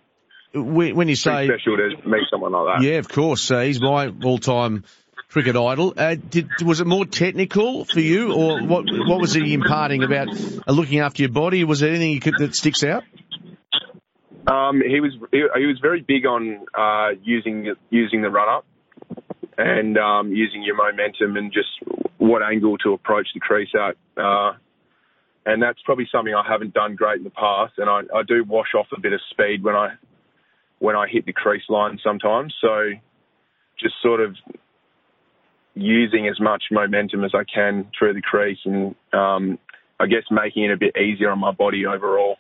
When 0.55 1.09
you 1.09 1.17
say 1.17 1.47
pretty 1.47 1.63
special 1.63 1.77
to 1.79 2.09
meet 2.09 2.25
someone 2.31 2.53
like 2.53 2.81
that. 2.81 2.87
Yeah, 2.87 2.99
of 2.99 3.09
course. 3.09 3.51
Uh, 3.51 3.61
he's 3.61 3.81
my 3.81 4.13
all-time 4.23 4.85
cricket 5.31 5.57
idol. 5.57 5.95
Uh, 5.97 6.15
did, 6.15 6.51
was 6.63 6.81
it 6.81 6.87
more 6.87 7.07
technical 7.07 7.87
for 7.87 8.01
you, 8.01 8.35
or 8.35 8.63
what? 8.63 8.85
What 8.87 9.19
was 9.19 9.33
he 9.33 9.55
imparting 9.55 10.03
about 10.03 10.29
looking 10.67 11.01
after 11.01 11.23
your 11.23 11.31
body? 11.31 11.65
Was 11.65 11.81
there 11.81 11.89
anything 11.89 12.21
could, 12.21 12.35
that 12.39 12.55
sticks 12.55 12.85
out? 12.85 13.05
Um, 14.47 14.83
he 14.87 15.01
was 15.01 15.13
he, 15.31 15.45
he, 15.57 15.67
was 15.67 15.79
very 15.81 16.01
big 16.01 16.27
on 16.27 16.67
uh, 16.75 17.11
using 17.23 17.75
using 17.91 18.23
the 18.23 18.31
run 18.31 18.49
up 18.49 18.67
and 19.57 19.97
um, 19.99 20.33
using 20.33 20.63
your 20.63 20.75
momentum 20.75 21.37
and 21.37 21.53
just 21.53 21.69
what 22.19 22.43
angle 22.43 22.77
to 22.79 22.93
approach 22.93 23.29
the 23.35 23.41
crease 23.41 23.71
at. 23.75 23.97
Uh, 24.21 24.55
and 25.45 25.63
that's 25.63 25.79
probably 25.85 26.09
something 26.11 26.35
I 26.35 26.45
haven't 26.47 26.75
done 26.75 26.97
great 26.97 27.19
in 27.19 27.25
the 27.25 27.31
past. 27.31 27.75
And 27.79 27.89
I, 27.89 28.01
I 28.15 28.23
do 28.27 28.45
wash 28.45 28.75
off 28.77 28.87
a 28.97 29.01
bit 29.01 29.13
of 29.13 29.21
speed 29.31 29.63
when 29.63 29.75
I 29.75 29.95
when 30.79 30.97
I 30.97 31.07
hit 31.07 31.27
the 31.27 31.33
crease 31.33 31.69
line 31.69 31.99
sometimes. 32.03 32.55
So 32.61 32.91
just 33.79 33.95
sort 34.03 34.21
of 34.21 34.37
using 35.75 36.29
as 36.29 36.41
much 36.41 36.65
momentum 36.71 37.25
as 37.25 37.33
I 37.35 37.45
can 37.45 37.87
through 37.97 38.15
the 38.15 38.21
crease 38.21 38.59
and 38.65 38.95
um, 39.13 39.59
I 39.99 40.07
guess 40.07 40.25
making 40.31 40.65
it 40.65 40.73
a 40.73 40.77
bit 40.77 40.97
easier 40.97 41.31
on 41.31 41.39
my 41.39 41.53
body 41.53 41.87
overall. 41.87 42.37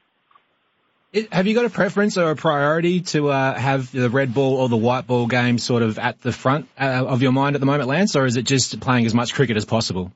Have 1.30 1.46
you 1.46 1.54
got 1.54 1.66
a 1.66 1.70
preference 1.70 2.16
or 2.16 2.30
a 2.30 2.36
priority 2.36 3.02
to 3.02 3.28
uh, 3.28 3.54
have 3.58 3.92
the 3.92 4.08
red 4.08 4.32
ball 4.32 4.54
or 4.56 4.70
the 4.70 4.78
white 4.78 5.06
ball 5.06 5.26
game 5.26 5.58
sort 5.58 5.82
of 5.82 5.98
at 5.98 6.22
the 6.22 6.32
front 6.32 6.68
uh, 6.80 7.04
of 7.06 7.20
your 7.20 7.32
mind 7.32 7.54
at 7.54 7.60
the 7.60 7.66
moment, 7.66 7.86
Lance, 7.86 8.16
or 8.16 8.24
is 8.24 8.38
it 8.38 8.44
just 8.44 8.80
playing 8.80 9.04
as 9.04 9.12
much 9.12 9.34
cricket 9.34 9.58
as 9.58 9.66
possible? 9.66 10.10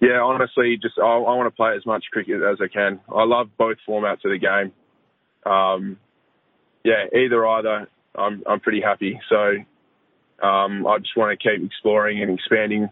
Yeah, 0.00 0.20
honestly, 0.20 0.78
just 0.80 0.98
I, 0.98 1.06
I 1.06 1.34
want 1.34 1.46
to 1.46 1.56
play 1.56 1.74
as 1.74 1.86
much 1.86 2.04
cricket 2.12 2.42
as 2.42 2.58
I 2.60 2.68
can. 2.68 3.00
I 3.08 3.24
love 3.24 3.48
both 3.56 3.78
formats 3.88 4.24
of 4.26 4.30
the 4.30 4.38
game. 4.38 4.72
Um, 5.50 5.96
yeah, 6.84 7.06
either 7.18 7.46
either, 7.46 7.88
I'm 8.14 8.42
I'm 8.46 8.60
pretty 8.60 8.82
happy. 8.82 9.18
So 9.30 10.46
um, 10.46 10.86
I 10.86 10.98
just 10.98 11.16
want 11.16 11.38
to 11.38 11.42
keep 11.42 11.64
exploring 11.64 12.22
and 12.22 12.38
expanding 12.38 12.90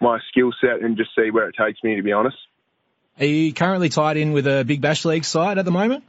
my 0.00 0.18
skill 0.30 0.52
set 0.60 0.82
and 0.82 0.96
just 0.96 1.10
see 1.16 1.30
where 1.30 1.48
it 1.48 1.54
takes 1.56 1.82
me. 1.84 1.94
To 1.94 2.02
be 2.02 2.12
honest. 2.12 2.36
Are 3.18 3.26
you 3.26 3.52
currently 3.52 3.88
tied 3.88 4.16
in 4.16 4.32
with 4.32 4.46
a 4.46 4.64
Big 4.64 4.80
Bash 4.80 5.04
League 5.04 5.24
side 5.24 5.58
at 5.58 5.64
the 5.64 5.70
moment? 5.70 6.04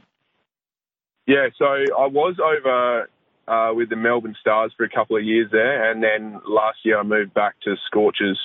Yeah, 1.26 1.48
so 1.58 1.64
I 1.64 2.06
was 2.06 2.36
over 2.40 3.08
uh, 3.48 3.74
with 3.74 3.90
the 3.90 3.96
Melbourne 3.96 4.36
Stars 4.40 4.72
for 4.76 4.84
a 4.84 4.88
couple 4.88 5.16
of 5.16 5.24
years 5.24 5.48
there, 5.50 5.90
and 5.90 6.02
then 6.02 6.40
last 6.46 6.78
year 6.84 6.98
I 6.98 7.02
moved 7.02 7.34
back 7.34 7.54
to 7.64 7.74
Scorchers. 7.86 8.38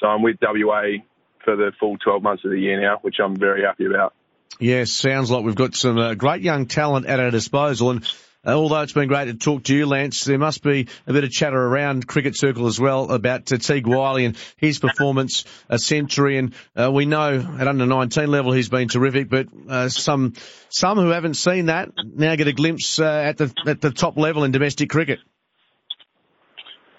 So 0.00 0.06
I'm 0.06 0.22
with 0.22 0.36
WA 0.40 1.02
for 1.44 1.56
the 1.56 1.72
full 1.80 1.98
12 1.98 2.22
months 2.22 2.44
of 2.44 2.52
the 2.52 2.60
year 2.60 2.80
now, 2.80 2.98
which 3.02 3.16
I'm 3.22 3.36
very 3.36 3.62
happy 3.62 3.86
about. 3.86 4.14
Yes, 4.60 4.90
sounds 4.90 5.30
like 5.30 5.44
we've 5.44 5.54
got 5.54 5.74
some 5.74 5.98
uh, 5.98 6.14
great 6.14 6.42
young 6.42 6.66
talent 6.66 7.06
at 7.06 7.20
our 7.20 7.30
disposal. 7.30 7.90
And 7.90 8.12
although 8.44 8.80
it's 8.80 8.92
been 8.92 9.08
great 9.08 9.26
to 9.26 9.34
talk 9.34 9.64
to 9.64 9.74
you, 9.74 9.86
Lance, 9.86 10.24
there 10.24 10.38
must 10.38 10.62
be 10.62 10.88
a 11.06 11.12
bit 11.12 11.24
of 11.24 11.30
chatter 11.30 11.60
around 11.60 12.06
Cricket 12.06 12.36
Circle 12.36 12.66
as 12.66 12.80
well 12.80 13.10
about 13.10 13.52
uh, 13.52 13.56
Teague 13.58 13.86
Wyllie 13.86 14.24
and 14.24 14.36
his 14.56 14.78
performance, 14.78 15.44
a 15.68 15.78
century. 15.78 16.38
And 16.38 16.54
uh, 16.76 16.90
we 16.92 17.06
know 17.06 17.34
at 17.58 17.68
under 17.68 17.86
19 17.86 18.28
level 18.28 18.52
he's 18.52 18.68
been 18.68 18.88
terrific, 18.88 19.28
but 19.28 19.48
uh, 19.68 19.88
some 19.88 20.34
some 20.68 20.98
who 20.98 21.08
haven't 21.08 21.34
seen 21.34 21.66
that 21.66 21.90
now 22.04 22.34
get 22.36 22.48
a 22.48 22.52
glimpse 22.52 22.98
uh, 22.98 23.04
at 23.04 23.38
the 23.38 23.52
at 23.66 23.80
the 23.80 23.90
top 23.90 24.16
level 24.16 24.44
in 24.44 24.52
domestic 24.52 24.90
cricket. 24.90 25.18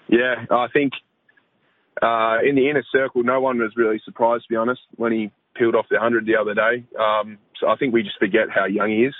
Yeah, 0.08 0.44
I 0.50 0.66
think 0.72 0.92
uh, 2.02 2.38
in 2.44 2.56
the 2.56 2.68
inner 2.68 2.84
circle, 2.90 3.22
no 3.22 3.40
one 3.40 3.58
was 3.58 3.72
really 3.76 4.00
surprised, 4.04 4.44
to 4.44 4.48
be 4.48 4.56
honest, 4.56 4.80
when 4.96 5.12
he 5.12 5.30
peeled 5.54 5.74
off 5.74 5.86
the 5.88 5.96
100 5.96 6.26
the 6.26 6.36
other 6.36 6.54
day. 6.54 6.84
Um, 6.98 7.38
so 7.60 7.68
I 7.68 7.76
think 7.76 7.94
we 7.94 8.02
just 8.02 8.18
forget 8.18 8.48
how 8.52 8.64
young 8.66 8.90
he 8.90 9.04
is 9.04 9.14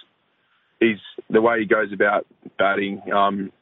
he's 0.80 0.98
the 1.28 1.40
way 1.40 1.60
he 1.60 1.66
goes 1.66 1.92
about 1.92 2.26
batting. 2.58 3.02
Um, 3.12 3.52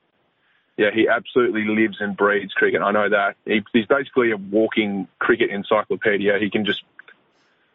yeah, 0.77 0.91
he 0.95 1.09
absolutely 1.09 1.65
lives 1.65 1.97
and 2.01 2.17
breathes 2.17 2.53
cricket. 2.53 2.81
I 2.81 2.93
know 2.93 3.09
that. 3.11 3.35
He, 3.45 3.63
he's 3.73 3.87
basically 3.87 4.31
a 4.31 4.37
walking 4.37 5.09
cricket 5.19 5.51
encyclopedia. 5.51 6.39
He 6.41 6.51
can 6.51 6.65
just 6.65 6.83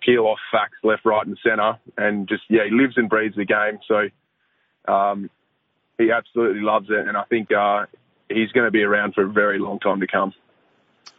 peel 0.02 0.26
off 0.26 0.40
facts 0.52 0.78
left, 0.84 1.06
right, 1.06 1.26
and 1.26 1.38
centre, 1.46 1.80
and 1.98 2.28
just 2.28 2.44
yeah, 2.50 2.64
he 2.66 2.72
lives 2.72 2.98
and 2.98 3.10
breathes 3.10 3.36
the 3.36 3.46
game. 3.46 3.80
So 3.88 4.92
um, 4.92 5.30
he 5.98 6.12
absolutely 6.12 6.62
loves 6.62 6.88
it, 6.90 7.08
and 7.08 7.18
I 7.18 7.24
think 7.26 7.50
uh, 7.52 7.86
he's 8.30 8.52
going 8.52 8.66
to 8.66 8.72
be 8.72 8.84
around 8.84 9.14
for 9.16 9.24
a 9.24 9.30
very 9.30 9.60
long 9.60 9.80
time 9.80 10.00
to 10.00 10.08
come. 10.08 10.34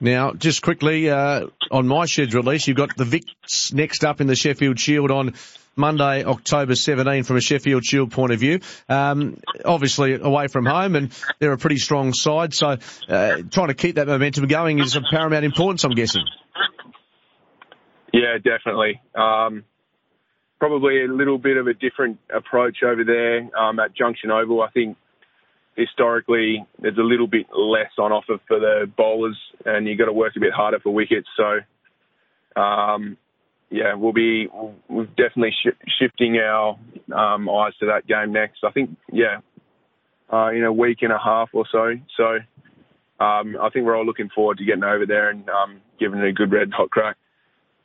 Now, 0.01 0.33
just 0.33 0.63
quickly, 0.63 1.11
uh, 1.11 1.47
on 1.71 1.87
my 1.87 2.07
schedule 2.07 2.41
at 2.41 2.47
least, 2.47 2.67
you've 2.67 2.77
got 2.77 2.97
the 2.97 3.05
Vics 3.05 3.73
next 3.73 4.05
up 4.05 4.21
in 4.21 4.27
the 4.27 4.35
Sheffield 4.35 4.81
Shield 4.81 5.11
on 5.11 5.35
Monday, 5.77 6.25
October 6.25 6.75
17 6.75 7.25
from 7.25 7.37
a 7.37 7.41
Sheffield 7.41 7.85
Shield 7.85 8.11
point 8.13 8.33
of 8.33 8.41
view. 8.41 8.61
Um, 8.89 9.41
obviously 9.65 10.15
away 10.15 10.49
from 10.49 10.67
home 10.67 10.97
and 10.97 11.13
they're 11.39 11.53
a 11.53 11.59
pretty 11.59 11.79
strong 11.79 12.13
side, 12.13 12.55
so 12.55 12.77
uh, 13.09 13.37
trying 13.51 13.69
to 13.69 13.75
keep 13.75 13.97
that 13.97 14.07
momentum 14.07 14.47
going 14.47 14.79
is 14.79 14.97
of 14.97 15.05
paramount 15.11 15.45
importance, 15.45 15.85
I'm 15.85 15.95
guessing. 15.95 16.25
Yeah, 18.13 18.39
definitely. 18.39 19.01
Um, 19.15 19.65
probably 20.61 21.05
a 21.05 21.09
little 21.09 21.39
bit 21.39 21.57
of 21.57 21.67
a 21.67 21.75
different 21.75 22.19
approach 22.35 22.79
over 22.85 23.05
there 23.05 23.51
um, 23.59 23.79
at 23.81 23.95
Junction 23.95 24.31
Oval. 24.31 24.63
I 24.63 24.71
think 24.71 24.97
historically 25.77 26.65
there's 26.81 26.99
a 26.99 27.03
little 27.03 27.27
bit 27.27 27.47
less 27.53 27.91
on 27.99 28.13
offer 28.13 28.39
for 28.47 28.61
the 28.61 28.91
bowlers, 28.97 29.39
and 29.65 29.87
you've 29.87 29.99
got 29.99 30.07
to 30.07 30.13
work 30.13 30.35
a 30.37 30.41
bit 30.41 30.53
harder 30.53 30.79
for 30.81 30.95
wickets. 30.95 31.29
So, 31.37 32.61
um, 32.61 33.17
yeah, 33.75 33.95
we'll 33.95 34.13
be 34.13 34.47
we're 34.89 35.07
definitely 35.07 35.51
sh- 35.51 35.89
shifting 35.99 36.37
our 36.37 36.79
um, 37.13 37.49
eyes 37.49 37.73
to 37.81 37.87
that 37.87 38.07
game 38.07 38.33
next. 38.33 38.59
I 38.63 38.71
think, 38.71 38.97
yeah, 39.13 39.41
uh, 40.33 40.51
in 40.51 40.63
a 40.63 40.73
week 40.73 40.99
and 41.03 41.11
a 41.11 41.19
half 41.19 41.49
or 41.53 41.65
so. 41.73 41.95
So, 42.17 42.25
um, 43.25 43.57
I 43.61 43.71
think 43.71 43.85
we're 43.85 43.97
all 43.97 44.07
looking 44.07 44.29
forward 44.33 44.59
to 44.59 44.65
getting 44.65 44.85
over 44.85 45.07
there 45.07 45.29
and 45.31 45.49
um, 45.49 45.81
giving 45.99 46.21
it 46.21 46.29
a 46.29 46.33
good 46.33 46.53
red 46.53 46.71
hot 46.73 46.91
crack. 46.91 47.17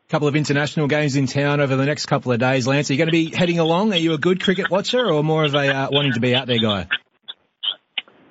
Couple 0.10 0.28
of 0.28 0.36
international 0.36 0.88
games 0.88 1.16
in 1.16 1.26
town 1.26 1.60
over 1.60 1.76
the 1.76 1.86
next 1.88 2.06
couple 2.06 2.32
of 2.32 2.40
days, 2.40 2.68
Lance. 2.68 2.92
Are 2.92 2.94
you 2.94 2.98
going 3.00 3.08
to 3.08 3.12
be 3.12 3.36
heading 3.36 3.58
along? 3.58 3.92
Are 3.92 3.98
you 3.98 4.14
a 4.14 4.20
good 4.20 4.44
cricket 4.44 4.70
watcher 4.70 5.12
or 5.12 5.24
more 5.24 5.44
of 5.44 5.56
a 5.56 5.76
uh, 5.76 5.88
wanting 5.92 6.14
to 6.14 6.20
be 6.20 6.36
out 6.36 6.46
there 6.46 6.60
guy? 6.60 6.88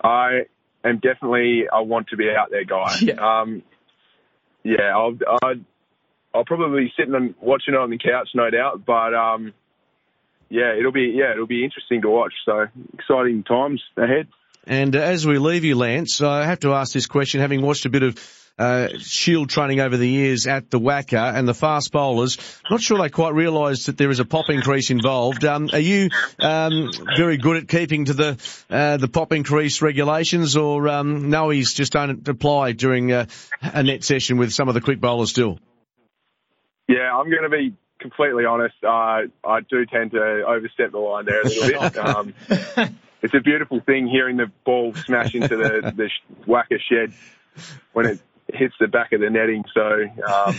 I 0.03 0.43
am 0.85 1.01
definitely 1.01 1.65
I 1.73 1.81
want 1.81 2.09
to 2.11 2.17
be 2.17 2.31
out 2.31 2.51
there 2.53 2.65
guy. 2.65 2.95
Yeah. 3.01 3.15
Um, 3.15 3.63
yeah, 4.65 4.95
I'll, 4.95 5.17
I'll 5.43 5.55
I'll 6.35 6.45
probably 6.45 6.85
be 6.85 6.93
sitting 6.97 7.15
and 7.15 7.35
watching 7.41 7.75
it 7.75 7.81
on 7.81 7.91
the 7.91 7.99
couch, 7.99 8.29
no 8.35 8.51
doubt. 8.51 8.85
But 8.85 9.15
um, 9.15 9.53
yeah, 10.49 10.75
it'll 10.79 10.93
be 10.93 11.15
yeah 11.15 11.33
it'll 11.33 11.47
be 11.47 11.65
interesting 11.65 12.03
to 12.03 12.09
watch. 12.09 12.35
So 12.45 12.67
exciting 12.95 13.45
times 13.45 13.83
ahead. 13.97 14.29
And 14.67 14.95
uh, 14.95 15.01
as 15.01 15.27
we 15.27 15.39
leave 15.39 15.65
you, 15.65 15.77
Lance, 15.77 16.21
I 16.21 16.45
have 16.45 16.61
to 16.61 16.75
ask 16.75 16.93
this 16.93 17.07
question, 17.07 17.41
having 17.41 17.63
watched 17.63 17.87
a 17.87 17.91
bit 17.91 18.03
of 18.03 18.19
uh, 18.59 18.89
shield 18.99 19.49
training 19.49 19.81
over 19.81 19.97
the 19.97 20.09
years 20.09 20.47
at 20.47 20.69
the 20.71 20.81
WACA 20.81 21.35
and 21.35 21.47
the 21.47 21.55
fast 21.55 21.93
bowlers. 21.93 22.39
Not 22.69 22.81
sure 22.81 22.99
they 22.99 23.09
quite 23.09 23.35
realised 23.35 23.87
that 23.87 23.97
there 23.97 24.11
is 24.11 24.19
a 24.19 24.25
popping 24.25 24.61
crease 24.63 24.91
involved. 24.91 25.45
Um, 25.45 25.71
are 25.73 25.79
you 25.79 26.11
um, 26.41 26.91
very 27.17 27.37
good 27.37 27.57
at 27.57 27.69
keeping 27.69 28.07
to 28.07 28.15
the 28.15 28.65
uh, 28.69 28.97
the 28.97 29.09
popping 29.09 29.45
crease 29.45 29.81
regulations, 29.81 30.57
or 30.57 30.89
um, 30.89 31.31
no, 31.31 31.51
he's 31.51 31.73
just 31.73 31.93
don't 31.93 32.27
apply 32.27 32.73
during 32.73 33.13
uh, 33.13 33.27
a 33.63 33.83
net 33.83 34.03
session 34.03 34.39
with 34.39 34.53
some 34.53 34.69
of 34.69 34.75
the 34.75 34.81
quick 34.81 35.01
bowlers 35.01 35.31
still? 35.31 35.61
Yeah, 36.89 37.15
I'm 37.15 37.31
going 37.31 37.43
to 37.43 37.51
be 37.51 37.75
completely 38.01 38.45
honest. 38.45 38.77
Uh, 38.83 39.23
I 39.45 39.61
do 39.69 39.85
tend 39.87 40.13
to 40.13 40.45
overstep 40.47 40.93
the 40.93 40.99
line 40.99 41.27
there 41.27 41.43
a 41.43 41.45
little 41.45 41.91
bit. 41.91 41.97
Um, 41.99 42.35
it's 43.23 43.35
a 43.35 43.41
beautiful 43.41 43.81
thing 43.81 44.07
hearing 44.07 44.37
the 44.37 44.51
ball 44.65 44.95
smash 44.95 45.35
into 45.35 45.57
the, 45.57 45.93
the 45.95 46.11
WACA 46.47 46.79
shed 46.81 47.13
when 47.93 48.07
it 48.07 48.21
hits 48.53 48.75
the 48.81 48.87
back 48.87 49.13
of 49.13 49.21
the 49.21 49.29
netting. 49.29 49.65
So, 49.75 50.05
um, 50.33 50.57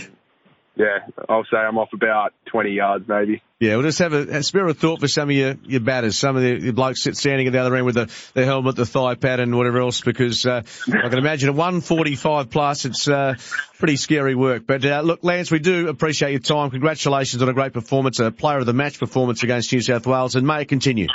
yeah, 0.80 1.00
I'll 1.28 1.44
say 1.44 1.58
I'm 1.58 1.76
off 1.76 1.90
about 1.92 2.32
20 2.46 2.70
yards 2.70 3.06
maybe. 3.06 3.42
Yeah, 3.58 3.76
we'll 3.76 3.84
just 3.84 3.98
have 3.98 4.14
a, 4.14 4.38
a 4.38 4.42
spare 4.42 4.66
of 4.66 4.78
thought 4.78 5.00
for 5.00 5.08
some 5.08 5.28
of 5.28 5.36
your, 5.36 5.56
your 5.64 5.80
batters, 5.80 6.16
some 6.16 6.36
of 6.36 6.42
the, 6.42 6.70
blokes 6.70 7.02
sit 7.02 7.18
standing 7.18 7.46
at 7.46 7.52
the 7.52 7.58
other 7.58 7.76
end 7.76 7.84
with 7.84 7.96
the, 7.96 8.10
the 8.32 8.46
helmet, 8.46 8.76
the 8.76 8.86
thigh 8.86 9.14
pad 9.14 9.40
and 9.40 9.54
whatever 9.54 9.80
else 9.80 10.00
because, 10.00 10.46
uh, 10.46 10.62
I 10.88 11.08
can 11.08 11.18
imagine 11.18 11.50
at 11.50 11.54
145 11.54 12.48
plus, 12.48 12.86
it's, 12.86 13.06
uh, 13.06 13.34
pretty 13.78 13.96
scary 13.96 14.34
work. 14.34 14.66
But, 14.66 14.82
uh, 14.86 15.02
look, 15.02 15.22
Lance, 15.22 15.50
we 15.50 15.58
do 15.58 15.88
appreciate 15.88 16.30
your 16.30 16.40
time. 16.40 16.70
Congratulations 16.70 17.42
on 17.42 17.50
a 17.50 17.52
great 17.52 17.74
performance, 17.74 18.18
a 18.18 18.30
player 18.30 18.58
of 18.58 18.66
the 18.66 18.72
match 18.72 18.98
performance 18.98 19.42
against 19.42 19.70
New 19.72 19.82
South 19.82 20.06
Wales 20.06 20.34
and 20.34 20.46
may 20.46 20.62
it 20.62 20.68
continue. 20.68 21.08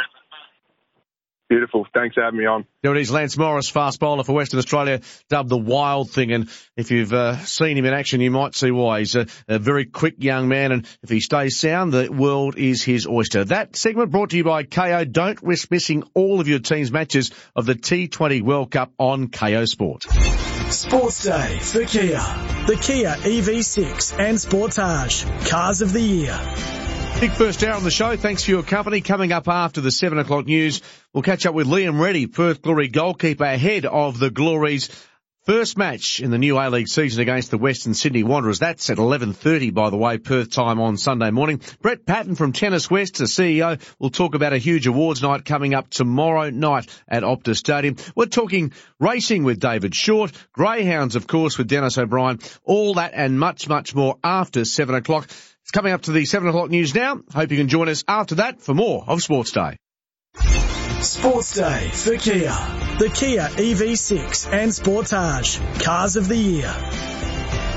Beautiful. 1.47 1.85
Thanks 1.93 2.15
for 2.15 2.23
having 2.23 2.39
me 2.39 2.47
on. 2.47 2.65
There 2.81 2.95
it 2.95 3.01
is, 3.01 3.11
Lance 3.11 3.37
Morris, 3.37 3.69
fast 3.69 3.99
bowler 3.99 4.23
for 4.23 4.33
Western 4.33 4.57
Australia, 4.57 5.01
dubbed 5.29 5.49
the 5.49 5.57
Wild 5.57 6.09
Thing. 6.09 6.31
And 6.31 6.49
if 6.75 6.89
you've 6.89 7.13
uh, 7.13 7.37
seen 7.37 7.77
him 7.77 7.85
in 7.85 7.93
action, 7.93 8.19
you 8.19 8.31
might 8.31 8.55
see 8.55 8.71
why. 8.71 8.99
He's 8.99 9.15
a, 9.15 9.27
a, 9.47 9.59
very 9.59 9.85
quick 9.85 10.15
young 10.17 10.47
man, 10.47 10.71
and 10.71 10.87
if 11.03 11.09
he 11.09 11.19
stays 11.19 11.59
sound, 11.59 11.93
the 11.93 12.11
world 12.11 12.57
is 12.57 12.83
his 12.83 13.05
oyster. 13.05 13.43
That 13.45 13.75
segment 13.75 14.09
brought 14.09 14.31
to 14.31 14.37
you 14.37 14.43
by 14.43 14.63
Kayo. 14.63 15.11
Don't 15.11 15.41
risk 15.43 15.69
missing 15.69 16.03
all 16.15 16.41
of 16.41 16.47
your 16.47 16.59
team's 16.59 16.91
matches 16.91 17.31
of 17.55 17.67
the 17.67 17.75
T20 17.75 18.41
World 18.41 18.71
Cup 18.71 18.91
on 18.97 19.27
Kayo 19.27 19.67
Sport. 19.67 20.03
Sports 20.71 21.23
Day 21.23 21.59
for 21.59 21.85
Kia. 21.85 22.17
The 22.65 22.77
Kia 22.81 23.09
EV6 23.09 24.19
and 24.19 24.37
Sportage. 24.39 25.47
Cars 25.47 25.81
of 25.81 25.93
the 25.93 26.01
Year. 26.01 26.94
Big 27.21 27.31
first 27.31 27.63
hour 27.63 27.73
on 27.73 27.83
the 27.83 27.89
show. 27.89 28.15
Thanks 28.17 28.43
for 28.43 28.51
your 28.51 28.61
company. 28.61 28.99
Coming 28.99 29.31
up 29.31 29.47
after 29.47 29.79
the 29.79 29.89
seven 29.89 30.19
o'clock 30.19 30.45
news, 30.45 30.81
we'll 31.13 31.23
catch 31.23 31.45
up 31.45 31.55
with 31.55 31.65
Liam 31.65 31.99
Reddy, 31.99 32.27
Perth 32.27 32.61
Glory 32.61 32.89
goalkeeper, 32.89 33.45
ahead 33.45 33.85
of 33.85 34.19
the 34.19 34.29
Glory's 34.29 34.89
first 35.45 35.77
match 35.77 36.19
in 36.19 36.29
the 36.29 36.37
new 36.37 36.59
A-League 36.59 36.89
season 36.89 37.21
against 37.21 37.51
the 37.51 37.57
Western 37.57 37.93
Sydney 37.93 38.23
Wanderers. 38.23 38.59
That's 38.59 38.89
at 38.89 38.97
11.30, 38.97 39.73
by 39.73 39.89
the 39.91 39.97
way, 39.97 40.17
Perth 40.17 40.51
time 40.51 40.79
on 40.81 40.97
Sunday 40.97 41.31
morning. 41.31 41.61
Brett 41.81 42.05
Patton 42.05 42.35
from 42.35 42.51
Tennis 42.51 42.91
West, 42.91 43.17
the 43.17 43.25
CEO, 43.25 43.79
will 43.97 44.09
talk 44.09 44.35
about 44.35 44.53
a 44.53 44.57
huge 44.57 44.85
awards 44.85 45.21
night 45.21 45.45
coming 45.45 45.73
up 45.73 45.89
tomorrow 45.89 46.49
night 46.49 46.87
at 47.07 47.23
Optus 47.23 47.57
Stadium. 47.57 47.95
We're 48.15 48.25
talking 48.25 48.73
racing 48.99 49.45
with 49.45 49.59
David 49.59 49.95
Short, 49.95 50.31
Greyhounds, 50.51 51.15
of 51.15 51.27
course, 51.27 51.57
with 51.57 51.67
Dennis 51.67 51.97
O'Brien. 51.97 52.39
All 52.63 52.95
that 52.95 53.13
and 53.13 53.39
much, 53.39 53.69
much 53.69 53.95
more 53.95 54.17
after 54.23 54.65
seven 54.65 54.95
o'clock. 54.95 55.29
Coming 55.75 55.91
up 55.91 56.03
to 56.03 56.13
the 56.13 56.23
7 56.23 56.47
o'clock 56.47 56.69
news 56.69 56.95
now. 56.95 57.19
Hope 57.33 57.51
you 57.51 57.57
can 57.57 57.67
join 57.67 57.89
us 57.89 58.05
after 58.07 58.35
that 58.35 58.61
for 58.61 58.73
more 58.73 59.03
of 59.05 59.21
Sports 59.21 59.51
Day. 59.51 59.75
Sports 61.01 61.55
Day 61.55 61.89
for 61.89 62.15
Kia. 62.15 62.55
The 62.97 63.11
Kia 63.13 63.41
EV6 63.41 64.53
and 64.53 64.71
Sportage. 64.71 65.83
Cars 65.83 66.15
of 66.15 66.29
the 66.29 66.37
Year. 66.37 66.73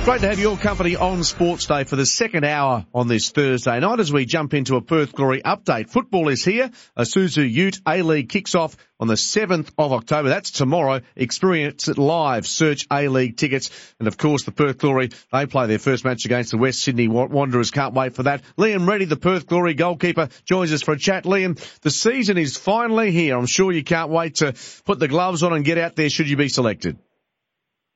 Great 0.08 0.22
to 0.22 0.28
have 0.28 0.38
your 0.38 0.56
company 0.56 0.96
on 0.96 1.22
Sports 1.22 1.66
Day 1.66 1.84
for 1.84 1.94
the 1.94 2.06
second 2.06 2.42
hour 2.42 2.86
on 2.94 3.08
this 3.08 3.30
Thursday 3.30 3.78
night 3.78 4.00
as 4.00 4.10
we 4.10 4.24
jump 4.24 4.54
into 4.54 4.76
a 4.76 4.80
Perth 4.80 5.12
Glory 5.12 5.42
update. 5.42 5.90
Football 5.90 6.30
is 6.30 6.42
here. 6.42 6.70
Isuzu 6.96 7.46
Ute 7.46 7.78
A-League 7.86 8.30
kicks 8.30 8.54
off 8.54 8.74
on 8.98 9.06
the 9.06 9.16
7th 9.16 9.70
of 9.76 9.92
October. 9.92 10.30
That's 10.30 10.50
tomorrow. 10.50 11.02
Experience 11.14 11.88
it 11.88 11.98
live. 11.98 12.46
Search 12.46 12.86
A-League 12.90 13.36
tickets. 13.36 13.68
And 13.98 14.08
of 14.08 14.16
course, 14.16 14.44
the 14.44 14.50
Perth 14.50 14.78
Glory, 14.78 15.10
they 15.30 15.44
play 15.44 15.66
their 15.66 15.78
first 15.78 16.06
match 16.06 16.24
against 16.24 16.52
the 16.52 16.56
West 16.56 16.80
Sydney 16.80 17.08
Wanderers. 17.08 17.70
Can't 17.70 17.92
wait 17.92 18.14
for 18.14 18.22
that. 18.22 18.42
Liam 18.56 18.88
Reddy, 18.88 19.04
the 19.04 19.16
Perth 19.16 19.46
Glory 19.46 19.74
goalkeeper, 19.74 20.30
joins 20.46 20.72
us 20.72 20.80
for 20.80 20.92
a 20.92 20.98
chat. 20.98 21.24
Liam, 21.24 21.58
the 21.82 21.90
season 21.90 22.38
is 22.38 22.56
finally 22.56 23.10
here. 23.10 23.36
I'm 23.36 23.44
sure 23.44 23.72
you 23.72 23.84
can't 23.84 24.08
wait 24.08 24.36
to 24.36 24.54
put 24.86 25.00
the 25.00 25.08
gloves 25.08 25.42
on 25.42 25.52
and 25.52 25.66
get 25.66 25.76
out 25.76 25.96
there 25.96 26.08
should 26.08 26.30
you 26.30 26.38
be 26.38 26.48
selected. 26.48 26.96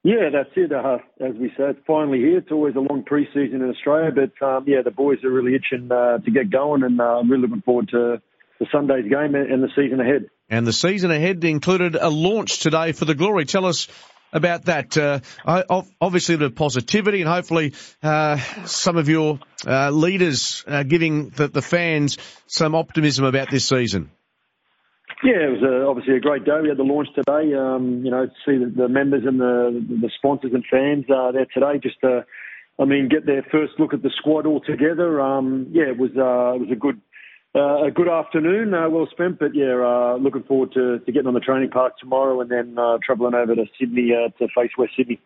Yeah, 0.05 0.31
that's 0.33 0.51
it. 0.57 0.73
Uh, 0.73 0.99
as 1.21 1.35
we 1.37 1.53
said, 1.57 1.77
finally 1.87 2.19
here. 2.19 2.39
It's 2.39 2.51
always 2.51 2.75
a 2.75 2.81
long 2.81 3.05
pre-season 3.05 3.63
in 3.63 3.71
Australia, 3.71 4.11
but 4.11 4.45
um, 4.45 4.65
yeah, 4.67 4.83
the 4.85 4.91
boys 4.91 5.23
are 5.23 5.31
really 5.31 5.55
itching 5.55 5.93
uh, 5.93 6.19
to 6.19 6.31
get 6.31 6.51
going, 6.51 6.83
and 6.83 7.01
uh, 7.01 7.21
I'm 7.21 7.31
really 7.31 7.43
looking 7.43 7.63
forward 7.63 7.89
to 7.91 8.21
the 8.59 8.67
Sunday's 8.73 9.09
game 9.09 9.35
and 9.37 9.63
the 9.63 9.71
season 9.77 10.01
ahead. 10.01 10.29
And 10.49 10.67
the 10.67 10.73
season 10.73 11.13
ahead 11.13 11.45
included 11.45 11.95
a 11.95 12.11
launch 12.11 12.59
today 12.59 12.93
for 12.93 13.05
the 13.05 13.15
Glory. 13.15 13.45
Tell 13.45 13.65
us 13.65 13.87
about 14.33 14.65
that. 14.65 14.97
Uh, 14.97 15.21
obviously, 16.01 16.37
the 16.37 16.51
positivity 16.51 17.21
and 17.21 17.31
hopefully 17.31 17.75
uh, 18.03 18.39
some 18.67 18.97
of 18.97 19.09
your 19.09 19.39
uh, 19.67 19.91
leaders 19.91 20.65
giving 20.89 21.31
the, 21.31 21.49
the 21.49 21.63
fans 21.63 22.19
some 22.47 22.75
optimism 22.75 23.25
about 23.25 23.51
this 23.51 23.67
season. 23.67 24.11
Yeah, 25.23 25.47
it 25.47 25.53
was 25.53 25.63
a, 25.63 25.87
obviously 25.87 26.17
a 26.17 26.21
great 26.21 26.45
day. 26.45 26.59
We 26.61 26.69
had 26.69 26.79
the 26.79 26.83
launch 26.83 27.09
today. 27.15 27.55
Um, 27.55 28.03
you 28.05 28.11
know, 28.11 28.27
to 28.27 28.33
see 28.45 28.59
the, 28.59 28.73
the 28.75 28.89
members 28.89 29.23
and 29.25 29.39
the, 29.39 29.85
the 29.89 30.11
sponsors 30.17 30.53
and 30.53 30.65
fans 30.69 31.05
uh, 31.09 31.31
there 31.31 31.47
today, 31.47 31.79
just 31.81 32.01
to, 32.01 32.27
I 32.81 32.85
mean, 32.85 33.09
get 33.09 33.25
their 33.25 33.47
first 33.53 33.75
look 33.79 33.95
at 33.95 34.03
the 34.03 34.11
squad 34.17 34.47
all 34.47 34.61
together. 34.61 35.21
Um, 35.21 35.69
yeah, 35.71 35.85
it 35.85 35.99
was 35.99 36.11
uh, 36.17 36.59
it 36.59 36.61
was 36.67 36.71
a 36.73 36.77
good 36.77 37.01
uh, 37.55 37.85
a 37.85 37.91
good 37.93 38.09
afternoon, 38.09 38.75
uh, 38.75 38.89
well 38.89 39.07
spent. 39.13 39.39
But 39.39 39.55
yeah, 39.55 39.79
uh, 39.79 40.17
looking 40.17 40.43
forward 40.43 40.73
to, 40.73 40.99
to 40.99 41.13
getting 41.13 41.29
on 41.29 41.35
the 41.35 41.41
training 41.41 41.71
park 41.71 41.99
tomorrow 41.99 42.41
and 42.41 42.51
then 42.51 42.77
uh, 42.77 42.99
travelling 43.05 43.35
over 43.35 43.55
to 43.55 43.67
Sydney 43.79 44.11
uh, 44.13 44.31
to 44.39 44.49
face 44.57 44.73
West 44.77 44.95
Sydney. 44.97 45.21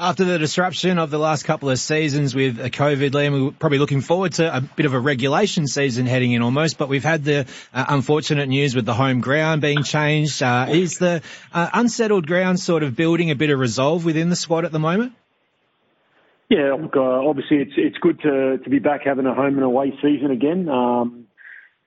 After 0.00 0.24
the 0.24 0.38
disruption 0.38 0.96
of 1.00 1.10
the 1.10 1.18
last 1.18 1.42
couple 1.42 1.70
of 1.70 1.78
seasons 1.80 2.32
with 2.32 2.56
COVID, 2.58 3.10
Liam, 3.10 3.32
we 3.32 3.48
are 3.48 3.50
probably 3.50 3.78
looking 3.78 4.00
forward 4.00 4.34
to 4.34 4.56
a 4.56 4.60
bit 4.60 4.86
of 4.86 4.94
a 4.94 5.00
regulation 5.00 5.66
season 5.66 6.06
heading 6.06 6.30
in 6.30 6.40
almost, 6.40 6.78
but 6.78 6.88
we've 6.88 7.02
had 7.02 7.24
the 7.24 7.46
uh, 7.74 7.84
unfortunate 7.88 8.48
news 8.48 8.76
with 8.76 8.86
the 8.86 8.94
home 8.94 9.20
ground 9.20 9.60
being 9.60 9.82
changed. 9.82 10.40
Uh, 10.40 10.66
is 10.68 10.98
the 10.98 11.20
uh, 11.52 11.70
unsettled 11.72 12.28
ground 12.28 12.60
sort 12.60 12.84
of 12.84 12.94
building 12.94 13.32
a 13.32 13.34
bit 13.34 13.50
of 13.50 13.58
resolve 13.58 14.04
within 14.04 14.30
the 14.30 14.36
squad 14.36 14.64
at 14.64 14.70
the 14.70 14.78
moment? 14.78 15.14
Yeah, 16.48 16.74
look, 16.80 16.94
uh, 16.94 17.00
obviously 17.00 17.56
it's 17.56 17.72
it's 17.76 17.98
good 17.98 18.20
to 18.20 18.58
to 18.58 18.70
be 18.70 18.78
back 18.78 19.00
having 19.04 19.26
a 19.26 19.34
home 19.34 19.54
and 19.54 19.64
away 19.64 19.98
season 20.00 20.30
again. 20.30 20.68
Um, 20.68 21.27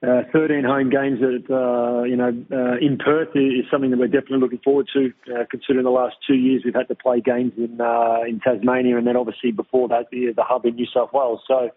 uh, 0.02 0.22
13 0.32 0.64
home 0.64 0.90
games 0.90 1.20
at 1.22 1.48
uh, 1.50 2.02
you 2.02 2.16
know 2.16 2.34
uh, 2.50 2.76
in 2.78 2.98
Perth 2.98 3.36
is 3.36 3.64
something 3.70 3.90
that 3.90 3.98
we're 3.98 4.08
definitely 4.08 4.40
looking 4.40 4.58
forward 4.58 4.88
to. 4.92 5.12
Uh, 5.32 5.44
considering 5.50 5.84
the 5.84 5.90
last 5.90 6.16
two 6.26 6.34
years 6.34 6.62
we've 6.64 6.74
had 6.74 6.88
to 6.88 6.94
play 6.94 7.20
games 7.20 7.52
in 7.56 7.80
uh, 7.80 8.22
in 8.26 8.40
Tasmania, 8.40 8.98
and 8.98 9.06
then 9.06 9.16
obviously 9.16 9.52
before 9.52 9.88
that 9.88 10.06
the, 10.10 10.32
the 10.34 10.42
hub 10.42 10.66
in 10.66 10.74
New 10.74 10.86
South 10.92 11.12
Wales. 11.12 11.40
So. 11.46 11.70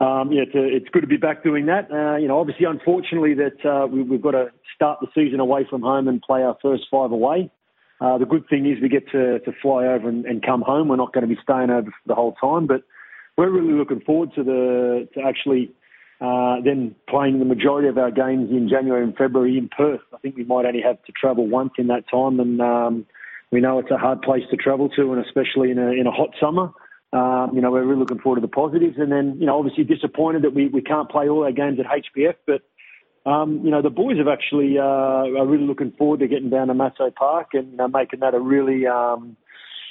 Um, 0.00 0.30
yeah, 0.30 0.42
it's, 0.42 0.54
a, 0.54 0.64
it's 0.64 0.88
good 0.90 1.00
to 1.00 1.08
be 1.08 1.16
back 1.16 1.42
doing 1.42 1.66
that. 1.66 1.90
Uh, 1.90 2.18
you 2.18 2.28
know, 2.28 2.38
obviously, 2.38 2.66
unfortunately, 2.66 3.34
that 3.34 3.68
uh, 3.68 3.84
we, 3.88 4.00
we've 4.02 4.22
got 4.22 4.30
to 4.30 4.52
start 4.72 5.00
the 5.00 5.08
season 5.12 5.40
away 5.40 5.66
from 5.68 5.82
home 5.82 6.06
and 6.06 6.22
play 6.22 6.44
our 6.44 6.56
first 6.62 6.84
five 6.88 7.10
away. 7.10 7.50
Uh, 8.00 8.16
the 8.16 8.24
good 8.24 8.48
thing 8.48 8.64
is 8.64 8.80
we 8.80 8.88
get 8.88 9.10
to, 9.10 9.40
to 9.40 9.50
fly 9.60 9.86
over 9.86 10.08
and, 10.08 10.24
and 10.24 10.46
come 10.46 10.62
home. 10.62 10.86
We're 10.86 10.94
not 10.94 11.12
going 11.12 11.28
to 11.28 11.34
be 11.34 11.40
staying 11.42 11.70
over 11.70 11.92
the 12.06 12.14
whole 12.14 12.34
time, 12.34 12.68
but 12.68 12.82
we're 13.36 13.50
really 13.50 13.72
looking 13.72 14.00
forward 14.00 14.30
to 14.36 14.44
the 14.44 15.08
to 15.14 15.20
actually 15.22 15.72
uh, 16.20 16.56
then 16.64 16.94
playing 17.08 17.38
the 17.38 17.44
majority 17.44 17.88
of 17.88 17.96
our 17.96 18.10
games 18.10 18.50
in 18.50 18.68
January 18.68 19.04
and 19.04 19.16
February 19.16 19.56
in 19.56 19.68
Perth. 19.68 20.00
I 20.12 20.18
think 20.18 20.36
we 20.36 20.44
might 20.44 20.66
only 20.66 20.82
have 20.82 21.02
to 21.04 21.12
travel 21.12 21.46
once 21.46 21.72
in 21.78 21.86
that 21.88 22.04
time, 22.10 22.40
and 22.40 22.60
um, 22.60 23.06
we 23.52 23.60
know 23.60 23.78
it's 23.78 23.90
a 23.90 23.96
hard 23.96 24.22
place 24.22 24.42
to 24.50 24.56
travel 24.56 24.88
to, 24.90 25.12
and 25.12 25.24
especially 25.24 25.70
in 25.70 25.78
a, 25.78 25.92
in 25.92 26.06
a 26.06 26.10
hot 26.10 26.30
summer. 26.40 26.70
Um, 27.12 27.52
you 27.54 27.62
know, 27.62 27.70
we're 27.70 27.84
really 27.84 28.00
looking 28.00 28.18
forward 28.18 28.36
to 28.36 28.42
the 28.42 28.52
positives, 28.52 28.96
and 28.98 29.10
then 29.10 29.36
you 29.38 29.46
know, 29.46 29.58
obviously 29.58 29.84
disappointed 29.84 30.42
that 30.42 30.54
we, 30.54 30.68
we 30.68 30.82
can't 30.82 31.08
play 31.08 31.28
all 31.28 31.44
our 31.44 31.52
games 31.52 31.78
at 31.78 31.86
HBF, 31.86 32.34
but 32.46 32.62
um, 33.28 33.60
you 33.64 33.70
know, 33.70 33.82
the 33.82 33.90
boys 33.90 34.18
have 34.18 34.28
actually 34.28 34.78
uh, 34.78 34.82
are 34.82 35.46
really 35.46 35.66
looking 35.66 35.92
forward 35.92 36.20
to 36.20 36.28
getting 36.28 36.50
down 36.50 36.68
to 36.68 36.74
Matto 36.74 37.10
Park 37.10 37.48
and 37.52 37.80
uh, 37.80 37.88
making 37.88 38.20
that 38.20 38.34
a 38.34 38.40
really 38.40 38.86
um, 38.86 39.36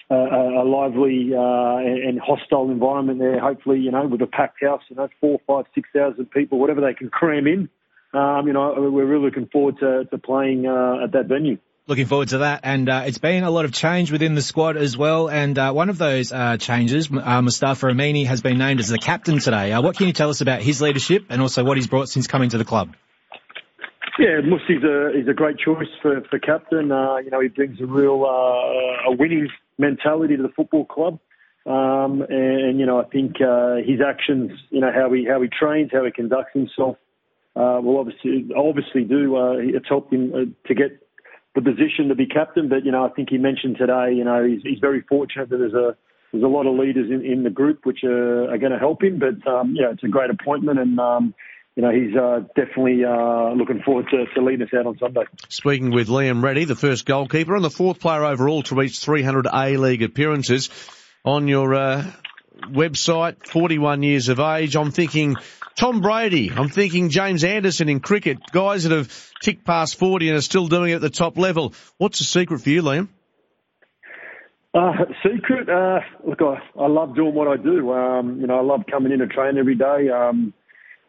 a, 0.10 0.16
a 0.16 0.66
lively 0.66 1.32
uh, 1.34 1.78
and 1.78 2.20
hostile 2.20 2.72
environment 2.72 3.20
there. 3.20 3.39
Hopefully, 3.39 3.80
you 3.80 3.91
know, 3.91 4.08
with 4.08 4.22
a 4.22 4.28
packed 4.28 4.64
house, 4.64 4.82
you 4.89 4.95
know, 4.95 5.10
four, 5.20 5.39
five, 5.45 5.66
six 5.76 5.89
thousand 5.93 6.32
people, 6.32 6.60
whatever 6.60 6.82
they 6.82 6.93
can 6.93 7.10
cram 7.10 7.47
in. 7.47 7.70
Um, 8.14 8.47
you 8.47 8.53
know, 8.53 8.74
we're 8.78 9.05
really 9.05 9.26
looking 9.26 9.47
forward 9.47 9.80
to, 9.80 10.05
to 10.05 10.18
playing 10.18 10.66
uh, 10.66 11.03
at 11.03 11.12
that 11.12 11.26
venue. 11.28 11.58
Looking 11.88 12.05
forward 12.05 12.30
to 12.30 12.39
that, 12.39 12.62
and 12.64 12.89
uh, 12.89 13.03
it's 13.05 13.18
been 13.18 13.43
a 13.43 13.49
lot 13.49 13.64
of 13.64 13.72
change 13.72 14.12
within 14.12 14.36
the 14.36 14.41
squad 14.41 14.76
as 14.76 14.97
well. 14.97 15.30
And 15.30 15.58
uh, 15.58 15.72
one 15.72 15.89
of 15.89 15.97
those 15.97 16.34
uh, 16.34 16.58
changes, 16.58 17.10
uh, 17.10 17.41
Mustafa 17.41 17.86
Amini 17.86 18.26
has 18.26 18.41
been 18.41 18.58
named 18.58 18.82
as 18.82 18.89
the 18.89 18.97
captain 18.97 19.39
today. 19.39 19.72
Uh, 19.72 19.82
what 19.82 19.95
can 19.95 20.08
you 20.08 20.14
tell 20.14 20.30
us 20.30 20.41
about 20.41 20.62
his 20.62 20.82
leadership 20.82 21.28
and 21.30 21.41
also 21.41 21.64
what 21.64 21.78
he's 21.78 21.88
brought 21.88 22.10
since 22.10 22.28
coming 22.28 22.49
to 22.49 22.58
the 22.58 22.66
club? 22.66 22.93
Yeah, 24.20 24.41
Musti's 24.43 24.84
a 24.84 25.18
he's 25.18 25.30
a 25.30 25.34
great 25.34 25.60
choice 25.60 25.88
for 26.01 26.22
for 26.30 26.39
captain. 26.39 26.91
Uh, 26.91 27.18
you 27.18 27.30
know, 27.30 27.39
he 27.39 27.47
brings 27.47 27.80
a 27.80 27.86
real 27.86 28.26
uh, 28.26 29.12
a 29.12 29.16
winning 29.16 29.47
mentality 29.78 30.38
to 30.38 30.43
the 30.43 30.49
football 30.49 30.86
club. 30.86 31.19
Um, 31.65 32.21
and, 32.30 32.80
you 32.80 32.86
know, 32.86 33.01
I 33.01 33.05
think 33.05 33.41
uh, 33.41 33.75
his 33.75 33.99
actions, 33.99 34.51
you 34.69 34.80
know, 34.80 34.91
how 34.93 35.11
he 35.11 35.25
how 35.25 35.41
he 35.41 35.49
trains, 35.49 35.89
how 35.91 36.05
he 36.05 36.11
conducts 36.11 36.53
himself, 36.53 36.95
uh, 37.57 37.82
will 37.84 37.99
obviously 37.99 38.49
obviously 38.55 39.03
do. 39.03 39.36
Uh, 39.36 39.55
it's 39.57 39.88
helped 39.89 40.13
him 40.13 40.32
uh, 40.34 40.67
to 40.67 40.73
get 40.73 41.01
the 41.55 41.61
position 41.61 42.07
to 42.07 42.15
be 42.15 42.25
captain. 42.25 42.69
But 42.69 42.86
you 42.86 42.91
know, 42.91 43.03
I 43.03 43.09
think 43.09 43.30
he 43.30 43.38
mentioned 43.38 43.78
today, 43.78 44.13
you 44.15 44.23
know, 44.23 44.45
he's, 44.45 44.61
he's 44.63 44.80
very 44.80 45.01
fortunate 45.01 45.49
that 45.49 45.57
there's 45.57 45.73
a 45.73 45.97
there's 46.32 46.43
a 46.43 46.47
lot 46.47 46.67
of 46.67 46.78
leaders 46.78 47.09
in, 47.09 47.25
in 47.25 47.43
the 47.43 47.49
group 47.49 47.86
which 47.86 48.03
are, 48.03 48.49
are 48.51 48.57
going 48.57 48.71
to 48.71 48.80
help 48.80 49.03
him. 49.03 49.19
But 49.19 49.45
um, 49.49 49.75
yeah, 49.78 49.91
it's 49.91 50.03
a 50.03 50.07
great 50.07 50.30
appointment, 50.30 50.80
and 50.80 50.99
um, 50.99 51.34
you 51.78 51.84
know, 51.84 51.91
he's 51.91 52.15
uh, 52.15 52.39
definitely 52.55 53.05
uh, 53.05 53.51
looking 53.51 53.84
forward 53.84 54.07
to, 54.09 54.25
to 54.34 54.41
leading 54.41 54.65
us 54.65 54.73
out 54.73 54.88
on 54.88 54.97
Sunday. 54.97 55.25
Speaking 55.47 55.91
with 55.91 56.07
Liam 56.07 56.41
Reddy, 56.41 56.65
the 56.65 56.75
first 56.75 57.05
goalkeeper 57.05 57.55
and 57.55 57.63
the 57.63 57.69
fourth 57.69 57.99
player 57.99 58.25
overall 58.25 58.63
to 58.63 58.73
reach 58.73 58.99
300 58.99 59.45
A-League 59.45 60.01
appearances. 60.01 60.71
On 61.23 61.47
your 61.47 61.75
uh, 61.75 62.11
website, 62.63 63.45
41 63.45 64.01
years 64.01 64.28
of 64.30 64.39
age, 64.39 64.75
I'm 64.75 64.89
thinking 64.89 65.36
Tom 65.75 66.01
Brady, 66.01 66.51
I'm 66.51 66.69
thinking 66.69 67.09
James 67.09 67.43
Anderson 67.43 67.89
in 67.89 67.99
cricket, 67.99 68.39
guys 68.51 68.86
that 68.86 68.91
have 68.91 69.32
ticked 69.39 69.63
past 69.63 69.99
40 69.99 70.30
and 70.30 70.38
are 70.39 70.41
still 70.41 70.67
doing 70.67 70.89
it 70.89 70.95
at 70.95 71.01
the 71.01 71.11
top 71.11 71.38
level. 71.38 71.75
What's 71.99 72.17
the 72.17 72.25
secret 72.25 72.59
for 72.61 72.69
you, 72.71 72.82
Liam? 72.82 73.07
Uh, 74.73 74.93
secret, 75.23 75.69
uh, 75.69 75.99
look, 76.25 76.41
I, 76.41 76.57
I 76.82 76.88
love 76.88 77.13
doing 77.13 77.36
what 77.36 77.47
I 77.47 77.57
do. 77.57 77.91
Um, 77.93 78.41
you 78.41 78.47
know, 78.47 78.57
I 78.57 78.63
love 78.63 78.86
coming 78.89 79.11
in 79.11 79.21
and 79.21 79.30
train 79.30 79.59
every 79.59 79.75
day. 79.75 80.09
Um, 80.09 80.55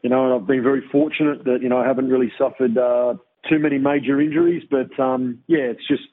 you 0.03 0.11
know, 0.11 0.25
and 0.25 0.35
I've 0.35 0.47
been 0.47 0.63
very 0.63 0.83
fortunate 0.93 1.45
that 1.45 1.59
you 1.63 1.69
know 1.69 1.79
I 1.79 1.87
haven't 1.87 2.09
really 2.09 2.33
suffered 2.39 2.77
uh, 2.77 3.15
too 3.49 3.59
many 3.59 3.79
major 3.79 4.21
injuries. 4.21 4.63
But 4.71 4.99
um, 4.99 5.43
yeah, 5.47 5.73
it's 5.75 5.87
just 5.87 6.05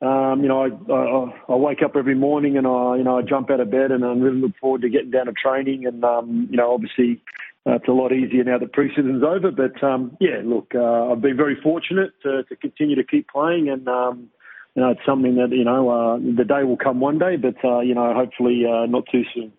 um, 0.00 0.42
you 0.42 0.48
know 0.48 0.62
I, 0.62 0.92
I, 0.92 1.52
I 1.52 1.56
wake 1.56 1.82
up 1.82 1.96
every 1.96 2.14
morning 2.14 2.56
and 2.56 2.66
I 2.66 2.96
you 2.96 3.04
know 3.04 3.18
I 3.18 3.22
jump 3.22 3.50
out 3.50 3.60
of 3.60 3.70
bed 3.70 3.90
and 3.90 4.04
I 4.04 4.12
really 4.12 4.40
look 4.40 4.56
forward 4.60 4.82
to 4.82 4.88
getting 4.88 5.10
down 5.10 5.26
to 5.26 5.32
training. 5.32 5.86
And 5.86 6.04
um, 6.04 6.48
you 6.50 6.56
know 6.56 6.72
obviously 6.72 7.22
uh, 7.66 7.74
it's 7.74 7.88
a 7.88 7.92
lot 7.92 8.12
easier 8.12 8.44
now 8.44 8.58
that 8.58 8.72
preseason's 8.72 9.22
over. 9.22 9.50
But 9.50 9.82
um, 9.84 10.16
yeah, 10.20 10.40
look, 10.42 10.72
uh, 10.74 11.12
I've 11.12 11.20
been 11.20 11.36
very 11.36 11.60
fortunate 11.62 12.12
to, 12.22 12.44
to 12.44 12.56
continue 12.56 12.96
to 12.96 13.04
keep 13.04 13.28
playing 13.28 13.68
and. 13.68 13.88
Um, 13.88 14.30
you 14.76 14.82
know, 14.82 14.90
it's 14.90 15.00
something 15.04 15.34
that 15.34 15.50
you 15.50 15.64
know 15.64 15.90
uh, 15.90 16.16
the 16.18 16.44
day 16.44 16.62
will 16.62 16.76
come 16.76 17.00
one 17.00 17.18
day, 17.18 17.34
but 17.34 17.56
uh, 17.64 17.80
you 17.80 17.92
know, 17.92 18.14
hopefully 18.14 18.62
uh, 18.64 18.86
not 18.86 19.02
too 19.10 19.24
soon. 19.34 19.52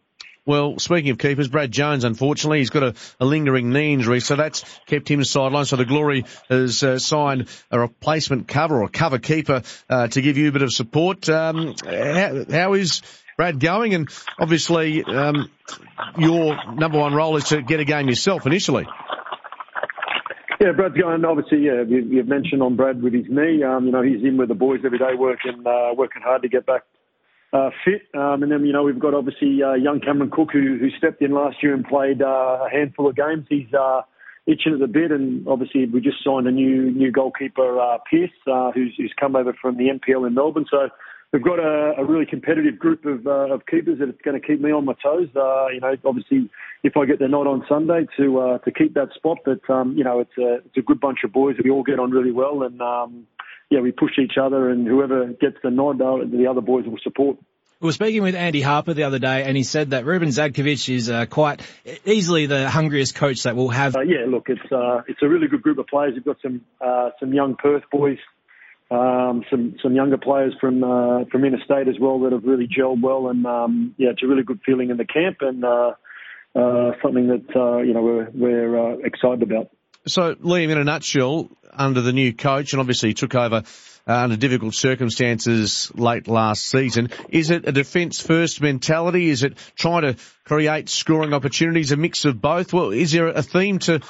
Well, 0.43 0.79
speaking 0.79 1.11
of 1.11 1.19
keepers, 1.19 1.47
Brad 1.49 1.71
Jones, 1.71 2.03
unfortunately, 2.03 2.59
he's 2.59 2.71
got 2.71 2.81
a, 2.81 2.95
a 3.19 3.25
lingering 3.25 3.71
knee 3.71 3.93
injury, 3.93 4.21
so 4.21 4.35
that's 4.35 4.65
kept 4.87 5.07
him 5.07 5.19
sidelined. 5.19 5.67
So 5.67 5.75
the 5.75 5.85
Glory 5.85 6.25
has 6.49 6.81
uh, 6.81 6.97
signed 6.97 7.47
a 7.69 7.79
replacement 7.79 8.47
cover 8.47 8.81
or 8.81 8.89
cover 8.89 9.19
keeper 9.19 9.61
uh, 9.87 10.07
to 10.07 10.21
give 10.21 10.37
you 10.37 10.49
a 10.49 10.51
bit 10.51 10.63
of 10.63 10.71
support. 10.71 11.29
Um, 11.29 11.75
how, 11.85 12.43
how 12.49 12.73
is 12.73 13.03
Brad 13.37 13.59
going? 13.59 13.93
And 13.93 14.09
obviously, 14.39 15.03
um, 15.03 15.51
your 16.17 16.57
number 16.73 16.97
one 16.97 17.13
role 17.13 17.35
is 17.35 17.43
to 17.45 17.61
get 17.61 17.79
a 17.79 17.85
game 17.85 18.07
yourself 18.07 18.47
initially. 18.47 18.87
Yeah, 20.59 20.71
Brad's 20.71 20.97
going. 20.97 21.23
Obviously, 21.23 21.65
yeah, 21.65 21.83
you've 21.87 22.27
mentioned 22.27 22.63
on 22.63 22.75
Brad 22.75 23.01
with 23.01 23.13
his 23.13 23.25
knee. 23.29 23.61
Um, 23.61 23.85
you 23.85 23.91
know, 23.91 24.01
he's 24.01 24.23
in 24.23 24.37
with 24.37 24.47
the 24.47 24.55
boys 24.55 24.79
every 24.83 24.97
day, 24.97 25.13
working 25.15 25.63
uh, 25.67 25.93
working 25.95 26.23
hard 26.23 26.41
to 26.41 26.49
get 26.49 26.65
back 26.65 26.81
uh, 27.53 27.69
fit. 27.83 28.03
Um, 28.13 28.43
and 28.43 28.51
then, 28.51 28.65
you 28.65 28.73
know, 28.73 28.83
we've 28.83 28.99
got 28.99 29.13
obviously 29.13 29.61
uh, 29.63 29.73
young 29.73 29.99
Cameron 29.99 30.31
Cook 30.31 30.49
who, 30.53 30.77
who 30.79 30.89
stepped 30.97 31.21
in 31.21 31.31
last 31.31 31.57
year 31.61 31.73
and 31.73 31.85
played 31.85 32.21
uh, 32.21 32.65
a 32.65 32.69
handful 32.71 33.07
of 33.07 33.15
games. 33.15 33.45
He's 33.49 33.73
uh, 33.73 34.01
itching 34.47 34.73
at 34.73 34.79
the 34.79 34.87
bit, 34.87 35.11
and 35.11 35.47
obviously 35.47 35.85
we 35.85 36.01
just 36.01 36.23
signed 36.23 36.47
a 36.47 36.51
new 36.51 36.91
new 36.91 37.11
goalkeeper, 37.11 37.79
uh, 37.79 37.97
Pierce, 38.09 38.31
uh, 38.47 38.71
who's, 38.71 38.93
who's 38.97 39.13
come 39.19 39.35
over 39.35 39.53
from 39.61 39.77
the 39.77 39.89
NPL 39.89 40.27
in 40.27 40.33
Melbourne. 40.33 40.65
So 40.69 40.89
we've 41.33 41.43
got 41.43 41.59
a, 41.59 41.93
a 41.97 42.05
really 42.05 42.25
competitive 42.25 42.79
group 42.79 43.05
of, 43.05 43.27
uh, 43.27 43.53
of 43.53 43.65
keepers 43.65 43.99
that 43.99 44.09
it's 44.09 44.21
going 44.21 44.39
to 44.39 44.45
keep 44.45 44.61
me 44.61 44.71
on 44.71 44.85
my 44.85 44.93
toes. 45.03 45.29
Uh, 45.35 45.67
you 45.67 45.79
know, 45.79 45.93
obviously 46.05 46.49
if 46.83 46.97
I 46.97 47.05
get 47.05 47.19
the 47.19 47.27
nod 47.27 47.47
on 47.47 47.65
Sunday 47.69 48.07
to 48.17 48.39
uh, 48.39 48.57
to 48.59 48.71
keep 48.71 48.93
that 48.95 49.09
spot, 49.13 49.39
but 49.45 49.61
um, 49.69 49.95
you 49.97 50.03
know, 50.03 50.19
it's 50.19 50.37
a 50.37 50.55
it's 50.65 50.77
a 50.77 50.81
good 50.81 50.99
bunch 50.99 51.19
of 51.23 51.31
boys. 51.31 51.57
that 51.57 51.65
We 51.65 51.71
all 51.71 51.83
get 51.83 51.99
on 51.99 52.11
really 52.11 52.31
well, 52.31 52.63
and 52.63 52.81
um, 52.81 53.27
yeah, 53.71 53.79
we 53.79 53.91
push 53.91 54.19
each 54.19 54.37
other, 54.39 54.69
and 54.69 54.85
whoever 54.85 55.27
gets 55.27 55.55
the 55.63 55.71
nod, 55.71 55.97
the 55.97 56.45
other 56.47 56.61
boys 56.61 56.85
will 56.85 56.99
support. 57.01 57.37
We 57.79 57.87
were 57.87 57.93
speaking 57.93 58.21
with 58.21 58.35
Andy 58.35 58.61
Harper 58.61 58.93
the 58.93 59.03
other 59.03 59.17
day, 59.17 59.43
and 59.43 59.57
he 59.57 59.63
said 59.63 59.89
that 59.89 60.05
Ruben 60.05 60.27
Zadkovich 60.27 60.93
is 60.93 61.09
uh, 61.09 61.25
quite 61.25 61.61
easily 62.05 62.45
the 62.45 62.69
hungriest 62.69 63.15
coach 63.15 63.43
that 63.43 63.55
we'll 63.55 63.69
have. 63.69 63.95
Uh, 63.95 64.01
yeah, 64.01 64.25
look, 64.27 64.49
it's 64.49 64.71
uh, 64.71 65.01
it's 65.07 65.23
a 65.23 65.27
really 65.27 65.47
good 65.47 65.63
group 65.63 65.79
of 65.79 65.87
players. 65.87 66.13
We've 66.13 66.23
got 66.23 66.37
some 66.43 66.61
uh, 66.79 67.09
some 67.19 67.33
young 67.33 67.55
Perth 67.55 67.83
boys, 67.91 68.19
um, 68.91 69.43
some 69.49 69.77
some 69.81 69.95
younger 69.95 70.17
players 70.17 70.53
from 70.59 70.83
uh, 70.83 71.25
from 71.31 71.45
interstate 71.45 71.87
as 71.87 71.95
well 71.99 72.19
that 72.19 72.33
have 72.33 72.43
really 72.43 72.67
gelled 72.67 73.01
well, 73.01 73.29
and 73.29 73.47
um, 73.47 73.95
yeah, 73.97 74.09
it's 74.09 74.21
a 74.21 74.27
really 74.27 74.43
good 74.43 74.59
feeling 74.65 74.91
in 74.91 74.97
the 74.97 75.05
camp, 75.05 75.37
and 75.39 75.63
uh, 75.65 75.93
uh, 76.55 76.91
something 77.01 77.29
that 77.29 77.55
uh, 77.55 77.77
you 77.77 77.93
know 77.93 78.01
we're 78.03 78.29
we're 78.33 78.77
uh, 78.77 78.97
excited 78.97 79.41
about. 79.41 79.71
So, 80.07 80.33
Liam, 80.35 80.69
in 80.69 80.77
a 80.77 80.83
nutshell, 80.83 81.49
under 81.71 82.01
the 82.01 82.11
new 82.11 82.33
coach, 82.33 82.73
and 82.73 82.79
obviously 82.79 83.09
he 83.09 83.13
took 83.13 83.35
over 83.35 83.63
uh, 84.07 84.13
under 84.13 84.35
difficult 84.35 84.73
circumstances 84.73 85.91
late 85.93 86.27
last 86.27 86.65
season, 86.65 87.09
is 87.29 87.51
it 87.51 87.67
a 87.67 87.71
defence 87.71 88.19
first 88.19 88.61
mentality? 88.61 89.29
Is 89.29 89.43
it 89.43 89.57
trying 89.75 90.01
to 90.01 90.15
create 90.43 90.89
scoring 90.89 91.33
opportunities? 91.33 91.91
A 91.91 91.97
mix 91.97 92.25
of 92.25 92.41
both? 92.41 92.73
Well, 92.73 92.89
is 92.91 93.11
there 93.11 93.27
a 93.27 93.43
theme 93.43 93.79
to 93.79 94.01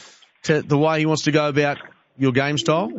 to 0.44 0.62
the 0.62 0.78
way 0.78 1.00
he 1.00 1.06
wants 1.06 1.24
to 1.24 1.32
go 1.32 1.48
about 1.48 1.78
your 2.18 2.32
game 2.32 2.58
style? 2.58 2.89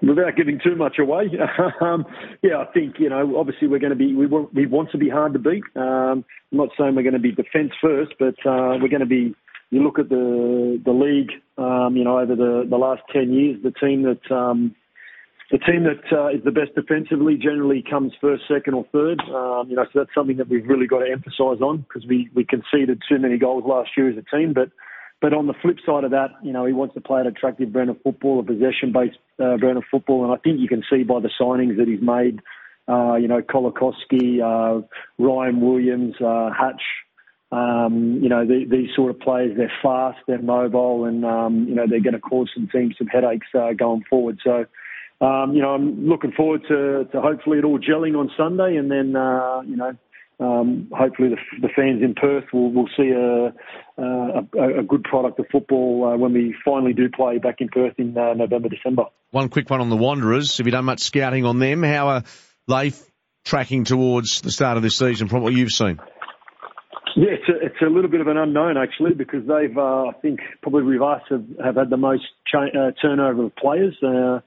Without 0.00 0.34
giving 0.34 0.58
too 0.64 0.74
much 0.74 0.98
away, 0.98 1.30
um, 1.80 2.04
yeah, 2.42 2.58
I 2.58 2.64
think 2.72 2.98
you 2.98 3.08
know. 3.08 3.38
Obviously, 3.38 3.68
we're 3.68 3.78
going 3.78 3.90
to 3.90 3.96
be 3.96 4.14
we 4.14 4.26
want 4.26 4.52
we 4.52 4.66
want 4.66 4.90
to 4.92 4.98
be 4.98 5.08
hard 5.08 5.34
to 5.34 5.38
beat. 5.38 5.62
Um, 5.76 6.24
I'm 6.50 6.58
not 6.58 6.70
saying 6.76 6.96
we're 6.96 7.02
going 7.02 7.12
to 7.12 7.20
be 7.20 7.32
defence 7.32 7.72
first, 7.80 8.12
but 8.18 8.34
uh, 8.44 8.78
we're 8.80 8.88
going 8.88 9.00
to 9.00 9.06
be 9.06 9.36
you 9.72 9.82
look 9.82 9.98
at 9.98 10.10
the 10.10 10.80
the 10.84 10.92
league, 10.92 11.32
um, 11.56 11.96
you 11.96 12.04
know, 12.04 12.18
over 12.18 12.36
the, 12.36 12.66
the 12.68 12.76
last 12.76 13.00
ten 13.10 13.32
years, 13.32 13.56
the 13.64 13.72
team 13.72 14.02
that 14.02 14.30
um, 14.30 14.76
the 15.50 15.56
team 15.56 15.84
that 15.84 16.04
uh, 16.12 16.28
is 16.28 16.44
the 16.44 16.50
best 16.50 16.74
defensively 16.74 17.36
generally 17.36 17.82
comes 17.82 18.12
first, 18.20 18.42
second, 18.46 18.74
or 18.74 18.84
third. 18.92 19.20
Um, 19.22 19.70
you 19.70 19.76
know, 19.76 19.84
so 19.84 20.00
that's 20.00 20.14
something 20.14 20.36
that 20.36 20.50
we've 20.50 20.66
really 20.68 20.86
got 20.86 20.98
to 20.98 21.10
emphasise 21.10 21.62
on 21.64 21.86
because 21.88 22.06
we 22.06 22.28
we 22.34 22.44
conceded 22.44 23.00
too 23.08 23.18
many 23.18 23.38
goals 23.38 23.64
last 23.66 23.90
year 23.96 24.10
as 24.10 24.16
a 24.18 24.36
team. 24.36 24.52
But 24.52 24.68
but 25.22 25.32
on 25.32 25.46
the 25.46 25.54
flip 25.62 25.78
side 25.86 26.04
of 26.04 26.10
that, 26.10 26.32
you 26.42 26.52
know, 26.52 26.66
he 26.66 26.74
wants 26.74 26.94
to 26.94 27.00
play 27.00 27.22
an 27.22 27.26
attractive 27.26 27.72
brand 27.72 27.88
of 27.88 27.96
football, 28.02 28.40
a 28.40 28.42
possession-based 28.42 29.16
uh, 29.42 29.56
brand 29.56 29.78
of 29.78 29.84
football, 29.90 30.22
and 30.24 30.34
I 30.34 30.36
think 30.36 30.60
you 30.60 30.68
can 30.68 30.82
see 30.90 31.02
by 31.02 31.20
the 31.20 31.30
signings 31.40 31.78
that 31.78 31.88
he's 31.88 32.02
made. 32.02 32.40
Uh, 32.88 33.14
you 33.14 33.28
know, 33.28 33.40
Colakovski, 33.40 34.42
uh, 34.42 34.82
Ryan 35.16 35.60
Williams, 35.62 36.16
uh, 36.20 36.50
Hatch, 36.52 36.82
um, 37.52 38.18
you 38.22 38.30
know, 38.30 38.46
the, 38.46 38.64
these 38.68 38.88
sort 38.96 39.10
of 39.10 39.20
players, 39.20 39.56
they're 39.56 39.72
fast, 39.82 40.18
they're 40.26 40.40
mobile, 40.40 41.04
and, 41.04 41.22
um, 41.24 41.66
you 41.68 41.74
know, 41.74 41.84
they're 41.88 42.00
going 42.00 42.14
to 42.14 42.20
cause 42.20 42.50
some 42.54 42.66
teams 42.72 42.94
some 42.96 43.08
headaches 43.08 43.46
uh, 43.54 43.74
going 43.74 44.02
forward. 44.08 44.38
So, 44.42 44.64
um, 45.20 45.52
you 45.54 45.60
know, 45.60 45.74
I'm 45.74 46.08
looking 46.08 46.32
forward 46.32 46.62
to, 46.68 47.04
to 47.12 47.20
hopefully 47.20 47.58
it 47.58 47.64
all 47.64 47.78
gelling 47.78 48.18
on 48.18 48.30
Sunday 48.38 48.76
and 48.76 48.90
then, 48.90 49.14
uh, 49.14 49.60
you 49.66 49.76
know, 49.76 49.92
um, 50.40 50.88
hopefully 50.92 51.28
the, 51.28 51.36
the, 51.60 51.68
fans 51.76 52.02
in 52.02 52.14
Perth 52.14 52.44
will, 52.52 52.72
will 52.72 52.88
see 52.96 53.10
a, 53.10 53.52
a, 54.02 54.78
a, 54.80 54.82
good 54.82 55.04
product 55.04 55.38
of 55.38 55.46
football 55.52 56.10
uh, 56.12 56.16
when 56.16 56.32
we 56.32 56.56
finally 56.64 56.94
do 56.94 57.08
play 57.08 57.38
back 57.38 57.56
in 57.60 57.68
Perth 57.68 57.94
in 57.98 58.16
uh, 58.18 58.34
November, 58.34 58.68
December. 58.68 59.04
One 59.30 59.50
quick 59.50 59.70
one 59.70 59.80
on 59.80 59.90
the 59.90 59.96
Wanderers. 59.96 60.56
Have 60.56 60.66
you 60.66 60.72
done 60.72 60.86
much 60.86 61.00
scouting 61.00 61.44
on 61.44 61.60
them? 61.60 61.84
How 61.84 62.08
are 62.08 62.24
they 62.66 62.92
tracking 63.44 63.84
towards 63.84 64.40
the 64.40 64.50
start 64.50 64.78
of 64.78 64.82
this 64.82 64.96
season 64.96 65.28
from 65.28 65.42
what 65.42 65.52
you've 65.52 65.70
seen? 65.70 66.00
Yeah, 67.16 67.30
it's 67.30 67.48
a, 67.48 67.66
it's 67.66 67.82
a 67.82 67.90
little 67.90 68.10
bit 68.10 68.20
of 68.20 68.26
an 68.26 68.36
unknown 68.36 68.76
actually 68.76 69.14
because 69.14 69.46
they've, 69.46 69.76
uh, 69.76 70.06
I 70.06 70.12
think, 70.22 70.40
probably 70.62 70.82
with 70.82 71.02
us 71.02 71.22
have, 71.30 71.44
have 71.64 71.76
had 71.76 71.90
the 71.90 71.96
most 71.96 72.24
cha- 72.46 72.72
uh, 72.78 72.92
turnover 73.00 73.44
of 73.44 73.56
players, 73.56 73.96
uh, 74.02 74.40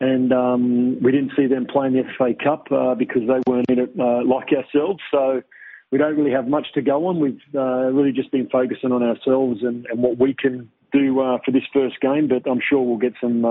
and 0.00 0.32
um, 0.32 1.02
we 1.02 1.12
didn't 1.12 1.32
see 1.36 1.46
them 1.46 1.66
playing 1.66 1.94
the 1.94 2.02
FA 2.16 2.32
Cup 2.42 2.66
uh, 2.70 2.94
because 2.94 3.22
they 3.26 3.40
weren't 3.50 3.68
in 3.68 3.78
it 3.80 3.90
uh, 3.98 4.24
like 4.24 4.48
ourselves. 4.52 5.00
So 5.10 5.42
we 5.90 5.98
don't 5.98 6.16
really 6.16 6.30
have 6.32 6.46
much 6.46 6.68
to 6.74 6.82
go 6.82 7.06
on. 7.06 7.20
We've 7.20 7.40
uh, 7.54 7.90
really 7.90 8.12
just 8.12 8.30
been 8.30 8.48
focusing 8.48 8.92
on 8.92 9.02
ourselves 9.02 9.60
and, 9.62 9.86
and 9.86 10.02
what 10.02 10.18
we 10.18 10.34
can 10.34 10.70
do 10.92 11.20
uh, 11.20 11.38
for 11.44 11.50
this 11.50 11.64
first 11.72 12.00
game. 12.00 12.28
But 12.28 12.48
I'm 12.50 12.60
sure 12.68 12.80
we'll 12.80 12.98
get 12.98 13.14
some 13.20 13.44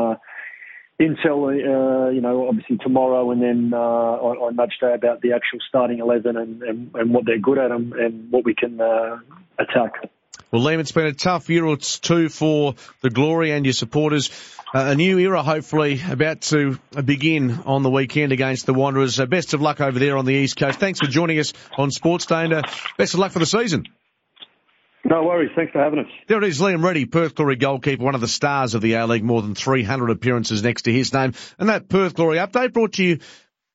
intel, 1.00 1.48
uh, 1.48 2.10
you 2.10 2.22
know, 2.22 2.48
obviously 2.48 2.78
tomorrow, 2.78 3.32
and 3.32 3.42
then 3.42 3.72
uh, 3.74 3.78
on, 3.78 4.38
on 4.38 4.56
Day 4.56 4.94
about 4.94 5.22
the 5.22 5.34
actual 5.34 5.60
starting 5.68 6.00
eleven 6.00 6.38
and, 6.38 6.64
and, 6.64 6.96
and 6.96 7.14
what 7.14 7.26
they're 7.26 7.40
good 7.40 7.58
at 7.58 7.72
and, 7.72 7.94
and 7.94 8.32
what 8.32 8.46
we 8.46 8.56
can 8.56 8.82
uh, 8.82 9.20
attack. 9.60 10.10
Well, 10.52 10.62
Liam, 10.62 10.80
it's 10.80 10.94
been 10.94 11.08
a 11.08 11.14
tough 11.14 11.50
year 11.50 11.66
or 11.66 11.78
two 11.78 12.30
for 12.30 12.76
the 13.02 13.10
Glory 13.10 13.52
and 13.52 13.66
your 13.66 13.74
supporters. 13.74 14.30
Uh, 14.74 14.92
a 14.92 14.96
new 14.96 15.18
era, 15.18 15.44
hopefully, 15.44 16.02
about 16.10 16.42
to 16.42 16.80
begin 17.04 17.52
on 17.66 17.84
the 17.84 17.90
weekend 17.90 18.32
against 18.32 18.66
the 18.66 18.74
Wanderers. 18.74 19.20
Uh, 19.20 19.26
best 19.26 19.54
of 19.54 19.62
luck 19.62 19.82
over 19.82 20.00
there 20.00 20.18
on 20.18 20.26
the 20.26 20.34
East 20.34 20.58
Coast. 20.58 20.80
Thanks 20.80 21.00
for 21.00 21.08
joining 21.08 21.40
us 21.40 21.54
on 21.78 21.92
Sports 21.92 22.26
Day, 22.26 22.44
and 22.44 22.54
uh, 22.54 22.62
best 22.98 23.14
of 23.14 23.20
luck 23.20 23.32
for 23.32 23.40
the 23.40 23.46
season. 23.46 23.88
No 25.10 25.24
worries. 25.24 25.52
Thanks 25.56 25.72
for 25.72 25.80
having 25.80 26.00
us. 26.00 26.06
There 26.28 26.38
it 26.38 26.44
is, 26.44 26.60
Liam 26.60 26.84
Reddy, 26.84 27.06
Perth 27.06 27.34
Glory 27.34 27.56
goalkeeper, 27.56 28.04
one 28.04 28.14
of 28.16 28.20
the 28.20 28.28
stars 28.28 28.76
of 28.76 28.82
the 28.82 28.96
A-League, 28.96 29.24
more 29.24 29.42
than 29.42 29.56
300 29.56 30.10
appearances 30.10 30.62
next 30.62 30.82
to 30.82 30.92
his 30.92 31.14
name. 31.14 31.34
And 31.58 31.70
that 31.70 31.88
Perth 31.88 32.14
Glory 32.14 32.40
update 32.40 32.74
brought 32.74 32.94
to 32.94 33.04
you 33.06 33.20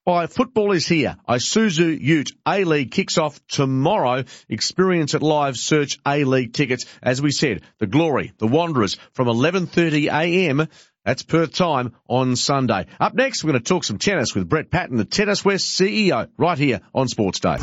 by 0.05 0.27
Football 0.27 0.73
is 0.73 0.87
Here. 0.87 1.17
Isuzu 1.27 1.99
Ute 1.99 2.33
A-League 2.47 2.91
kicks 2.91 3.17
off 3.17 3.41
tomorrow. 3.47 4.25
Experience 4.51 5.15
it 5.15 5.23
live. 5.23 5.57
Search 5.57 5.99
A-League 6.07 6.53
tickets. 6.53 6.85
As 7.03 7.23
we 7.23 7.31
said, 7.31 7.63
the 7.79 7.87
Glory, 7.87 8.33
the 8.37 8.47
Wanderers 8.47 8.99
from 9.13 9.29
11.30am. 9.29 10.69
That's 11.05 11.25
Perth 11.25 11.53
time 11.53 11.95
on 12.07 12.37
Sunday. 12.37 12.87
Up 13.01 13.15
next, 13.15 13.43
we're 13.43 13.51
going 13.51 13.63
to 13.63 13.69
talk 13.69 13.83
some 13.83 13.99
tennis 13.99 14.37
with 14.37 14.49
Brett 14.49 14.71
Patton, 14.71 14.97
the 14.97 15.05
Tennis 15.05 15.45
West 15.45 15.79
CEO, 15.79 16.29
right 16.37 16.57
here 16.57 16.81
on 16.95 17.09
Sports 17.09 17.41
Day. 17.41 17.57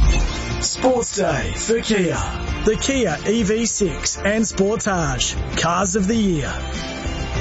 Sports 0.59 1.15
Day 1.15 1.53
for 1.55 1.79
Kia. 1.79 2.17
The 2.65 2.77
Kia 2.81 3.11
EV6 3.11 4.25
and 4.25 4.43
Sportage. 4.43 5.57
Cars 5.57 5.95
of 5.95 6.05
the 6.05 6.15
Year. 6.15 6.53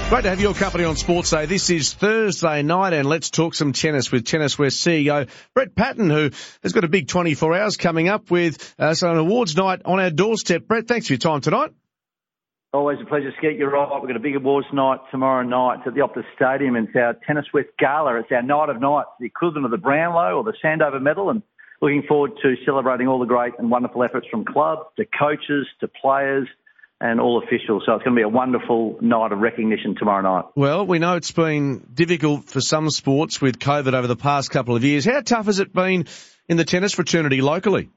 Great 0.08 0.22
to 0.22 0.30
have 0.30 0.40
your 0.40 0.54
company 0.54 0.84
on 0.84 0.94
Sports 0.94 1.30
Day. 1.30 1.46
This 1.46 1.68
is 1.68 1.92
Thursday 1.92 2.62
night 2.62 2.92
and 2.92 3.08
let's 3.08 3.30
talk 3.30 3.56
some 3.56 3.72
tennis 3.72 4.12
with 4.12 4.24
Tennis 4.24 4.56
West 4.56 4.86
CEO 4.86 5.28
Brett 5.52 5.74
Patton, 5.74 6.08
who 6.10 6.30
has 6.62 6.72
got 6.72 6.84
a 6.84 6.88
big 6.88 7.08
24 7.08 7.54
hours 7.56 7.76
coming 7.76 8.08
up 8.08 8.30
with 8.30 8.74
uh, 8.78 8.94
so 8.94 9.10
an 9.10 9.18
awards 9.18 9.56
night 9.56 9.82
on 9.84 9.98
our 9.98 10.10
doorstep. 10.10 10.68
Brett, 10.68 10.86
thanks 10.86 11.08
for 11.08 11.14
your 11.14 11.18
time 11.18 11.40
tonight. 11.40 11.72
Always 12.70 12.98
a 13.00 13.06
pleasure, 13.06 13.32
Skeet. 13.38 13.56
You're 13.56 13.70
right. 13.70 13.88
We've 13.98 14.08
got 14.08 14.16
a 14.16 14.20
big 14.20 14.36
awards 14.36 14.66
night 14.74 14.98
tomorrow 15.10 15.42
night 15.42 15.86
at 15.86 15.94
the 15.94 16.00
Optus 16.00 16.24
Stadium. 16.36 16.76
It's 16.76 16.94
our 16.94 17.16
Tennis 17.26 17.46
West 17.54 17.68
Gala. 17.78 18.20
It's 18.20 18.28
our 18.30 18.42
night 18.42 18.68
of 18.68 18.78
nights, 18.78 19.08
the 19.18 19.24
equivalent 19.24 19.64
of 19.64 19.70
the 19.70 19.78
Brownlow 19.78 20.36
or 20.36 20.44
the 20.44 20.52
Sandover 20.62 21.00
Medal. 21.00 21.30
And 21.30 21.42
looking 21.80 22.02
forward 22.06 22.32
to 22.42 22.56
celebrating 22.66 23.08
all 23.08 23.20
the 23.20 23.24
great 23.24 23.54
and 23.58 23.70
wonderful 23.70 24.04
efforts 24.04 24.26
from 24.30 24.44
club 24.44 24.80
to 24.98 25.06
coaches 25.06 25.66
to 25.80 25.88
players 25.88 26.46
and 27.00 27.20
all 27.20 27.42
officials. 27.42 27.84
So 27.86 27.94
it's 27.94 28.04
going 28.04 28.14
to 28.14 28.18
be 28.18 28.22
a 28.22 28.28
wonderful 28.28 28.98
night 29.00 29.32
of 29.32 29.38
recognition 29.38 29.94
tomorrow 29.98 30.20
night. 30.20 30.50
Well, 30.54 30.84
we 30.84 30.98
know 30.98 31.16
it's 31.16 31.30
been 31.30 31.86
difficult 31.94 32.50
for 32.50 32.60
some 32.60 32.90
sports 32.90 33.40
with 33.40 33.58
COVID 33.58 33.94
over 33.94 34.08
the 34.08 34.16
past 34.16 34.50
couple 34.50 34.76
of 34.76 34.84
years. 34.84 35.06
How 35.06 35.22
tough 35.22 35.46
has 35.46 35.58
it 35.58 35.72
been 35.72 36.06
in 36.48 36.58
the 36.58 36.64
tennis 36.64 36.92
fraternity 36.92 37.40
locally? 37.40 37.88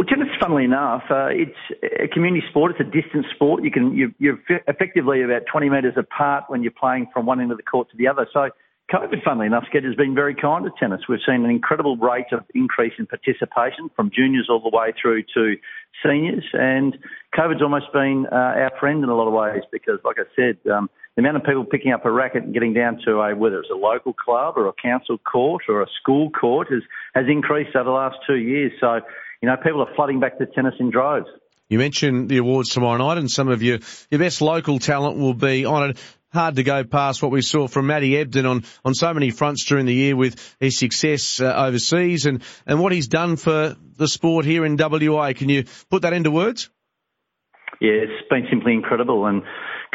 Well, 0.00 0.06
tennis, 0.06 0.32
funnily 0.40 0.64
enough, 0.64 1.02
uh, 1.10 1.28
it's 1.28 1.60
a 1.82 2.08
community 2.08 2.42
sport. 2.48 2.72
It's 2.72 2.80
a 2.80 2.90
distance 2.90 3.26
sport. 3.34 3.62
You 3.62 3.70
can 3.70 3.94
you're, 3.94 4.08
you're 4.18 4.38
effectively 4.66 5.22
about 5.22 5.42
20 5.52 5.68
metres 5.68 5.92
apart 5.98 6.44
when 6.48 6.62
you're 6.62 6.72
playing 6.72 7.08
from 7.12 7.26
one 7.26 7.38
end 7.38 7.50
of 7.52 7.58
the 7.58 7.62
court 7.62 7.90
to 7.90 7.98
the 7.98 8.08
other. 8.08 8.26
So 8.32 8.48
COVID, 8.90 9.22
funnily 9.22 9.44
enough, 9.44 9.64
Sked 9.70 9.84
has 9.84 9.94
been 9.96 10.14
very 10.14 10.34
kind 10.34 10.64
to 10.64 10.70
tennis. 10.80 11.02
We've 11.06 11.20
seen 11.26 11.44
an 11.44 11.50
incredible 11.50 11.98
rate 11.98 12.32
of 12.32 12.44
increase 12.54 12.94
in 12.98 13.08
participation 13.08 13.90
from 13.94 14.10
juniors 14.10 14.48
all 14.48 14.62
the 14.62 14.74
way 14.74 14.94
through 14.96 15.24
to 15.34 15.56
seniors, 16.02 16.44
and 16.54 16.96
COVID's 17.36 17.60
almost 17.60 17.92
been 17.92 18.24
uh, 18.32 18.34
our 18.34 18.72
friend 18.80 19.04
in 19.04 19.10
a 19.10 19.14
lot 19.14 19.28
of 19.28 19.34
ways 19.34 19.64
because, 19.70 19.98
like 20.02 20.16
I 20.18 20.24
said, 20.34 20.56
um, 20.72 20.88
the 21.14 21.20
amount 21.20 21.36
of 21.36 21.44
people 21.44 21.66
picking 21.66 21.92
up 21.92 22.06
a 22.06 22.10
racket 22.10 22.44
and 22.44 22.54
getting 22.54 22.72
down 22.72 22.98
to 23.04 23.20
a 23.20 23.36
whether 23.36 23.60
it's 23.60 23.68
a 23.68 23.76
local 23.76 24.14
club 24.14 24.54
or 24.56 24.66
a 24.66 24.72
council 24.72 25.18
court 25.18 25.64
or 25.68 25.82
a 25.82 25.86
school 26.00 26.30
court 26.30 26.68
has 26.72 26.82
has 27.14 27.26
increased 27.28 27.76
over 27.76 27.84
the 27.84 27.90
last 27.90 28.16
two 28.26 28.36
years. 28.38 28.72
So, 28.80 29.00
you 29.42 29.48
know, 29.48 29.56
people 29.56 29.80
are 29.82 29.94
flooding 29.94 30.20
back 30.20 30.38
to 30.38 30.46
tennis 30.46 30.74
in 30.78 30.90
droves. 30.90 31.26
You 31.68 31.78
mentioned 31.78 32.28
the 32.28 32.38
awards 32.38 32.70
tomorrow 32.70 32.98
night, 32.98 33.18
and 33.18 33.30
some 33.30 33.48
of 33.48 33.62
your 33.62 33.78
your 34.10 34.18
best 34.18 34.42
local 34.42 34.78
talent 34.78 35.18
will 35.18 35.34
be 35.34 35.64
on 35.64 35.90
it. 35.90 35.98
hard 36.32 36.56
to 36.56 36.62
go 36.62 36.84
past 36.84 37.22
what 37.22 37.30
we 37.30 37.42
saw 37.42 37.68
from 37.68 37.86
Matty 37.86 38.12
Ebden 38.12 38.48
on, 38.48 38.64
on 38.84 38.94
so 38.94 39.12
many 39.14 39.30
fronts 39.30 39.64
during 39.64 39.86
the 39.86 39.94
year 39.94 40.16
with 40.16 40.56
his 40.60 40.78
success 40.78 41.40
uh, 41.40 41.52
overseas 41.56 42.26
and, 42.26 42.42
and 42.66 42.80
what 42.80 42.92
he's 42.92 43.08
done 43.08 43.36
for 43.36 43.76
the 43.96 44.08
sport 44.08 44.44
here 44.44 44.64
in 44.64 44.76
WA. 44.76 45.32
Can 45.32 45.48
you 45.48 45.64
put 45.90 46.02
that 46.02 46.12
into 46.12 46.30
words? 46.30 46.70
Yeah, 47.80 47.92
it's 47.92 48.28
been 48.28 48.46
simply 48.50 48.74
incredible 48.74 49.26
and 49.26 49.42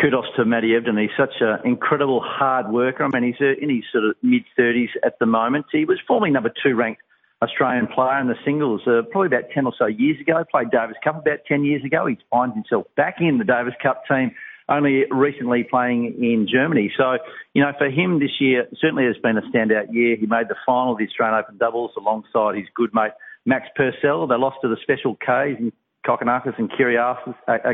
kudos 0.01 0.25
to 0.37 0.45
Matty 0.45 0.71
Ebden. 0.71 0.99
He's 0.99 1.11
such 1.17 1.35
an 1.41 1.59
incredible 1.65 2.21
hard 2.23 2.69
worker. 2.69 3.03
I 3.03 3.09
mean, 3.13 3.31
he's 3.31 3.41
uh, 3.41 3.53
in 3.61 3.69
his 3.69 3.83
sort 3.91 4.05
of 4.05 4.15
mid 4.21 4.43
30s 4.57 4.89
at 5.05 5.19
the 5.19 5.25
moment. 5.25 5.67
He 5.71 5.85
was 5.85 5.99
formerly 6.07 6.31
number 6.31 6.51
two 6.63 6.75
ranked 6.75 7.01
Australian 7.41 7.87
player 7.87 8.19
in 8.19 8.27
the 8.27 8.35
singles 8.45 8.81
uh, 8.87 9.01
probably 9.11 9.27
about 9.27 9.49
10 9.53 9.65
or 9.65 9.73
so 9.77 9.85
years 9.85 10.19
ago. 10.21 10.43
Played 10.49 10.71
Davis 10.71 10.95
Cup 11.03 11.19
about 11.19 11.39
10 11.47 11.63
years 11.63 11.83
ago. 11.83 12.07
He 12.07 12.17
finds 12.31 12.55
himself 12.55 12.87
back 12.95 13.17
in 13.19 13.37
the 13.37 13.43
Davis 13.43 13.73
Cup 13.81 14.03
team 14.07 14.31
only 14.67 15.03
recently 15.11 15.63
playing 15.63 16.15
in 16.17 16.47
Germany. 16.51 16.91
So, 16.97 17.17
you 17.53 17.61
know, 17.61 17.71
for 17.77 17.87
him 17.87 18.19
this 18.19 18.31
year 18.39 18.67
certainly 18.81 19.05
has 19.05 19.15
been 19.21 19.37
a 19.37 19.41
standout 19.43 19.93
year. 19.93 20.15
He 20.15 20.25
made 20.25 20.47
the 20.49 20.55
final 20.65 20.93
of 20.93 20.97
the 20.97 21.05
Australian 21.05 21.39
Open 21.39 21.57
doubles 21.57 21.91
alongside 21.97 22.55
his 22.55 22.65
good 22.73 22.89
mate 22.93 23.11
Max 23.45 23.67
Purcell. 23.75 24.27
They 24.27 24.35
lost 24.35 24.57
to 24.63 24.67
the 24.67 24.77
Special 24.81 25.15
Ks 25.15 25.59
and 25.59 25.71
Kokkinakis 26.05 26.57
and 26.57 26.71
Kyrgios, 26.71 27.17
uh, 27.47 27.51
uh, 27.51 27.71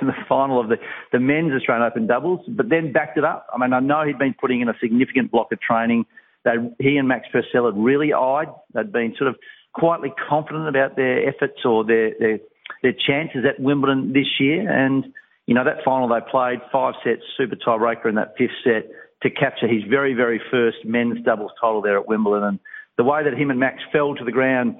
in 0.00 0.06
the 0.06 0.14
final 0.28 0.60
of 0.60 0.68
the, 0.68 0.76
the 1.12 1.18
men's 1.18 1.52
Australian 1.52 1.86
Open 1.86 2.06
doubles, 2.06 2.40
but 2.48 2.68
then 2.68 2.92
backed 2.92 3.18
it 3.18 3.24
up. 3.24 3.46
I 3.52 3.58
mean, 3.58 3.72
I 3.72 3.80
know 3.80 4.04
he'd 4.04 4.18
been 4.18 4.34
putting 4.38 4.60
in 4.60 4.68
a 4.68 4.74
significant 4.80 5.30
block 5.30 5.52
of 5.52 5.60
training. 5.60 6.06
They, 6.44 6.52
he 6.78 6.96
and 6.96 7.08
Max 7.08 7.26
Purcell 7.30 7.66
had 7.66 7.76
really 7.76 8.12
eyed. 8.12 8.48
They'd 8.74 8.92
been 8.92 9.14
sort 9.16 9.28
of 9.28 9.36
quietly 9.74 10.12
confident 10.28 10.68
about 10.68 10.96
their 10.96 11.28
efforts 11.28 11.64
or 11.64 11.84
their, 11.84 12.12
their, 12.18 12.38
their 12.82 12.92
chances 12.92 13.44
at 13.48 13.60
Wimbledon 13.60 14.12
this 14.12 14.40
year. 14.40 14.68
And 14.68 15.04
you 15.46 15.54
know, 15.54 15.64
that 15.64 15.84
final 15.84 16.08
they 16.08 16.20
played 16.30 16.60
five 16.72 16.94
sets, 17.04 17.22
super 17.36 17.56
tiebreaker 17.56 18.08
in 18.08 18.14
that 18.14 18.34
fifth 18.38 18.50
set 18.64 18.90
to 19.22 19.30
capture 19.30 19.68
his 19.68 19.82
very, 19.88 20.14
very 20.14 20.40
first 20.50 20.78
men's 20.84 21.22
doubles 21.24 21.52
title 21.60 21.82
there 21.82 21.98
at 21.98 22.08
Wimbledon. 22.08 22.44
And 22.44 22.58
the 22.96 23.04
way 23.04 23.24
that 23.24 23.34
him 23.34 23.50
and 23.50 23.58
Max 23.58 23.82
fell 23.92 24.14
to 24.14 24.24
the 24.24 24.32
ground, 24.32 24.76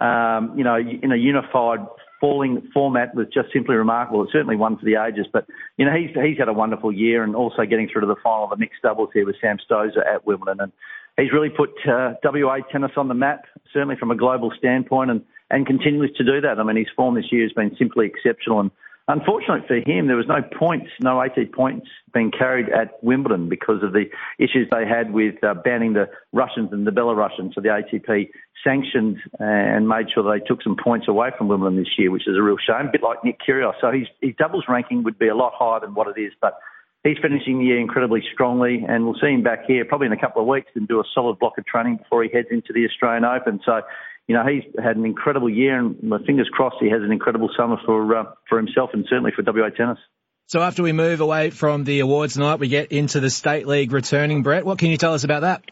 um, 0.00 0.54
you 0.56 0.64
know, 0.64 0.76
in 0.76 1.12
a 1.12 1.16
unified 1.16 1.80
falling 2.20 2.68
format 2.74 3.14
was 3.14 3.26
just 3.32 3.52
simply 3.52 3.76
remarkable. 3.76 4.22
It's 4.22 4.32
certainly 4.32 4.56
one 4.56 4.76
for 4.76 4.84
the 4.84 4.96
ages, 4.96 5.26
but 5.32 5.46
you 5.78 5.86
know 5.86 5.92
he's 5.96 6.10
he's 6.14 6.38
had 6.38 6.48
a 6.48 6.52
wonderful 6.52 6.92
year 6.92 7.24
and 7.24 7.34
also 7.34 7.64
getting 7.64 7.88
through 7.88 8.02
to 8.02 8.06
the 8.06 8.20
final 8.22 8.44
of 8.44 8.50
the 8.50 8.56
mixed 8.56 8.82
doubles 8.82 9.08
here 9.14 9.24
with 9.24 9.36
Sam 9.40 9.56
Stosur 9.58 10.06
at 10.06 10.26
Wimbledon, 10.26 10.60
and 10.60 10.72
he's 11.16 11.32
really 11.32 11.50
put 11.50 11.70
uh, 11.88 12.14
WA 12.22 12.58
tennis 12.70 12.92
on 12.96 13.08
the 13.08 13.14
map, 13.14 13.44
certainly 13.72 13.96
from 13.96 14.10
a 14.10 14.16
global 14.16 14.52
standpoint, 14.56 15.10
and 15.10 15.22
and 15.52 15.66
continues 15.66 16.12
to 16.16 16.24
do 16.24 16.40
that. 16.40 16.60
I 16.60 16.62
mean, 16.62 16.76
his 16.76 16.86
form 16.94 17.16
this 17.16 17.32
year 17.32 17.42
has 17.42 17.52
been 17.52 17.74
simply 17.76 18.06
exceptional, 18.06 18.60
and 18.60 18.70
Unfortunately 19.10 19.66
for 19.66 19.90
him, 19.90 20.06
there 20.06 20.16
was 20.16 20.28
no 20.28 20.40
points, 20.56 20.90
no 21.00 21.20
AT 21.20 21.34
points 21.52 21.88
being 22.14 22.30
carried 22.30 22.68
at 22.68 23.02
Wimbledon 23.02 23.48
because 23.48 23.82
of 23.82 23.92
the 23.92 24.04
issues 24.38 24.68
they 24.70 24.86
had 24.86 25.12
with 25.12 25.42
uh, 25.42 25.54
banning 25.64 25.94
the 25.94 26.08
Russians 26.32 26.68
and 26.72 26.86
the 26.86 26.92
Belarusians. 26.92 27.54
So 27.54 27.60
the 27.60 27.70
ATP 27.70 28.30
sanctioned 28.62 29.18
and 29.40 29.88
made 29.88 30.06
sure 30.14 30.22
they 30.22 30.44
took 30.44 30.62
some 30.62 30.76
points 30.76 31.08
away 31.08 31.30
from 31.36 31.48
Wimbledon 31.48 31.76
this 31.76 31.98
year, 31.98 32.12
which 32.12 32.28
is 32.28 32.36
a 32.36 32.42
real 32.42 32.56
shame. 32.56 32.86
A 32.86 32.92
bit 32.92 33.02
like 33.02 33.24
Nick 33.24 33.38
Kyrgios. 33.40 33.74
So 33.80 33.90
his, 33.90 34.06
his 34.20 34.34
doubles 34.38 34.64
ranking 34.68 35.02
would 35.02 35.18
be 35.18 35.26
a 35.26 35.34
lot 35.34 35.54
higher 35.56 35.80
than 35.80 35.94
what 35.94 36.06
it 36.06 36.20
is, 36.20 36.32
but 36.40 36.60
he's 37.04 37.18
finishing 37.20 37.58
the 37.58 37.64
year 37.64 37.80
incredibly 37.80 38.22
strongly, 38.32 38.84
and 38.86 39.04
we'll 39.04 39.18
see 39.20 39.28
him 39.28 39.42
back 39.42 39.60
here 39.66 39.84
probably 39.84 40.06
in 40.06 40.12
a 40.12 40.20
couple 40.20 40.42
of 40.42 40.48
weeks 40.48 40.70
and 40.74 40.86
do 40.88 41.00
a 41.00 41.04
solid 41.14 41.38
block 41.38 41.58
of 41.58 41.66
training 41.66 41.96
before 41.96 42.22
he 42.22 42.30
heads 42.32 42.48
into 42.50 42.72
the 42.72 42.84
Australian 42.86 43.24
Open. 43.24 43.60
So 43.64 43.82
you 44.30 44.36
know, 44.36 44.44
he's 44.46 44.62
had 44.80 44.96
an 44.96 45.04
incredible 45.04 45.50
year, 45.50 45.76
and 45.76 46.00
my 46.04 46.18
fingers 46.24 46.48
crossed 46.52 46.76
he 46.78 46.88
has 46.88 47.02
an 47.02 47.10
incredible 47.10 47.50
summer 47.56 47.78
for 47.84 48.16
uh, 48.16 48.24
for 48.48 48.58
himself 48.58 48.90
and 48.92 49.04
certainly 49.10 49.32
for 49.34 49.42
WA 49.42 49.70
tennis. 49.70 49.98
So 50.46 50.60
after 50.60 50.84
we 50.84 50.92
move 50.92 51.20
away 51.20 51.50
from 51.50 51.82
the 51.82 51.98
awards 51.98 52.38
night, 52.38 52.60
we 52.60 52.68
get 52.68 52.92
into 52.92 53.18
the 53.18 53.28
state 53.28 53.66
league 53.66 53.90
returning. 53.90 54.44
Brett, 54.44 54.64
what 54.64 54.78
can 54.78 54.90
you 54.90 54.96
tell 54.96 55.14
us 55.14 55.24
about 55.24 55.40
that? 55.40 55.64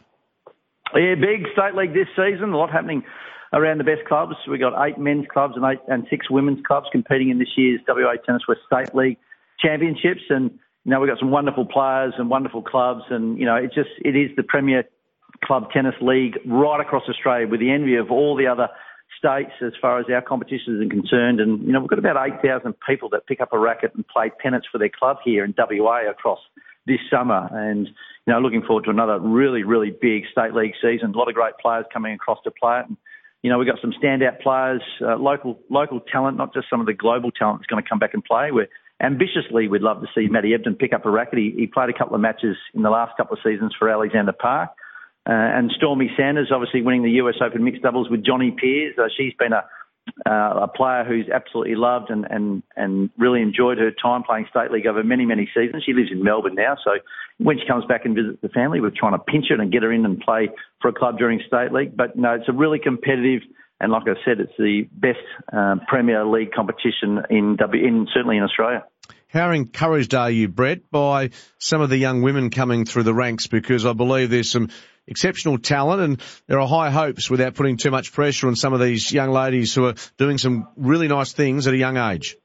Yeah, 0.93 1.14
big 1.14 1.47
state 1.53 1.76
league 1.76 1.95
this 1.95 2.09
season. 2.16 2.53
A 2.53 2.57
lot 2.57 2.72
happening 2.72 3.05
around 3.53 3.79
the 3.79 3.85
best 3.85 4.05
clubs. 4.09 4.35
We 4.51 4.59
got 4.59 4.74
eight 4.85 4.99
men's 4.99 5.26
clubs 5.33 5.55
and 5.55 5.64
eight 5.64 5.79
and 5.87 6.09
six 6.11 6.29
women's 6.29 6.66
clubs 6.66 6.87
competing 6.91 7.31
in 7.31 7.39
this 7.39 7.55
year's 7.57 7.81
WA 7.87 8.14
Tennis 8.26 8.43
West 8.49 8.62
State 8.66 8.93
League 8.93 9.18
Championships, 9.61 10.22
and 10.31 10.59
you 10.89 10.95
know 10.95 11.01
we've 11.01 11.11
got 11.11 11.18
some 11.18 11.30
wonderful 11.30 11.66
players 11.66 12.14
and 12.16 12.30
wonderful 12.30 12.62
clubs, 12.62 13.03
and 13.11 13.39
you 13.39 13.45
know 13.45 13.57
it 13.57 13.74
just 13.74 13.91
it 14.03 14.16
is 14.16 14.34
the 14.36 14.43
premier 14.43 14.84
club 15.45 15.64
tennis 15.70 15.95
league 16.01 16.39
right 16.47 16.80
across 16.80 17.03
Australia 17.11 17.47
with 17.47 17.61
the 17.61 17.70
envy 17.70 17.97
of 17.97 18.11
all 18.11 18.34
the 18.34 18.47
other 18.47 18.68
states 19.18 19.53
as 19.61 19.72
far 19.82 20.01
as 20.01 20.07
our 20.11 20.22
competitions 20.22 20.82
are 20.82 20.89
concerned. 20.89 21.41
And, 21.41 21.62
you 21.62 21.72
know, 21.72 21.80
we've 21.80 21.91
got 21.91 21.99
about 21.99 22.16
8,000 22.43 22.74
people 22.89 23.11
that 23.11 23.26
pick 23.26 23.43
up 23.43 23.53
a 23.53 23.59
racket 23.59 23.93
and 23.95 24.07
play 24.09 24.32
tennis 24.43 24.62
for 24.72 24.78
their 24.78 24.89
club 24.89 25.18
here 25.22 25.45
in 25.45 25.55
WA 25.59 26.09
across 26.11 26.39
this 26.86 27.01
summer. 27.11 27.49
And, 27.53 27.86
you 27.86 28.32
know, 28.32 28.39
looking 28.39 28.62
forward 28.62 28.84
to 28.84 28.91
another 28.91 29.20
really, 29.20 29.64
really 29.64 29.91
big 29.91 30.22
state 30.32 30.55
league 30.55 30.72
season. 30.80 31.12
A 31.14 31.18
lot 31.18 31.28
of 31.28 31.34
great 31.34 31.59
players 31.61 31.84
coming 31.93 32.14
across 32.14 32.39
to 32.45 32.51
play 32.51 32.80
it. 32.80 32.86
And, 32.89 32.97
you 33.43 33.51
know, 33.51 33.59
we've 33.59 33.68
got 33.68 33.80
some 33.80 33.93
standout 33.93 34.41
players, 34.41 34.82
uh, 35.01 35.16
local 35.16 35.61
local 35.70 36.01
talent, 36.01 36.36
not 36.36 36.53
just 36.53 36.66
some 36.68 36.80
of 36.80 36.86
the 36.86 36.95
global 36.95 37.30
talent 37.30 37.61
that's 37.61 37.68
going 37.68 37.82
to 37.82 37.89
come 37.89 38.01
back 38.01 38.14
and 38.14 38.24
play. 38.24 38.51
We're 38.51 38.68
ambitiously, 39.01 39.68
we'd 39.68 39.82
love 39.82 40.01
to 40.01 40.09
see 40.14 40.28
Matty 40.28 40.51
Ebden 40.51 40.78
pick 40.78 40.92
up 40.92 41.07
a 41.07 41.11
racket. 41.11 41.38
He, 41.38 41.55
he 41.57 41.66
played 41.66 41.90
a 41.90 41.96
couple 41.96 42.14
of 42.14 42.20
matches 42.20 42.57
in 42.74 42.82
the 42.82 42.90
last 42.90 43.16
couple 43.16 43.34
of 43.34 43.40
seasons 43.44 43.74
for 43.78 43.88
Alexander 43.88 44.32
Park. 44.32 44.70
Uh, 45.28 45.32
and 45.32 45.70
Stormy 45.76 46.11
Sanders, 46.16 46.51
obviously 46.53 46.82
winning 46.82 47.03
the 47.03 47.11
US 47.22 47.34
Open 47.44 47.62
mixed 47.62 47.82
doubles 47.82 48.09
with 48.09 48.24
Johnny 48.24 48.51
Peers. 48.51 48.94
Uh, 48.99 49.09
she's 49.14 49.34
been 49.38 49.53
a 49.53 49.64
uh, 50.26 50.61
a 50.62 50.68
player 50.68 51.05
who's 51.05 51.28
absolutely 51.28 51.74
loved 51.74 52.11
and, 52.11 52.26
and, 52.30 52.62
and 52.76 53.11
really 53.18 53.42
enjoyed 53.42 53.78
her 53.78 53.90
time 53.90 54.22
playing 54.22 54.46
state 54.51 54.70
league 54.70 54.86
over 54.86 55.03
many, 55.05 55.24
many 55.24 55.49
seasons. 55.55 55.84
She 55.84 55.92
lives 55.92 56.11
in 56.11 56.22
Melbourne 56.22 56.55
now, 56.55 56.76
so 56.82 56.92
when 57.38 57.59
she 57.59 57.66
comes 57.66 57.84
back 57.84 58.05
and 58.05 58.14
visits 58.14 58.38
the 58.42 58.49
family, 58.49 58.80
we're 58.80 58.90
trying 58.94 59.12
to 59.12 59.18
pinch 59.18 59.46
her 59.51 59.61
and 59.61 59.70
get 59.72 59.82
her 59.82 59.92
in 59.92 60.05
and 60.05 60.18
play 60.20 60.51
for 60.80 60.88
a 60.88 60.92
club 60.92 61.18
during 61.18 61.40
state 61.46 61.72
league. 61.72 61.96
But 61.96 62.16
no, 62.16 62.34
it's 62.34 62.49
a 62.49 62.53
really 62.53 62.78
competitive, 62.78 63.42
and 63.81 63.93
like 63.93 64.03
I 64.05 64.14
said, 64.24 64.41
it's 64.41 64.53
the 64.59 64.89
best 64.93 65.18
uh, 65.53 65.76
Premier 65.87 66.24
League 66.24 66.53
competition 66.53 67.22
in, 67.31 67.57
w, 67.57 67.87
in 67.87 68.09
certainly 68.12 68.37
in 68.37 68.43
Australia. 68.43 68.85
How 69.29 69.51
encouraged 69.51 70.14
are 70.14 70.31
you, 70.31 70.49
Brett, 70.49 70.91
by 70.91 71.31
some 71.59 71.81
of 71.81 71.91
the 71.91 71.99
young 71.99 72.22
women 72.22 72.51
coming 72.51 72.87
through 72.87 73.03
the 73.03 73.14
ranks? 73.14 73.47
Because 73.47 73.85
I 73.85 73.93
believe 73.93 74.31
there's 74.31 74.51
some 74.51 74.70
exceptional 75.07 75.59
talent 75.59 76.03
and 76.03 76.22
there 76.47 76.59
are 76.59 76.66
high 76.66 76.91
hopes 76.91 77.31
without 77.31 77.55
putting 77.55 77.76
too 77.76 77.91
much 77.91 78.12
pressure 78.12 78.49
on 78.49 78.57
some 78.57 78.72
of 78.72 78.81
these 78.81 79.12
young 79.12 79.31
ladies 79.31 79.74
who 79.74 79.87
are 79.87 79.95
doing 80.16 80.39
some 80.39 80.68
really 80.76 81.09
nice 81.09 81.33
things 81.33 81.66
at 81.66 81.74
a 81.74 81.76
young 81.76 81.97
age. 81.97 82.37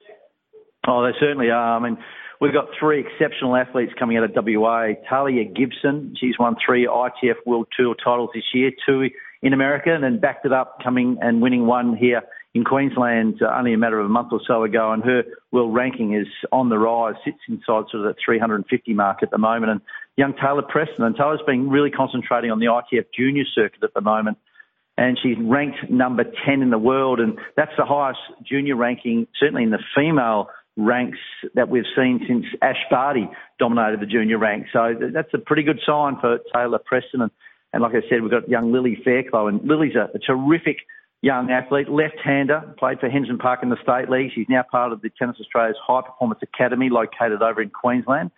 Oh, 0.88 1.04
they 1.04 1.18
certainly 1.20 1.50
are. 1.50 1.78
I 1.78 1.80
mean, 1.80 1.98
we've 2.42 2.54
got 2.54 2.68
three 2.80 3.00
exceptional 3.06 3.56
athletes 3.56 3.94
coming 3.98 4.18
out 4.18 4.26
of 4.26 4.32
WA. 4.36 4.90
Talia 5.10 5.46
Gibson, 5.46 6.16
she's 6.20 6.38
won 6.38 6.56
three 6.66 6.86
ITF 6.86 7.36
World 7.46 7.68
Tour 7.78 7.96
titles 8.04 8.32
this 8.34 8.44
year, 8.54 8.72
two 8.86 9.10
in 9.44 9.54
America, 9.54 9.94
and 9.94 10.04
then 10.04 10.20
backed 10.20 10.46
it 10.46 10.54
up 10.54 10.80
coming 10.82 11.18
and 11.22 11.42
winning 11.42 11.68
one 11.68 11.96
here 11.96 12.24
in 12.54 12.64
Queensland 12.64 13.42
uh, 13.42 13.52
only 13.58 13.74
a 13.74 13.78
matter 13.78 14.00
of 14.00 14.06
a 14.06 14.10
month 14.10 14.30
or 14.32 14.40
so 14.48 14.64
ago, 14.64 14.92
and 14.92 15.04
her 15.04 15.24
world 15.52 15.76
ranking 15.76 16.14
is 16.14 16.28
on 16.52 16.70
the 16.70 16.78
rise, 16.78 17.16
sits 17.26 17.40
inside 17.50 17.86
sort 17.92 17.96
of 17.96 18.04
the 18.04 18.16
350 18.24 18.94
mark 18.94 19.22
at 19.22 19.32
the 19.32 19.38
moment. 19.38 19.72
And 19.72 19.82
young 20.16 20.34
Taylor 20.34 20.62
Preston, 20.62 21.04
and 21.04 21.16
Taylor's 21.16 21.42
been 21.46 21.70
really 21.70 21.92
concentrating 21.92 22.52
on 22.52 22.60
the 22.60 22.68
ITF 22.68 23.06
junior 23.16 23.44
circuit 23.54 23.84
at 23.84 23.94
the 23.94 24.02
moment, 24.02 24.38
and 24.98 25.20
she's 25.22 25.38
ranked 25.40 25.90
number 25.90 26.24
10 26.46 26.62
in 26.62 26.70
the 26.70 26.78
world, 26.78 27.20
and 27.20 27.38
that's 27.58 27.76
the 27.78 27.86
highest 27.86 28.20
junior 28.44 28.76
ranking, 28.76 29.28
certainly 29.40 29.64
in 29.64 29.72
the 29.72 29.84
female 29.96 30.50
ranks 30.78 31.20
that 31.54 31.70
we've 31.70 31.86
seen 31.96 32.24
since 32.28 32.46
Ash 32.62 32.84
Barty 32.90 33.30
dominated 33.60 34.00
the 34.00 34.06
junior 34.06 34.38
ranks. 34.38 34.70
So 34.74 34.94
that's 35.14 35.34
a 35.34 35.38
pretty 35.38 35.64
good 35.64 35.80
sign 35.86 36.18
for 36.20 36.40
Taylor 36.54 36.80
Preston. 36.80 37.22
And, 37.22 37.32
and 37.74 37.82
like 37.82 37.94
I 37.94 38.08
said, 38.08 38.22
we've 38.22 38.32
got 38.32 38.48
young 38.48 38.72
Lily 38.72 38.98
Fairclough, 39.04 39.48
and 39.48 39.68
Lily's 39.68 39.96
a, 39.96 40.10
a 40.16 40.20
terrific 40.20 40.78
young 41.22 41.50
athlete, 41.50 41.90
left-hander, 41.90 42.76
played 42.78 43.00
for 43.00 43.10
Hensman 43.10 43.40
Park 43.40 43.62
in 43.64 43.70
the 43.70 43.78
State 43.82 44.10
League. 44.10 44.32
She's 44.36 44.46
now 44.50 44.64
part 44.70 44.92
of 44.92 45.02
the 45.02 45.10
Tennis 45.18 45.38
Australia's 45.40 45.78
High 45.86 46.02
Performance 46.02 46.42
Academy 46.44 46.90
located 46.90 47.42
over 47.42 47.62
in 47.62 47.70
Queensland. 47.70 48.30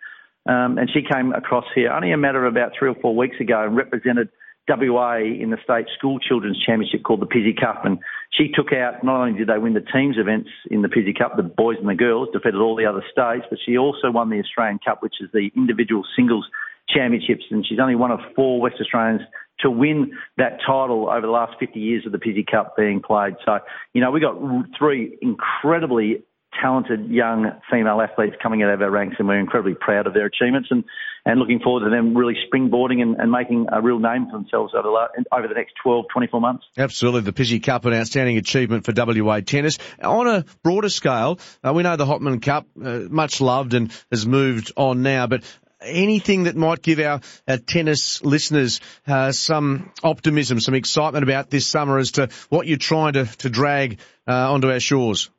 Um, 0.46 0.78
and 0.78 0.88
she 0.88 1.02
came 1.02 1.32
across 1.32 1.64
here 1.74 1.90
only 1.90 2.12
a 2.12 2.16
matter 2.16 2.46
of 2.46 2.54
about 2.54 2.72
three 2.78 2.88
or 2.88 2.94
four 2.94 3.16
weeks 3.16 3.40
ago 3.40 3.64
and 3.64 3.76
represented 3.76 4.28
WA 4.68 5.16
in 5.16 5.50
the 5.50 5.58
state 5.62 5.86
school 5.98 6.18
children's 6.20 6.62
championship 6.64 7.02
called 7.02 7.20
the 7.20 7.26
Pizzey 7.26 7.58
Cup. 7.58 7.84
And 7.84 7.98
she 8.30 8.48
took 8.54 8.72
out, 8.72 9.02
not 9.02 9.20
only 9.20 9.38
did 9.38 9.48
they 9.48 9.58
win 9.58 9.74
the 9.74 9.84
teams 9.92 10.16
events 10.16 10.50
in 10.70 10.82
the 10.82 10.88
Pizzey 10.88 11.16
Cup, 11.16 11.36
the 11.36 11.42
boys 11.42 11.76
and 11.78 11.88
the 11.88 11.94
girls, 11.94 12.28
defeated 12.32 12.60
all 12.60 12.76
the 12.76 12.86
other 12.86 13.04
states, 13.10 13.46
but 13.50 13.58
she 13.64 13.76
also 13.76 14.10
won 14.10 14.30
the 14.30 14.38
Australian 14.38 14.78
Cup, 14.78 15.02
which 15.02 15.16
is 15.20 15.28
the 15.32 15.50
individual 15.56 16.04
singles 16.14 16.46
championships. 16.88 17.44
And 17.50 17.66
she's 17.66 17.78
only 17.80 17.94
one 17.96 18.10
of 18.10 18.20
four 18.34 18.60
West 18.60 18.76
Australians 18.80 19.22
to 19.60 19.70
win 19.70 20.12
that 20.36 20.58
title 20.66 21.08
over 21.08 21.22
the 21.22 21.32
last 21.32 21.54
50 21.58 21.80
years 21.80 22.04
of 22.06 22.12
the 22.12 22.18
Pizzey 22.18 22.46
Cup 22.46 22.76
being 22.76 23.00
played. 23.00 23.34
So, 23.44 23.58
you 23.94 24.00
know, 24.00 24.10
we 24.10 24.20
got 24.20 24.36
three 24.78 25.16
incredibly 25.22 26.24
talented 26.60 27.10
young 27.10 27.52
female 27.70 28.00
athletes 28.00 28.36
coming 28.42 28.62
out 28.62 28.70
of 28.70 28.82
our 28.82 28.90
ranks, 28.90 29.16
and 29.18 29.28
we're 29.28 29.38
incredibly 29.38 29.74
proud 29.74 30.06
of 30.06 30.14
their 30.14 30.26
achievements 30.26 30.68
and, 30.70 30.84
and 31.24 31.38
looking 31.38 31.60
forward 31.60 31.84
to 31.84 31.90
them 31.90 32.16
really 32.16 32.34
springboarding 32.34 33.02
and, 33.02 33.16
and 33.16 33.30
making 33.30 33.66
a 33.72 33.80
real 33.80 33.98
name 33.98 34.26
for 34.26 34.38
themselves 34.38 34.72
over 34.74 34.88
the, 34.88 35.24
over 35.36 35.48
the 35.48 35.54
next 35.54 35.74
12, 35.82 36.06
24 36.12 36.40
months. 36.40 36.64
Absolutely. 36.76 37.22
The 37.22 37.32
Pizzey 37.32 37.62
Cup, 37.62 37.84
an 37.84 37.94
outstanding 37.94 38.36
achievement 38.36 38.84
for 38.84 38.92
WA 38.96 39.40
tennis. 39.40 39.78
On 40.02 40.26
a 40.26 40.44
broader 40.62 40.88
scale, 40.88 41.38
uh, 41.66 41.72
we 41.72 41.82
know 41.82 41.96
the 41.96 42.06
Hopman 42.06 42.40
Cup, 42.40 42.66
uh, 42.82 43.00
much 43.10 43.40
loved 43.40 43.74
and 43.74 43.92
has 44.10 44.26
moved 44.26 44.72
on 44.76 45.02
now, 45.02 45.26
but 45.26 45.44
anything 45.80 46.44
that 46.44 46.56
might 46.56 46.82
give 46.82 46.98
our, 47.00 47.20
our 47.46 47.58
tennis 47.58 48.22
listeners 48.24 48.80
uh, 49.06 49.32
some 49.32 49.92
optimism, 50.02 50.60
some 50.60 50.74
excitement 50.74 51.22
about 51.22 51.50
this 51.50 51.66
summer 51.66 51.98
as 51.98 52.12
to 52.12 52.28
what 52.48 52.66
you're 52.66 52.78
trying 52.78 53.14
to, 53.14 53.26
to 53.38 53.50
drag 53.50 53.98
uh, 54.26 54.52
onto 54.52 54.70
our 54.70 54.80
shores? 54.80 55.30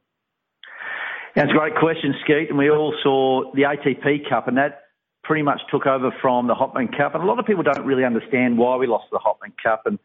That's 1.36 1.52
a 1.52 1.54
great 1.54 1.76
question, 1.76 2.16
Skeet. 2.24 2.50
And 2.50 2.58
we 2.58 2.70
all 2.70 2.96
saw 3.04 3.52
the 3.54 3.64
ATP 3.64 4.28
Cup, 4.28 4.48
and 4.48 4.58
that 4.58 4.82
pretty 5.24 5.44
much 5.44 5.62
took 5.70 5.86
over 5.86 6.10
from 6.22 6.48
the 6.48 6.56
Hopman 6.56 6.96
Cup. 6.98 7.14
And 7.14 7.24
a 7.24 7.28
lot 7.28 7.38
of 7.38 7.46
people 7.46 7.62
don't 7.62 7.86
really 7.86 8.06
understand 8.06 8.58
why 8.58 8.78
we 8.78 8.88
lost 8.88 9.06
the 9.12 9.20
Hopman 9.20 9.54
Cup. 9.62 9.84
And 9.86 10.00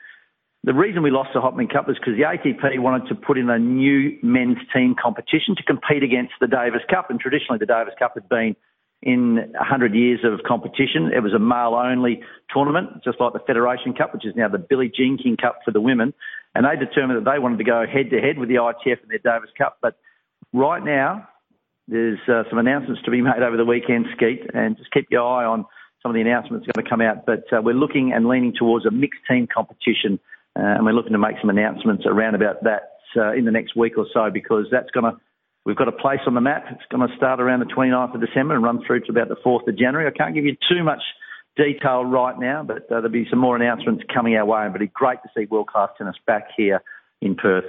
the 0.64 0.74
reason 0.74 1.03
we 1.03 1.11
lost 1.11 1.30
the 1.33 1.41
Hopman 1.41 1.72
Cup 1.72 1.89
was 1.89 1.97
because 1.99 2.16
the 2.16 2.24
ATP 2.24 2.78
wanted 2.80 3.09
to 3.09 3.14
put 3.14 3.39
in 3.39 3.49
a 3.49 3.59
new 3.59 4.18
men's 4.22 4.59
team 4.74 4.95
competition 5.01 5.57
to 5.57 5.62
compete 5.62 6.03
against 6.03 6.35
the 6.41 6.49
Davis 6.49 6.83
Cup. 6.91 7.09
And 7.09 7.18
traditionally, 7.18 7.59
the 7.59 7.66
Davis 7.66 7.95
Cup 7.99 8.12
had 8.14 8.28
been 8.28 8.55
in 9.03 9.34
100 9.34 9.94
years 9.94 10.20
of 10.24 10.44
competition. 10.46 11.11
It 11.14 11.20
was 11.22 11.34
a 11.34 11.38
male 11.38 11.74
only 11.74 12.22
tournament, 12.55 13.03
just 13.05 13.20
like 13.20 13.32
the 13.32 13.40
Federation 13.40 13.94
Cup, 13.94 14.14
which 14.14 14.24
is 14.24 14.34
now 14.36 14.48
the 14.48 14.59
Billie 14.59 14.92
Jean 14.94 15.18
King 15.18 15.36
Cup 15.36 15.61
for 15.64 15.72
the 15.72 15.80
women. 15.80 16.14
And 16.55 16.64
they 16.64 16.76
determined 16.76 17.24
that 17.24 17.30
they 17.30 17.38
wanted 17.38 17.59
to 17.59 17.64
go 17.64 17.84
head 17.86 18.11
to 18.11 18.20
head 18.20 18.38
with 18.38 18.48
the 18.48 18.57
ITF 18.57 19.03
and 19.03 19.11
their 19.11 19.18
Davis 19.18 19.50
Cup. 19.59 19.78
But 19.82 19.96
right 20.53 20.82
now, 20.82 21.28
there's 21.88 22.20
uh, 22.28 22.44
some 22.48 22.59
announcements 22.59 23.03
to 23.05 23.11
be 23.11 23.20
made 23.22 23.42
over 23.42 23.57
the 23.57 23.64
weekend, 23.64 24.07
Skeet, 24.16 24.42
and 24.55 24.76
just 24.76 24.90
keep 24.92 25.09
your 25.11 25.22
eye 25.22 25.44
on 25.44 25.66
some 26.03 26.11
of 26.11 26.14
the 26.14 26.20
announcements 26.20 26.66
going 26.66 26.84
to 26.84 26.88
come 26.88 27.00
out. 27.00 27.26
But 27.26 27.44
uh, 27.53 27.61
we're 27.62 27.74
looking 27.74 28.12
and 28.12 28.26
leaning 28.26 28.53
towards 28.57 28.86
a 28.86 28.90
mixed 28.90 29.20
team 29.28 29.48
competition, 29.53 30.20
uh, 30.57 30.62
and 30.62 30.84
we're 30.84 30.92
looking 30.92 31.12
to 31.12 31.18
make 31.18 31.36
some 31.40 31.50
announcements 31.50 32.05
around 32.07 32.34
about 32.34 32.62
that 32.64 32.98
uh, 33.16 33.32
in 33.32 33.44
the 33.44 33.50
next 33.50 33.76
week 33.76 33.98
or 33.98 34.07
so 34.12 34.30
because 34.30 34.66
that's 34.70 34.90
going 34.90 35.05
to 35.05 35.18
We've 35.64 35.76
got 35.76 35.88
a 35.88 35.92
place 35.92 36.20
on 36.26 36.34
the 36.34 36.40
map. 36.40 36.64
It's 36.70 36.82
going 36.90 37.06
to 37.08 37.16
start 37.16 37.40
around 37.40 37.60
the 37.60 37.66
29th 37.66 38.14
of 38.14 38.20
December 38.20 38.54
and 38.54 38.64
run 38.64 38.80
through 38.84 39.00
to 39.02 39.10
about 39.10 39.28
the 39.28 39.36
4th 39.46 39.68
of 39.68 39.78
January. 39.78 40.08
I 40.08 40.16
can't 40.16 40.34
give 40.34 40.44
you 40.44 40.56
too 40.68 40.82
much 40.82 41.00
detail 41.56 42.04
right 42.04 42.38
now, 42.38 42.64
but 42.64 42.84
uh, 42.84 43.00
there'll 43.00 43.10
be 43.10 43.26
some 43.30 43.38
more 43.38 43.54
announcements 43.54 44.02
coming 44.12 44.34
our 44.34 44.44
way. 44.44 44.66
But 44.66 44.76
it'll 44.76 44.86
be 44.86 44.92
great 44.92 45.18
to 45.22 45.28
see 45.36 45.46
world 45.46 45.68
class 45.68 45.90
tennis 45.96 46.16
back 46.26 46.48
here 46.56 46.82
in 47.20 47.36
Perth. 47.36 47.64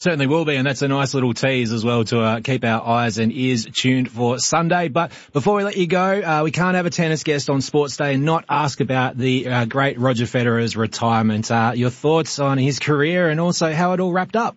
Certainly 0.00 0.28
will 0.28 0.44
be, 0.44 0.54
and 0.54 0.64
that's 0.64 0.82
a 0.82 0.86
nice 0.86 1.12
little 1.12 1.34
tease 1.34 1.72
as 1.72 1.84
well 1.84 2.04
to 2.04 2.20
uh, 2.20 2.40
keep 2.40 2.64
our 2.64 2.86
eyes 2.86 3.18
and 3.18 3.32
ears 3.32 3.66
tuned 3.66 4.08
for 4.08 4.38
Sunday. 4.38 4.86
But 4.86 5.10
before 5.32 5.56
we 5.56 5.64
let 5.64 5.76
you 5.76 5.88
go, 5.88 6.20
uh, 6.22 6.42
we 6.44 6.52
can't 6.52 6.76
have 6.76 6.86
a 6.86 6.90
tennis 6.90 7.24
guest 7.24 7.50
on 7.50 7.60
Sports 7.62 7.96
Day 7.96 8.14
and 8.14 8.24
not 8.24 8.44
ask 8.48 8.78
about 8.78 9.16
the 9.16 9.48
uh, 9.48 9.64
great 9.64 9.98
Roger 9.98 10.26
Federer's 10.26 10.76
retirement. 10.76 11.50
Uh, 11.50 11.72
your 11.74 11.90
thoughts 11.90 12.38
on 12.38 12.58
his 12.58 12.78
career 12.78 13.28
and 13.28 13.40
also 13.40 13.72
how 13.72 13.92
it 13.92 13.98
all 13.98 14.12
wrapped 14.12 14.36
up? 14.36 14.56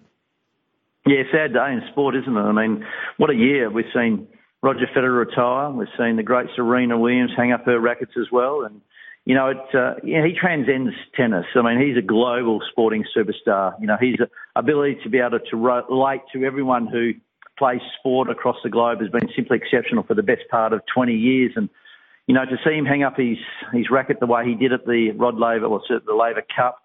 Yeah, 1.06 1.24
sad 1.32 1.54
day 1.54 1.74
in 1.74 1.82
sport, 1.92 2.16
isn't 2.16 2.36
it? 2.36 2.40
I 2.40 2.52
mean, 2.52 2.86
what 3.18 3.32
a 3.32 3.36
year. 3.36 3.72
We've 3.72 3.86
seen 3.94 4.28
Roger 4.62 4.86
Federer 4.96 5.26
retire. 5.26 5.72
We've 5.72 5.88
seen 5.98 6.16
the 6.16 6.24
great 6.24 6.48
Serena 6.56 6.98
Williams 6.98 7.32
hang 7.36 7.52
up 7.52 7.66
her 7.66 7.80
rackets 7.80 8.12
as 8.20 8.28
well. 8.32 8.64
And, 8.64 8.82
you 9.26 9.34
know, 9.34 9.48
it, 9.50 9.76
uh, 9.76 9.96
he 10.04 10.36
transcends 10.40 10.94
tennis. 11.16 11.46
I 11.56 11.64
mean, 11.64 11.86
he's 11.86 11.98
a 11.98 12.06
global 12.06 12.62
sporting 12.70 13.04
superstar. 13.18 13.74
You 13.82 13.88
know, 13.88 13.98
his 14.00 14.16
ability 14.56 14.98
to 15.04 15.10
be 15.10 15.18
able 15.18 15.40
to 15.40 15.58
relate 15.58 16.22
to 16.34 16.44
everyone 16.46 16.86
who 16.86 17.14
plays 17.58 17.82
sport 18.00 18.30
across 18.30 18.58
the 18.64 18.70
globe 18.70 19.02
has 19.02 19.10
been 19.10 19.30
simply 19.36 19.58
exceptional 19.58 20.04
for 20.04 20.14
the 20.14 20.24
best 20.24 20.42
part 20.52 20.72
of 20.72 20.82
20 20.94 21.14
years. 21.14 21.54
And, 21.56 21.68
you 22.28 22.36
know, 22.36 22.46
to 22.46 22.58
see 22.64 22.76
him 22.76 22.86
hang 22.86 23.02
up 23.02 23.18
his, 23.18 23.38
his 23.74 23.90
racket 23.90 24.20
the 24.20 24.28
way 24.28 24.46
he 24.46 24.54
did 24.54 24.72
at 24.72 24.86
the 24.86 25.12
Rod 25.18 25.40
Laver, 25.40 25.66
or 25.66 25.82
the 25.90 26.14
Laver 26.14 26.44
Cup, 26.56 26.78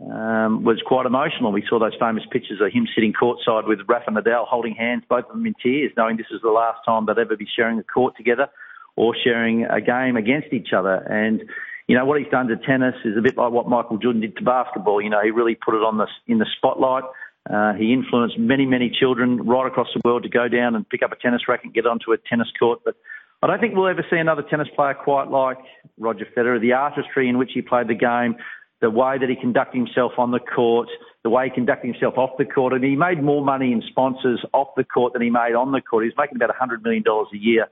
um, 0.00 0.64
was 0.64 0.80
quite 0.86 1.06
emotional. 1.06 1.52
We 1.52 1.64
saw 1.68 1.78
those 1.78 1.96
famous 1.98 2.24
pictures 2.30 2.60
of 2.60 2.72
him 2.72 2.86
sitting 2.94 3.12
courtside 3.12 3.66
with 3.66 3.80
Rafa 3.88 4.10
Nadal 4.10 4.46
holding 4.46 4.74
hands, 4.74 5.04
both 5.08 5.26
of 5.26 5.32
them 5.32 5.46
in 5.46 5.54
tears, 5.62 5.92
knowing 5.96 6.16
this 6.16 6.30
is 6.30 6.40
the 6.42 6.50
last 6.50 6.78
time 6.86 7.06
they'd 7.06 7.18
ever 7.18 7.36
be 7.36 7.46
sharing 7.56 7.78
a 7.78 7.82
court 7.82 8.16
together 8.16 8.48
or 8.96 9.14
sharing 9.22 9.64
a 9.64 9.80
game 9.80 10.16
against 10.16 10.52
each 10.52 10.72
other. 10.76 10.94
And 10.94 11.42
you 11.86 11.96
know 11.96 12.04
what 12.04 12.20
he's 12.20 12.30
done 12.30 12.46
to 12.48 12.56
tennis 12.56 12.94
is 13.04 13.16
a 13.18 13.20
bit 13.20 13.36
like 13.36 13.52
what 13.52 13.68
Michael 13.68 13.98
Jordan 13.98 14.22
did 14.22 14.36
to 14.36 14.44
basketball. 14.44 15.02
You 15.02 15.10
know, 15.10 15.20
he 15.22 15.30
really 15.30 15.54
put 15.56 15.74
it 15.74 15.82
on 15.82 15.98
the 15.98 16.06
in 16.26 16.38
the 16.38 16.46
spotlight. 16.56 17.04
Uh, 17.48 17.72
he 17.72 17.92
influenced 17.92 18.38
many, 18.38 18.66
many 18.66 18.90
children 18.90 19.42
right 19.46 19.66
across 19.66 19.88
the 19.94 20.00
world 20.04 20.22
to 20.22 20.28
go 20.28 20.46
down 20.46 20.74
and 20.74 20.88
pick 20.88 21.02
up 21.02 21.10
a 21.10 21.16
tennis 21.16 21.42
racket 21.48 21.66
and 21.66 21.74
get 21.74 21.86
onto 21.86 22.12
a 22.12 22.18
tennis 22.18 22.48
court. 22.58 22.80
But 22.84 22.96
I 23.42 23.46
don't 23.46 23.58
think 23.60 23.74
we'll 23.74 23.88
ever 23.88 24.04
see 24.10 24.18
another 24.18 24.42
tennis 24.42 24.68
player 24.76 24.94
quite 24.94 25.30
like 25.30 25.58
Roger 25.98 26.26
Federer. 26.36 26.60
The 26.60 26.74
artistry 26.74 27.28
in 27.28 27.38
which 27.38 27.50
he 27.54 27.62
played 27.62 27.88
the 27.88 27.94
game, 27.94 28.36
the 28.80 28.90
way 28.90 29.18
that 29.18 29.28
he 29.28 29.36
conducted 29.36 29.76
himself 29.76 30.12
on 30.18 30.30
the 30.30 30.38
court, 30.38 30.88
the 31.22 31.30
way 31.30 31.48
he 31.48 31.54
conducted 31.54 31.88
himself 31.88 32.16
off 32.16 32.30
the 32.38 32.44
court, 32.44 32.72
and 32.72 32.82
he 32.82 32.96
made 32.96 33.22
more 33.22 33.44
money 33.44 33.72
in 33.72 33.82
sponsors 33.88 34.42
off 34.52 34.68
the 34.76 34.84
court 34.84 35.12
than 35.12 35.22
he 35.22 35.30
made 35.30 35.54
on 35.54 35.72
the 35.72 35.80
court. 35.80 36.04
He's 36.04 36.14
making 36.16 36.36
about 36.36 36.54
$100 36.56 36.82
million 36.82 37.04
a 37.06 37.36
year 37.36 37.66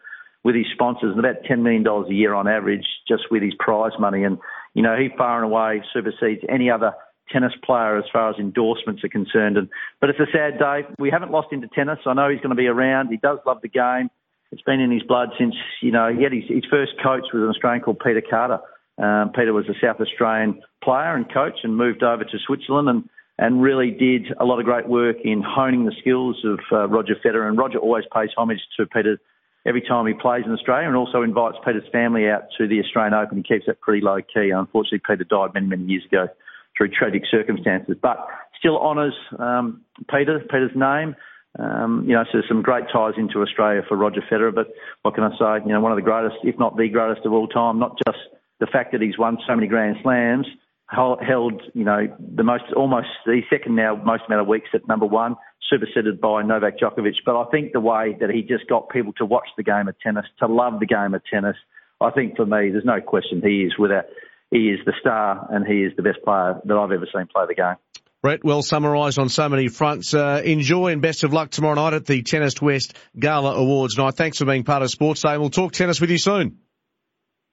with 0.44 0.54
his 0.54 0.66
sponsors 0.72 1.10
and 1.16 1.18
about 1.18 1.42
$10 1.50 1.62
million 1.62 1.86
a 1.86 2.12
year 2.12 2.34
on 2.34 2.46
average 2.46 2.86
just 3.06 3.24
with 3.30 3.42
his 3.42 3.54
prize 3.58 3.92
money. 3.98 4.24
And, 4.24 4.38
you 4.74 4.82
know, 4.82 4.96
he 4.96 5.08
far 5.16 5.42
and 5.42 5.50
away 5.50 5.82
supersedes 5.92 6.42
any 6.48 6.70
other 6.70 6.92
tennis 7.32 7.52
player 7.64 7.98
as 7.98 8.04
far 8.12 8.30
as 8.30 8.36
endorsements 8.38 9.02
are 9.04 9.08
concerned. 9.08 9.56
And 9.56 9.68
But 10.00 10.10
it's 10.10 10.20
a 10.20 10.30
sad 10.32 10.58
day. 10.58 10.82
We 10.98 11.10
haven't 11.10 11.32
lost 11.32 11.52
him 11.52 11.60
to 11.62 11.68
tennis. 11.68 11.98
I 12.06 12.14
know 12.14 12.30
he's 12.30 12.40
going 12.40 12.50
to 12.50 12.56
be 12.56 12.66
around. 12.66 13.08
He 13.08 13.16
does 13.16 13.38
love 13.46 13.58
the 13.62 13.68
game. 13.68 14.10
It's 14.50 14.62
been 14.62 14.80
in 14.80 14.90
his 14.90 15.02
blood 15.02 15.30
since, 15.38 15.54
you 15.82 15.90
know, 15.90 16.10
he 16.14 16.22
had 16.22 16.32
his, 16.32 16.44
his 16.48 16.64
first 16.70 16.92
coach 17.02 17.24
was 17.34 17.42
an 17.42 17.48
Australian 17.48 17.82
called 17.82 18.00
Peter 18.04 18.22
Carter. 18.22 18.60
Um, 18.98 19.30
Peter 19.34 19.52
was 19.52 19.68
a 19.68 19.74
South 19.80 20.00
Australian 20.00 20.60
player 20.82 21.14
and 21.14 21.32
coach 21.32 21.58
and 21.62 21.76
moved 21.76 22.02
over 22.02 22.24
to 22.24 22.38
Switzerland 22.46 22.88
and, 22.88 23.08
and 23.38 23.62
really 23.62 23.90
did 23.90 24.26
a 24.40 24.44
lot 24.44 24.58
of 24.58 24.64
great 24.64 24.88
work 24.88 25.16
in 25.24 25.42
honing 25.42 25.84
the 25.84 25.94
skills 26.00 26.36
of 26.44 26.58
uh, 26.72 26.88
Roger 26.88 27.14
Federer. 27.24 27.48
And 27.48 27.56
Roger 27.56 27.78
always 27.78 28.04
pays 28.12 28.30
homage 28.36 28.60
to 28.76 28.86
Peter 28.86 29.18
every 29.64 29.82
time 29.82 30.06
he 30.06 30.14
plays 30.14 30.44
in 30.46 30.52
Australia 30.52 30.88
and 30.88 30.96
also 30.96 31.22
invites 31.22 31.56
Peter's 31.64 31.88
family 31.92 32.28
out 32.28 32.44
to 32.58 32.66
the 32.66 32.80
Australian 32.80 33.14
Open. 33.14 33.36
He 33.36 33.42
keeps 33.42 33.66
that 33.66 33.80
pretty 33.80 34.04
low 34.04 34.18
key. 34.22 34.50
Unfortunately, 34.50 35.02
Peter 35.06 35.24
died 35.24 35.54
many, 35.54 35.66
many 35.66 35.84
years 35.84 36.04
ago 36.04 36.28
through 36.76 36.88
tragic 36.88 37.22
circumstances, 37.30 37.96
but 38.00 38.26
still 38.58 38.78
honours 38.78 39.14
um, 39.38 39.82
Peter, 40.10 40.40
Peter's 40.40 40.74
name. 40.74 41.14
Um, 41.58 42.04
you 42.06 42.14
know, 42.14 42.24
so 42.30 42.38
some 42.46 42.62
great 42.62 42.84
ties 42.92 43.14
into 43.16 43.42
Australia 43.42 43.82
for 43.88 43.96
Roger 43.96 44.22
Federer, 44.30 44.54
but 44.54 44.68
what 45.02 45.14
can 45.14 45.24
I 45.24 45.30
say? 45.30 45.64
You 45.66 45.72
know, 45.72 45.80
one 45.80 45.92
of 45.92 45.96
the 45.96 46.02
greatest, 46.02 46.36
if 46.44 46.58
not 46.58 46.76
the 46.76 46.88
greatest 46.88 47.26
of 47.26 47.32
all 47.32 47.48
time, 47.48 47.78
not 47.78 47.98
just 48.06 48.18
the 48.60 48.66
fact 48.66 48.92
that 48.92 49.00
he's 49.00 49.18
won 49.18 49.38
so 49.46 49.54
many 49.54 49.66
Grand 49.66 49.96
Slams, 50.02 50.46
held, 50.90 51.62
you 51.74 51.84
know, 51.84 52.06
the 52.18 52.42
most, 52.42 52.64
almost 52.74 53.08
the 53.26 53.42
second 53.50 53.76
now 53.76 53.94
most 53.96 54.22
amount 54.26 54.42
of 54.42 54.48
weeks 54.48 54.68
at 54.74 54.86
number 54.88 55.06
one, 55.06 55.36
superseded 55.70 56.20
by 56.20 56.42
Novak 56.42 56.78
Djokovic. 56.78 57.14
But 57.26 57.40
I 57.40 57.44
think 57.50 57.72
the 57.72 57.80
way 57.80 58.16
that 58.20 58.30
he 58.30 58.42
just 58.42 58.68
got 58.68 58.88
people 58.88 59.12
to 59.14 59.26
watch 59.26 59.48
the 59.56 59.62
game 59.62 59.88
of 59.88 59.98
tennis, 60.00 60.24
to 60.40 60.46
love 60.46 60.80
the 60.80 60.86
game 60.86 61.14
of 61.14 61.22
tennis, 61.30 61.56
I 62.00 62.10
think 62.10 62.36
for 62.36 62.46
me, 62.46 62.70
there's 62.70 62.84
no 62.84 63.00
question 63.00 63.42
he 63.42 63.64
is 63.64 63.74
without, 63.78 64.04
he 64.50 64.70
is 64.70 64.78
the 64.86 64.94
star 65.00 65.46
and 65.50 65.66
he 65.66 65.82
is 65.82 65.92
the 65.96 66.02
best 66.02 66.18
player 66.24 66.60
that 66.64 66.76
I've 66.76 66.92
ever 66.92 67.06
seen 67.14 67.26
play 67.26 67.44
the 67.46 67.54
game. 67.54 67.76
Brett, 68.22 68.42
well 68.42 68.62
summarised 68.62 69.18
on 69.18 69.28
so 69.28 69.48
many 69.48 69.68
fronts. 69.68 70.12
Uh, 70.12 70.42
enjoy 70.44 70.88
and 70.88 71.00
best 71.00 71.22
of 71.22 71.32
luck 71.32 71.50
tomorrow 71.50 71.74
night 71.74 71.92
at 71.92 72.06
the 72.06 72.22
Tennis 72.22 72.60
West 72.60 72.96
Gala 73.16 73.54
Awards 73.54 73.96
night. 73.96 74.16
Thanks 74.16 74.38
for 74.38 74.44
being 74.44 74.64
part 74.64 74.82
of 74.82 74.90
Sports 74.90 75.22
Day. 75.22 75.38
We'll 75.38 75.50
talk 75.50 75.72
tennis 75.72 76.00
with 76.00 76.10
you 76.10 76.18
soon. 76.18 76.58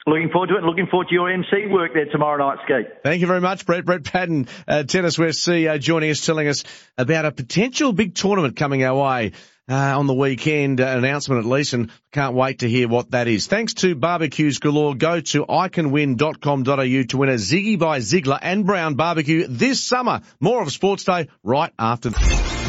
Looking 0.08 0.30
forward 0.30 0.48
to 0.50 0.58
it. 0.58 0.64
Looking 0.64 0.86
forward 0.86 1.08
to 1.08 1.14
your 1.16 1.32
MC 1.32 1.66
work 1.68 1.94
there 1.96 2.06
tomorrow 2.06 2.38
night, 2.38 2.60
Ski. 2.66 2.88
Thank 3.04 3.22
you 3.22 3.28
very 3.28 3.42
much, 3.42 3.66
Brett. 3.66 3.86
Brett 3.86 4.04
Paddon, 4.04 4.48
uh, 4.68 4.84
Tennis 4.84 5.18
West 5.18 5.40
CEO, 5.40 5.80
joining 5.80 6.12
us, 6.12 6.24
telling 6.24 6.48
us 6.48 6.64
about 6.96 7.26
a 7.26 7.32
potential 7.32 7.92
big 7.92 8.14
tournament 8.14 8.56
coming 8.56 8.84
our 8.84 9.02
way. 9.02 9.32
Uh, 9.68 9.98
on 9.98 10.06
the 10.06 10.14
weekend, 10.14 10.80
uh, 10.80 10.86
announcement 10.86 11.40
at 11.44 11.50
least, 11.50 11.74
and 11.74 11.90
can't 12.12 12.36
wait 12.36 12.60
to 12.60 12.70
hear 12.70 12.88
what 12.88 13.10
that 13.10 13.28
is. 13.28 13.48
Thanks 13.48 13.74
to 13.74 13.96
barbecues 13.96 14.60
galore. 14.60 14.94
Go 14.94 15.22
to 15.22 15.44
iCanWin.com.au 15.44 17.04
to 17.08 17.18
win 17.18 17.30
a 17.30 17.34
Ziggy 17.34 17.80
by 17.80 17.98
Ziegler 17.98 18.38
and 18.40 18.68
Brown 18.68 18.94
barbecue 18.94 19.48
this 19.48 19.84
summer. 19.84 20.22
More 20.40 20.62
of 20.62 20.72
Sports 20.72 21.06
Day 21.06 21.30
right 21.42 21.74
after. 21.80 22.12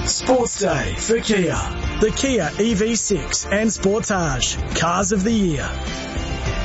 Sports 0.07 0.61
Day 0.61 0.95
for 0.95 1.20
Kia. 1.20 1.53
The 2.01 2.14
Kia 2.16 2.45
EV6 2.45 3.53
and 3.53 3.68
Sportage. 3.68 4.78
Cars 4.80 5.12
of 5.12 5.22
the 5.22 5.32
Year. 5.32 5.68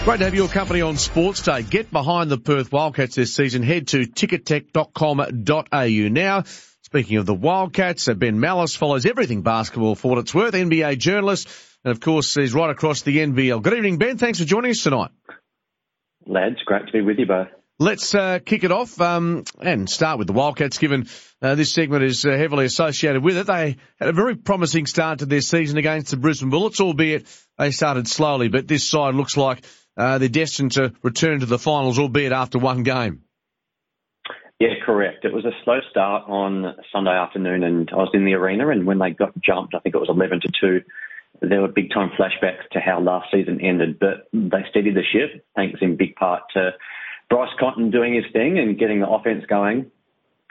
Great 0.03 0.17
to 0.17 0.25
have 0.25 0.33
your 0.33 0.47
company 0.47 0.81
on 0.81 0.97
Sports 0.97 1.43
Day. 1.43 1.61
Get 1.61 1.91
behind 1.91 2.31
the 2.31 2.39
Perth 2.39 2.71
Wildcats 2.71 3.13
this 3.13 3.35
season. 3.35 3.61
Head 3.61 3.89
to 3.89 3.99
ticketek.com.au. 3.99 6.09
Now, 6.09 6.43
speaking 6.81 7.17
of 7.17 7.27
the 7.27 7.35
Wildcats, 7.35 8.07
Ben 8.07 8.39
Mallis 8.39 8.75
follows 8.75 9.05
everything 9.05 9.43
basketball 9.43 9.93
for 9.93 10.09
what 10.09 10.17
it's 10.17 10.33
worth, 10.33 10.55
NBA 10.55 10.97
journalist, 10.97 11.47
and 11.85 11.91
of 11.91 11.99
course 11.99 12.33
he's 12.33 12.51
right 12.51 12.71
across 12.71 13.03
the 13.03 13.15
NBL. 13.15 13.61
Good 13.61 13.75
evening, 13.75 13.99
Ben. 13.99 14.17
Thanks 14.17 14.39
for 14.39 14.45
joining 14.45 14.71
us 14.71 14.81
tonight. 14.81 15.11
Lads, 16.25 16.57
great 16.65 16.87
to 16.87 16.91
be 16.91 17.01
with 17.01 17.19
you 17.19 17.27
both. 17.27 17.49
Let's 17.77 18.15
uh, 18.15 18.39
kick 18.43 18.63
it 18.63 18.71
off 18.71 18.99
um, 19.01 19.43
and 19.59 19.87
start 19.87 20.17
with 20.17 20.25
the 20.27 20.33
Wildcats, 20.33 20.79
given 20.79 21.07
uh, 21.43 21.53
this 21.53 21.73
segment 21.73 22.03
is 22.03 22.25
uh, 22.25 22.31
heavily 22.31 22.65
associated 22.65 23.23
with 23.23 23.37
it. 23.37 23.45
They 23.47 23.77
had 23.99 24.09
a 24.09 24.13
very 24.13 24.35
promising 24.35 24.87
start 24.87 25.19
to 25.19 25.27
their 25.27 25.41
season 25.41 25.77
against 25.77 26.09
the 26.11 26.17
Brisbane 26.17 26.49
Bullets, 26.49 26.81
albeit 26.81 27.27
they 27.57 27.71
started 27.71 28.07
slowly, 28.07 28.49
but 28.49 28.67
this 28.67 28.87
side 28.87 29.15
looks 29.15 29.37
like 29.37 29.63
uh, 29.97 30.17
they're 30.17 30.29
destined 30.29 30.73
to 30.73 30.93
return 31.03 31.39
to 31.39 31.45
the 31.45 31.59
finals, 31.59 31.99
albeit 31.99 32.31
after 32.31 32.59
one 32.59 32.83
game. 32.83 33.23
Yeah, 34.59 34.75
correct. 34.85 35.25
It 35.25 35.33
was 35.33 35.45
a 35.45 35.51
slow 35.63 35.79
start 35.89 36.25
on 36.27 36.75
Sunday 36.91 37.11
afternoon, 37.17 37.63
and 37.63 37.89
I 37.91 37.95
was 37.95 38.11
in 38.13 38.25
the 38.25 38.33
arena. 38.33 38.69
And 38.69 38.85
when 38.85 38.99
they 38.99 39.09
got 39.09 39.33
jumped, 39.41 39.73
I 39.73 39.79
think 39.79 39.95
it 39.95 39.99
was 39.99 40.09
eleven 40.09 40.39
to 40.41 40.49
two. 40.59 40.83
There 41.41 41.61
were 41.61 41.67
big 41.67 41.91
time 41.91 42.11
flashbacks 42.11 42.69
to 42.73 42.79
how 42.79 42.99
last 42.99 43.31
season 43.31 43.59
ended, 43.59 43.97
but 43.99 44.27
they 44.31 44.63
steadied 44.69 44.95
the 44.95 45.03
ship, 45.03 45.43
thanks 45.55 45.79
in 45.81 45.97
big 45.97 46.15
part 46.15 46.43
to 46.53 46.71
Bryce 47.29 47.49
Cotton 47.59 47.89
doing 47.89 48.13
his 48.13 48.25
thing 48.33 48.59
and 48.59 48.77
getting 48.77 48.99
the 48.99 49.09
offense 49.09 49.45
going. 49.47 49.89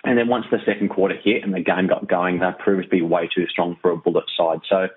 And 0.03 0.19
then 0.19 0.29
once 0.29 0.47
the 0.51 0.59
second 0.67 0.89
quarter 0.89 1.15
hit 1.23 1.45
and 1.45 1.55
the 1.55 1.61
game 1.61 1.87
got 1.87 2.09
going, 2.09 2.41
they 2.41 2.51
proved 2.59 2.85
to 2.85 2.89
be 2.89 3.03
way 3.03 3.29
too 3.33 3.47
strong 3.47 3.77
for 3.81 3.91
a 3.91 3.97
bullet 3.97 4.25
side. 4.37 4.61
So 4.69 4.89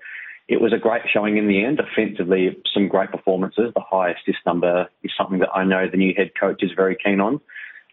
it 0.48 0.60
was 0.60 0.72
a 0.72 0.78
great 0.78 1.02
showing 1.12 1.36
in 1.36 1.48
the 1.48 1.64
end. 1.64 1.80
Offensively, 1.80 2.56
some 2.72 2.88
great 2.88 3.10
performances. 3.10 3.72
The 3.74 3.80
high 3.80 4.10
assist 4.10 4.38
number 4.44 4.88
is 5.02 5.10
something 5.16 5.38
that 5.38 5.54
I 5.54 5.64
know 5.64 5.88
the 5.90 5.96
new 5.96 6.14
head 6.14 6.32
coach 6.38 6.62
is 6.62 6.70
very 6.76 6.96
keen 7.02 7.20
on. 7.20 7.40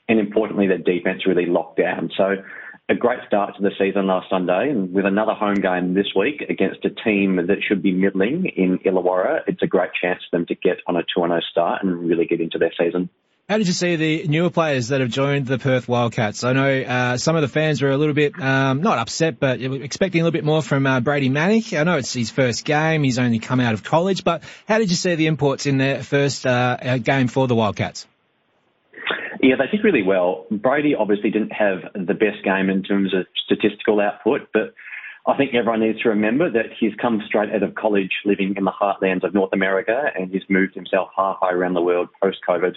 And 0.10 0.20
importantly, 0.20 0.68
their 0.68 0.78
defense 0.78 1.26
really 1.26 1.45
locked 1.45 1.78
down. 1.78 2.12
So 2.18 2.36
a 2.89 2.95
great 2.95 3.20
start 3.26 3.56
to 3.56 3.62
the 3.62 3.72
season 3.80 4.08
last 4.08 4.30
Sunday, 4.30 4.70
and 4.70 4.91
with 4.91 5.06
another 5.06 5.34
home 5.34 5.56
game 5.56 5.93
this 5.93 6.14
week 6.14 6.41
against 6.49 6.84
a 6.84 6.89
team 6.89 7.38
that 7.38 7.60
should 7.66 7.82
be 7.82 7.93
middling 7.93 8.47
in 8.58 8.80
Illawarra, 8.80 9.41
it's 9.47 9.64
a 9.64 9.68
great 9.68 9.91
chance 9.99 10.22
for 10.30 10.38
them 10.38 10.45
to 10.47 10.56
get 10.56 10.78
on 10.88 10.97
a 10.97 11.04
2-0 11.18 11.41
start 11.43 11.84
and 11.84 11.97
really 11.97 12.26
get 12.26 12.41
into 12.41 12.58
their 12.58 12.74
season. 12.78 13.10
How 13.52 13.58
did 13.58 13.68
you 13.68 13.74
see 13.74 13.97
the 13.97 14.28
newer 14.30 14.49
players 14.49 14.88
that 14.88 15.02
have 15.02 15.10
joined 15.10 15.45
the 15.45 15.60
Perth 15.60 15.89
Wildcats? 15.89 16.45
I 16.45 16.54
know 16.54 16.82
uh, 16.84 17.18
some 17.18 17.36
of 17.36 17.41
the 17.41 17.49
fans 17.49 17.82
were 17.82 17.89
a 17.89 17.97
little 17.97 18.14
bit 18.14 18.39
um, 18.39 18.82
not 18.82 18.97
upset, 18.97 19.41
but 19.41 19.62
expecting 19.62 20.22
a 20.22 20.24
little 20.24 20.32
bit 20.32 20.45
more 20.45 20.62
from 20.62 20.88
uh, 20.88 21.02
Brady 21.02 21.30
Manek. 21.30 21.78
I 21.78 21.84
know 21.84 21.97
it's 21.97 22.14
his 22.14 22.30
first 22.30 22.64
game; 22.64 23.04
he's 23.04 23.20
only 23.20 23.39
come 23.39 23.60
out 23.60 23.74
of 23.74 23.84
college. 23.84 24.24
But 24.24 24.43
how 24.70 24.78
did 24.78 24.89
you 24.89 24.95
see 24.95 25.16
the 25.16 25.28
imports 25.28 25.66
in 25.66 25.80
their 25.80 26.02
first 26.02 26.45
uh, 26.45 26.78
uh 26.82 26.97
game 26.99 27.28
for 27.28 27.45
the 27.45 27.54
Wildcats? 27.54 28.08
Yeah, 29.41 29.56
they 29.58 29.68
did 29.70 29.84
really 29.84 30.04
well. 30.04 30.45
Brady 30.49 30.95
obviously 30.95 31.30
didn't 31.30 31.52
have 31.52 31.91
the 31.93 32.14
best 32.14 32.45
game 32.45 32.70
in 32.70 32.84
terms 32.84 33.14
of 33.14 33.26
statistical 33.43 33.99
output, 33.99 34.47
but 34.54 34.76
I 35.28 35.36
think 35.36 35.54
everyone 35.54 35.82
needs 35.82 36.02
to 36.04 36.10
remember 36.10 36.49
that 36.49 36.68
he's 36.80 36.93
come 37.02 37.22
straight 37.28 37.54
out 37.54 37.64
of 37.64 37.76
college 37.76 38.12
living 38.24 38.54
in 38.56 38.64
the 38.64 38.72
heartlands 38.72 39.26
of 39.26 39.34
North 39.34 39.52
America 39.52 40.06
and 40.18 40.32
he's 40.32 40.43
moved 40.47 40.74
himself 40.74 41.10
halfway 41.18 41.49
around 41.49 41.74
the 41.74 41.82
world 41.82 42.08
post 42.22 42.38
COVID. 42.47 42.76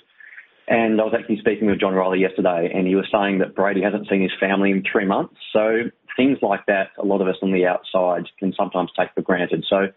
And 0.66 1.00
I 1.00 1.04
was 1.04 1.14
actually 1.18 1.38
speaking 1.40 1.68
with 1.68 1.80
John 1.80 1.92
Rillie 1.92 2.20
yesterday, 2.20 2.70
and 2.74 2.86
he 2.86 2.94
was 2.94 3.06
saying 3.12 3.40
that 3.40 3.54
Brady 3.54 3.82
hasn't 3.82 4.08
seen 4.08 4.22
his 4.22 4.32
family 4.40 4.70
in 4.70 4.82
three 4.90 5.04
months. 5.04 5.34
So 5.52 5.90
things 6.16 6.38
like 6.40 6.64
that, 6.66 6.90
a 6.98 7.04
lot 7.04 7.20
of 7.20 7.28
us 7.28 7.36
on 7.42 7.52
the 7.52 7.66
outside 7.66 8.24
can 8.38 8.54
sometimes 8.56 8.90
take 8.98 9.08
for 9.14 9.22
granted. 9.22 9.64
So 9.68 9.88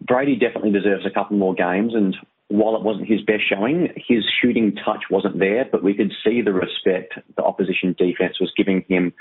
Brady 0.00 0.36
definitely 0.36 0.72
deserves 0.72 1.04
a 1.04 1.10
couple 1.10 1.36
more 1.36 1.54
games. 1.54 1.92
And 1.94 2.16
while 2.48 2.76
it 2.76 2.82
wasn't 2.82 3.08
his 3.08 3.20
best 3.22 3.42
showing, 3.48 3.88
his 3.96 4.24
shooting 4.40 4.76
touch 4.84 5.04
wasn't 5.10 5.38
there, 5.38 5.66
but 5.70 5.82
we 5.82 5.94
could 5.94 6.12
see 6.24 6.40
the 6.40 6.52
respect 6.52 7.14
the 7.36 7.42
opposition 7.42 7.94
defense 7.98 8.40
was 8.40 8.52
giving 8.56 8.84
him 8.88 9.12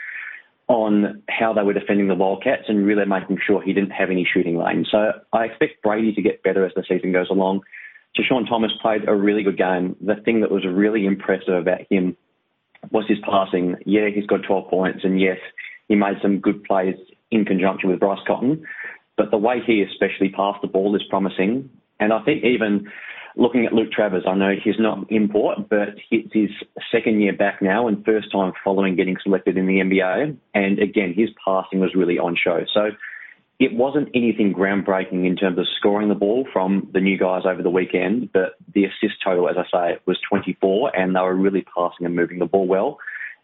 on 0.69 1.21
how 1.29 1.53
they 1.53 1.61
were 1.61 1.73
defending 1.73 2.07
the 2.07 2.15
Wildcats 2.15 2.63
and 2.67 2.85
really 2.85 3.05
making 3.05 3.37
sure 3.45 3.61
he 3.61 3.73
didn't 3.73 3.91
have 3.91 4.09
any 4.09 4.27
shooting 4.31 4.57
lane. 4.57 4.85
So 4.89 5.11
I 5.33 5.45
expect 5.45 5.83
Brady 5.83 6.13
to 6.13 6.21
get 6.21 6.43
better 6.43 6.65
as 6.65 6.71
the 6.75 6.83
season 6.87 7.11
goes 7.11 7.29
along. 7.29 7.61
Sean 8.21 8.45
Thomas 8.45 8.71
played 8.81 9.07
a 9.07 9.15
really 9.15 9.43
good 9.43 9.57
game. 9.57 9.95
The 9.99 10.15
thing 10.15 10.41
that 10.41 10.51
was 10.51 10.65
really 10.65 11.05
impressive 11.05 11.55
about 11.55 11.81
him 11.89 12.15
was 12.91 13.05
his 13.07 13.17
passing. 13.27 13.75
Yeah, 13.85 14.09
he's 14.13 14.27
got 14.27 14.43
12 14.43 14.69
points, 14.69 14.99
and 15.03 15.19
yes, 15.19 15.37
he 15.87 15.95
made 15.95 16.17
some 16.21 16.39
good 16.39 16.63
plays 16.63 16.95
in 17.31 17.45
conjunction 17.45 17.89
with 17.89 17.99
Bryce 17.99 18.19
Cotton. 18.27 18.65
But 19.17 19.31
the 19.31 19.37
way 19.37 19.61
he 19.65 19.81
especially 19.81 20.29
passed 20.29 20.61
the 20.61 20.67
ball 20.67 20.95
is 20.95 21.03
promising. 21.09 21.69
And 21.99 22.13
I 22.13 22.21
think 22.23 22.43
even 22.43 22.91
looking 23.35 23.65
at 23.65 23.73
Luke 23.73 23.91
Travers, 23.91 24.23
I 24.27 24.35
know 24.35 24.53
he's 24.61 24.79
not 24.79 25.11
import, 25.11 25.69
but 25.69 25.89
it's 26.11 26.33
his 26.33 26.49
second 26.91 27.21
year 27.21 27.33
back 27.33 27.61
now 27.61 27.87
and 27.87 28.03
first 28.05 28.31
time 28.31 28.53
following 28.63 28.95
getting 28.95 29.17
selected 29.23 29.57
in 29.57 29.65
the 29.67 29.79
NBA. 29.79 30.37
And 30.53 30.79
again, 30.79 31.13
his 31.15 31.29
passing 31.43 31.79
was 31.79 31.95
really 31.95 32.19
on 32.19 32.35
show. 32.35 32.65
So 32.73 32.89
it 33.59 33.73
wasn't 33.73 34.09
anything 34.15 34.53
groundbreaking 34.53 35.25
in 35.25 35.35
terms 35.35 35.57
of 35.59 35.65
scoring 35.77 36.09
the 36.09 36.15
ball 36.15 36.47
from 36.51 36.89
the 36.93 36.99
new 36.99 37.17
guys 37.17 37.43
over 37.45 37.61
the 37.61 37.69
weekend, 37.69 38.31
but 38.33 38.55
the 38.73 38.85
assist 38.85 39.15
total, 39.23 39.47
as 39.49 39.55
I 39.57 39.63
say, 39.71 39.99
was 40.05 40.19
24, 40.27 40.95
and 40.95 41.15
they 41.15 41.19
were 41.19 41.35
really 41.35 41.63
passing 41.75 42.05
and 42.05 42.15
moving 42.15 42.39
the 42.39 42.45
ball 42.45 42.67
well. 42.67 42.97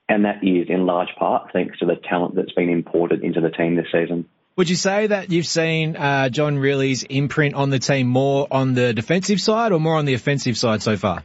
And 0.07 0.25
that 0.25 0.43
is 0.43 0.67
in 0.69 0.87
large 0.87 1.09
part 1.17 1.51
thanks 1.53 1.77
to 1.79 1.85
the 1.85 1.95
talent 1.95 2.35
that's 2.35 2.51
been 2.53 2.69
imported 2.69 3.23
into 3.23 3.41
the 3.41 3.51
team 3.51 3.75
this 3.75 3.85
season. 3.91 4.25
Would 4.55 4.69
you 4.69 4.75
say 4.75 5.07
that 5.07 5.31
you've 5.31 5.45
seen 5.45 5.95
uh, 5.95 6.27
John 6.27 6.57
Rillie's 6.57 7.03
imprint 7.03 7.55
on 7.55 7.69
the 7.69 7.79
team 7.79 8.07
more 8.07 8.45
on 8.51 8.73
the 8.73 8.93
defensive 8.93 9.39
side 9.39 9.71
or 9.71 9.79
more 9.79 9.95
on 9.95 10.03
the 10.03 10.15
offensive 10.15 10.57
side 10.57 10.81
so 10.81 10.97
far? 10.97 11.23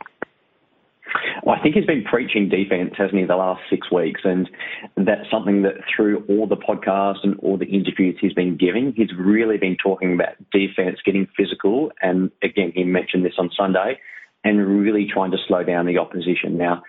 Think 1.65 1.77
he's 1.77 1.87
been 1.87 2.05
preaching 2.05 2.51
defence, 2.51 2.93
hasn't 2.99 3.19
he, 3.19 3.25
the 3.25 3.37
last 3.37 3.63
six 3.71 3.91
weeks? 3.91 4.21
And 4.23 4.51
that's 4.99 5.31
something 5.31 5.63
that 5.63 5.77
through 5.97 6.23
all 6.29 6.47
the 6.47 6.59
podcasts 6.59 7.21
and 7.23 7.39
all 7.39 7.57
the 7.57 7.65
interviews 7.65 8.19
he's 8.21 8.35
been 8.35 8.59
giving, 8.59 8.93
he's 8.95 9.09
really 9.19 9.57
been 9.57 9.79
talking 9.83 10.13
about 10.13 10.37
defence, 10.53 10.99
getting 11.07 11.27
physical. 11.35 11.91
And 12.03 12.31
again, 12.43 12.73
he 12.75 12.85
mentioned 12.85 13.25
this 13.25 13.33
on 13.39 13.49
Sunday 13.57 13.99
and 14.45 14.59
really 14.79 15.09
trying 15.11 15.31
to 15.31 15.39
slow 15.49 15.65
down 15.65 15.87
the 15.87 15.97
opposition. 15.97 16.59
Now, 16.59 16.83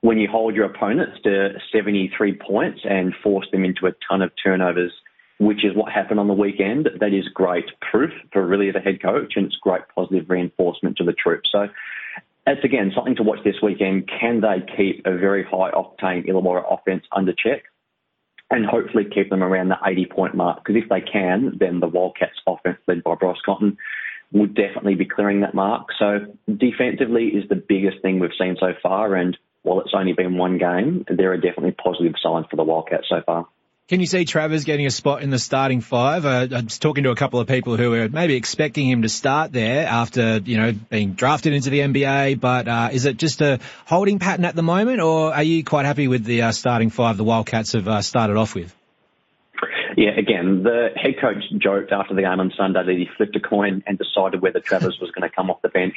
when 0.00 0.16
you 0.16 0.28
hold 0.32 0.54
your 0.54 0.64
opponents 0.64 1.18
to 1.24 1.50
73 1.70 2.38
points 2.38 2.80
and 2.84 3.12
force 3.22 3.46
them 3.52 3.66
into 3.66 3.84
a 3.86 3.92
ton 4.08 4.22
of 4.22 4.30
turnovers 4.42 4.92
which 5.38 5.64
is 5.64 5.74
what 5.74 5.90
happened 5.90 6.20
on 6.20 6.28
the 6.28 6.34
weekend. 6.34 6.88
That 7.00 7.12
is 7.12 7.26
great 7.34 7.64
proof 7.90 8.10
for 8.32 8.46
really 8.46 8.70
the 8.70 8.78
head 8.78 9.02
coach, 9.02 9.32
and 9.34 9.46
it's 9.46 9.56
great 9.56 9.82
positive 9.92 10.30
reinforcement 10.30 10.96
to 10.98 11.04
the 11.04 11.12
troops. 11.12 11.50
So 11.50 11.66
it's 12.46 12.64
again 12.64 12.92
something 12.94 13.16
to 13.16 13.22
watch 13.22 13.38
this 13.44 13.56
weekend. 13.62 14.08
Can 14.20 14.40
they 14.40 14.64
keep 14.76 15.06
a 15.06 15.16
very 15.16 15.44
high 15.44 15.70
octane 15.70 16.26
Illawarra 16.28 16.64
offense 16.72 17.04
under 17.12 17.32
check? 17.32 17.64
And 18.50 18.66
hopefully 18.66 19.04
keep 19.04 19.30
them 19.30 19.42
around 19.42 19.68
the 19.68 19.78
80 19.84 20.06
point 20.06 20.34
mark. 20.34 20.62
Because 20.62 20.82
if 20.82 20.88
they 20.90 21.00
can, 21.00 21.56
then 21.58 21.80
the 21.80 21.86
Wildcats 21.86 22.38
offense 22.46 22.78
led 22.86 23.02
by 23.02 23.14
Bryce 23.14 23.38
Cotton 23.44 23.78
would 24.32 24.54
definitely 24.54 24.94
be 24.94 25.06
clearing 25.06 25.40
that 25.40 25.54
mark. 25.54 25.88
So 25.98 26.20
defensively 26.46 27.28
is 27.28 27.48
the 27.48 27.54
biggest 27.56 28.02
thing 28.02 28.18
we've 28.18 28.30
seen 28.38 28.56
so 28.58 28.72
far. 28.82 29.14
And 29.14 29.36
while 29.62 29.80
it's 29.80 29.94
only 29.94 30.12
been 30.12 30.36
one 30.36 30.58
game, 30.58 31.04
there 31.08 31.32
are 31.32 31.36
definitely 31.36 31.72
positive 31.72 32.14
signs 32.22 32.46
for 32.50 32.56
the 32.56 32.64
Wildcats 32.64 33.08
so 33.08 33.22
far. 33.24 33.46
Can 33.88 34.00
you 34.00 34.06
see 34.06 34.24
Travers 34.24 34.64
getting 34.64 34.86
a 34.86 34.90
spot 34.90 35.22
in 35.22 35.30
the 35.30 35.38
starting 35.38 35.80
five? 35.80 36.24
Uh, 36.24 36.46
I 36.50 36.60
was 36.60 36.78
talking 36.78 37.04
to 37.04 37.10
a 37.10 37.16
couple 37.16 37.40
of 37.40 37.48
people 37.48 37.76
who 37.76 37.90
were 37.90 38.08
maybe 38.08 38.36
expecting 38.36 38.88
him 38.88 39.02
to 39.02 39.08
start 39.08 39.52
there 39.52 39.86
after, 39.86 40.38
you 40.38 40.56
know, 40.56 40.72
being 40.72 41.14
drafted 41.14 41.52
into 41.52 41.68
the 41.68 41.80
NBA, 41.80 42.40
but 42.40 42.68
uh, 42.68 42.88
is 42.92 43.06
it 43.06 43.16
just 43.16 43.40
a 43.40 43.58
holding 43.84 44.20
pattern 44.20 44.44
at 44.44 44.54
the 44.54 44.62
moment, 44.62 45.00
or 45.00 45.34
are 45.34 45.42
you 45.42 45.64
quite 45.64 45.84
happy 45.84 46.06
with 46.06 46.24
the 46.24 46.42
uh, 46.42 46.52
starting 46.52 46.90
five 46.90 47.16
the 47.16 47.24
Wildcats 47.24 47.72
have 47.72 47.88
uh, 47.88 48.02
started 48.02 48.36
off 48.36 48.54
with? 48.54 48.74
Yeah, 49.96 50.12
again, 50.16 50.62
the 50.62 50.90
head 50.96 51.20
coach 51.20 51.42
joked 51.58 51.92
after 51.92 52.14
the 52.14 52.22
game 52.22 52.40
on 52.40 52.52
Sunday 52.56 52.84
that 52.86 52.96
he 52.96 53.08
flipped 53.16 53.36
a 53.36 53.40
coin 53.40 53.82
and 53.86 53.98
decided 53.98 54.40
whether 54.40 54.60
Travers 54.60 54.98
was 55.00 55.10
going 55.10 55.28
to 55.28 55.34
come 55.34 55.50
off 55.50 55.60
the 55.60 55.68
bench 55.68 55.96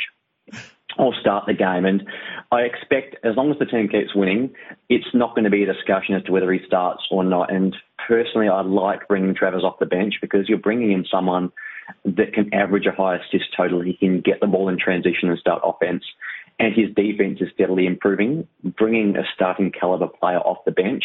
or 0.98 1.14
start 1.20 1.46
the 1.46 1.54
game. 1.54 1.86
And 1.86 2.04
I 2.52 2.62
expect 2.62 3.16
as 3.24 3.36
long 3.36 3.52
as 3.52 3.60
the 3.60 3.66
team 3.66 3.88
keeps 3.88 4.16
winning, 4.16 4.54
it's 4.90 5.08
not 5.14 5.36
going 5.36 5.44
to 5.44 5.50
be 5.50 5.64
a 5.64 5.74
discussion 5.74 6.16
as 6.16 6.24
to 6.24 6.32
whether 6.32 6.52
he 6.52 6.60
starts 6.66 7.04
or 7.12 7.24
not. 7.24 7.52
And 7.54 7.76
personally, 8.08 8.48
I 8.48 8.62
like 8.62 9.08
bringing 9.08 9.36
Travers 9.36 9.64
off 9.64 9.80
the 9.80 9.86
bench 9.86 10.16
because 10.22 10.48
you're 10.48 10.58
bringing 10.58 10.92
in 10.92 11.06
someone 11.10 11.52
that 12.06 12.34
can 12.34 12.54
average 12.54 12.86
a 12.86 12.92
high 12.92 13.18
assist 13.18 13.46
total. 13.56 13.82
He 13.82 13.94
can 13.94 14.22
get 14.22 14.40
the 14.40 14.48
ball 14.48 14.70
in 14.70 14.78
transition 14.80 15.30
and 15.30 15.40
start 15.40 15.62
offense. 15.64 16.04
And 16.58 16.74
his 16.74 16.88
defense 16.96 17.40
is 17.42 17.50
steadily 17.54 17.86
improving. 17.86 18.48
Bringing 18.64 19.18
a 19.18 19.24
starting 19.34 19.72
caliber 19.72 20.08
player 20.08 20.40
off 20.40 20.64
the 20.66 20.72
bench 20.72 21.04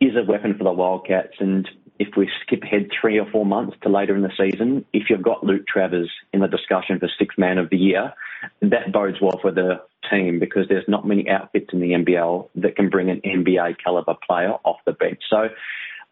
is 0.00 0.16
a 0.16 0.24
weapon 0.24 0.56
for 0.56 0.64
the 0.64 0.72
Wildcats. 0.72 1.34
And 1.38 1.68
if 1.98 2.08
we 2.16 2.28
skip 2.42 2.62
ahead 2.62 2.88
three 3.00 3.18
or 3.18 3.30
four 3.30 3.46
months 3.46 3.76
to 3.82 3.88
later 3.88 4.16
in 4.16 4.22
the 4.22 4.32
season, 4.36 4.84
if 4.92 5.04
you've 5.08 5.22
got 5.22 5.44
Luke 5.44 5.66
Travers 5.66 6.10
in 6.32 6.40
the 6.40 6.48
discussion 6.48 6.98
for 6.98 7.08
sixth 7.18 7.38
man 7.38 7.58
of 7.58 7.70
the 7.70 7.76
year, 7.76 8.12
that 8.60 8.92
bodes 8.92 9.20
well 9.20 9.38
for 9.40 9.50
the 9.50 9.80
team 10.10 10.38
because 10.38 10.66
there's 10.68 10.88
not 10.88 11.06
many 11.06 11.28
outfits 11.28 11.70
in 11.72 11.80
the 11.80 11.92
NBL 11.92 12.48
that 12.56 12.76
can 12.76 12.90
bring 12.90 13.10
an 13.10 13.20
NBA 13.24 13.76
caliber 13.82 14.14
player 14.26 14.52
off 14.64 14.78
the 14.84 14.92
bench. 14.92 15.22
So 15.30 15.48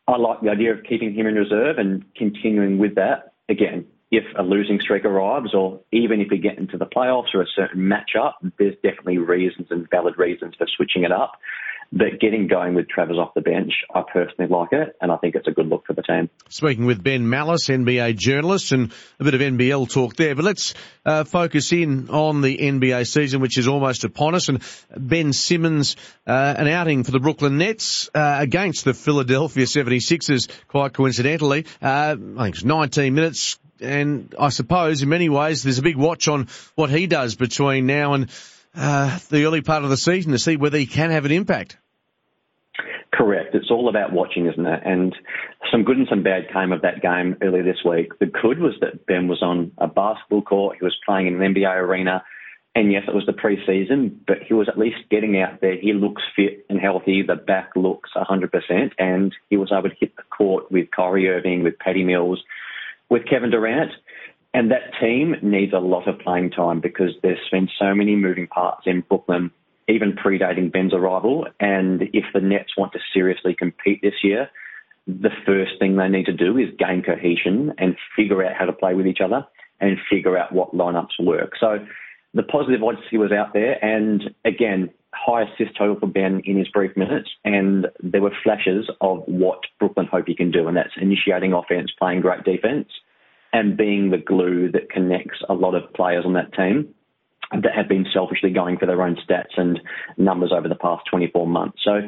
I 0.08 0.16
like 0.16 0.40
the 0.40 0.50
idea 0.50 0.72
of 0.72 0.84
keeping 0.84 1.14
him 1.14 1.26
in 1.26 1.34
reserve 1.34 1.78
and 1.78 2.04
continuing 2.14 2.78
with 2.78 2.94
that. 2.94 3.34
Again, 3.48 3.86
if 4.10 4.24
a 4.38 4.42
losing 4.42 4.80
streak 4.80 5.04
arrives 5.04 5.54
or 5.54 5.80
even 5.90 6.20
if 6.20 6.28
we 6.30 6.38
get 6.38 6.58
into 6.58 6.76
the 6.76 6.86
playoffs 6.86 7.34
or 7.34 7.42
a 7.42 7.46
certain 7.46 7.80
matchup, 7.80 8.34
there's 8.58 8.74
definitely 8.82 9.18
reasons 9.18 9.68
and 9.70 9.88
valid 9.90 10.18
reasons 10.18 10.54
for 10.56 10.66
switching 10.76 11.04
it 11.04 11.12
up. 11.12 11.32
But 11.94 12.20
getting 12.20 12.46
going 12.46 12.72
with 12.74 12.88
Travers 12.88 13.18
off 13.18 13.34
the 13.34 13.42
bench, 13.42 13.70
I 13.94 14.02
personally 14.10 14.50
like 14.50 14.72
it, 14.72 14.96
and 15.02 15.12
I 15.12 15.18
think 15.18 15.34
it's 15.34 15.46
a 15.46 15.50
good 15.50 15.66
look 15.66 15.86
for 15.86 15.92
the 15.92 16.00
team. 16.00 16.30
Speaking 16.48 16.86
with 16.86 17.02
Ben 17.02 17.28
Mallis, 17.28 17.68
NBA 17.68 18.16
journalist, 18.16 18.72
and 18.72 18.94
a 19.20 19.24
bit 19.24 19.34
of 19.34 19.42
NBL 19.42 19.92
talk 19.92 20.16
there, 20.16 20.34
but 20.34 20.42
let's 20.42 20.72
uh, 21.04 21.24
focus 21.24 21.70
in 21.70 22.08
on 22.08 22.40
the 22.40 22.56
NBA 22.56 23.06
season, 23.06 23.42
which 23.42 23.58
is 23.58 23.68
almost 23.68 24.04
upon 24.04 24.34
us. 24.34 24.48
And 24.48 24.62
Ben 24.96 25.34
Simmons, 25.34 25.96
uh, 26.26 26.54
an 26.56 26.66
outing 26.66 27.04
for 27.04 27.10
the 27.10 27.20
Brooklyn 27.20 27.58
Nets 27.58 28.08
uh, 28.14 28.36
against 28.40 28.86
the 28.86 28.94
Philadelphia 28.94 29.66
76ers, 29.66 30.48
quite 30.68 30.94
coincidentally. 30.94 31.66
Uh, 31.82 32.16
I 32.38 32.42
think 32.44 32.54
it's 32.54 32.64
19 32.64 33.14
minutes, 33.14 33.58
and 33.80 34.34
I 34.38 34.48
suppose 34.48 35.02
in 35.02 35.10
many 35.10 35.28
ways 35.28 35.62
there's 35.62 35.78
a 35.78 35.82
big 35.82 35.98
watch 35.98 36.26
on 36.26 36.48
what 36.74 36.88
he 36.88 37.06
does 37.06 37.34
between 37.34 37.84
now 37.84 38.14
and 38.14 38.30
uh, 38.74 39.18
the 39.30 39.44
early 39.44 39.60
part 39.60 39.84
of 39.84 39.90
the 39.90 39.96
season 39.96 40.32
to 40.32 40.38
see 40.38 40.56
whether 40.56 40.78
he 40.78 40.86
can 40.86 41.10
have 41.10 41.24
an 41.24 41.32
impact. 41.32 41.76
Correct. 43.12 43.54
It's 43.54 43.70
all 43.70 43.90
about 43.90 44.12
watching, 44.12 44.46
isn't 44.46 44.66
it? 44.66 44.80
And 44.84 45.14
some 45.70 45.84
good 45.84 45.98
and 45.98 46.06
some 46.08 46.22
bad 46.22 46.50
came 46.52 46.72
of 46.72 46.82
that 46.82 47.02
game 47.02 47.36
earlier 47.42 47.62
this 47.62 47.84
week. 47.84 48.18
The 48.18 48.26
good 48.26 48.58
was 48.58 48.74
that 48.80 49.06
Ben 49.06 49.28
was 49.28 49.42
on 49.42 49.72
a 49.76 49.86
basketball 49.86 50.42
court. 50.42 50.78
He 50.80 50.84
was 50.84 50.96
playing 51.04 51.26
in 51.26 51.40
an 51.40 51.54
NBA 51.54 51.76
arena. 51.76 52.24
And 52.74 52.90
yes, 52.90 53.02
it 53.06 53.14
was 53.14 53.26
the 53.26 53.32
preseason, 53.32 54.16
but 54.26 54.38
he 54.48 54.54
was 54.54 54.66
at 54.66 54.78
least 54.78 54.96
getting 55.10 55.38
out 55.38 55.60
there. 55.60 55.76
He 55.78 55.92
looks 55.92 56.22
fit 56.34 56.64
and 56.70 56.80
healthy. 56.80 57.22
The 57.22 57.36
back 57.36 57.72
looks 57.76 58.08
100%. 58.16 58.92
And 58.98 59.34
he 59.50 59.58
was 59.58 59.70
able 59.70 59.90
to 59.90 59.96
hit 60.00 60.16
the 60.16 60.22
court 60.22 60.72
with 60.72 60.90
Kyrie 60.90 61.28
Irving, 61.28 61.64
with 61.64 61.78
Patty 61.78 62.02
Mills, 62.02 62.42
with 63.10 63.28
Kevin 63.28 63.50
Durant. 63.50 63.92
And 64.54 64.70
that 64.70 64.92
team 65.00 65.36
needs 65.42 65.72
a 65.72 65.78
lot 65.78 66.06
of 66.06 66.18
playing 66.18 66.50
time 66.50 66.80
because 66.80 67.10
there's 67.22 67.38
been 67.50 67.68
so 67.78 67.94
many 67.94 68.16
moving 68.16 68.46
parts 68.46 68.82
in 68.86 69.00
Brooklyn 69.00 69.50
even 69.88 70.12
predating 70.12 70.72
Ben's 70.72 70.94
arrival. 70.94 71.46
And 71.60 72.02
if 72.12 72.24
the 72.32 72.40
Nets 72.40 72.76
want 72.76 72.92
to 72.92 72.98
seriously 73.12 73.54
compete 73.54 74.00
this 74.02 74.22
year, 74.22 74.50
the 75.06 75.30
first 75.44 75.72
thing 75.78 75.96
they 75.96 76.08
need 76.08 76.26
to 76.26 76.32
do 76.32 76.56
is 76.58 76.68
gain 76.78 77.02
cohesion 77.02 77.72
and 77.78 77.96
figure 78.16 78.44
out 78.44 78.54
how 78.56 78.66
to 78.66 78.72
play 78.72 78.94
with 78.94 79.06
each 79.06 79.20
other 79.24 79.46
and 79.80 79.98
figure 80.10 80.38
out 80.38 80.52
what 80.52 80.74
lineups 80.74 81.18
work. 81.20 81.52
So 81.58 81.84
the 82.34 82.44
positive 82.44 82.82
odds 82.82 82.98
he 83.10 83.18
was 83.18 83.32
out 83.32 83.52
there, 83.52 83.84
and 83.84 84.30
again, 84.44 84.90
high 85.12 85.42
assist 85.42 85.76
total 85.76 85.98
for 85.98 86.06
Ben 86.06 86.40
in 86.44 86.56
his 86.56 86.68
brief 86.68 86.96
minutes, 86.96 87.28
and 87.44 87.88
there 88.02 88.22
were 88.22 88.32
flashes 88.42 88.88
of 89.00 89.24
what 89.26 89.58
Brooklyn 89.78 90.06
hope 90.06 90.28
he 90.28 90.36
can 90.36 90.50
do, 90.50 90.68
and 90.68 90.76
that's 90.76 90.94
initiating 91.00 91.52
offense, 91.52 91.90
playing 91.98 92.20
great 92.20 92.44
defense, 92.44 92.88
and 93.52 93.76
being 93.76 94.10
the 94.10 94.18
glue 94.18 94.70
that 94.72 94.90
connects 94.90 95.38
a 95.48 95.54
lot 95.54 95.74
of 95.74 95.92
players 95.92 96.24
on 96.24 96.34
that 96.34 96.52
team 96.54 96.94
that 97.52 97.74
have 97.74 97.88
been 97.88 98.06
selfishly 98.12 98.50
going 98.50 98.78
for 98.78 98.86
their 98.86 99.02
own 99.02 99.16
stats 99.16 99.58
and 99.58 99.78
numbers 100.16 100.52
over 100.56 100.68
the 100.68 100.74
past 100.74 101.02
24 101.10 101.46
months. 101.46 101.78
So 101.84 102.00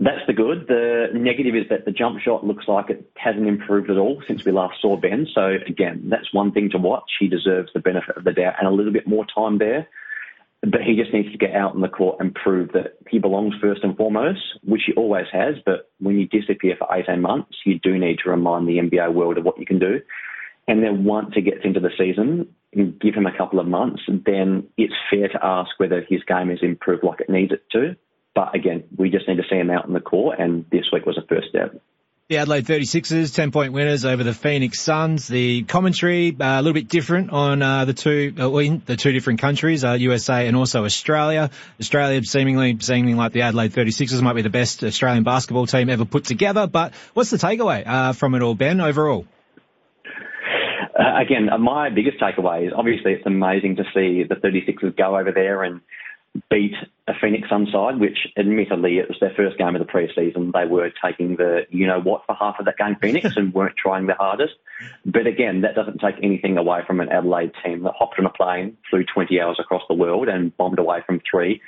that's 0.00 0.26
the 0.26 0.32
good. 0.32 0.66
The 0.68 1.08
negative 1.12 1.54
is 1.54 1.68
that 1.70 1.84
the 1.84 1.90
jump 1.90 2.20
shot 2.20 2.46
looks 2.46 2.66
like 2.68 2.88
it 2.88 3.10
hasn't 3.16 3.46
improved 3.46 3.90
at 3.90 3.98
all 3.98 4.22
since 4.26 4.44
we 4.44 4.52
last 4.52 4.80
saw 4.80 4.96
Ben. 4.96 5.26
So 5.34 5.56
again, 5.66 6.08
that's 6.08 6.32
one 6.32 6.52
thing 6.52 6.70
to 6.70 6.78
watch. 6.78 7.10
He 7.18 7.28
deserves 7.28 7.70
the 7.74 7.80
benefit 7.80 8.16
of 8.16 8.24
the 8.24 8.32
doubt 8.32 8.54
and 8.58 8.68
a 8.68 8.72
little 8.72 8.92
bit 8.92 9.06
more 9.06 9.26
time 9.34 9.58
there. 9.58 9.88
But 10.60 10.82
he 10.82 10.96
just 10.96 11.12
needs 11.12 11.30
to 11.30 11.38
get 11.38 11.54
out 11.54 11.74
on 11.74 11.82
the 11.82 11.88
court 11.88 12.16
and 12.18 12.34
prove 12.34 12.72
that 12.72 12.98
he 13.08 13.20
belongs 13.20 13.54
first 13.60 13.84
and 13.84 13.96
foremost, 13.96 14.40
which 14.64 14.82
he 14.86 14.92
always 14.94 15.26
has. 15.32 15.54
But 15.64 15.88
when 16.00 16.18
you 16.18 16.26
disappear 16.26 16.74
for 16.76 16.88
18 16.92 17.20
months, 17.20 17.58
you 17.64 17.78
do 17.78 17.96
need 17.96 18.18
to 18.24 18.30
remind 18.30 18.66
the 18.66 18.78
NBA 18.78 19.14
world 19.14 19.38
of 19.38 19.44
what 19.44 19.58
you 19.58 19.66
can 19.66 19.78
do. 19.78 20.00
And 20.68 20.82
then 20.82 21.04
once 21.04 21.30
he 21.34 21.40
gets 21.40 21.64
into 21.64 21.80
the 21.80 21.90
season, 21.98 22.54
give 22.74 23.14
him 23.14 23.26
a 23.26 23.36
couple 23.36 23.58
of 23.58 23.66
months, 23.66 24.02
then 24.06 24.68
it's 24.76 24.94
fair 25.10 25.28
to 25.28 25.38
ask 25.42 25.70
whether 25.78 26.04
his 26.08 26.22
game 26.24 26.50
has 26.50 26.58
improved 26.62 27.02
like 27.02 27.20
it 27.20 27.30
needs 27.30 27.52
it 27.52 27.64
to. 27.72 27.96
But 28.34 28.54
again, 28.54 28.84
we 28.96 29.10
just 29.10 29.26
need 29.26 29.38
to 29.38 29.44
see 29.50 29.56
him 29.56 29.70
out 29.70 29.86
in 29.86 29.94
the 29.94 30.00
court, 30.00 30.38
and 30.38 30.66
this 30.70 30.84
week 30.92 31.06
was 31.06 31.16
a 31.16 31.26
first 31.26 31.48
step. 31.48 31.80
The 32.28 32.36
Adelaide 32.36 32.66
36ers, 32.66 33.34
10 33.34 33.52
point 33.52 33.72
winners 33.72 34.04
over 34.04 34.22
the 34.22 34.34
Phoenix 34.34 34.82
Suns. 34.82 35.26
The 35.26 35.62
commentary, 35.62 36.36
uh, 36.38 36.60
a 36.60 36.60
little 36.60 36.74
bit 36.74 36.88
different 36.88 37.30
on, 37.30 37.62
uh, 37.62 37.86
the 37.86 37.94
two, 37.94 38.34
uh, 38.38 38.48
the 38.84 38.96
two 38.96 39.12
different 39.12 39.40
countries, 39.40 39.82
uh, 39.82 39.92
USA 39.94 40.46
and 40.46 40.54
also 40.54 40.84
Australia. 40.84 41.48
Australia 41.80 42.22
seemingly, 42.24 42.76
seeming 42.80 43.16
like 43.16 43.32
the 43.32 43.40
Adelaide 43.40 43.72
36ers 43.72 44.20
might 44.20 44.34
be 44.34 44.42
the 44.42 44.50
best 44.50 44.84
Australian 44.84 45.24
basketball 45.24 45.66
team 45.66 45.88
ever 45.88 46.04
put 46.04 46.24
together. 46.24 46.66
But 46.66 46.92
what's 47.14 47.30
the 47.30 47.38
takeaway, 47.38 47.86
uh, 47.86 48.12
from 48.12 48.34
it 48.34 48.42
all, 48.42 48.54
Ben, 48.54 48.82
overall? 48.82 49.26
Uh, 50.98 51.16
again, 51.20 51.48
uh, 51.48 51.58
my 51.58 51.90
biggest 51.90 52.18
takeaway 52.18 52.66
is 52.66 52.72
obviously 52.74 53.12
it's 53.12 53.26
amazing 53.26 53.76
to 53.76 53.84
see 53.94 54.24
the 54.24 54.34
36ers 54.34 54.96
go 54.96 55.16
over 55.16 55.30
there 55.30 55.62
and 55.62 55.80
beat 56.50 56.74
a 57.06 57.12
Phoenix 57.20 57.48
Sun 57.48 57.68
side, 57.72 57.98
which 57.98 58.26
admittedly 58.36 58.98
it 58.98 59.08
was 59.08 59.18
their 59.20 59.32
first 59.36 59.58
game 59.58 59.74
of 59.74 59.84
the 59.84 59.90
preseason. 59.90 60.52
They 60.52 60.66
were 60.66 60.90
taking 61.02 61.36
the 61.36 61.66
you 61.70 61.86
know 61.86 62.00
what 62.00 62.26
for 62.26 62.34
half 62.34 62.56
of 62.58 62.66
that 62.66 62.76
game, 62.76 62.96
Phoenix, 63.00 63.28
and 63.36 63.54
weren't 63.54 63.76
trying 63.76 64.06
their 64.06 64.16
hardest. 64.16 64.54
But 65.06 65.26
again, 65.26 65.62
that 65.62 65.74
doesn't 65.74 66.00
take 66.00 66.16
anything 66.22 66.58
away 66.58 66.80
from 66.86 67.00
an 67.00 67.08
Adelaide 67.08 67.52
team 67.64 67.84
that 67.84 67.94
hopped 67.96 68.18
on 68.18 68.26
a 68.26 68.30
plane, 68.30 68.76
flew 68.90 69.04
20 69.04 69.40
hours 69.40 69.58
across 69.60 69.82
the 69.88 69.94
world, 69.94 70.28
and 70.28 70.56
bombed 70.56 70.78
away 70.78 71.02
from 71.06 71.20
three, 71.28 71.62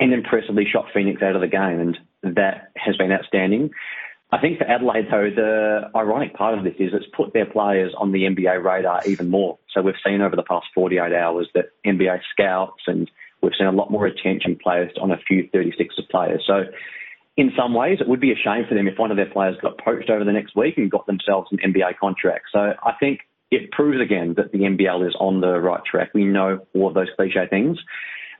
and 0.00 0.12
impressively 0.12 0.64
shot 0.70 0.86
Phoenix 0.92 1.22
out 1.22 1.34
of 1.34 1.40
the 1.40 1.48
game. 1.48 1.78
And 1.80 1.98
that 2.34 2.72
has 2.76 2.96
been 2.96 3.12
outstanding. 3.12 3.70
I 4.32 4.40
think 4.40 4.56
for 4.58 4.64
Adelaide, 4.64 5.08
though, 5.10 5.28
the 5.28 5.90
ironic 5.94 6.32
part 6.34 6.56
of 6.56 6.64
this 6.64 6.74
is 6.78 6.92
it's 6.94 7.04
put 7.14 7.34
their 7.34 7.44
players 7.44 7.92
on 7.98 8.12
the 8.12 8.22
NBA 8.22 8.64
radar 8.64 9.02
even 9.06 9.28
more. 9.28 9.58
So 9.74 9.82
we've 9.82 9.94
seen 10.04 10.22
over 10.22 10.34
the 10.34 10.42
past 10.42 10.66
48 10.74 11.12
hours 11.12 11.48
that 11.54 11.66
NBA 11.84 12.20
scouts 12.32 12.82
and 12.86 13.10
we've 13.42 13.52
seen 13.58 13.66
a 13.66 13.72
lot 13.72 13.90
more 13.90 14.06
attention 14.06 14.58
placed 14.62 14.96
on 14.98 15.10
a 15.10 15.18
few 15.28 15.50
36ers 15.54 16.08
players. 16.10 16.42
So 16.46 16.62
in 17.36 17.52
some 17.56 17.74
ways, 17.74 17.98
it 18.00 18.08
would 18.08 18.20
be 18.20 18.32
a 18.32 18.36
shame 18.36 18.64
for 18.66 18.74
them 18.74 18.88
if 18.88 18.98
one 18.98 19.10
of 19.10 19.18
their 19.18 19.30
players 19.30 19.56
got 19.60 19.76
poached 19.76 20.08
over 20.08 20.24
the 20.24 20.32
next 20.32 20.56
week 20.56 20.78
and 20.78 20.90
got 20.90 21.06
themselves 21.06 21.48
an 21.52 21.58
NBA 21.58 21.98
contract. 21.98 22.46
So 22.52 22.72
I 22.82 22.92
think 22.98 23.20
it 23.50 23.70
proves 23.70 24.00
again 24.00 24.34
that 24.38 24.52
the 24.52 24.60
NBL 24.60 25.06
is 25.06 25.14
on 25.20 25.42
the 25.42 25.60
right 25.60 25.84
track. 25.84 26.12
We 26.14 26.24
know 26.24 26.66
all 26.74 26.88
of 26.88 26.94
those 26.94 27.08
cliche 27.16 27.46
things. 27.50 27.78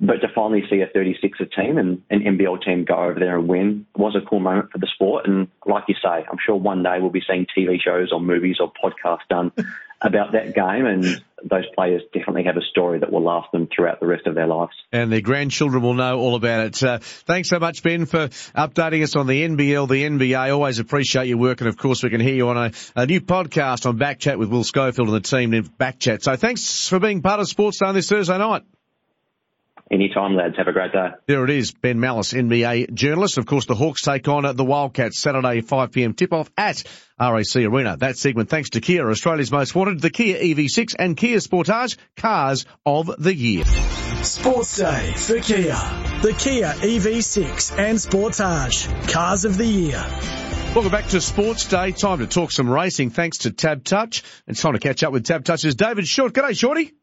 But 0.04 0.20
to 0.22 0.28
finally 0.34 0.64
see 0.68 0.80
a 0.80 0.88
36er 0.88 1.54
team 1.54 1.78
and 1.78 2.02
an 2.10 2.22
NBL 2.36 2.64
team 2.64 2.84
go 2.84 2.96
over 2.96 3.20
there 3.20 3.38
and 3.38 3.46
win 3.46 3.86
was 3.94 4.16
a 4.16 4.28
cool 4.28 4.40
moment 4.40 4.72
for 4.72 4.78
the 4.78 4.88
sport. 4.92 5.28
And 5.28 5.46
like 5.64 5.84
you 5.86 5.94
say, 6.02 6.26
I'm 6.28 6.38
sure 6.44 6.56
one 6.56 6.82
day 6.82 6.96
we'll 7.00 7.10
be 7.10 7.22
seeing 7.24 7.46
TV 7.56 7.80
shows 7.80 8.10
or 8.12 8.20
movies 8.20 8.56
or 8.58 8.72
podcasts 8.72 9.28
done 9.30 9.52
about 10.00 10.32
that 10.32 10.56
game. 10.56 10.86
And 10.86 11.04
those 11.48 11.66
players 11.76 12.02
definitely 12.12 12.42
have 12.44 12.56
a 12.56 12.62
story 12.68 12.98
that 12.98 13.12
will 13.12 13.22
last 13.22 13.52
them 13.52 13.68
throughout 13.72 14.00
the 14.00 14.08
rest 14.08 14.26
of 14.26 14.34
their 14.34 14.48
lives. 14.48 14.72
And 14.90 15.12
their 15.12 15.20
grandchildren 15.20 15.84
will 15.84 15.94
know 15.94 16.18
all 16.18 16.34
about 16.34 16.66
it. 16.66 16.82
Uh, 16.82 16.98
thanks 17.00 17.48
so 17.48 17.60
much, 17.60 17.84
Ben, 17.84 18.04
for 18.04 18.26
updating 18.26 19.04
us 19.04 19.14
on 19.14 19.28
the 19.28 19.44
NBL, 19.44 19.88
the 19.88 20.02
NBA. 20.02 20.52
Always 20.52 20.80
appreciate 20.80 21.28
your 21.28 21.38
work. 21.38 21.60
And 21.60 21.68
of 21.68 21.76
course, 21.76 22.02
we 22.02 22.10
can 22.10 22.20
hear 22.20 22.34
you 22.34 22.48
on 22.48 22.56
a, 22.56 22.72
a 22.96 23.06
new 23.06 23.20
podcast 23.20 23.86
on 23.86 24.00
Backchat 24.00 24.36
with 24.36 24.48
Will 24.48 24.64
Schofield 24.64 25.06
and 25.06 25.16
the 25.16 25.20
team 25.20 25.50
named 25.50 25.78
Backchat. 25.78 26.24
So 26.24 26.34
thanks 26.34 26.88
for 26.88 26.98
being 26.98 27.22
part 27.22 27.38
of 27.38 27.46
Sports 27.46 27.78
Day 27.78 27.92
this 27.92 28.08
Thursday 28.08 28.36
night. 28.36 28.64
Anytime, 29.93 30.35
lads. 30.35 30.56
Have 30.56 30.69
a 30.69 30.73
great 30.73 30.90
day. 30.90 31.09
There 31.27 31.44
it 31.44 31.51
is. 31.51 31.73
Ben 31.73 32.01
Mallis, 32.01 32.32
NBA 32.32 32.94
journalist. 32.94 33.36
Of 33.36 33.44
course, 33.44 33.66
the 33.66 33.74
Hawks 33.74 34.01
take 34.01 34.27
on 34.27 34.56
the 34.56 34.64
Wildcats 34.64 35.20
Saturday, 35.20 35.60
5pm 35.60 36.16
tip-off 36.16 36.51
at 36.56 36.82
RAC 37.20 37.56
Arena. 37.56 37.98
That 37.98 38.16
segment 38.16 38.48
thanks 38.48 38.70
to 38.70 38.81
Kia, 38.81 39.10
Australia's 39.10 39.52
most 39.52 39.74
wanted, 39.74 40.01
the 40.01 40.09
Kia 40.09 40.39
EV6 40.39 40.97
and 40.98 41.14
Kia 41.14 41.36
Sportage, 41.39 41.98
cars 42.16 42.64
of 42.86 43.10
the 43.19 43.35
year. 43.35 43.64
Sports 44.23 44.78
Day 44.78 45.12
for 45.14 45.40
Kia. 45.40 45.77
The 46.23 46.35
Kia 46.39 46.73
EV6 46.73 47.78
and 47.78 47.98
Sportage, 47.98 49.12
cars 49.12 49.44
of 49.44 49.59
the 49.59 49.66
year. 49.66 50.02
Welcome 50.74 50.90
back 50.90 51.09
to 51.09 51.20
Sports 51.20 51.69
Day. 51.69 51.93
Time 51.93 52.20
to 52.20 52.27
talk 52.27 52.51
some 52.51 52.70
racing 52.70 53.10
thanks 53.10 53.39
to 53.39 53.51
Tab 53.51 53.85
Touch. 53.85 54.23
It's 54.47 54.62
time 54.62 54.73
to 54.73 54.78
catch 54.78 55.02
up 55.02 55.12
with 55.12 55.27
Tab 55.27 55.44
Touch's 55.44 55.74
David 55.74 56.09
Short. 56.09 56.32
G'day, 56.32 56.59
Shorty. 56.59 56.94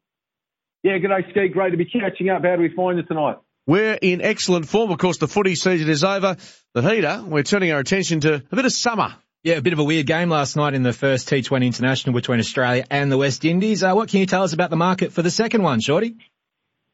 Yeah, 0.82 0.98
good 0.98 1.08
day, 1.08 1.30
Ski. 1.30 1.48
Great 1.48 1.70
to 1.70 1.76
be 1.76 1.84
catching 1.84 2.30
up. 2.30 2.42
How 2.42 2.56
do 2.56 2.62
we 2.62 2.74
find 2.74 2.96
you 2.96 3.04
tonight? 3.04 3.36
We're 3.66 3.98
in 4.00 4.22
excellent 4.22 4.66
form. 4.66 4.90
Of 4.90 4.98
course, 4.98 5.18
the 5.18 5.28
footy 5.28 5.54
season 5.54 5.88
is 5.88 6.02
over. 6.02 6.36
The 6.74 6.82
heater, 6.82 7.22
we're 7.26 7.42
turning 7.42 7.70
our 7.72 7.80
attention 7.80 8.20
to 8.20 8.42
a 8.50 8.56
bit 8.56 8.64
of 8.64 8.72
summer. 8.72 9.14
Yeah, 9.42 9.56
a 9.56 9.62
bit 9.62 9.72
of 9.72 9.78
a 9.78 9.84
weird 9.84 10.06
game 10.06 10.28
last 10.28 10.56
night 10.56 10.74
in 10.74 10.82
the 10.82 10.92
first 10.92 11.28
T20 11.28 11.64
International 11.64 12.14
between 12.14 12.40
Australia 12.40 12.84
and 12.90 13.10
the 13.10 13.16
West 13.16 13.44
Indies. 13.44 13.82
Uh, 13.82 13.94
what 13.94 14.08
can 14.08 14.20
you 14.20 14.26
tell 14.26 14.42
us 14.42 14.52
about 14.52 14.70
the 14.70 14.76
market 14.76 15.12
for 15.12 15.22
the 15.22 15.30
second 15.30 15.62
one, 15.62 15.80
Shorty? 15.80 16.16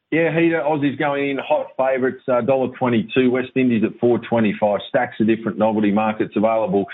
Yeah, 0.09 0.31
Heater, 0.31 0.61
Aussies 0.61 0.97
going 0.97 1.31
in 1.31 1.37
hot 1.37 1.67
favourites, 1.75 2.23
uh, 2.29 2.39
$1.22, 2.39 3.29
West 3.29 3.49
Indies 3.55 3.83
at 3.83 3.99
4.25, 3.99 4.79
stacks 4.87 5.15
of 5.19 5.27
different 5.27 5.57
novelty 5.57 5.91
markets 5.91 6.33
available 6.37 6.85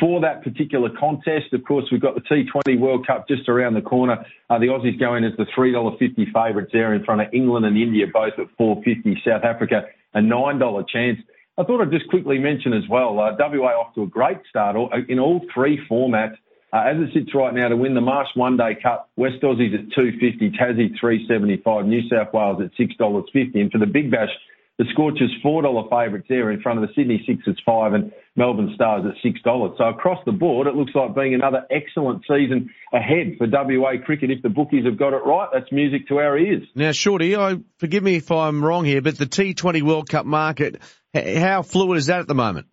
for 0.00 0.22
that 0.22 0.42
particular 0.42 0.88
contest. 0.98 1.52
Of 1.52 1.64
course, 1.64 1.84
we've 1.92 2.00
got 2.00 2.14
the 2.14 2.22
T20 2.22 2.80
World 2.80 3.06
Cup 3.06 3.28
just 3.28 3.46
around 3.50 3.74
the 3.74 3.82
corner. 3.82 4.24
Uh, 4.48 4.58
the 4.58 4.68
Aussies 4.68 4.98
going 4.98 5.22
as 5.22 5.32
the 5.36 5.44
$3.50 5.54 6.32
favourites 6.32 6.70
there 6.72 6.94
in 6.94 7.04
front 7.04 7.20
of 7.20 7.28
England 7.34 7.66
and 7.66 7.76
India, 7.76 8.06
both 8.10 8.32
at 8.38 8.46
4.50, 8.58 9.22
South 9.22 9.44
Africa 9.44 9.82
a 10.14 10.20
$9 10.20 10.88
chance. 10.88 11.18
I 11.58 11.64
thought 11.64 11.82
I'd 11.82 11.90
just 11.90 12.08
quickly 12.08 12.38
mention 12.38 12.72
as 12.72 12.88
well, 12.88 13.20
uh, 13.20 13.36
WA 13.38 13.68
off 13.68 13.94
to 13.96 14.02
a 14.02 14.06
great 14.06 14.38
start 14.48 14.76
in 15.08 15.18
all 15.18 15.42
three 15.52 15.78
formats. 15.90 16.36
Uh, 16.72 16.84
as 16.88 16.96
it 16.96 17.12
sits 17.12 17.34
right 17.34 17.52
now 17.52 17.68
to 17.68 17.76
win 17.76 17.94
the 17.94 18.00
Marsh 18.00 18.28
One 18.34 18.56
Day 18.56 18.76
Cup, 18.82 19.10
West 19.16 19.42
Aussies 19.42 19.74
at 19.74 19.92
250, 19.94 20.50
Tassie 20.56 20.98
375, 20.98 21.84
New 21.84 22.00
South 22.08 22.32
Wales 22.32 22.62
at 22.62 22.72
$6.50. 22.80 23.60
And 23.60 23.70
for 23.70 23.78
the 23.78 23.86
Big 23.86 24.10
Bash, 24.10 24.30
the 24.78 24.86
Scorchers 24.92 25.30
$4 25.44 25.90
favourites 25.90 26.26
there 26.30 26.50
in 26.50 26.62
front 26.62 26.82
of 26.82 26.88
the 26.88 26.94
Sydney 26.94 27.22
Sixers 27.26 27.60
5 27.66 27.92
and 27.92 28.12
Melbourne 28.36 28.72
Stars 28.74 29.04
at 29.04 29.22
$6. 29.22 29.76
So 29.76 29.84
across 29.84 30.18
the 30.24 30.32
board, 30.32 30.66
it 30.66 30.74
looks 30.74 30.92
like 30.94 31.14
being 31.14 31.34
another 31.34 31.66
excellent 31.70 32.22
season 32.22 32.70
ahead 32.90 33.36
for 33.36 33.46
WA 33.50 33.92
cricket. 34.02 34.30
If 34.30 34.40
the 34.40 34.48
bookies 34.48 34.86
have 34.86 34.98
got 34.98 35.12
it 35.12 35.20
right, 35.26 35.48
that's 35.52 35.70
music 35.70 36.08
to 36.08 36.18
our 36.20 36.38
ears. 36.38 36.62
Now, 36.74 36.92
Shorty, 36.92 37.36
I, 37.36 37.58
forgive 37.76 38.02
me 38.02 38.16
if 38.16 38.30
I'm 38.30 38.64
wrong 38.64 38.86
here, 38.86 39.02
but 39.02 39.18
the 39.18 39.26
T20 39.26 39.82
World 39.82 40.08
Cup 40.08 40.24
market, 40.24 40.80
how 41.14 41.60
fluid 41.60 41.98
is 41.98 42.06
that 42.06 42.20
at 42.20 42.28
the 42.28 42.34
moment? 42.34 42.66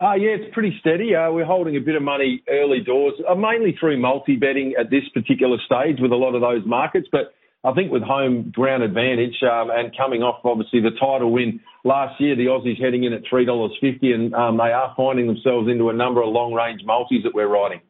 Uh, 0.00 0.14
yeah, 0.14 0.30
it's 0.30 0.54
pretty 0.54 0.76
steady. 0.78 1.14
Uh, 1.16 1.32
we're 1.32 1.44
holding 1.44 1.76
a 1.76 1.80
bit 1.80 1.96
of 1.96 2.02
money 2.02 2.42
early 2.48 2.80
doors, 2.80 3.14
uh, 3.28 3.34
mainly 3.34 3.76
through 3.80 4.00
multi-betting 4.00 4.74
at 4.78 4.90
this 4.90 5.02
particular 5.12 5.56
stage 5.66 5.98
with 6.00 6.12
a 6.12 6.16
lot 6.16 6.36
of 6.36 6.40
those 6.40 6.64
markets. 6.64 7.08
But 7.10 7.34
I 7.64 7.72
think 7.72 7.90
with 7.90 8.02
home 8.02 8.52
ground 8.54 8.84
advantage 8.84 9.34
um, 9.42 9.70
and 9.72 9.96
coming 9.96 10.22
off 10.22 10.44
obviously 10.44 10.80
the 10.80 10.92
title 11.00 11.32
win 11.32 11.58
last 11.82 12.20
year, 12.20 12.36
the 12.36 12.46
Aussies 12.46 12.80
heading 12.80 13.02
in 13.02 13.12
at 13.12 13.22
three 13.28 13.44
dollars 13.44 13.72
fifty, 13.80 14.12
and 14.12 14.32
um, 14.34 14.56
they 14.56 14.70
are 14.70 14.94
finding 14.96 15.26
themselves 15.26 15.68
into 15.68 15.88
a 15.88 15.92
number 15.92 16.22
of 16.22 16.28
long-range 16.28 16.82
multis 16.84 17.24
that 17.24 17.34
we're 17.34 17.48
riding. 17.48 17.80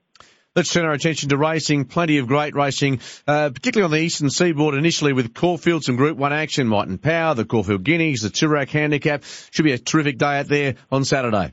Let's 0.57 0.73
turn 0.73 0.87
our 0.87 0.93
attention 0.93 1.29
to 1.29 1.37
racing. 1.37 1.85
Plenty 1.85 2.17
of 2.19 2.27
great 2.27 2.55
racing, 2.55 3.01
uh, 3.27 3.51
particularly 3.51 3.85
on 3.85 3.91
the 3.91 4.03
eastern 4.03 4.31
seaboard 4.31 4.75
initially 4.75 5.13
with 5.13 5.35
Caulfield, 5.35 5.85
some 5.85 5.97
Group 5.97 6.17
1 6.17 6.33
action, 6.33 6.67
Might 6.67 6.89
and 6.89 7.01
Power, 7.01 7.35
the 7.35 7.45
Caulfield 7.45 7.85
Guineas, 7.85 8.23
the 8.23 8.31
Toorak 8.31 8.71
Handicap. 8.71 9.25
Should 9.51 9.65
be 9.65 9.73
a 9.73 9.79
terrific 9.79 10.17
day 10.17 10.39
out 10.39 10.49
there 10.49 10.77
on 10.91 11.05
Saturday. 11.05 11.53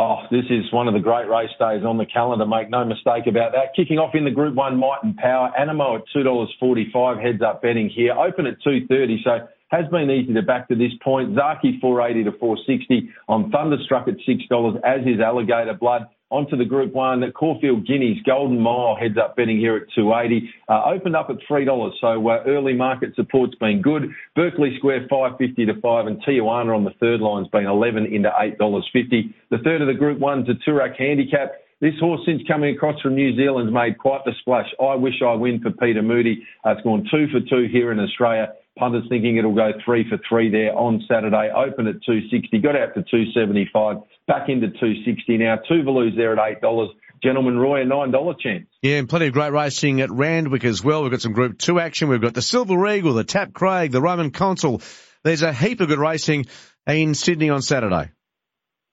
Oh, 0.00 0.18
this 0.30 0.44
is 0.48 0.72
one 0.72 0.86
of 0.86 0.94
the 0.94 1.00
great 1.00 1.28
race 1.28 1.50
days 1.58 1.82
on 1.84 1.98
the 1.98 2.06
calendar, 2.06 2.46
make 2.46 2.70
no 2.70 2.84
mistake 2.84 3.26
about 3.26 3.50
that. 3.50 3.74
Kicking 3.74 3.98
off 3.98 4.14
in 4.14 4.24
the 4.24 4.30
Group 4.30 4.54
1 4.54 4.78
Might 4.78 5.02
and 5.02 5.16
Power, 5.16 5.50
Anamoe 5.58 5.96
at 5.96 6.04
$2.45, 6.14 7.20
heads 7.20 7.42
up 7.42 7.62
betting 7.62 7.90
here, 7.90 8.12
open 8.12 8.46
at 8.46 8.62
2.30, 8.64 9.24
so 9.24 9.48
has 9.70 9.86
been 9.90 10.08
easy 10.08 10.32
to 10.32 10.42
back 10.42 10.68
to 10.68 10.76
this 10.76 10.92
point. 11.02 11.34
Zaaki 11.34 11.80
480 11.80 12.30
to 12.30 12.38
460 12.38 13.10
on 13.28 13.50
Thunderstruck 13.50 14.06
at 14.06 14.14
$6, 14.26 14.76
as 14.84 15.00
is 15.04 15.20
Alligator 15.20 15.74
Blood 15.74 16.06
onto 16.30 16.56
the 16.56 16.64
Group 16.64 16.92
One. 16.92 17.24
Caulfield 17.32 17.86
Guineas 17.86 18.18
Golden 18.24 18.60
Mile 18.60 18.96
heads 18.98 19.16
up 19.16 19.36
betting 19.36 19.58
here 19.58 19.76
at 19.76 19.82
280. 19.94 20.50
Uh, 20.68 20.82
opened 20.86 21.16
up 21.16 21.30
at 21.30 21.36
three 21.46 21.64
dollars, 21.64 21.94
so 22.00 22.28
uh, 22.28 22.42
early 22.46 22.74
market 22.74 23.14
support's 23.14 23.54
been 23.56 23.82
good. 23.82 24.10
Berkeley 24.34 24.74
Square 24.78 25.06
550 25.08 25.66
to 25.66 25.80
five, 25.80 26.06
and 26.06 26.22
Tijuana 26.22 26.74
on 26.74 26.84
the 26.84 26.94
third 27.00 27.20
line's 27.20 27.48
been 27.48 27.66
11 27.66 28.06
into 28.06 28.30
eight 28.40 28.58
dollars 28.58 28.88
50. 28.92 29.34
The 29.50 29.58
third 29.58 29.80
of 29.80 29.88
the 29.88 29.94
Group 29.94 30.18
One's 30.18 30.48
a 30.48 30.54
Toorak 30.68 30.96
Handicap. 30.98 31.52
This 31.80 31.94
horse, 32.00 32.20
since 32.26 32.42
coming 32.48 32.74
across 32.74 33.00
from 33.00 33.14
New 33.14 33.36
Zealand, 33.36 33.68
has 33.68 33.74
made 33.74 33.98
quite 33.98 34.24
the 34.24 34.32
splash. 34.40 34.66
I 34.80 34.96
wish 34.96 35.22
I 35.24 35.34
win 35.34 35.60
for 35.60 35.70
Peter 35.70 36.02
Moody. 36.02 36.44
Uh, 36.66 36.70
it's 36.70 36.82
gone 36.82 37.06
two 37.08 37.28
for 37.28 37.38
two 37.40 37.68
here 37.70 37.92
in 37.92 38.00
Australia. 38.00 38.48
Punters 38.76 39.04
thinking 39.08 39.36
it'll 39.36 39.54
go 39.54 39.72
three 39.84 40.08
for 40.08 40.18
three 40.28 40.50
there 40.50 40.76
on 40.76 41.04
Saturday. 41.08 41.50
Open 41.54 41.86
at 41.86 42.02
260, 42.06 42.58
got 42.58 42.76
out 42.76 42.94
to 42.94 43.02
275, 43.02 43.96
back 44.28 44.48
into 44.48 44.68
260 44.68 45.38
now. 45.38 45.56
Two 45.56 45.82
Veloos 45.82 46.16
there 46.16 46.38
at 46.38 46.62
$8. 46.62 46.88
Gentleman 47.20 47.58
Roy, 47.58 47.82
a 47.82 47.84
$9 47.84 48.40
chance. 48.40 48.66
Yeah, 48.80 48.98
and 48.98 49.08
plenty 49.08 49.26
of 49.26 49.32
great 49.32 49.50
racing 49.50 50.00
at 50.00 50.10
Randwick 50.10 50.64
as 50.64 50.84
well. 50.84 51.02
We've 51.02 51.10
got 51.10 51.20
some 51.20 51.32
Group 51.32 51.58
2 51.58 51.80
action. 51.80 52.08
We've 52.08 52.20
got 52.20 52.34
the 52.34 52.42
Silver 52.42 52.86
Eagle, 52.86 53.14
the 53.14 53.24
Tap 53.24 53.52
Craig, 53.52 53.90
the 53.90 54.00
Roman 54.00 54.30
Consul. 54.30 54.82
There's 55.24 55.42
a 55.42 55.52
heap 55.52 55.80
of 55.80 55.88
good 55.88 55.98
racing 55.98 56.46
in 56.86 57.14
Sydney 57.14 57.50
on 57.50 57.62
Saturday. 57.62 58.12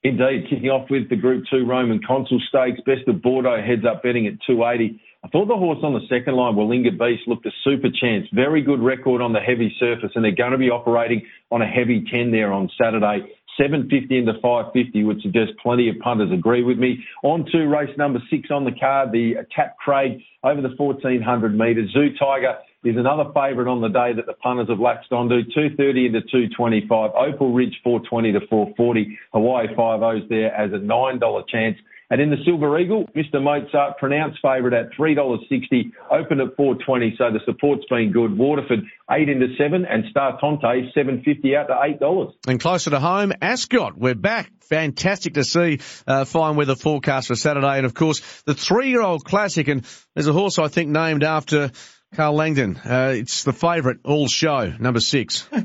Indeed, 0.03 0.47
kicking 0.49 0.69
off 0.69 0.89
with 0.89 1.09
the 1.09 1.15
Group 1.15 1.45
2 1.51 1.65
Roman 1.65 1.99
Consul 2.05 2.39
Stakes. 2.49 2.79
Best 2.85 3.07
of 3.07 3.21
Bordeaux 3.21 3.61
heads 3.61 3.85
up 3.85 4.03
betting 4.03 4.27
at 4.27 4.33
280. 4.47 5.01
I 5.23 5.27
thought 5.29 5.47
the 5.47 5.55
horse 5.55 5.79
on 5.81 5.93
the 5.93 6.05
second 6.07 6.35
line, 6.35 6.53
Willinga 6.53 6.97
Beast, 6.97 7.27
looked 7.27 7.47
a 7.47 7.51
super 7.63 7.89
chance. 7.89 8.27
Very 8.31 8.61
good 8.61 8.79
record 8.79 9.21
on 9.23 9.33
the 9.33 9.39
heavy 9.39 9.75
surface, 9.79 10.11
and 10.13 10.23
they're 10.23 10.35
going 10.35 10.51
to 10.51 10.59
be 10.59 10.69
operating 10.69 11.25
on 11.49 11.63
a 11.63 11.67
heavy 11.67 12.05
10 12.11 12.29
there 12.29 12.53
on 12.53 12.69
Saturday. 12.79 13.33
750 13.57 14.17
into 14.17 14.33
550 14.41 15.03
would 15.03 15.21
suggest 15.21 15.51
plenty 15.61 15.89
of 15.89 15.97
punters 15.99 16.31
agree 16.31 16.63
with 16.63 16.77
me. 16.77 17.03
On 17.23 17.45
to 17.51 17.67
race 17.67 17.95
number 17.97 18.19
six 18.29 18.49
on 18.51 18.65
the 18.65 18.71
card, 18.71 19.11
the 19.11 19.35
Tap 19.55 19.77
Craig 19.77 20.21
over 20.43 20.61
the 20.61 20.73
1400 20.75 21.57
metres. 21.57 21.91
Zoo 21.91 22.09
Tiger 22.19 22.57
is 22.83 22.97
another 22.97 23.25
favourite 23.33 23.69
on 23.69 23.81
the 23.81 23.87
day 23.87 24.13
that 24.13 24.25
the 24.25 24.33
punters 24.33 24.69
have 24.69 24.79
latched 24.79 25.11
onto. 25.11 25.43
230 25.43 26.07
into 26.07 26.21
225. 26.21 27.11
Opal 27.15 27.53
Ridge 27.53 27.79
420 27.83 28.33
to 28.33 28.39
440. 28.47 29.19
Hawaii 29.33 29.67
5 29.75 30.01
O's 30.03 30.21
there 30.29 30.53
as 30.53 30.71
a 30.71 30.77
$9 30.77 31.47
chance. 31.47 31.77
And 32.09 32.21
in 32.21 32.29
the 32.29 32.37
Silver 32.45 32.77
Eagle, 32.79 33.05
Mr. 33.15 33.41
Mozart, 33.41 33.97
pronounced 33.97 34.39
favourite 34.41 34.73
at 34.73 34.91
$3.60, 34.93 35.91
opened 36.11 36.41
at 36.41 36.55
4.20, 36.55 37.17
so 37.17 37.31
the 37.31 37.39
support's 37.45 37.85
been 37.89 38.11
good. 38.11 38.37
Waterford, 38.37 38.83
8 39.09 39.27
into 39.27 39.47
7, 39.57 39.85
and 39.85 40.05
Star 40.11 40.39
Tonte, 40.39 40.61
7.50 40.95 41.55
out 41.57 41.67
to 41.67 42.05
$8. 42.05 42.33
And 42.47 42.59
closer 42.59 42.91
to 42.91 42.99
home, 42.99 43.33
Ascot, 43.41 43.97
we're 43.97 44.13
back. 44.15 44.51
Fantastic 44.69 45.35
to 45.35 45.43
see 45.43 45.79
uh, 46.07 46.25
fine 46.25 46.55
weather 46.55 46.75
forecast 46.75 47.27
for 47.27 47.35
Saturday. 47.35 47.77
And 47.77 47.85
of 47.85 47.93
course, 47.93 48.43
the 48.43 48.53
three-year-old 48.53 49.25
classic, 49.25 49.67
and 49.67 49.85
there's 50.13 50.27
a 50.27 50.33
horse 50.33 50.59
I 50.59 50.67
think 50.67 50.89
named 50.89 51.23
after 51.23 51.71
Karl 52.15 52.33
Langdon. 52.33 52.77
Uh, 52.77 53.13
it's 53.15 53.43
the 53.43 53.53
favourite 53.53 53.97
all 54.05 54.27
show, 54.27 54.73
number 54.79 54.99
six. 54.99 55.47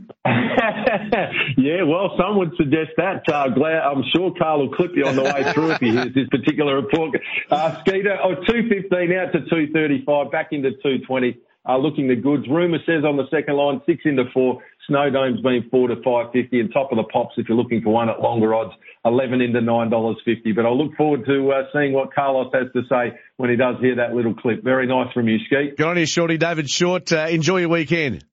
yeah, 1.63 1.83
well, 1.83 2.17
some 2.19 2.39
would 2.39 2.53
suggest 2.57 2.91
that. 2.97 3.23
Uh, 3.29 3.49
glad, 3.49 3.81
I'm 3.81 4.03
sure 4.15 4.33
Karl 4.37 4.61
will 4.61 4.75
clip 4.75 4.93
you 4.95 5.07
on 5.07 5.17
the 5.17 5.23
way 5.23 5.53
through 5.53 5.73
if 5.73 5.81
he 5.81 5.91
hears 5.91 6.15
this 6.15 6.29
particular 6.29 6.77
report. 6.77 7.21
Uh, 7.51 7.81
Skeeter, 7.81 8.19
oh, 8.23 8.35
215 8.35 9.17
out 9.17 9.33
to 9.33 9.41
235, 9.49 10.31
back 10.31 10.49
into 10.53 10.71
220. 10.71 11.39
Uh, 11.69 11.77
looking 11.77 12.09
the 12.09 12.17
goods. 12.17 12.49
Rumour 12.49 12.79
says 12.87 13.05
on 13.05 13.19
the 13.19 13.29
second 13.31 13.55
line, 13.55 13.83
six 13.85 14.01
into 14.07 14.25
four. 14.33 14.63
Snowdome's 14.89 15.43
been 15.43 15.69
four 15.71 15.89
to 15.89 15.97
five 16.03 16.33
fifty, 16.33 16.59
and 16.59 16.73
top 16.73 16.91
of 16.91 16.97
the 16.97 17.05
pops 17.05 17.35
if 17.37 17.49
you're 17.49 17.57
looking 17.57 17.83
for 17.83 17.93
one 17.93 18.09
at 18.09 18.21
longer 18.21 18.55
odds, 18.55 18.73
eleven 19.05 19.43
into 19.43 19.61
nine 19.61 19.91
dollars 19.91 20.17
fifty. 20.25 20.53
But 20.53 20.65
I 20.65 20.71
look 20.71 20.97
forward 20.97 21.27
to 21.27 21.53
uh, 21.53 21.65
seeing 21.73 21.93
what 21.93 22.15
Carlos 22.15 22.51
has 22.55 22.73
to 22.73 22.83
say 22.89 23.19
when 23.37 23.51
he 23.51 23.57
does 23.57 23.77
hear 23.79 23.97
that 23.97 24.15
little 24.15 24.35
clip. 24.35 24.65
Very 24.65 24.87
nice 24.87 25.13
from 25.13 25.29
you, 25.29 25.37
Skeet. 25.45 25.77
Good 25.77 25.87
on 25.87 25.99
you, 25.99 26.07
Shorty. 26.07 26.39
David 26.39 26.69
Short. 26.71 27.13
Uh, 27.13 27.27
enjoy 27.29 27.59
your 27.59 27.69
weekend. 27.69 28.25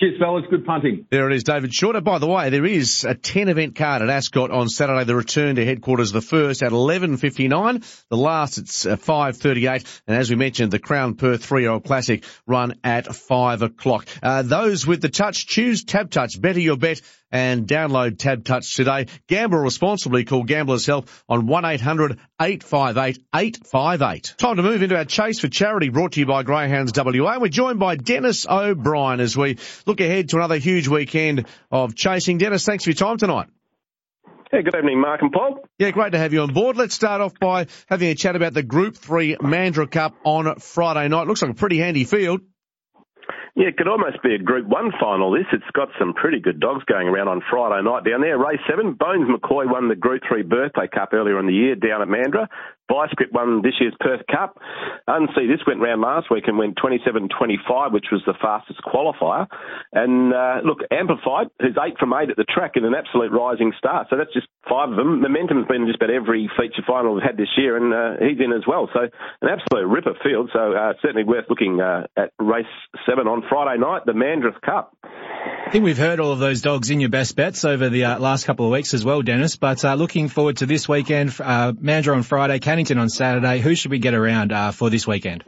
Cheers, 0.00 0.20
fellas. 0.20 0.44
Good 0.48 0.64
punting. 0.64 1.06
There 1.10 1.28
it 1.28 1.34
is, 1.34 1.42
David 1.42 1.74
Shorter. 1.74 2.00
By 2.00 2.20
the 2.20 2.28
way, 2.28 2.50
there 2.50 2.64
is 2.64 3.02
a 3.02 3.16
10 3.16 3.48
event 3.48 3.74
card 3.74 4.00
at 4.00 4.08
Ascot 4.08 4.52
on 4.52 4.68
Saturday. 4.68 5.02
The 5.02 5.16
return 5.16 5.56
to 5.56 5.64
headquarters, 5.64 6.12
the 6.12 6.20
first 6.20 6.62
at 6.62 6.70
11.59. 6.70 8.04
The 8.08 8.16
last, 8.16 8.58
it's 8.58 8.86
5.38. 8.86 10.02
And 10.06 10.16
as 10.16 10.30
we 10.30 10.36
mentioned, 10.36 10.70
the 10.70 10.78
Crown 10.78 11.16
Perth 11.16 11.44
three-year-old 11.44 11.82
classic 11.82 12.22
run 12.46 12.74
at 12.84 13.12
5 13.12 13.62
o'clock. 13.62 14.06
Uh, 14.22 14.42
those 14.42 14.86
with 14.86 15.02
the 15.02 15.08
touch, 15.08 15.48
choose 15.48 15.82
Tab 15.82 16.12
Touch. 16.12 16.40
Better 16.40 16.60
your 16.60 16.76
bet 16.76 17.00
and 17.30 17.66
download 17.66 18.18
Tab 18.18 18.44
Touch 18.44 18.74
today. 18.74 19.06
Gamble 19.26 19.58
responsibly. 19.58 20.24
Call 20.24 20.44
Gamblers 20.44 20.86
Help 20.86 21.10
on 21.28 21.48
1-800-858-858. 21.48 24.36
Time 24.36 24.56
to 24.56 24.62
move 24.62 24.82
into 24.82 24.96
our 24.96 25.04
chase 25.04 25.40
for 25.40 25.48
charity 25.48 25.90
brought 25.90 26.12
to 26.12 26.20
you 26.20 26.26
by 26.26 26.42
Greyhounds 26.42 26.92
WA. 26.94 27.38
We're 27.38 27.48
joined 27.48 27.78
by 27.78 27.96
Dennis 27.96 28.46
O'Brien 28.48 29.20
as 29.20 29.36
we 29.36 29.58
look 29.86 30.00
ahead 30.00 30.30
to 30.30 30.36
another 30.36 30.56
huge 30.58 30.88
weekend 30.88 31.46
of 31.70 31.94
chasing. 31.94 32.38
Dennis, 32.38 32.64
thanks 32.64 32.84
for 32.84 32.90
your 32.90 32.96
time 32.96 33.18
tonight. 33.18 33.48
Yeah, 34.50 34.62
good 34.62 34.74
evening, 34.76 34.98
Mark 34.98 35.20
and 35.20 35.30
Paul. 35.30 35.62
Yeah, 35.78 35.90
great 35.90 36.12
to 36.12 36.18
have 36.18 36.32
you 36.32 36.40
on 36.40 36.54
board. 36.54 36.78
Let's 36.78 36.94
start 36.94 37.20
off 37.20 37.38
by 37.38 37.66
having 37.86 38.08
a 38.08 38.14
chat 38.14 38.34
about 38.34 38.54
the 38.54 38.62
Group 38.62 38.96
3 38.96 39.36
Mandurah 39.36 39.90
Cup 39.90 40.14
on 40.24 40.58
Friday 40.58 41.06
night. 41.08 41.26
Looks 41.26 41.42
like 41.42 41.50
a 41.50 41.54
pretty 41.54 41.76
handy 41.76 42.04
field. 42.04 42.40
Yeah, 43.58 43.66
it 43.66 43.76
could 43.76 43.88
almost 43.88 44.22
be 44.22 44.36
a 44.36 44.38
Group 44.38 44.68
1 44.68 44.92
final, 45.00 45.32
this. 45.32 45.46
It's 45.52 45.66
got 45.72 45.88
some 45.98 46.14
pretty 46.14 46.38
good 46.38 46.60
dogs 46.60 46.84
going 46.84 47.08
around 47.08 47.26
on 47.26 47.42
Friday 47.50 47.82
night 47.82 48.04
down 48.04 48.20
there. 48.20 48.38
Race 48.38 48.60
7, 48.70 48.92
Bones 48.92 49.28
McCoy 49.28 49.68
won 49.68 49.88
the 49.88 49.96
Group 49.96 50.22
3 50.28 50.44
Birthday 50.44 50.86
Cup 50.86 51.12
earlier 51.12 51.40
in 51.40 51.46
the 51.46 51.52
year 51.52 51.74
down 51.74 52.00
at 52.00 52.06
Mandurah. 52.06 52.46
Vice 52.90 53.12
Grip 53.14 53.32
won 53.32 53.62
this 53.62 53.74
year's 53.80 53.94
Perth 54.00 54.22
Cup. 54.30 54.58
Unsee, 55.08 55.48
this 55.48 55.64
went 55.66 55.80
round 55.80 56.00
last 56.00 56.30
week 56.30 56.44
and 56.46 56.58
went 56.58 56.76
27.25, 56.76 57.92
which 57.92 58.06
was 58.10 58.22
the 58.26 58.34
fastest 58.40 58.80
qualifier. 58.82 59.46
And 59.92 60.32
uh, 60.32 60.60
look, 60.64 60.80
Amplified, 60.90 61.48
who's 61.60 61.76
eight 61.76 61.98
from 61.98 62.14
eight 62.14 62.30
at 62.30 62.36
the 62.36 62.44
track 62.44 62.72
in 62.76 62.84
an 62.84 62.94
absolute 62.94 63.32
rising 63.32 63.72
start. 63.78 64.08
So 64.10 64.16
that's 64.16 64.32
just 64.32 64.48
five 64.68 64.90
of 64.90 64.96
them. 64.96 65.20
Momentum's 65.20 65.66
been 65.68 65.86
just 65.86 66.00
about 66.00 66.10
every 66.10 66.50
feature 66.56 66.82
final 66.86 67.14
we've 67.14 67.22
had 67.22 67.36
this 67.36 67.52
year, 67.56 67.76
and 67.76 67.92
uh, 67.92 68.24
he's 68.24 68.40
in 68.40 68.52
as 68.52 68.66
well. 68.66 68.88
So 68.92 69.08
an 69.42 69.48
absolute 69.48 69.86
ripper 69.86 70.14
field. 70.24 70.50
So 70.52 70.72
uh, 70.72 70.94
certainly 71.02 71.24
worth 71.24 71.46
looking 71.48 71.80
uh, 71.80 72.06
at 72.16 72.32
race 72.38 72.66
seven 73.06 73.26
on 73.26 73.42
Friday 73.48 73.80
night, 73.80 74.02
the 74.06 74.12
Mandurah 74.12 74.60
Cup. 74.60 74.96
I 75.68 75.70
think 75.70 75.84
we've 75.84 75.98
heard 75.98 76.18
all 76.18 76.32
of 76.32 76.38
those 76.38 76.62
dogs 76.62 76.88
in 76.88 76.98
your 76.98 77.10
best 77.10 77.36
bets 77.36 77.62
over 77.62 77.90
the 77.90 78.06
uh, 78.06 78.18
last 78.18 78.46
couple 78.46 78.64
of 78.64 78.72
weeks 78.72 78.94
as 78.94 79.04
well, 79.04 79.20
Dennis. 79.20 79.56
But 79.56 79.84
uh, 79.84 79.96
looking 79.96 80.28
forward 80.28 80.56
to 80.56 80.66
this 80.66 80.88
weekend, 80.88 81.28
uh, 81.38 81.72
Mandurah 81.72 82.16
on 82.16 82.22
Friday, 82.22 82.58
Cannington 82.58 82.98
on 82.98 83.10
Saturday. 83.10 83.58
Who 83.58 83.74
should 83.74 83.90
we 83.90 83.98
get 83.98 84.14
around 84.14 84.50
uh, 84.50 84.72
for 84.72 84.88
this 84.88 85.06
weekend? 85.06 85.44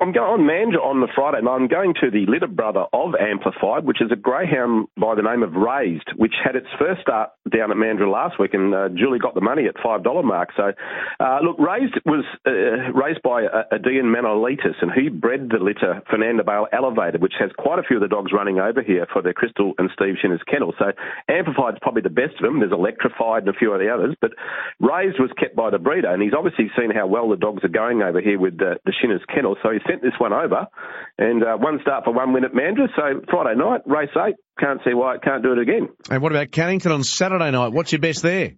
I'm 0.00 0.12
going 0.12 0.40
on 0.40 0.48
Mandurah 0.48 0.80
on 0.80 1.00
the 1.04 1.12
Friday 1.14 1.44
and 1.44 1.48
I'm 1.48 1.68
going 1.68 1.92
to 2.00 2.10
the 2.10 2.24
litter 2.24 2.48
brother 2.48 2.88
of 2.90 3.12
Amplified, 3.20 3.84
which 3.84 4.00
is 4.00 4.08
a 4.10 4.16
greyhound 4.16 4.88
by 4.96 5.14
the 5.14 5.20
name 5.20 5.42
of 5.42 5.52
Raised, 5.52 6.08
which 6.16 6.32
had 6.42 6.56
its 6.56 6.68
first 6.78 7.02
start 7.02 7.36
down 7.52 7.70
at 7.70 7.76
Mandurah 7.76 8.10
last 8.10 8.40
week, 8.40 8.54
and 8.54 8.74
uh, 8.74 8.88
Julie 8.96 9.18
got 9.18 9.34
the 9.34 9.44
money 9.44 9.68
at 9.68 9.76
five 9.84 10.02
dollar 10.02 10.22
mark. 10.22 10.56
So, 10.56 10.72
uh, 11.20 11.38
look, 11.44 11.60
Raised 11.60 12.00
was 12.06 12.24
uh, 12.48 12.96
raised 12.96 13.20
by 13.20 13.42
a, 13.44 13.76
a 13.76 13.78
Dean 13.78 14.08
Manolitis, 14.08 14.80
and 14.80 14.88
he 14.90 15.10
bred 15.10 15.50
the 15.52 15.60
litter 15.60 16.00
Fernando 16.08 16.44
Bale 16.44 16.66
Elevated, 16.72 17.20
which 17.20 17.34
has 17.38 17.50
quite 17.58 17.78
a 17.78 17.82
few 17.82 17.98
of 17.98 18.02
the 18.02 18.08
dogs 18.08 18.32
running 18.32 18.58
over 18.58 18.80
here 18.80 19.06
for 19.12 19.20
their 19.20 19.34
Crystal 19.34 19.74
and 19.76 19.90
Steve 19.92 20.14
Shinner's 20.16 20.40
kennel. 20.48 20.72
So, 20.78 20.92
Amplified's 21.28 21.78
probably 21.82 22.02
the 22.02 22.08
best 22.08 22.40
of 22.40 22.48
them. 22.48 22.60
There's 22.60 22.72
Electrified 22.72 23.44
and 23.44 23.54
a 23.54 23.58
few 23.58 23.70
of 23.74 23.80
the 23.80 23.92
others, 23.92 24.16
but 24.18 24.32
Raised 24.80 25.20
was 25.20 25.30
kept 25.36 25.54
by 25.54 25.68
the 25.68 25.78
breeder, 25.78 26.08
and 26.08 26.22
he's 26.22 26.32
obviously 26.32 26.70
seen 26.72 26.88
how 26.88 27.06
well 27.06 27.28
the 27.28 27.36
dogs 27.36 27.64
are 27.64 27.68
going 27.68 28.00
over 28.00 28.22
here 28.22 28.38
with 28.38 28.56
the, 28.56 28.80
the 28.86 28.94
Shinner's 28.96 29.20
kennel. 29.28 29.56
So 29.62 29.68
he 29.68 29.80
sent 29.90 30.02
this 30.02 30.12
one 30.18 30.32
over, 30.32 30.66
and 31.18 31.42
uh, 31.42 31.56
one 31.56 31.80
start 31.82 32.04
for 32.04 32.12
one 32.12 32.32
win 32.32 32.44
at 32.44 32.52
Mandurah. 32.52 32.88
So 32.96 33.20
Friday 33.30 33.58
night, 33.58 33.80
race 33.86 34.10
eight. 34.16 34.36
Can't 34.58 34.80
see 34.84 34.94
why 34.94 35.16
it 35.16 35.22
can't 35.22 35.42
do 35.42 35.52
it 35.52 35.58
again. 35.58 35.88
And 36.10 36.22
what 36.22 36.32
about 36.32 36.48
Cannington 36.48 36.92
on 36.92 37.02
Saturday 37.02 37.50
night? 37.50 37.72
What's 37.72 37.92
your 37.92 38.00
best 38.00 38.22
there? 38.22 38.52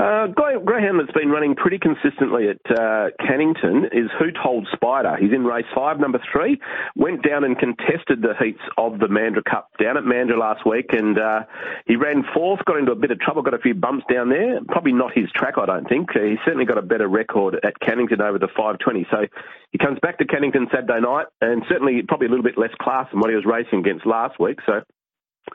Uh, 0.00 0.28
Greyhound 0.28 0.98
that's 0.98 1.12
been 1.12 1.28
running 1.28 1.54
pretty 1.54 1.78
consistently 1.78 2.48
at 2.48 2.56
uh, 2.70 3.10
Cannington 3.20 3.84
is 3.92 4.08
Who 4.18 4.30
Told 4.42 4.66
Spider. 4.72 5.16
He's 5.20 5.32
in 5.32 5.44
race 5.44 5.66
five, 5.74 6.00
number 6.00 6.18
three. 6.32 6.58
Went 6.96 7.22
down 7.22 7.44
and 7.44 7.58
contested 7.58 8.22
the 8.22 8.32
heats 8.42 8.62
of 8.78 8.98
the 8.98 9.08
Mandurah 9.08 9.44
Cup 9.44 9.68
down 9.78 9.98
at 9.98 10.04
Mandurah 10.04 10.38
last 10.38 10.64
week, 10.64 10.94
and 10.94 11.18
uh, 11.18 11.40
he 11.86 11.96
ran 11.96 12.24
fourth, 12.32 12.64
got 12.64 12.78
into 12.78 12.92
a 12.92 12.96
bit 12.96 13.10
of 13.10 13.20
trouble, 13.20 13.42
got 13.42 13.52
a 13.52 13.58
few 13.58 13.74
bumps 13.74 14.06
down 14.10 14.30
there. 14.30 14.60
Probably 14.68 14.94
not 14.94 15.12
his 15.12 15.30
track, 15.32 15.54
I 15.58 15.66
don't 15.66 15.86
think. 15.86 16.16
Uh, 16.16 16.20
he's 16.20 16.38
certainly 16.46 16.64
got 16.64 16.78
a 16.78 16.82
better 16.82 17.06
record 17.06 17.60
at 17.62 17.78
Cannington 17.80 18.22
over 18.22 18.38
the 18.38 18.48
520. 18.48 19.06
So 19.10 19.26
he 19.70 19.76
comes 19.76 19.98
back 20.00 20.16
to 20.18 20.24
Cannington 20.24 20.70
Saturday 20.70 21.00
night, 21.00 21.26
and 21.42 21.62
certainly 21.68 22.00
probably 22.08 22.28
a 22.28 22.30
little 22.30 22.44
bit 22.44 22.56
less 22.56 22.72
class 22.80 23.06
than 23.10 23.20
what 23.20 23.28
he 23.28 23.36
was 23.36 23.44
racing 23.44 23.80
against 23.80 24.06
last 24.06 24.40
week. 24.40 24.60
So 24.64 24.80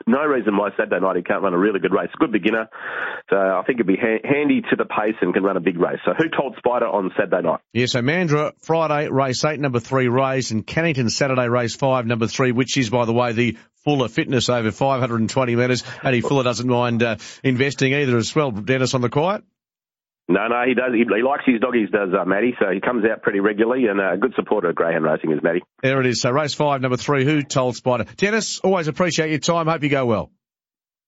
no 0.06 0.24
reason 0.24 0.56
why 0.56 0.70
Saturday 0.76 1.00
night 1.00 1.16
he 1.16 1.22
can't 1.22 1.42
run 1.42 1.54
a 1.54 1.58
really 1.58 1.80
good 1.80 1.92
race. 1.92 2.10
Good 2.18 2.32
beginner. 2.32 2.68
So 3.30 3.36
I 3.36 3.62
think 3.66 3.80
it'd 3.80 3.86
be 3.86 3.96
ha- 3.96 4.20
handy 4.24 4.62
to 4.70 4.76
the 4.76 4.84
pace 4.84 5.16
and 5.20 5.34
can 5.34 5.42
run 5.42 5.56
a 5.56 5.60
big 5.60 5.78
race. 5.78 5.98
So 6.04 6.12
who 6.16 6.28
told 6.28 6.56
Spider 6.58 6.86
on 6.86 7.10
Saturday 7.16 7.42
night? 7.42 7.60
Yeah, 7.72 7.86
so 7.86 8.00
Mandurah 8.00 8.52
Friday, 8.60 9.08
race 9.08 9.44
eight, 9.44 9.60
number 9.60 9.80
three 9.80 10.08
race, 10.08 10.50
and 10.50 10.66
Cannington 10.66 11.10
Saturday, 11.10 11.48
race 11.48 11.74
five, 11.74 12.06
number 12.06 12.26
three, 12.26 12.52
which 12.52 12.76
is, 12.76 12.90
by 12.90 13.04
the 13.04 13.12
way, 13.12 13.32
the 13.32 13.56
Fuller 13.84 14.08
fitness 14.08 14.48
over 14.48 14.72
520 14.72 15.54
metres. 15.54 15.84
Eddie 16.02 16.20
Fuller 16.20 16.42
doesn't 16.42 16.68
mind 16.68 17.04
uh, 17.04 17.16
investing 17.44 17.94
either 17.94 18.16
as 18.16 18.34
well. 18.34 18.50
Dennis 18.50 18.94
on 18.94 19.00
the 19.00 19.08
quiet? 19.08 19.44
No, 20.28 20.48
no, 20.48 20.62
he 20.66 20.74
does. 20.74 20.92
He, 20.92 21.04
he 21.04 21.22
likes 21.22 21.44
his 21.46 21.60
doggies, 21.60 21.88
does 21.90 22.10
uh, 22.12 22.24
Matty. 22.24 22.54
So 22.58 22.70
he 22.70 22.80
comes 22.80 23.04
out 23.04 23.22
pretty 23.22 23.40
regularly 23.40 23.86
and 23.86 24.00
uh, 24.00 24.14
a 24.14 24.16
good 24.16 24.34
supporter 24.34 24.70
of 24.70 24.74
Greyhound 24.74 25.04
Racing 25.04 25.30
is 25.32 25.40
Matty. 25.42 25.62
There 25.82 26.00
it 26.00 26.06
is. 26.06 26.20
So 26.20 26.30
race 26.30 26.54
five, 26.54 26.80
number 26.80 26.96
three, 26.96 27.24
Who 27.24 27.42
Told 27.42 27.76
Spider? 27.76 28.06
Dennis, 28.16 28.58
always 28.60 28.88
appreciate 28.88 29.30
your 29.30 29.38
time. 29.38 29.66
Hope 29.66 29.82
you 29.82 29.88
go 29.88 30.04
well. 30.06 30.32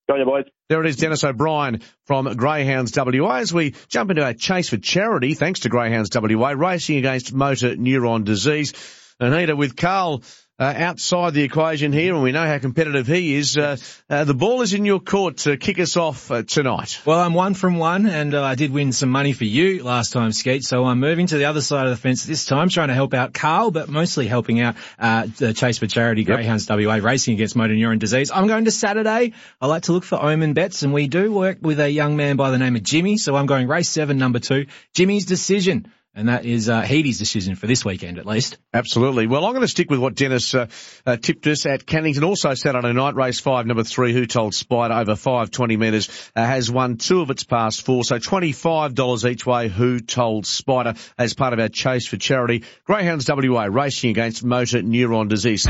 Go 0.08 0.14
on, 0.14 0.20
you 0.20 0.26
boys. 0.26 0.44
There 0.68 0.80
it 0.80 0.88
is, 0.88 0.96
Dennis 0.96 1.22
O'Brien 1.24 1.82
from 2.06 2.34
Greyhounds 2.36 2.96
WA. 2.96 3.36
As 3.36 3.52
we 3.52 3.74
jump 3.88 4.10
into 4.10 4.24
our 4.24 4.32
chase 4.32 4.70
for 4.70 4.78
charity, 4.78 5.34
thanks 5.34 5.60
to 5.60 5.68
Greyhounds 5.68 6.10
WA, 6.14 6.50
racing 6.56 6.96
against 6.96 7.32
motor 7.32 7.74
neuron 7.74 8.24
disease. 8.24 8.72
Anita, 9.20 9.56
with 9.56 9.76
Karl 9.76 10.22
uh, 10.58 10.74
outside 10.76 11.34
the 11.34 11.42
equation 11.42 11.92
here, 11.92 12.14
and 12.14 12.22
we 12.22 12.32
know 12.32 12.44
how 12.44 12.58
competitive 12.58 13.06
he 13.06 13.34
is. 13.34 13.56
Uh, 13.56 13.76
uh, 14.10 14.24
the 14.24 14.34
ball 14.34 14.60
is 14.62 14.74
in 14.74 14.84
your 14.84 14.98
court 14.98 15.38
to 15.38 15.56
kick 15.56 15.78
us 15.78 15.96
off 15.96 16.30
uh, 16.30 16.42
tonight. 16.42 17.00
Well, 17.04 17.20
I'm 17.20 17.34
one 17.34 17.54
from 17.54 17.78
one, 17.78 18.06
and 18.06 18.34
uh, 18.34 18.42
I 18.42 18.56
did 18.56 18.72
win 18.72 18.92
some 18.92 19.08
money 19.08 19.32
for 19.32 19.44
you 19.44 19.84
last 19.84 20.12
time, 20.12 20.32
Skeet. 20.32 20.64
So 20.64 20.84
I'm 20.84 20.98
moving 20.98 21.28
to 21.28 21.38
the 21.38 21.44
other 21.44 21.60
side 21.60 21.86
of 21.86 21.90
the 21.90 21.96
fence 21.96 22.24
this 22.24 22.44
time, 22.44 22.68
trying 22.70 22.88
to 22.88 22.94
help 22.94 23.14
out 23.14 23.32
Karl, 23.32 23.70
but 23.70 23.88
mostly 23.88 24.26
helping 24.26 24.60
out 24.60 24.74
uh, 24.98 25.28
the 25.36 25.52
Chase 25.52 25.78
for 25.78 25.86
Charity 25.86 26.22
yep. 26.22 26.36
Greyhounds 26.36 26.68
WA 26.68 26.96
racing 26.96 27.34
against 27.34 27.54
motor 27.54 27.74
neuron 27.74 28.00
disease. 28.00 28.32
I'm 28.32 28.48
going 28.48 28.64
to 28.64 28.72
Saturday. 28.72 29.34
I 29.60 29.66
like 29.66 29.84
to 29.84 29.92
look 29.92 30.04
for 30.04 30.20
omen 30.20 30.54
bets, 30.54 30.82
and 30.82 30.92
we 30.92 31.06
do 31.06 31.32
work 31.32 31.58
with 31.62 31.78
a 31.78 31.90
young 31.90 32.16
man 32.16 32.36
by 32.36 32.50
the 32.50 32.58
name 32.58 32.74
of 32.74 32.82
Jimmy. 32.82 33.16
So 33.16 33.36
I'm 33.36 33.46
going 33.46 33.68
race 33.68 33.88
seven, 33.88 34.18
number 34.18 34.40
two, 34.40 34.66
Jimmy's 34.92 35.24
decision. 35.24 35.92
And 36.14 36.28
that 36.28 36.44
is 36.44 36.68
uh, 36.68 36.82
Heady's 36.82 37.18
decision 37.18 37.54
for 37.54 37.66
this 37.66 37.84
weekend, 37.84 38.18
at 38.18 38.26
least. 38.26 38.58
Absolutely. 38.74 39.26
Well, 39.26 39.44
I'm 39.44 39.52
going 39.52 39.62
to 39.62 39.68
stick 39.68 39.90
with 39.90 40.00
what 40.00 40.16
Dennis 40.16 40.54
uh, 40.54 40.66
uh, 41.06 41.16
tipped 41.16 41.46
us 41.46 41.64
at 41.64 41.86
Cannington. 41.86 42.24
Also 42.24 42.54
Saturday 42.54 42.92
night, 42.92 43.14
race 43.14 43.38
five, 43.38 43.66
number 43.66 43.84
three, 43.84 44.12
Who 44.12 44.26
Told 44.26 44.54
Spider, 44.54 44.94
over 44.94 45.14
520 45.14 45.76
metres, 45.76 46.30
uh, 46.34 46.44
has 46.44 46.70
won 46.70 46.96
two 46.96 47.20
of 47.20 47.30
its 47.30 47.44
past 47.44 47.82
four. 47.82 48.02
So 48.02 48.18
$25 48.18 49.30
each 49.30 49.46
way, 49.46 49.68
Who 49.68 50.00
Told 50.00 50.46
Spider, 50.46 50.94
as 51.16 51.34
part 51.34 51.52
of 51.52 51.60
our 51.60 51.68
chase 51.68 52.08
for 52.08 52.16
charity. 52.16 52.64
Greyhounds 52.84 53.28
WA 53.28 53.66
racing 53.70 54.10
against 54.10 54.42
motor 54.42 54.82
neuron 54.82 55.28
disease. 55.28 55.68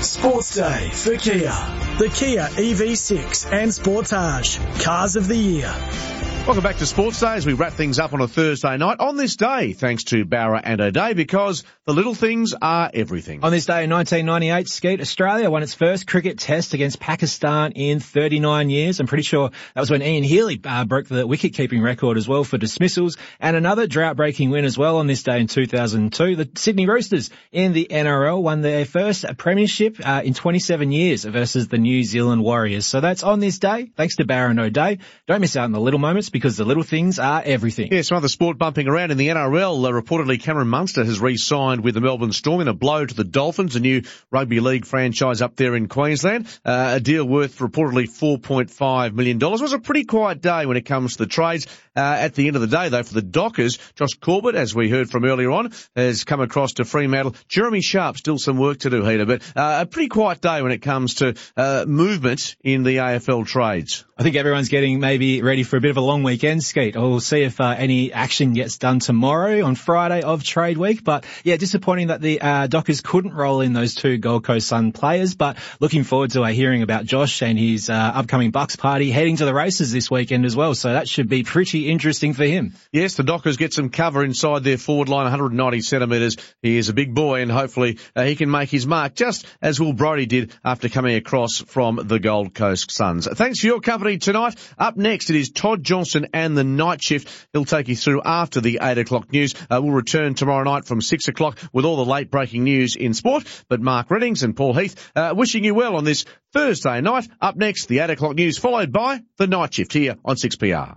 Sports 0.00 0.54
Day 0.54 0.90
for 0.90 1.16
Kia. 1.16 1.52
The 1.98 2.10
Kia 2.14 2.42
EV6 2.42 3.52
and 3.52 3.70
Sportage. 3.70 4.82
Cars 4.82 5.16
of 5.16 5.28
the 5.28 5.36
Year. 5.36 6.33
Welcome 6.46 6.62
back 6.62 6.76
to 6.76 6.84
Sports 6.84 7.20
Day 7.20 7.36
as 7.36 7.46
we 7.46 7.54
wrap 7.54 7.72
things 7.72 7.98
up 7.98 8.12
on 8.12 8.20
a 8.20 8.28
Thursday 8.28 8.76
night. 8.76 9.00
On 9.00 9.16
this 9.16 9.36
day, 9.36 9.72
thanks 9.72 10.04
to 10.04 10.26
Bowra 10.26 10.60
and 10.62 10.78
O'Dea, 10.78 11.14
because 11.14 11.64
the 11.86 11.94
little 11.94 12.14
things 12.14 12.52
are 12.60 12.90
everything. 12.92 13.42
On 13.42 13.50
this 13.50 13.64
day 13.64 13.84
in 13.84 13.90
1998, 13.90 14.68
Skeet, 14.68 15.00
Australia 15.00 15.50
won 15.50 15.62
its 15.62 15.72
first 15.72 16.06
cricket 16.06 16.38
test 16.38 16.74
against 16.74 17.00
Pakistan 17.00 17.72
in 17.72 17.98
39 17.98 18.68
years. 18.68 19.00
I'm 19.00 19.06
pretty 19.06 19.22
sure 19.22 19.52
that 19.74 19.80
was 19.80 19.90
when 19.90 20.02
Ian 20.02 20.22
Healy 20.22 20.60
uh, 20.62 20.84
broke 20.84 21.06
the 21.08 21.26
wicket-keeping 21.26 21.80
record 21.80 22.18
as 22.18 22.28
well 22.28 22.44
for 22.44 22.58
dismissals. 22.58 23.16
And 23.40 23.56
another 23.56 23.86
drought-breaking 23.86 24.50
win 24.50 24.66
as 24.66 24.76
well 24.76 24.98
on 24.98 25.06
this 25.06 25.22
day 25.22 25.40
in 25.40 25.46
2002. 25.46 26.36
The 26.36 26.50
Sydney 26.56 26.86
Roosters 26.86 27.30
in 27.52 27.72
the 27.72 27.86
NRL 27.90 28.42
won 28.42 28.60
their 28.60 28.84
first 28.84 29.24
premiership 29.38 29.96
uh, 30.06 30.20
in 30.22 30.34
27 30.34 30.92
years 30.92 31.24
versus 31.24 31.68
the 31.68 31.78
New 31.78 32.04
Zealand 32.04 32.44
Warriors. 32.44 32.84
So 32.84 33.00
that's 33.00 33.22
on 33.22 33.40
this 33.40 33.58
day. 33.58 33.90
Thanks 33.96 34.16
to 34.16 34.26
Bowra 34.26 34.50
and 34.50 34.60
O'Dea. 34.60 34.98
Don't 35.26 35.40
miss 35.40 35.56
out 35.56 35.64
on 35.64 35.72
the 35.72 35.80
little 35.80 36.00
moments 36.00 36.33
because 36.34 36.56
the 36.56 36.64
little 36.64 36.82
things 36.82 37.20
are 37.20 37.40
everything. 37.44 37.92
Yeah, 37.92 38.02
some 38.02 38.16
other 38.16 38.26
sport 38.26 38.58
bumping 38.58 38.88
around 38.88 39.12
in 39.12 39.18
the 39.18 39.28
NRL. 39.28 39.86
Uh, 39.86 39.92
reportedly, 39.92 40.42
Cameron 40.42 40.66
Munster 40.66 41.04
has 41.04 41.20
re-signed 41.20 41.84
with 41.84 41.94
the 41.94 42.00
Melbourne 42.00 42.32
Storm 42.32 42.60
in 42.60 42.66
a 42.66 42.74
blow 42.74 43.06
to 43.06 43.14
the 43.14 43.22
Dolphins, 43.22 43.76
a 43.76 43.80
new 43.80 44.02
rugby 44.32 44.58
league 44.58 44.84
franchise 44.84 45.40
up 45.40 45.54
there 45.54 45.76
in 45.76 45.86
Queensland. 45.86 46.48
Uh, 46.64 46.94
a 46.96 47.00
deal 47.00 47.24
worth 47.24 47.58
reportedly 47.58 48.08
$4.5 48.10 49.12
million. 49.12 49.36
It 49.40 49.60
was 49.60 49.72
a 49.72 49.78
pretty 49.78 50.06
quiet 50.06 50.40
day 50.40 50.66
when 50.66 50.76
it 50.76 50.86
comes 50.86 51.12
to 51.12 51.18
the 51.18 51.28
trades. 51.28 51.68
Uh, 51.96 52.00
at 52.00 52.34
the 52.34 52.48
end 52.48 52.56
of 52.56 52.62
the 52.62 52.68
day, 52.68 52.88
though, 52.88 53.02
for 53.02 53.14
the 53.14 53.22
Dockers, 53.22 53.78
Josh 53.94 54.14
Corbett, 54.20 54.56
as 54.56 54.74
we 54.74 54.90
heard 54.90 55.08
from 55.08 55.24
earlier 55.24 55.50
on, 55.52 55.72
has 55.94 56.24
come 56.24 56.40
across 56.40 56.74
to 56.74 56.84
Fremantle. 56.84 57.36
Jeremy 57.48 57.80
Sharp, 57.80 58.16
still 58.16 58.38
some 58.38 58.58
work 58.58 58.78
to 58.80 58.90
do, 58.90 59.04
Heater, 59.04 59.26
but 59.26 59.42
uh, 59.54 59.78
a 59.82 59.86
pretty 59.86 60.08
quiet 60.08 60.40
day 60.40 60.60
when 60.62 60.72
it 60.72 60.82
comes 60.82 61.16
to 61.16 61.34
uh, 61.56 61.84
movement 61.86 62.56
in 62.64 62.82
the 62.82 62.96
AFL 62.96 63.46
trades. 63.46 64.04
I 64.16 64.22
think 64.22 64.36
everyone's 64.36 64.68
getting 64.68 65.00
maybe 65.00 65.42
ready 65.42 65.64
for 65.64 65.76
a 65.76 65.80
bit 65.80 65.90
of 65.90 65.96
a 65.96 66.00
long 66.00 66.22
weekend, 66.22 66.62
Skeet. 66.62 66.94
We'll 66.94 67.18
see 67.18 67.42
if 67.42 67.60
uh, 67.60 67.74
any 67.76 68.12
action 68.12 68.52
gets 68.52 68.78
done 68.78 69.00
tomorrow 69.00 69.64
on 69.64 69.74
Friday 69.74 70.22
of 70.22 70.44
trade 70.44 70.78
week. 70.78 71.02
But 71.02 71.24
yeah, 71.42 71.56
disappointing 71.56 72.08
that 72.08 72.20
the 72.20 72.40
uh, 72.40 72.66
Dockers 72.68 73.00
couldn't 73.00 73.34
roll 73.34 73.60
in 73.60 73.72
those 73.72 73.96
two 73.96 74.18
Gold 74.18 74.44
Coast 74.44 74.68
Sun 74.68 74.92
players. 74.92 75.34
But 75.34 75.56
looking 75.80 76.04
forward 76.04 76.30
to 76.32 76.46
hearing 76.46 76.82
about 76.82 77.06
Josh 77.06 77.42
and 77.42 77.58
his 77.58 77.90
uh, 77.90 77.92
upcoming 77.92 78.52
Bucks 78.52 78.76
party 78.76 79.10
heading 79.10 79.36
to 79.38 79.44
the 79.44 79.54
races 79.54 79.92
this 79.92 80.08
weekend 80.08 80.44
as 80.44 80.54
well. 80.54 80.76
So 80.76 80.92
that 80.92 81.08
should 81.08 81.28
be 81.28 81.42
pretty 81.42 81.83
interesting 81.90 82.34
for 82.34 82.44
him. 82.44 82.74
Yes, 82.92 83.14
the 83.14 83.22
Dockers 83.22 83.56
get 83.56 83.72
some 83.72 83.90
cover 83.90 84.24
inside 84.24 84.64
their 84.64 84.78
forward 84.78 85.08
line, 85.08 85.24
190 85.24 85.80
centimetres. 85.80 86.36
He 86.62 86.76
is 86.76 86.88
a 86.88 86.92
big 86.92 87.14
boy 87.14 87.42
and 87.42 87.50
hopefully 87.50 87.98
uh, 88.14 88.24
he 88.24 88.36
can 88.36 88.50
make 88.50 88.70
his 88.70 88.86
mark 88.86 89.14
just 89.14 89.46
as 89.60 89.80
Will 89.80 89.92
Brodie 89.92 90.26
did 90.26 90.54
after 90.64 90.88
coming 90.88 91.16
across 91.16 91.60
from 91.60 92.00
the 92.04 92.18
Gold 92.18 92.54
Coast 92.54 92.90
Suns. 92.90 93.26
Thanks 93.26 93.60
for 93.60 93.66
your 93.66 93.80
company 93.80 94.18
tonight. 94.18 94.56
Up 94.78 94.96
next, 94.96 95.30
it 95.30 95.36
is 95.36 95.50
Todd 95.50 95.82
Johnson 95.82 96.28
and 96.32 96.56
the 96.56 96.64
night 96.64 97.02
shift. 97.02 97.28
He'll 97.52 97.64
take 97.64 97.88
you 97.88 97.96
through 97.96 98.22
after 98.24 98.60
the 98.60 98.80
8 98.82 98.98
o'clock 98.98 99.32
news. 99.32 99.54
Uh, 99.70 99.80
we'll 99.82 99.92
return 99.92 100.34
tomorrow 100.34 100.64
night 100.64 100.84
from 100.84 101.00
6 101.00 101.28
o'clock 101.28 101.58
with 101.72 101.84
all 101.84 101.96
the 101.96 102.04
late 102.04 102.30
breaking 102.30 102.64
news 102.64 102.96
in 102.96 103.14
sport. 103.14 103.44
But 103.68 103.80
Mark 103.80 104.10
Readings 104.10 104.42
and 104.42 104.56
Paul 104.56 104.74
Heath 104.74 105.10
uh, 105.14 105.34
wishing 105.36 105.64
you 105.64 105.74
well 105.74 105.96
on 105.96 106.04
this 106.04 106.24
Thursday 106.52 107.00
night. 107.00 107.28
Up 107.40 107.56
next, 107.56 107.86
the 107.86 107.98
8 107.98 108.10
o'clock 108.10 108.36
news 108.36 108.58
followed 108.58 108.92
by 108.92 109.20
the 109.38 109.46
night 109.46 109.74
shift 109.74 109.92
here 109.92 110.16
on 110.24 110.36
6PR. 110.36 110.96